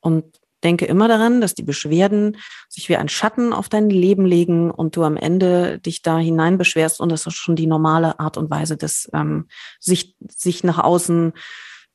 und 0.00 0.37
denke 0.64 0.84
immer 0.86 1.08
daran, 1.08 1.40
dass 1.40 1.54
die 1.54 1.62
Beschwerden 1.62 2.36
sich 2.68 2.88
wie 2.88 2.96
ein 2.96 3.08
Schatten 3.08 3.52
auf 3.52 3.68
dein 3.68 3.90
Leben 3.90 4.26
legen 4.26 4.70
und 4.70 4.96
du 4.96 5.04
am 5.04 5.16
Ende 5.16 5.78
dich 5.78 6.02
da 6.02 6.18
hinein 6.18 6.58
beschwerst 6.58 7.00
und 7.00 7.10
das 7.10 7.26
ist 7.26 7.34
schon 7.34 7.56
die 7.56 7.66
normale 7.66 8.18
Art 8.20 8.36
und 8.36 8.50
Weise 8.50 8.76
des 8.76 9.08
ähm, 9.12 9.48
sich, 9.80 10.16
sich 10.28 10.64
nach 10.64 10.78
außen 10.78 11.32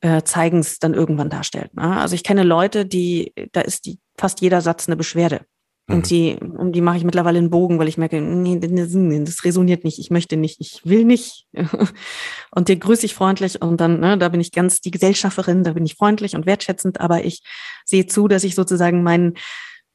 äh, 0.01 0.23
Zeigens 0.23 0.79
dann 0.79 0.93
irgendwann 0.93 1.29
darstellt. 1.29 1.73
Ne? 1.75 1.97
Also 1.97 2.15
ich 2.15 2.23
kenne 2.23 2.43
Leute, 2.43 2.85
die, 2.85 3.33
da 3.51 3.61
ist 3.61 3.85
die 3.85 3.99
fast 4.17 4.41
jeder 4.41 4.61
Satz 4.61 4.87
eine 4.87 4.97
Beschwerde. 4.97 5.45
Und 5.89 5.97
mhm. 5.97 6.03
die, 6.03 6.37
um 6.39 6.71
die 6.71 6.81
mache 6.81 6.97
ich 6.97 7.03
mittlerweile 7.03 7.39
einen 7.39 7.49
Bogen, 7.49 7.77
weil 7.77 7.89
ich 7.89 7.97
merke, 7.97 8.21
nee, 8.21 8.57
das 8.59 9.43
resoniert 9.43 9.83
nicht, 9.83 9.99
ich 9.99 10.09
möchte 10.11 10.37
nicht, 10.37 10.61
ich 10.61 10.81
will 10.85 11.03
nicht. 11.03 11.45
und 12.51 12.69
dir 12.69 12.77
grüße 12.77 13.05
ich 13.05 13.13
freundlich 13.13 13.61
und 13.61 13.81
dann, 13.81 13.99
ne, 13.99 14.17
da 14.17 14.29
bin 14.29 14.39
ich 14.39 14.53
ganz 14.53 14.79
die 14.79 14.91
Gesellschafterin, 14.91 15.63
da 15.63 15.73
bin 15.73 15.85
ich 15.85 15.95
freundlich 15.95 16.35
und 16.35 16.45
wertschätzend, 16.45 17.01
aber 17.01 17.25
ich 17.25 17.43
sehe 17.85 18.05
zu, 18.05 18.29
dass 18.29 18.45
ich 18.45 18.55
sozusagen 18.55 19.03
meinen 19.03 19.33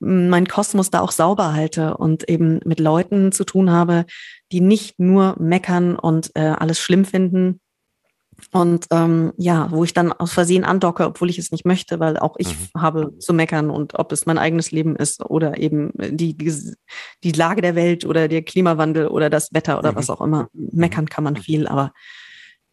mein 0.01 0.47
Kosmos 0.47 0.91
da 0.91 1.01
auch 1.01 1.11
sauber 1.11 1.55
halte 1.55 1.97
und 1.97 2.29
eben 2.29 2.61
mit 2.65 2.79
Leuten 2.79 3.33
zu 3.33 3.45
tun 3.45 3.73
habe, 3.73 4.05
die 4.53 4.61
nicht 4.61 5.01
nur 5.01 5.35
meckern 5.41 5.97
und 5.97 6.31
äh, 6.35 6.55
alles 6.57 6.79
schlimm 6.79 7.05
finden, 7.05 7.61
und 8.53 8.87
ähm, 8.91 9.33
ja, 9.37 9.71
wo 9.71 9.85
ich 9.85 9.93
dann 9.93 10.13
aus 10.13 10.33
Versehen 10.33 10.65
andocke, 10.65 11.05
obwohl 11.05 11.29
ich 11.29 11.39
es 11.39 11.51
nicht 11.51 11.65
möchte, 11.65 11.99
weil 12.01 12.19
auch 12.19 12.37
ich 12.39 12.49
mhm. 12.49 12.81
habe 12.81 13.19
zu 13.19 13.35
meckern 13.35 13.71
und 13.71 13.99
ob 13.99 14.13
es 14.13 14.27
mein 14.27 14.39
eigenes 14.39 14.71
Leben 14.71 14.97
ist 14.97 15.25
oder 15.25 15.59
eben 15.59 15.93
die, 15.97 16.37
die 17.25 17.33
Lage 17.33 17.63
der 17.63 17.75
Welt 17.75 18.05
oder 18.05 18.29
der 18.29 18.43
Klimawandel 18.43 19.09
oder 19.09 19.29
das 19.29 19.53
Wetter 19.53 19.79
oder 19.79 19.93
mhm. 19.93 19.97
was 19.97 20.11
auch 20.11 20.21
immer. 20.21 20.49
Meckern 20.53 21.09
kann 21.09 21.25
man 21.25 21.37
viel, 21.37 21.67
aber 21.67 21.93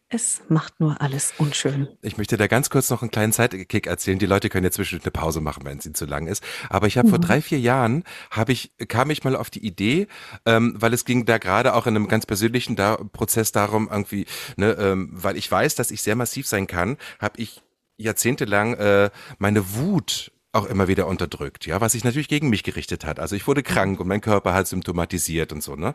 es 0.08 0.42
macht 0.48 0.78
nur 0.78 1.00
alles 1.00 1.34
unschön. 1.38 1.88
Ich 2.00 2.16
möchte 2.16 2.36
da 2.36 2.46
ganz 2.46 2.70
kurz 2.70 2.90
noch 2.90 3.02
einen 3.02 3.10
kleinen 3.10 3.32
Zeitkick 3.32 3.88
erzählen. 3.88 4.20
Die 4.20 4.26
Leute 4.26 4.48
können 4.48 4.64
ja 4.64 4.70
zwischendurch 4.70 5.04
eine 5.04 5.10
Pause 5.10 5.40
machen, 5.40 5.64
wenn 5.64 5.80
sie 5.80 5.92
zu 5.92 6.06
lang 6.06 6.28
ist. 6.28 6.44
Aber 6.70 6.86
ich 6.86 6.96
habe 6.96 7.08
mhm. 7.08 7.10
vor 7.10 7.18
drei, 7.18 7.42
vier 7.42 7.58
Jahren 7.58 8.04
habe 8.30 8.52
ich, 8.52 8.70
kam 8.86 9.10
ich 9.10 9.24
mal 9.24 9.34
auf 9.34 9.50
die 9.50 9.66
Idee, 9.66 10.06
ähm, 10.44 10.74
weil 10.78 10.94
es 10.94 11.04
ging 11.04 11.24
da 11.24 11.38
gerade 11.38 11.74
auch 11.74 11.88
in 11.88 11.96
einem 11.96 12.06
ganz 12.06 12.24
persönlichen 12.24 12.76
da 12.76 12.96
Prozess 12.96 13.50
darum, 13.50 13.88
irgendwie, 13.90 14.26
ne, 14.56 14.76
ähm, 14.78 15.10
weil 15.12 15.36
ich 15.36 15.50
weiß, 15.50 15.74
dass 15.74 15.90
ich 15.90 16.02
sehr 16.02 16.14
massiv 16.14 16.46
sein 16.46 16.68
kann, 16.68 16.98
habe 17.18 17.40
ich 17.40 17.62
jahrzehntelang 17.96 18.74
äh, 18.74 19.10
meine 19.38 19.74
Wut 19.74 20.30
auch 20.56 20.66
immer 20.66 20.88
wieder 20.88 21.06
unterdrückt, 21.06 21.66
ja, 21.66 21.80
was 21.80 21.92
sich 21.92 22.04
natürlich 22.04 22.28
gegen 22.28 22.48
mich 22.48 22.62
gerichtet 22.62 23.04
hat. 23.04 23.20
Also 23.20 23.36
ich 23.36 23.46
wurde 23.46 23.62
krank 23.62 24.00
und 24.00 24.08
mein 24.08 24.20
Körper 24.20 24.54
hat 24.54 24.66
symptomatisiert 24.66 25.52
und 25.52 25.62
so, 25.62 25.76
ne? 25.76 25.94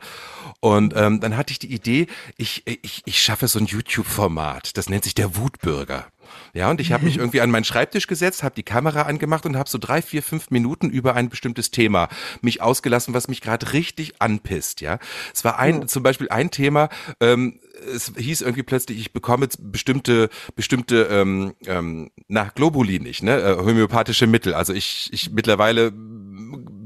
Und 0.59 0.95
ähm, 0.95 1.19
dann 1.19 1.37
hatte 1.37 1.51
ich 1.51 1.59
die 1.59 1.73
Idee, 1.73 2.07
ich, 2.37 2.63
ich, 2.65 3.01
ich 3.05 3.21
schaffe 3.21 3.47
so 3.47 3.59
ein 3.59 3.65
YouTube-Format, 3.65 4.77
das 4.77 4.89
nennt 4.89 5.03
sich 5.03 5.15
der 5.15 5.35
Wutbürger. 5.35 6.07
Ja, 6.53 6.69
und 6.69 6.81
ich 6.81 6.91
habe 6.91 7.05
mich 7.05 7.17
irgendwie 7.17 7.41
an 7.41 7.51
meinen 7.51 7.63
Schreibtisch 7.63 8.07
gesetzt, 8.07 8.43
habe 8.43 8.55
die 8.55 8.63
Kamera 8.63 9.03
angemacht 9.03 9.45
und 9.45 9.57
habe 9.57 9.69
so 9.69 9.77
drei, 9.77 10.01
vier, 10.01 10.23
fünf 10.23 10.51
Minuten 10.51 10.89
über 10.89 11.15
ein 11.15 11.29
bestimmtes 11.29 11.71
Thema 11.71 12.09
mich 12.41 12.61
ausgelassen, 12.61 13.13
was 13.13 13.27
mich 13.27 13.41
gerade 13.41 13.73
richtig 13.73 14.21
anpisst. 14.21 14.81
Ja, 14.81 14.99
es 15.33 15.43
war 15.43 15.59
ein, 15.59 15.83
oh. 15.83 15.85
zum 15.85 16.03
Beispiel 16.03 16.29
ein 16.29 16.51
Thema. 16.51 16.89
Ähm, 17.19 17.59
es 17.93 18.13
hieß 18.15 18.41
irgendwie 18.41 18.63
plötzlich, 18.63 18.99
ich 18.99 19.13
bekomme 19.13 19.45
jetzt 19.45 19.71
bestimmte, 19.71 20.29
bestimmte, 20.55 21.03
ähm, 21.09 21.53
ähm, 21.65 22.11
nach 22.27 22.53
Globuli 22.53 22.99
nicht, 22.99 23.23
ne, 23.23 23.39
äh, 23.39 23.57
homöopathische 23.57 24.27
Mittel. 24.27 24.53
Also 24.53 24.73
ich, 24.73 25.09
ich 25.11 25.31
mittlerweile 25.31 25.91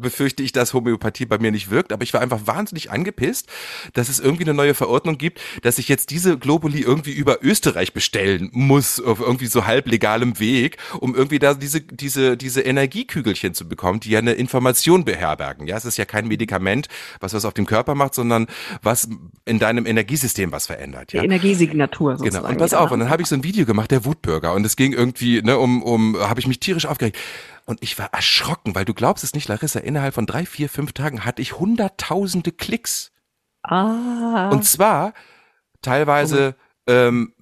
befürchte 0.06 0.44
ich, 0.44 0.52
dass 0.52 0.74
Homöopathie 0.74 1.26
bei 1.26 1.40
mir 1.40 1.52
nicht 1.52 1.70
wirkt, 1.72 1.92
aber 1.92 2.04
ich 2.04 2.14
war 2.14 2.22
einfach 2.22 2.42
wahnsinnig 2.46 2.92
angepisst, 2.92 3.50
dass 3.94 4.08
es 4.08 4.20
irgendwie 4.20 4.44
eine 4.44 4.54
neue 4.54 4.74
Verordnung 4.74 5.18
gibt, 5.18 5.42
dass 5.64 5.80
ich 5.80 5.90
jetzt 5.90 6.12
diese 6.12 6.38
Globuli 6.38 6.82
irgendwie 6.82 7.12
über 7.12 7.44
Österreich 7.44 7.92
bestellen 7.92 8.50
muss, 8.54 9.00
auf 9.00 9.20
irgendwie 9.20 9.48
so 9.48 9.66
halblegalem 9.66 10.40
Weg, 10.40 10.78
um 11.00 11.16
irgendwie 11.16 11.40
da 11.40 11.56
diese, 11.56 11.82
diese, 11.82 12.38
diese 12.38 12.62
Energiekügelchen 12.62 13.54
zu 13.54 13.68
bekommen, 13.68 14.00
die 14.00 14.12
ja 14.12 14.20
eine 14.20 14.34
Information 14.34 15.06
beherbergen. 15.06 15.66
Ja, 15.66 15.76
es 15.76 15.86
ist 15.86 15.98
ja 15.98 16.06
kein 16.06 16.28
Medikament, 16.28 16.88
was 17.20 17.34
was 17.34 17.46
auf 17.46 17.54
dem 17.54 17.66
Körper 17.66 17.96
macht, 17.96 18.14
sondern 18.14 18.48
was 18.84 19.10
in 19.46 19.60
deinem 19.60 19.86
Energiesystem 19.86 20.52
was 20.52 20.68
verändert. 20.68 21.14
Ja? 21.14 21.22
Die 21.22 21.26
Energiesignatur 21.26 22.18
sozusagen. 22.18 22.44
Genau. 22.44 22.50
Und 22.50 22.58
pass 22.60 22.74
auf, 22.74 22.92
und 22.92 23.00
dann 23.00 23.10
habe 23.10 23.24
ich 23.24 23.28
so 23.28 23.36
ein 23.36 23.44
Video 23.44 23.66
gemacht, 23.66 23.92
der 23.92 24.06
Wutbürger, 24.06 24.54
und 24.54 24.66
es 24.66 24.76
ging 24.76 24.94
irgendwie, 24.94 25.42
ne, 25.42 25.58
um, 25.58 25.82
um, 25.84 26.18
habe 26.18 26.40
ich 26.40 26.48
mich 26.48 26.60
tierisch 26.60 26.86
aufgeregt. 26.86 27.18
Und 27.66 27.82
ich 27.82 27.98
war 27.98 28.14
erschrocken, 28.14 28.76
weil 28.76 28.86
du 28.86 28.94
glaubst 28.94 29.24
es 29.24 29.34
nicht, 29.34 29.48
Larissa, 29.48 29.80
innerhalb 29.80 30.14
von 30.14 30.28
drei, 30.28 30.46
vier, 30.46 30.70
fünf 30.70 30.94
Tagen 30.94 31.26
hatte 31.26 31.42
ich 31.42 31.58
hunderttausende 31.58 32.52
Klicks. 32.52 33.12
Ah. 33.64 34.50
Und 34.50 34.64
zwar 34.64 35.14
teilweise 35.82 36.56
oh. 36.88 36.92
ähm, 36.92 37.34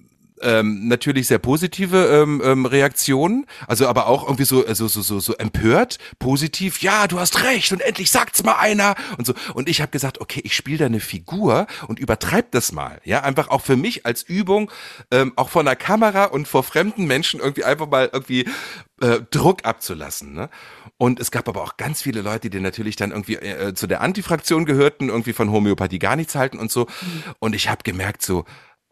ähm, 0.44 0.88
natürlich 0.88 1.26
sehr 1.26 1.38
positive 1.38 2.06
ähm, 2.06 2.42
ähm, 2.44 2.66
Reaktionen, 2.66 3.46
also 3.66 3.88
aber 3.88 4.06
auch 4.06 4.24
irgendwie 4.24 4.44
so, 4.44 4.64
so, 4.74 4.86
so, 4.88 5.02
so, 5.02 5.20
so 5.20 5.34
empört, 5.34 5.98
positiv, 6.18 6.80
ja, 6.80 7.06
du 7.06 7.18
hast 7.18 7.42
recht 7.42 7.72
und 7.72 7.80
endlich 7.80 8.10
sagt's 8.10 8.44
mal 8.44 8.56
einer 8.58 8.94
und 9.18 9.26
so. 9.26 9.34
Und 9.54 9.68
ich 9.68 9.80
habe 9.80 9.90
gesagt, 9.90 10.20
okay, 10.20 10.40
ich 10.44 10.54
spiele 10.54 10.78
da 10.78 10.86
eine 10.86 11.00
Figur 11.00 11.66
und 11.88 11.98
übertreib 11.98 12.50
das 12.52 12.72
mal. 12.72 13.00
Ja, 13.04 13.22
einfach 13.22 13.48
auch 13.48 13.62
für 13.62 13.76
mich 13.76 14.06
als 14.06 14.22
Übung, 14.22 14.70
ähm, 15.10 15.32
auch 15.36 15.48
vor 15.48 15.62
einer 15.62 15.76
Kamera 15.76 16.26
und 16.26 16.46
vor 16.46 16.62
fremden 16.62 17.06
Menschen 17.06 17.40
irgendwie 17.40 17.64
einfach 17.64 17.88
mal 17.88 18.10
irgendwie 18.12 18.46
äh, 19.00 19.20
Druck 19.30 19.64
abzulassen. 19.64 20.34
Ne? 20.34 20.50
Und 20.96 21.20
es 21.20 21.30
gab 21.30 21.48
aber 21.48 21.62
auch 21.62 21.76
ganz 21.76 22.02
viele 22.02 22.22
Leute, 22.22 22.50
die 22.50 22.60
natürlich 22.60 22.96
dann 22.96 23.10
irgendwie 23.10 23.36
äh, 23.36 23.74
zu 23.74 23.86
der 23.86 24.00
Antifraktion 24.00 24.64
gehörten, 24.64 25.08
irgendwie 25.08 25.32
von 25.32 25.50
Homöopathie 25.50 25.98
gar 25.98 26.16
nichts 26.16 26.34
halten 26.34 26.58
und 26.58 26.70
so. 26.70 26.82
Mhm. 26.82 27.22
Und 27.40 27.54
ich 27.54 27.68
habe 27.68 27.82
gemerkt, 27.82 28.22
so, 28.22 28.44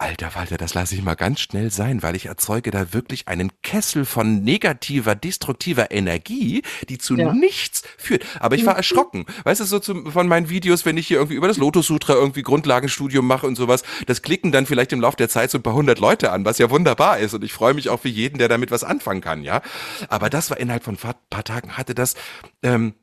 Alter 0.02 0.34
Walter, 0.34 0.56
das 0.56 0.74
lasse 0.74 0.96
ich 0.96 1.02
mal 1.02 1.14
ganz 1.14 1.38
schnell 1.38 1.70
sein, 1.70 2.02
weil 2.02 2.16
ich 2.16 2.26
erzeuge 2.26 2.72
da 2.72 2.92
wirklich 2.92 3.28
einen 3.28 3.52
Kessel 3.62 4.04
von 4.04 4.42
negativer, 4.42 5.14
destruktiver 5.14 5.92
Energie, 5.92 6.62
die 6.88 6.98
zu 6.98 7.16
ja. 7.16 7.32
nichts 7.32 7.84
führt. 7.98 8.24
Aber 8.40 8.56
ich 8.56 8.66
war 8.66 8.72
mhm. 8.72 8.78
erschrocken. 8.78 9.26
Weißt 9.44 9.60
du, 9.60 9.64
so 9.64 9.78
zum, 9.78 10.10
von 10.10 10.26
meinen 10.26 10.48
Videos, 10.48 10.84
wenn 10.84 10.96
ich 10.96 11.06
hier 11.06 11.18
irgendwie 11.18 11.36
über 11.36 11.46
das 11.46 11.56
Lotus 11.56 11.86
Sutra 11.86 12.14
irgendwie 12.14 12.42
Grundlagenstudium 12.42 13.24
mache 13.24 13.46
und 13.46 13.54
sowas, 13.54 13.84
das 14.06 14.22
klicken 14.22 14.50
dann 14.50 14.66
vielleicht 14.66 14.92
im 14.92 15.00
Laufe 15.00 15.16
der 15.16 15.28
Zeit 15.28 15.52
so 15.52 15.58
ein 15.58 15.62
paar 15.62 15.74
hundert 15.74 16.00
Leute 16.00 16.32
an, 16.32 16.44
was 16.44 16.58
ja 16.58 16.68
wunderbar 16.68 17.20
ist. 17.20 17.32
Und 17.34 17.44
ich 17.44 17.52
freue 17.52 17.74
mich 17.74 17.88
auch 17.88 18.00
für 18.00 18.08
jeden, 18.08 18.38
der 18.38 18.48
damit 18.48 18.72
was 18.72 18.82
anfangen 18.82 19.20
kann, 19.20 19.44
ja. 19.44 19.62
Aber 20.08 20.30
das 20.30 20.50
war 20.50 20.58
innerhalb 20.58 20.82
von 20.82 20.96
ein 21.00 21.14
paar 21.30 21.44
Tagen 21.44 21.76
hatte 21.76 21.94
das 21.94 22.16
ähm, 22.64 22.94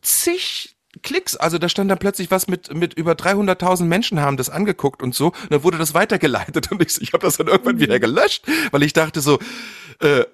zig 0.00 0.79
Klicks, 1.02 1.36
also 1.36 1.58
da 1.58 1.68
stand 1.68 1.90
dann 1.90 1.98
plötzlich 1.98 2.30
was 2.30 2.48
mit 2.48 2.74
mit 2.74 2.94
über 2.94 3.12
300.000 3.12 3.84
Menschen 3.84 4.20
haben 4.20 4.36
das 4.36 4.50
angeguckt 4.50 5.02
und 5.02 5.14
so, 5.14 5.26
und 5.26 5.50
dann 5.50 5.62
wurde 5.62 5.78
das 5.78 5.94
weitergeleitet 5.94 6.72
und 6.72 6.82
ich, 6.82 7.00
ich 7.00 7.12
habe 7.12 7.24
das 7.24 7.36
dann 7.36 7.46
irgendwann 7.46 7.78
wieder 7.78 7.96
mhm. 7.96 8.00
gelöscht, 8.00 8.44
weil 8.70 8.82
ich 8.82 8.92
dachte 8.92 9.20
so, 9.20 9.38
äh, 10.00 10.24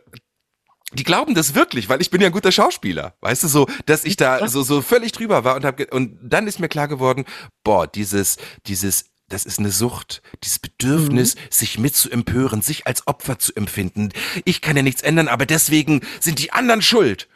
die 0.92 1.04
glauben 1.04 1.34
das 1.34 1.54
wirklich, 1.54 1.88
weil 1.88 2.00
ich 2.00 2.10
bin 2.10 2.20
ja 2.20 2.28
ein 2.28 2.32
guter 2.32 2.52
Schauspieler, 2.52 3.14
weißt 3.20 3.42
du 3.42 3.48
so, 3.48 3.66
dass 3.84 4.04
ich 4.04 4.16
da 4.16 4.48
so 4.48 4.62
so 4.62 4.80
völlig 4.80 5.12
drüber 5.12 5.44
war 5.44 5.56
und 5.56 5.64
hab 5.64 5.80
und 5.92 6.18
dann 6.22 6.46
ist 6.46 6.58
mir 6.58 6.68
klar 6.68 6.88
geworden, 6.88 7.24
boah, 7.62 7.86
dieses 7.86 8.38
dieses 8.66 9.06
das 9.28 9.44
ist 9.44 9.58
eine 9.58 9.72
Sucht, 9.72 10.22
dieses 10.44 10.60
Bedürfnis, 10.60 11.34
mhm. 11.34 11.40
sich 11.50 11.78
mitzuempören, 11.78 12.62
sich 12.62 12.86
als 12.86 13.06
Opfer 13.08 13.38
zu 13.40 13.54
empfinden. 13.56 14.10
Ich 14.44 14.60
kann 14.60 14.76
ja 14.76 14.82
nichts 14.82 15.02
ändern, 15.02 15.26
aber 15.26 15.46
deswegen 15.46 16.02
sind 16.20 16.38
die 16.38 16.52
anderen 16.52 16.80
schuld. 16.80 17.28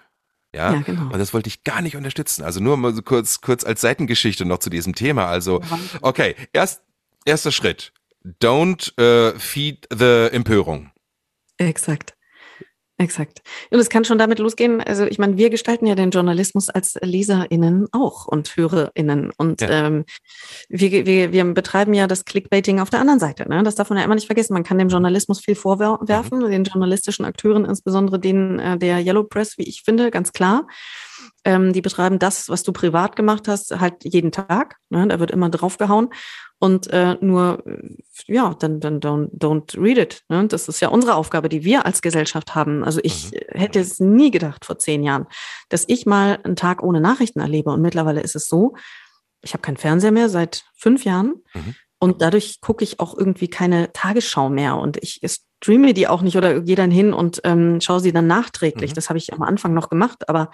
Ja, 0.55 0.75
ja 0.75 0.81
genau. 0.81 1.05
und 1.05 1.19
das 1.19 1.33
wollte 1.33 1.49
ich 1.49 1.65
gar 1.65 1.81
nicht 1.81 1.97
unterstützen. 1.97 2.43
Also 2.43 2.61
nur 2.61 2.77
mal 2.77 2.95
so 2.95 3.03
kurz, 3.03 3.41
kurz 3.41 3.65
als 3.65 3.81
Seitengeschichte 3.81 4.45
noch 4.45 4.59
zu 4.59 4.71
diesem 4.71 4.95
Thema. 4.95 5.27
Also, 5.27 5.61
okay, 6.03 6.35
erst, 6.53 6.83
erster 7.25 7.53
Schritt. 7.53 7.93
Don't 8.43 8.93
uh, 9.01 9.39
feed 9.39 9.87
the 9.91 10.29
Empörung. 10.33 10.91
Exakt. 11.57 12.15
Exakt. 13.01 13.41
Und 13.71 13.79
es 13.79 13.89
kann 13.89 14.05
schon 14.05 14.19
damit 14.19 14.39
losgehen. 14.41 14.83
Also 14.83 15.07
ich 15.07 15.19
meine, 15.19 15.39
wir 15.39 15.49
gestalten 15.49 15.87
ja 15.87 15.95
den 15.95 16.11
Journalismus 16.11 16.69
als 16.69 16.99
LeserInnen 17.01 17.87
auch 17.93 18.27
und 18.27 18.55
HörerInnen. 18.55 19.33
Und 19.39 19.63
ja. 19.63 19.87
ähm, 19.87 20.05
wir, 20.69 21.07
wir, 21.07 21.33
wir 21.33 21.45
betreiben 21.55 21.95
ja 21.95 22.07
das 22.07 22.27
Clickbaiting 22.27 22.79
auf 22.79 22.91
der 22.91 23.01
anderen 23.01 23.19
Seite. 23.19 23.49
Ne? 23.49 23.63
Das 23.63 23.75
darf 23.75 23.89
man 23.89 23.99
ja 23.99 24.05
immer 24.05 24.17
nicht 24.17 24.27
vergessen. 24.27 24.53
Man 24.53 24.65
kann 24.65 24.77
dem 24.77 24.91
Journalismus 24.91 25.41
viel 25.41 25.55
vorwerfen, 25.55 26.41
mhm. 26.41 26.51
den 26.51 26.65
journalistischen 26.65 27.25
Akteuren, 27.25 27.65
insbesondere 27.65 28.19
denen 28.21 28.59
äh, 28.59 28.77
der 28.77 28.99
Yellow 28.99 29.25
Press, 29.25 29.57
wie 29.57 29.67
ich 29.67 29.81
finde, 29.83 30.11
ganz 30.11 30.35
klar. 30.35 30.67
Ähm, 31.47 31.73
die 31.73 31.81
betreiben 31.81 32.19
das, 32.19 32.51
was 32.51 32.65
du 32.65 32.73
privat 32.73 33.17
gemacht 33.17 33.49
hast, 33.49 33.81
halt 33.81 34.05
jeden 34.05 34.31
Tag. 34.31 34.77
Ne? 34.91 35.09
Da 35.09 35.19
wird 35.21 35.31
immer 35.31 35.49
draufgehauen 35.49 36.11
und 36.63 36.89
äh, 36.93 37.17
nur, 37.23 37.67
äh, 37.67 37.97
ja, 38.27 38.55
dann, 38.55 38.81
dann 38.81 39.01
don't, 39.01 39.31
don't 39.37 39.83
read 39.83 39.97
it. 39.97 40.23
Ne? 40.29 40.47
Das 40.47 40.69
ist 40.69 40.81
ja 40.81 40.89
unsere 40.89 41.15
Aufgabe, 41.15 41.49
die 41.49 41.65
wir 41.65 41.87
als 41.87 42.03
Gesellschaft 42.03 42.55
haben. 42.55 42.85
Also 42.85 43.01
ich 43.03 43.33
mhm. 43.33 43.59
hätte 43.59 43.81
es 43.81 43.99
nie 43.99 44.31
gedacht 44.31 44.67
vor 44.67 44.79
zehn 44.79 45.03
Jahren, 45.03 45.27
dass 45.71 45.87
ich 45.89 46.05
mal 46.05 46.39
einen 46.45 46.57
Tag 46.57 46.83
ohne 46.83 47.01
Nachrichten 47.01 47.41
erlebe. 47.41 47.71
Und 47.71 47.81
mittlerweile 47.81 48.21
ist 48.21 48.37
es 48.37 48.47
so, 48.47 48.75
ich 49.41 49.55
habe 49.55 49.63
keinen 49.63 49.79
Fernseher 49.79 50.13
mehr 50.13 50.29
seit 50.29 50.65
fünf 50.75 51.05
Jahren. 51.05 51.37
Mhm. 51.55 51.75
Und 51.99 52.21
dadurch 52.21 52.61
gucke 52.61 52.85
ich 52.85 53.01
auch 53.01 53.17
irgendwie 53.17 53.49
keine 53.49 53.91
Tagesschau 53.95 54.51
mehr. 54.51 54.77
Und 54.77 54.99
ich 55.03 55.23
streame 55.63 55.95
die 55.95 56.09
auch 56.09 56.21
nicht 56.21 56.37
oder 56.37 56.61
gehe 56.61 56.77
dann 56.77 56.91
hin 56.91 57.15
und 57.15 57.41
ähm, 57.45 57.81
schaue 57.81 58.01
sie 58.01 58.13
dann 58.13 58.27
nachträglich. 58.27 58.91
Mhm. 58.91 58.95
Das 58.97 59.09
habe 59.09 59.19
ich 59.19 59.33
am 59.33 59.41
Anfang 59.41 59.73
noch 59.73 59.89
gemacht, 59.89 60.29
aber 60.29 60.51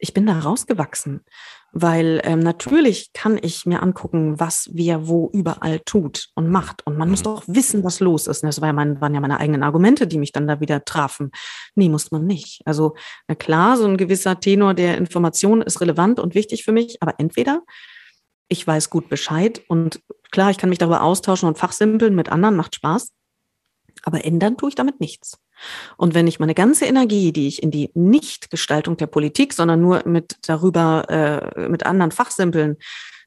ich 0.00 0.14
bin 0.14 0.26
da 0.26 0.38
rausgewachsen. 0.38 1.24
Weil 1.72 2.20
ähm, 2.24 2.40
natürlich 2.40 3.12
kann 3.12 3.38
ich 3.40 3.64
mir 3.64 3.80
angucken, 3.80 4.40
was 4.40 4.68
wer 4.72 5.06
wo 5.06 5.30
überall 5.32 5.78
tut 5.80 6.26
und 6.34 6.50
macht. 6.50 6.84
Und 6.84 6.98
man 6.98 7.06
mhm. 7.06 7.12
muss 7.12 7.22
doch 7.22 7.44
wissen, 7.46 7.84
was 7.84 8.00
los 8.00 8.26
ist. 8.26 8.42
Das 8.42 8.60
war 8.60 8.68
ja 8.68 8.72
mein, 8.72 9.00
waren 9.00 9.14
ja 9.14 9.20
meine 9.20 9.38
eigenen 9.38 9.62
Argumente, 9.62 10.08
die 10.08 10.18
mich 10.18 10.32
dann 10.32 10.48
da 10.48 10.60
wieder 10.60 10.84
trafen. 10.84 11.30
Nee, 11.76 11.88
muss 11.88 12.10
man 12.10 12.26
nicht. 12.26 12.62
Also 12.64 12.96
na 13.28 13.36
klar, 13.36 13.76
so 13.76 13.86
ein 13.86 13.96
gewisser 13.96 14.40
Tenor 14.40 14.74
der 14.74 14.98
Information 14.98 15.62
ist 15.62 15.80
relevant 15.80 16.18
und 16.18 16.34
wichtig 16.34 16.64
für 16.64 16.72
mich, 16.72 17.00
aber 17.00 17.14
entweder 17.18 17.62
ich 18.48 18.66
weiß 18.66 18.90
gut 18.90 19.08
Bescheid 19.08 19.62
und 19.68 20.00
klar, 20.32 20.50
ich 20.50 20.58
kann 20.58 20.70
mich 20.70 20.78
darüber 20.78 21.02
austauschen 21.02 21.48
und 21.48 21.56
fachsimpeln 21.56 22.16
mit 22.16 22.30
anderen, 22.30 22.56
macht 22.56 22.74
Spaß. 22.74 23.12
Aber 24.02 24.24
ändern 24.24 24.56
tue 24.56 24.70
ich 24.70 24.74
damit 24.74 24.98
nichts. 24.98 25.38
Und 25.96 26.14
wenn 26.14 26.26
ich 26.26 26.40
meine 26.40 26.54
ganze 26.54 26.86
Energie, 26.86 27.32
die 27.32 27.48
ich 27.48 27.62
in 27.62 27.70
die 27.70 27.90
Nichtgestaltung 27.94 28.96
der 28.96 29.06
Politik, 29.06 29.52
sondern 29.52 29.80
nur 29.80 30.02
mit 30.06 30.36
darüber, 30.46 31.06
äh, 31.08 31.68
mit 31.68 31.86
anderen 31.86 32.12
Fachsimpeln, 32.12 32.76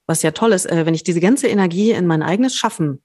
was 0.07 0.21
ja 0.21 0.31
toll 0.31 0.53
ist, 0.53 0.65
äh, 0.65 0.85
wenn 0.85 0.93
ich 0.93 1.03
diese 1.03 1.19
ganze 1.19 1.47
Energie 1.47 1.91
in 1.91 2.07
mein 2.07 2.23
eigenes 2.23 2.55
Schaffen 2.55 3.01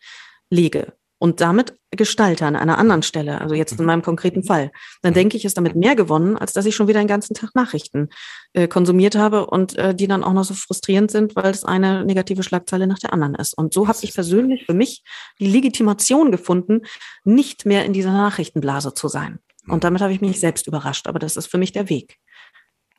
lege, 0.50 0.94
und 1.18 1.40
damit 1.40 1.74
gestalte 1.90 2.46
an 2.46 2.54
einer 2.54 2.78
anderen 2.78 3.02
Stelle, 3.02 3.40
also 3.40 3.54
jetzt 3.54 3.72
in 3.72 3.78
mhm. 3.78 3.86
meinem 3.86 4.02
konkreten 4.02 4.44
Fall, 4.44 4.70
dann 5.02 5.14
denke 5.14 5.36
ich, 5.36 5.44
ist 5.44 5.56
damit 5.56 5.74
mehr 5.74 5.96
gewonnen, 5.96 6.36
als 6.36 6.52
dass 6.52 6.66
ich 6.66 6.76
schon 6.76 6.86
wieder 6.86 7.00
den 7.00 7.08
ganzen 7.08 7.34
Tag 7.34 7.54
Nachrichten 7.54 8.08
äh, 8.52 8.68
konsumiert 8.68 9.16
habe 9.16 9.46
und 9.46 9.76
äh, 9.76 9.94
die 9.94 10.06
dann 10.06 10.22
auch 10.22 10.32
noch 10.32 10.44
so 10.44 10.54
frustrierend 10.54 11.10
sind, 11.10 11.34
weil 11.34 11.50
es 11.50 11.64
eine 11.64 12.04
negative 12.04 12.42
Schlagzeile 12.42 12.86
nach 12.86 12.98
der 12.98 13.12
anderen 13.12 13.34
ist. 13.34 13.56
Und 13.56 13.74
so 13.74 13.88
habe 13.88 13.98
ich 14.02 14.14
persönlich 14.14 14.66
für 14.66 14.74
mich 14.74 15.02
die 15.40 15.48
Legitimation 15.48 16.30
gefunden, 16.30 16.82
nicht 17.24 17.66
mehr 17.66 17.84
in 17.84 17.92
dieser 17.92 18.12
Nachrichtenblase 18.12 18.94
zu 18.94 19.08
sein. 19.08 19.38
Und 19.66 19.76
mhm. 19.76 19.80
damit 19.80 20.02
habe 20.02 20.12
ich 20.12 20.20
mich 20.20 20.38
selbst 20.40 20.66
überrascht, 20.66 21.06
aber 21.06 21.18
das 21.18 21.36
ist 21.36 21.46
für 21.46 21.58
mich 21.58 21.72
der 21.72 21.88
Weg. 21.88 22.16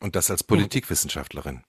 Und 0.01 0.15
das 0.15 0.31
als 0.31 0.43
Politikwissenschaftlerin 0.43 1.63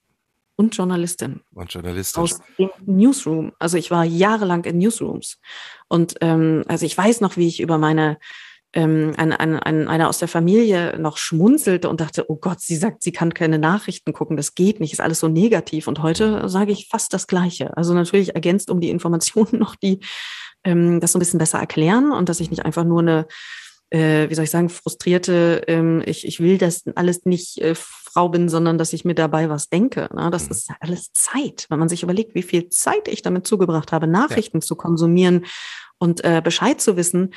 und 0.60 0.76
Journalistin. 0.76 1.40
Und 1.54 1.72
Journalistin. 1.72 2.22
Aus 2.22 2.38
dem 2.58 2.68
Newsroom. 2.84 3.52
Also 3.58 3.78
ich 3.78 3.90
war 3.90 4.04
jahrelang 4.04 4.64
in 4.66 4.76
Newsrooms. 4.76 5.38
Und 5.88 6.16
ähm, 6.20 6.64
also 6.68 6.84
ich 6.84 6.96
weiß 6.96 7.22
noch, 7.22 7.38
wie 7.38 7.48
ich 7.48 7.60
über 7.60 7.78
meine 7.78 8.18
ähm, 8.74 9.14
eine, 9.16 9.40
eine, 9.40 9.66
eine 9.66 10.08
aus 10.08 10.18
der 10.18 10.28
Familie 10.28 10.98
noch 10.98 11.16
schmunzelte 11.16 11.88
und 11.88 12.02
dachte, 12.02 12.30
oh 12.30 12.36
Gott, 12.36 12.60
sie 12.60 12.76
sagt, 12.76 13.02
sie 13.02 13.10
kann 13.10 13.32
keine 13.32 13.58
Nachrichten 13.58 14.12
gucken, 14.12 14.36
das 14.36 14.54
geht 14.54 14.80
nicht, 14.80 14.92
ist 14.92 15.00
alles 15.00 15.18
so 15.18 15.28
negativ. 15.28 15.88
Und 15.88 16.02
heute 16.02 16.46
sage 16.48 16.72
ich 16.72 16.88
fast 16.88 17.14
das 17.14 17.26
Gleiche. 17.26 17.74
Also 17.78 17.94
natürlich 17.94 18.34
ergänzt 18.34 18.70
um 18.70 18.80
die 18.80 18.90
Informationen 18.90 19.52
noch, 19.58 19.76
die 19.76 20.00
ähm, 20.62 21.00
das 21.00 21.12
so 21.12 21.18
ein 21.18 21.20
bisschen 21.20 21.38
besser 21.38 21.58
erklären 21.58 22.12
und 22.12 22.28
dass 22.28 22.38
ich 22.38 22.50
nicht 22.50 22.66
einfach 22.66 22.84
nur 22.84 23.00
eine 23.00 23.26
äh, 23.90 24.28
wie 24.30 24.34
soll 24.34 24.44
ich 24.44 24.50
sagen, 24.50 24.68
frustrierte, 24.68 25.62
ähm, 25.66 26.02
ich, 26.06 26.26
ich 26.26 26.40
will 26.40 26.58
das 26.58 26.84
alles 26.94 27.24
nicht 27.24 27.58
äh, 27.58 27.74
Frau 27.74 28.28
bin, 28.28 28.48
sondern 28.48 28.78
dass 28.78 28.92
ich 28.92 29.04
mir 29.04 29.14
dabei 29.14 29.48
was 29.50 29.68
denke. 29.68 30.08
Ne? 30.14 30.30
Das 30.30 30.46
mhm. 30.46 30.50
ist 30.52 30.70
alles 30.80 31.12
Zeit, 31.12 31.66
wenn 31.68 31.78
man 31.78 31.88
sich 31.88 32.02
überlegt, 32.02 32.34
wie 32.34 32.42
viel 32.42 32.68
Zeit 32.68 33.08
ich 33.08 33.22
damit 33.22 33.46
zugebracht 33.46 33.92
habe, 33.92 34.06
Nachrichten 34.06 34.58
ja. 34.58 34.62
zu 34.62 34.76
konsumieren 34.76 35.44
und 35.98 36.24
äh, 36.24 36.40
Bescheid 36.42 36.80
zu 36.80 36.96
wissen. 36.96 37.34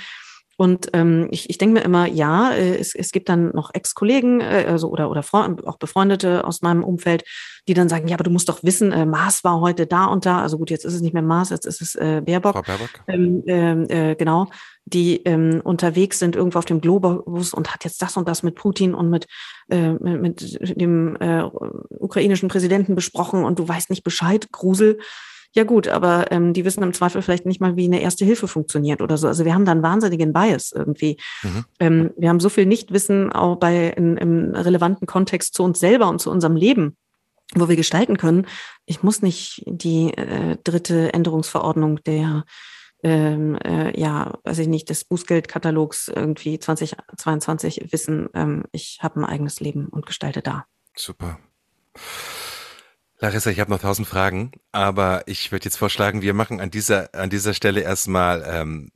Und 0.58 0.90
ähm, 0.94 1.28
ich, 1.32 1.50
ich 1.50 1.58
denke 1.58 1.80
mir 1.80 1.86
immer, 1.86 2.08
ja, 2.08 2.52
äh, 2.52 2.78
es, 2.78 2.94
es 2.94 3.12
gibt 3.12 3.28
dann 3.30 3.50
noch 3.54 3.72
Ex-Kollegen 3.74 4.40
äh, 4.42 4.66
also, 4.68 4.90
oder, 4.90 5.10
oder 5.10 5.24
auch 5.66 5.78
Befreundete 5.78 6.46
aus 6.46 6.62
meinem 6.62 6.84
Umfeld, 6.84 7.24
die 7.68 7.74
dann 7.74 7.90
sagen, 7.90 8.08
ja, 8.08 8.16
aber 8.16 8.24
du 8.24 8.30
musst 8.30 8.50
doch 8.50 8.64
wissen, 8.64 8.92
äh, 8.92 9.06
Mars 9.06 9.44
war 9.44 9.62
heute 9.62 9.88
da 9.88 10.06
und 10.06 10.26
da. 10.26 10.42
Also 10.42 10.58
gut, 10.58 10.70
jetzt 10.70 10.86
ist 10.86 10.94
es 10.94 11.02
nicht 11.02 11.14
mehr 11.14 11.24
Mars, 11.24 11.50
jetzt 11.50 11.66
ist 11.66 11.82
es 11.82 11.96
äh, 11.96 12.22
Baerbock. 12.24 12.54
Frau 12.54 12.62
Baerbock. 12.62 12.90
Ähm, 13.08 13.44
äh, 13.48 14.12
äh, 14.12 14.16
genau, 14.16 14.48
die 14.86 15.24
ähm, 15.24 15.62
unterwegs 15.64 16.20
sind 16.20 16.36
irgendwo 16.36 16.60
auf 16.60 16.66
dem 16.66 16.82
Globus 16.82 17.54
und 17.54 17.74
hat 17.74 17.84
jetzt 17.84 18.02
das 18.02 18.18
und 18.18 18.28
das 18.28 18.44
mit 18.44 18.56
Putin 18.56 18.94
und 18.94 19.10
mit, 19.10 19.28
äh, 19.70 19.94
mit, 19.94 20.18
mit 20.18 20.82
dem 20.82 21.16
äh, 21.20 21.44
ukrainischen 22.00 22.50
Präsidenten 22.50 22.94
besprochen 22.96 23.44
und 23.44 23.58
du 23.58 23.68
weißt 23.68 23.90
nicht 23.90 24.04
Bescheid, 24.04 24.52
Grusel. 24.52 25.00
Ja 25.54 25.64
gut, 25.64 25.88
aber 25.88 26.32
ähm, 26.32 26.54
die 26.54 26.66
wissen 26.66 26.84
im 26.84 26.94
Zweifel 26.94 27.22
vielleicht 27.22 27.46
nicht 27.46 27.62
mal, 27.62 27.76
wie 27.76 27.86
eine 27.86 28.02
erste 28.02 28.26
Hilfe 28.26 28.48
funktioniert 28.48 29.02
oder 29.02 29.18
so. 29.18 29.28
Also 29.28 29.46
wir 29.46 29.54
haben 29.54 29.66
da 29.66 29.72
einen 29.72 29.84
wahnsinnigen 29.84 30.34
Bias 30.34 30.72
irgendwie. 30.72 31.18
Mhm. 31.44 31.66
Ähm, 31.80 32.12
wir 32.18 32.30
haben 32.30 32.40
so 32.40 32.50
viel 32.50 32.66
Nichtwissen 32.66 33.32
auch 33.32 33.58
bei 33.58 33.90
in, 33.90 34.18
im 34.18 34.56
relevanten 34.56 35.06
Kontext 35.08 35.54
zu 35.54 35.64
uns 35.64 35.80
selber 35.80 36.10
und 36.10 36.20
zu 36.20 36.32
unserem 36.32 36.56
Leben 36.56 36.98
wo 37.56 37.70
wir 37.70 37.76
gestalten 37.76 38.18
können. 38.18 38.48
Ich 38.88 39.04
muss 39.04 39.22
nicht 39.22 39.62
die 39.68 40.12
äh, 40.18 40.58
dritte 40.64 41.14
Änderungsverordnung 41.14 42.02
der 42.04 42.46
ähm, 43.04 43.58
äh, 43.58 44.00
ja, 44.00 44.40
weiß 44.46 44.60
ich 44.60 44.68
nicht, 44.68 44.90
des 44.90 45.04
Bußgeldkatalogs 45.04 46.08
irgendwie 46.08 46.58
2022 46.58 47.92
wissen, 47.92 48.30
ähm, 48.34 48.64
ich 48.72 49.00
habe 49.02 49.20
ein 49.20 49.26
eigenes 49.26 49.60
Leben 49.60 49.88
und 49.88 50.06
gestalte 50.06 50.42
da. 50.42 50.66
Super. 50.96 51.38
Larissa, 53.20 53.50
ich 53.50 53.60
habe 53.60 53.72
noch 53.72 53.80
tausend 53.80 54.08
Fragen, 54.08 54.52
aber 54.72 55.24
ich 55.28 55.52
würde 55.52 55.66
jetzt 55.66 55.78
vorschlagen, 55.78 56.22
wir 56.22 56.34
machen 56.34 56.60
an 56.60 56.72
dieser, 56.72 57.14
an 57.14 57.30
dieser 57.30 57.54
Stelle 57.54 57.82
erstmal 57.82 58.44
ähm, 58.46 58.92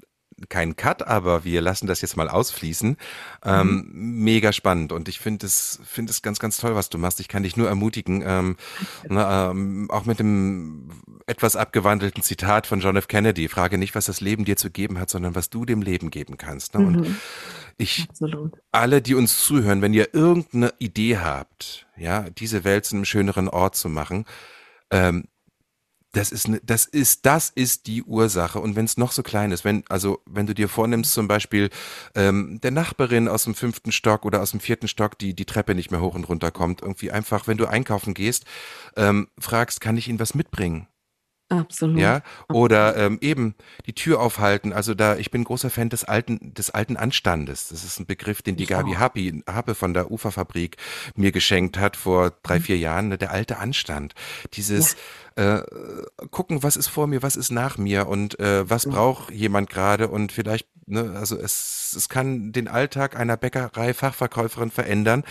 keinen 0.49 0.75
Cut, 0.75 1.07
aber 1.07 1.43
wir 1.43 1.61
lassen 1.61 1.87
das 1.87 2.01
jetzt 2.01 2.15
mal 2.15 2.29
ausfließen. 2.29 2.97
Ähm, 3.43 3.67
mhm. 3.67 4.23
Mega 4.23 4.53
spannend 4.53 4.91
und 4.91 5.09
ich 5.09 5.19
finde 5.19 5.45
es 5.47 5.79
finde 5.83 6.11
es 6.11 6.21
ganz 6.21 6.39
ganz 6.39 6.57
toll, 6.57 6.75
was 6.75 6.89
du 6.89 6.97
machst. 6.97 7.19
Ich 7.19 7.27
kann 7.27 7.43
dich 7.43 7.57
nur 7.57 7.67
ermutigen, 7.67 8.23
ähm, 8.25 8.57
na, 9.09 9.49
ähm, 9.49 9.89
auch 9.89 10.05
mit 10.05 10.19
dem 10.19 10.89
etwas 11.25 11.55
abgewandelten 11.55 12.21
Zitat 12.21 12.67
von 12.67 12.81
John 12.81 12.97
F. 12.97 13.07
Kennedy: 13.07 13.47
Frage 13.47 13.77
nicht, 13.77 13.95
was 13.95 14.05
das 14.05 14.21
Leben 14.21 14.45
dir 14.45 14.57
zu 14.57 14.69
geben 14.69 14.99
hat, 14.99 15.09
sondern 15.09 15.33
was 15.33 15.49
du 15.49 15.65
dem 15.65 15.81
Leben 15.81 16.11
geben 16.11 16.37
kannst. 16.37 16.75
Ne? 16.75 16.85
Und 16.85 17.01
mhm. 17.01 17.17
Ich 17.77 18.09
Absolut. 18.09 18.57
alle, 18.71 19.01
die 19.01 19.15
uns 19.15 19.43
zuhören, 19.43 19.81
wenn 19.81 19.93
ihr 19.93 20.13
irgendeine 20.13 20.73
Idee 20.79 21.17
habt, 21.19 21.87
ja, 21.97 22.29
diese 22.31 22.63
Welt 22.63 22.85
zu 22.85 22.95
einem 22.95 23.05
schöneren 23.05 23.47
Ort 23.49 23.75
zu 23.75 23.89
machen, 23.89 24.25
ähm, 24.91 25.25
Das 26.13 26.31
ist, 26.31 26.47
ne, 26.47 26.59
das 26.63 26.85
ist, 26.85 27.25
das 27.25 27.49
ist 27.51 27.85
die 27.87 28.03
Ursache. 28.03 28.59
Und 28.59 28.75
wenn 28.75 28.85
es 28.85 28.97
noch 28.97 29.11
so 29.11 29.23
klein 29.23 29.51
ist, 29.51 29.65
wenn, 29.65 29.83
also 29.89 30.19
wenn 30.25 30.47
du 30.47 30.55
dir 30.55 30.69
vornimmst, 30.69 31.13
zum 31.13 31.27
Beispiel 31.27 31.69
ähm, 32.15 32.59
der 32.63 32.71
Nachbarin 32.71 33.27
aus 33.27 33.43
dem 33.43 33.53
fünften 33.55 33.91
Stock 33.91 34.25
oder 34.25 34.41
aus 34.41 34.51
dem 34.51 34.59
vierten 34.61 34.87
Stock, 34.87 35.17
die 35.19 35.35
die 35.35 35.45
Treppe 35.45 35.75
nicht 35.75 35.91
mehr 35.91 36.01
hoch 36.01 36.15
und 36.15 36.25
runter 36.29 36.51
kommt, 36.51 36.81
irgendwie 36.81 37.11
einfach, 37.11 37.47
wenn 37.47 37.57
du 37.57 37.67
einkaufen 37.67 38.13
gehst, 38.15 38.45
ähm, 38.95 39.27
fragst, 39.39 39.81
kann 39.81 39.97
ich 39.97 40.07
Ihnen 40.07 40.19
was 40.19 40.33
mitbringen? 40.35 40.87
Absolut. 41.49 41.97
Ja, 41.99 42.23
oder 42.51 42.97
ähm, 42.97 43.19
eben 43.21 43.55
die 43.85 43.93
Tür 43.93 44.19
aufhalten. 44.19 44.73
Also 44.73 44.93
da, 44.93 45.15
ich 45.15 45.31
bin 45.31 45.45
großer 45.45 45.69
Fan 45.69 45.87
des 45.89 46.03
alten, 46.03 46.53
des 46.53 46.71
alten 46.71 46.97
Anstandes. 46.97 47.69
Das 47.69 47.85
ist 47.85 47.99
ein 47.99 48.05
Begriff, 48.05 48.41
den 48.41 48.57
die 48.57 48.63
Ich 48.63 48.69
Gabi. 48.69 48.95
Happy, 48.95 49.43
Happe 49.47 49.73
von 49.73 49.93
der 49.93 50.11
Uferfabrik 50.11 50.75
mir 51.15 51.31
geschenkt 51.31 51.77
hat 51.77 51.95
vor 51.95 52.31
drei, 52.43 52.59
Mhm. 52.59 52.63
vier 52.63 52.77
Jahren. 52.77 53.07
Ne? 53.09 53.17
Der 53.17 53.31
alte 53.31 53.59
Anstand. 53.59 54.13
Dieses 54.53 54.97
äh, 55.37 55.61
gucken, 56.31 56.63
was 56.63 56.75
ist 56.77 56.87
vor 56.87 57.07
mir, 57.07 57.21
was 57.21 57.35
ist 57.35 57.51
nach 57.51 57.77
mir 57.77 58.07
und 58.07 58.39
äh, 58.39 58.67
was 58.69 58.85
braucht 58.87 59.31
jemand 59.31 59.69
gerade 59.69 60.07
und 60.07 60.31
vielleicht, 60.31 60.67
ne, 60.87 61.13
also 61.15 61.37
es, 61.37 61.93
es 61.95 62.09
kann 62.09 62.51
den 62.51 62.67
Alltag 62.67 63.15
einer 63.15 63.37
Bäckerei-Fachverkäuferin 63.37 64.71
verändern, 64.71 65.23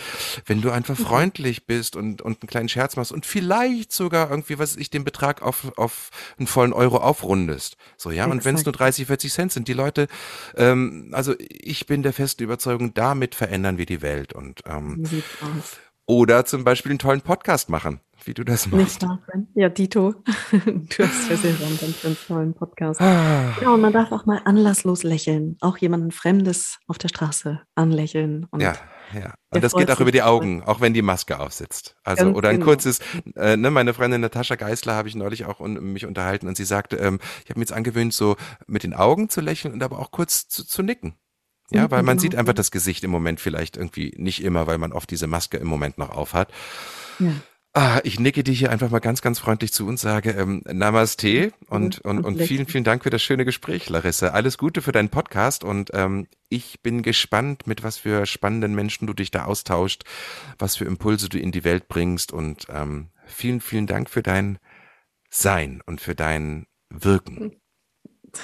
wenn 0.45 0.61
du 0.61 0.71
einfach 0.71 0.97
Mhm. 0.97 1.03
freundlich 1.03 1.65
bist 1.65 1.95
und, 1.97 2.21
und 2.21 2.41
einen 2.41 2.47
kleinen 2.47 2.69
Scherz 2.69 2.95
machst 2.95 3.11
und 3.11 3.25
vielleicht 3.25 3.91
sogar 3.91 4.29
irgendwie, 4.31 4.57
was 4.59 4.77
ich, 4.77 4.89
den 4.89 5.03
Betrag 5.03 5.41
auf, 5.41 5.77
auf 5.77 6.09
einen 6.37 6.47
vollen 6.47 6.73
Euro 6.73 6.97
aufrundest. 6.97 7.75
So, 7.97 8.09
ja, 8.11 8.25
und 8.25 8.45
wenn 8.45 8.55
es 8.55 8.63
nur 8.65 8.73
Exakt. 8.73 8.79
30, 8.97 9.07
40 9.07 9.33
Cent 9.33 9.51
sind, 9.51 9.67
die 9.67 9.73
Leute, 9.73 10.07
ähm, 10.55 11.09
also 11.11 11.35
ich 11.39 11.85
bin 11.85 12.01
der 12.01 12.13
festen 12.13 12.43
Überzeugung, 12.43 12.93
damit 12.93 13.35
verändern 13.35 13.77
wir 13.77 13.85
die 13.85 14.01
Welt 14.01 14.31
und 14.33 14.61
ähm, 14.65 14.99
So 15.03 15.09
sieht's 15.17 15.37
aus. 15.41 15.77
Oder 16.07 16.45
zum 16.45 16.63
Beispiel 16.63 16.91
einen 16.91 16.99
tollen 16.99 17.21
Podcast 17.21 17.69
machen, 17.69 17.99
wie 18.23 18.33
du 18.33 18.45
das 18.45 18.67
machst. 18.71 19.01
Nicht? 19.01 19.47
Ja, 19.55 19.69
Dito. 19.69 20.15
Du 20.53 21.03
hast 21.03 21.29
ja 21.29 21.35
selber 21.35 21.65
einen 21.65 21.77
ganz, 21.77 22.01
ganz 22.01 22.25
tollen 22.25 22.53
Podcast. 22.53 23.01
Ah. 23.01 23.53
Ja, 23.61 23.73
und 23.73 23.81
man 23.81 23.91
darf 23.91 24.11
auch 24.13 24.25
mal 24.25 24.41
anlasslos 24.45 25.03
lächeln. 25.03 25.57
Auch 25.59 25.77
jemanden 25.77 26.11
Fremdes 26.11 26.79
auf 26.87 26.97
der 26.97 27.09
Straße 27.09 27.61
anlächeln. 27.75 28.47
Und 28.49 28.61
Ja, 28.61 28.75
ja. 29.13 29.33
Und 29.49 29.63
das 29.63 29.73
geht 29.73 29.91
auch 29.91 29.99
über 29.99 30.11
die. 30.11 30.21
Augen, 30.21 30.63
auch 30.63 30.81
wenn 30.81 30.93
die 30.93 31.01
Maske 31.01 31.39
aufsitzt. 31.39 31.95
Also, 32.03 32.25
Ganz 32.25 32.37
oder 32.37 32.49
ein 32.49 32.55
genau. 32.55 32.67
kurzes, 32.67 32.99
äh, 33.35 33.55
ne, 33.55 33.69
meine 33.69 33.93
Freundin 33.93 34.21
Natascha 34.21 34.55
Geisler 34.55 34.95
habe 34.95 35.07
ich 35.07 35.15
neulich 35.15 35.45
auch 35.45 35.59
un, 35.59 35.93
mich 35.93 36.05
unterhalten 36.05 36.47
und 36.47 36.57
sie 36.57 36.65
sagte, 36.65 36.97
ähm, 36.97 37.19
ich 37.43 37.49
habe 37.49 37.59
mir 37.59 37.63
jetzt 37.63 37.73
angewöhnt, 37.73 38.13
so 38.13 38.35
mit 38.65 38.83
den 38.83 38.93
Augen 38.93 39.29
zu 39.29 39.41
lächeln 39.41 39.73
und 39.73 39.83
aber 39.83 39.99
auch 39.99 40.11
kurz 40.11 40.47
zu, 40.47 40.65
zu 40.65 40.83
nicken. 40.83 41.15
Ja, 41.71 41.91
weil 41.91 42.03
man 42.03 42.17
genau, 42.17 42.21
sieht 42.21 42.35
einfach 42.35 42.53
das 42.53 42.71
Gesicht 42.71 43.03
im 43.03 43.11
Moment 43.11 43.41
vielleicht 43.41 43.75
irgendwie 43.75 44.13
nicht 44.17 44.43
immer, 44.43 44.67
weil 44.67 44.77
man 44.77 44.93
oft 44.93 45.09
diese 45.11 45.27
Maske 45.27 45.57
im 45.57 45.67
Moment 45.67 45.97
noch 45.97 46.09
aufhat. 46.09 46.51
Ja. 47.19 47.33
Ah, 47.73 47.99
ich 48.03 48.19
nicke 48.19 48.43
dir 48.43 48.53
hier 48.53 48.71
einfach 48.71 48.89
mal 48.89 48.97
ganz, 48.97 49.21
ganz 49.21 49.37
freundlich 49.37 49.71
zu 49.71 49.85
und 49.85 49.99
sage 49.99 50.31
ähm, 50.31 50.63
Namaste 50.65 51.51
und, 51.67 51.99
und, 51.99 52.25
und 52.25 52.41
vielen, 52.41 52.65
vielen 52.65 52.83
Dank 52.83 53.03
für 53.03 53.11
das 53.11 53.21
schöne 53.21 53.45
Gespräch, 53.45 53.87
Larissa. 53.87 54.29
Alles 54.29 54.57
Gute 54.57 54.81
für 54.81 54.91
deinen 54.91 55.09
Podcast 55.09 55.63
und 55.63 55.91
ähm, 55.93 56.25
ich 56.49 56.81
bin 56.81 57.03
gespannt, 57.03 57.67
mit 57.67 57.83
was 57.83 57.97
für 57.97 58.25
spannenden 58.25 58.73
Menschen 58.73 59.05
du 59.05 59.13
dich 59.13 59.29
da 59.29 59.45
austauscht, 59.45 60.05
was 60.57 60.75
für 60.75 60.85
Impulse 60.85 61.29
du 61.29 61.37
in 61.37 61.51
die 61.51 61.63
Welt 61.63 61.87
bringst 61.87 62.33
und 62.33 62.65
ähm, 62.69 63.09
vielen, 63.27 63.61
vielen 63.61 63.85
Dank 63.85 64.09
für 64.09 64.23
dein 64.23 64.57
Sein 65.29 65.83
und 65.85 66.01
für 66.01 66.15
dein 66.15 66.65
Wirken. 66.89 67.57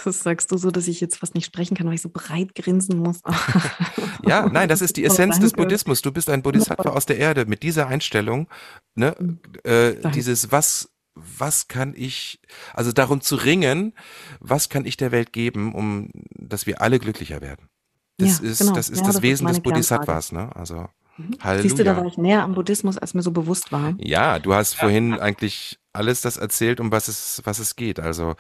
Das 0.06 0.24
sagst 0.24 0.52
du 0.52 0.58
so, 0.58 0.72
dass 0.72 0.88
ich 0.88 1.02
jetzt 1.02 1.18
fast 1.18 1.36
nicht 1.36 1.46
sprechen 1.46 1.76
kann, 1.76 1.88
weil 1.88 1.96
ich 1.96 2.02
so 2.02 2.10
breit 2.12 2.56
grinsen 2.56 2.98
muss. 3.00 3.20
Ja, 4.26 4.48
nein, 4.48 4.70
das 4.70 4.82
ist 4.82 4.96
die 4.96 5.04
Oh, 5.08 5.08
Essenz 5.08 5.40
des 5.40 5.52
danke. 5.52 5.64
Buddhismus. 5.64 6.02
Du 6.02 6.12
bist 6.12 6.30
ein 6.30 6.42
Bodhisattva 6.44 6.92
aus 6.92 7.06
der 7.06 7.18
Erde 7.18 7.46
mit 7.46 7.62
dieser 7.64 7.88
Einstellung, 7.88 8.48
ne? 8.96 9.16
Mhm. 9.20 9.40
Äh, 9.64 9.96
dieses 10.12 10.52
was 10.52 10.90
was 11.16 11.68
kann 11.68 11.94
ich, 11.96 12.40
also 12.74 12.92
darum 12.92 13.22
zu 13.22 13.36
ringen, 13.36 13.94
was 14.40 14.70
kann 14.70 14.86
ich 14.86 14.98
der 14.98 15.12
Welt 15.12 15.32
geben, 15.32 15.76
um 15.76 16.10
dass 16.32 16.66
wir 16.66 16.82
alle 16.82 16.98
glücklicher 17.00 17.40
werden. 17.42 17.68
Das 18.18 18.40
Ja, 18.40 18.50
ist 18.50 18.60
genau. 18.60 18.74
das 18.74 18.90
ist 18.90 19.00
Ja, 19.00 19.04
das 19.06 19.08
das 19.08 19.16
ist 19.18 19.22
Wesen 19.24 19.48
des. 19.48 19.60
Bodhisattvas, 19.60 20.32
ne? 20.32 20.56
Also 20.56 20.88
Mhm. 21.18 21.36
Halleluja. 21.42 21.62
Siehst 21.62 21.78
du, 21.78 21.84
da 21.84 21.96
war 21.96 22.06
ich 22.08 22.18
näher 22.18 22.42
am 22.42 22.56
Buddhismus, 22.56 22.98
als 22.98 23.14
mir 23.14 23.22
so 23.22 23.30
bewusst 23.32 23.72
war. 23.72 23.94
Ja, 24.00 24.40
du 24.40 24.54
hast 24.56 24.74
vorhin 24.74 25.14
eigentlich 25.20 25.78
alles 25.92 26.22
das 26.22 26.38
erzählt, 26.38 26.80
um 26.80 26.92
was 26.92 27.08
es 27.08 27.42
was 27.44 27.60
es 27.60 27.76
geht. 27.76 28.00
Also 28.00 28.34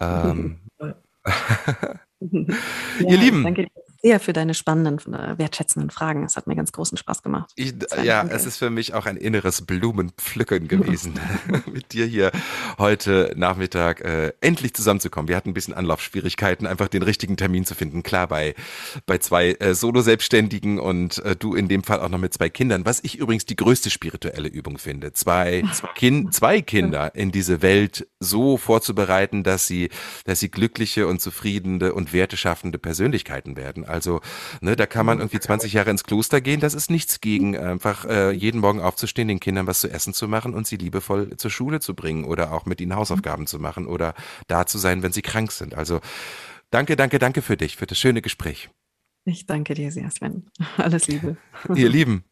ähm, 0.00 0.56
Ihr 2.20 3.18
Lieben. 3.18 3.44
Danke 3.44 3.66
sehr 4.06 4.20
für 4.20 4.32
deine 4.32 4.54
spannenden, 4.54 5.14
äh, 5.14 5.36
wertschätzenden 5.36 5.90
Fragen. 5.90 6.22
Es 6.22 6.36
hat 6.36 6.46
mir 6.46 6.54
ganz 6.54 6.70
großen 6.70 6.96
Spaß 6.96 7.24
gemacht. 7.24 7.50
Ich, 7.56 7.74
ja, 8.04 8.20
danke. 8.20 8.36
es 8.36 8.46
ist 8.46 8.56
für 8.56 8.70
mich 8.70 8.94
auch 8.94 9.04
ein 9.04 9.16
inneres 9.16 9.62
Blumenpflücken 9.62 10.68
gewesen, 10.68 11.14
mit 11.72 11.92
dir 11.92 12.06
hier 12.06 12.30
heute 12.78 13.32
Nachmittag 13.34 14.02
äh, 14.02 14.32
endlich 14.40 14.74
zusammenzukommen. 14.74 15.26
Wir 15.28 15.34
hatten 15.34 15.50
ein 15.50 15.54
bisschen 15.54 15.74
Anlaufschwierigkeiten, 15.74 16.68
einfach 16.68 16.86
den 16.86 17.02
richtigen 17.02 17.36
Termin 17.36 17.64
zu 17.64 17.74
finden. 17.74 18.04
Klar, 18.04 18.28
bei, 18.28 18.54
bei 19.06 19.18
zwei 19.18 19.56
äh, 19.58 19.74
Solo-Selbstständigen 19.74 20.78
und 20.78 21.18
äh, 21.24 21.34
du 21.34 21.56
in 21.56 21.66
dem 21.66 21.82
Fall 21.82 21.98
auch 21.98 22.08
noch 22.08 22.20
mit 22.20 22.32
zwei 22.32 22.48
Kindern, 22.48 22.86
was 22.86 23.00
ich 23.02 23.18
übrigens 23.18 23.44
die 23.44 23.56
größte 23.56 23.90
spirituelle 23.90 24.48
Übung 24.48 24.78
finde. 24.78 25.14
Zwei, 25.14 25.64
zwei, 25.72 25.88
kind, 25.96 26.32
zwei 26.32 26.62
Kinder 26.62 27.12
in 27.16 27.32
diese 27.32 27.60
Welt 27.60 28.06
so 28.20 28.56
vorzubereiten, 28.56 29.42
dass 29.42 29.66
sie, 29.66 29.90
dass 30.26 30.38
sie 30.38 30.48
glückliche 30.48 31.08
und 31.08 31.20
zufriedene 31.20 31.92
und 31.92 32.12
werteschaffende 32.12 32.78
Persönlichkeiten 32.78 33.56
werden. 33.56 33.84
Also, 33.84 33.95
ne, 34.60 34.76
da 34.76 34.86
kann 34.86 35.06
man 35.06 35.18
irgendwie 35.18 35.40
20 35.40 35.72
Jahre 35.72 35.90
ins 35.90 36.04
Kloster 36.04 36.40
gehen, 36.40 36.60
das 36.60 36.74
ist 36.74 36.90
nichts 36.90 37.20
gegen 37.20 37.56
einfach 37.56 38.04
äh, 38.04 38.30
jeden 38.32 38.60
Morgen 38.60 38.80
aufzustehen, 38.80 39.28
den 39.28 39.40
Kindern 39.40 39.66
was 39.66 39.80
zu 39.80 39.90
essen 39.90 40.14
zu 40.14 40.28
machen 40.28 40.54
und 40.54 40.66
sie 40.66 40.76
liebevoll 40.76 41.36
zur 41.36 41.50
Schule 41.50 41.80
zu 41.80 41.94
bringen 41.94 42.24
oder 42.24 42.52
auch 42.52 42.66
mit 42.66 42.80
ihnen 42.80 42.94
Hausaufgaben 42.94 43.46
zu 43.46 43.58
machen 43.58 43.86
oder 43.86 44.14
da 44.46 44.66
zu 44.66 44.78
sein, 44.78 45.02
wenn 45.02 45.12
sie 45.12 45.22
krank 45.22 45.52
sind. 45.52 45.74
Also, 45.74 46.00
danke, 46.70 46.96
danke, 46.96 47.18
danke 47.18 47.42
für 47.42 47.56
dich, 47.56 47.76
für 47.76 47.86
das 47.86 47.98
schöne 47.98 48.22
Gespräch. 48.22 48.70
Ich 49.24 49.46
danke 49.46 49.74
dir 49.74 49.90
sehr, 49.90 50.10
Sven. 50.10 50.48
Alles 50.76 51.08
Liebe. 51.08 51.36
Ihr 51.74 51.88
Lieben, 51.88 52.24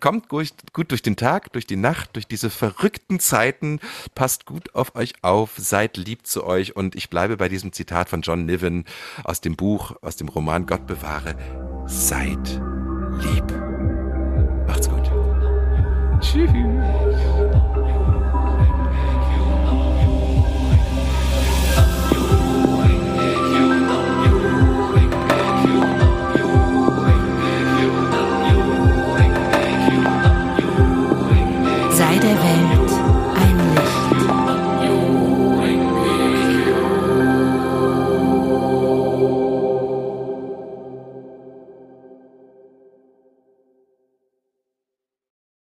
kommt 0.00 0.28
gut, 0.28 0.52
gut 0.72 0.90
durch 0.90 1.02
den 1.02 1.16
Tag, 1.16 1.52
durch 1.52 1.66
die 1.66 1.76
Nacht, 1.76 2.10
durch 2.14 2.26
diese 2.26 2.50
verrückten 2.50 3.20
Zeiten. 3.20 3.80
Passt 4.14 4.46
gut 4.46 4.74
auf 4.74 4.94
euch 4.94 5.14
auf, 5.22 5.52
seid 5.56 5.96
lieb 5.96 6.26
zu 6.26 6.44
euch. 6.44 6.76
Und 6.76 6.94
ich 6.94 7.10
bleibe 7.10 7.36
bei 7.36 7.48
diesem 7.48 7.72
Zitat 7.72 8.08
von 8.08 8.22
John 8.22 8.46
Niven 8.46 8.84
aus 9.24 9.40
dem 9.40 9.56
Buch, 9.56 9.94
aus 10.02 10.16
dem 10.16 10.28
Roman 10.28 10.66
Gott 10.66 10.86
bewahre. 10.86 11.36
Seid 11.86 12.60
lieb. 13.20 13.44
Macht's 14.66 14.88
gut. 14.88 15.10
Tschüss. 16.20 17.11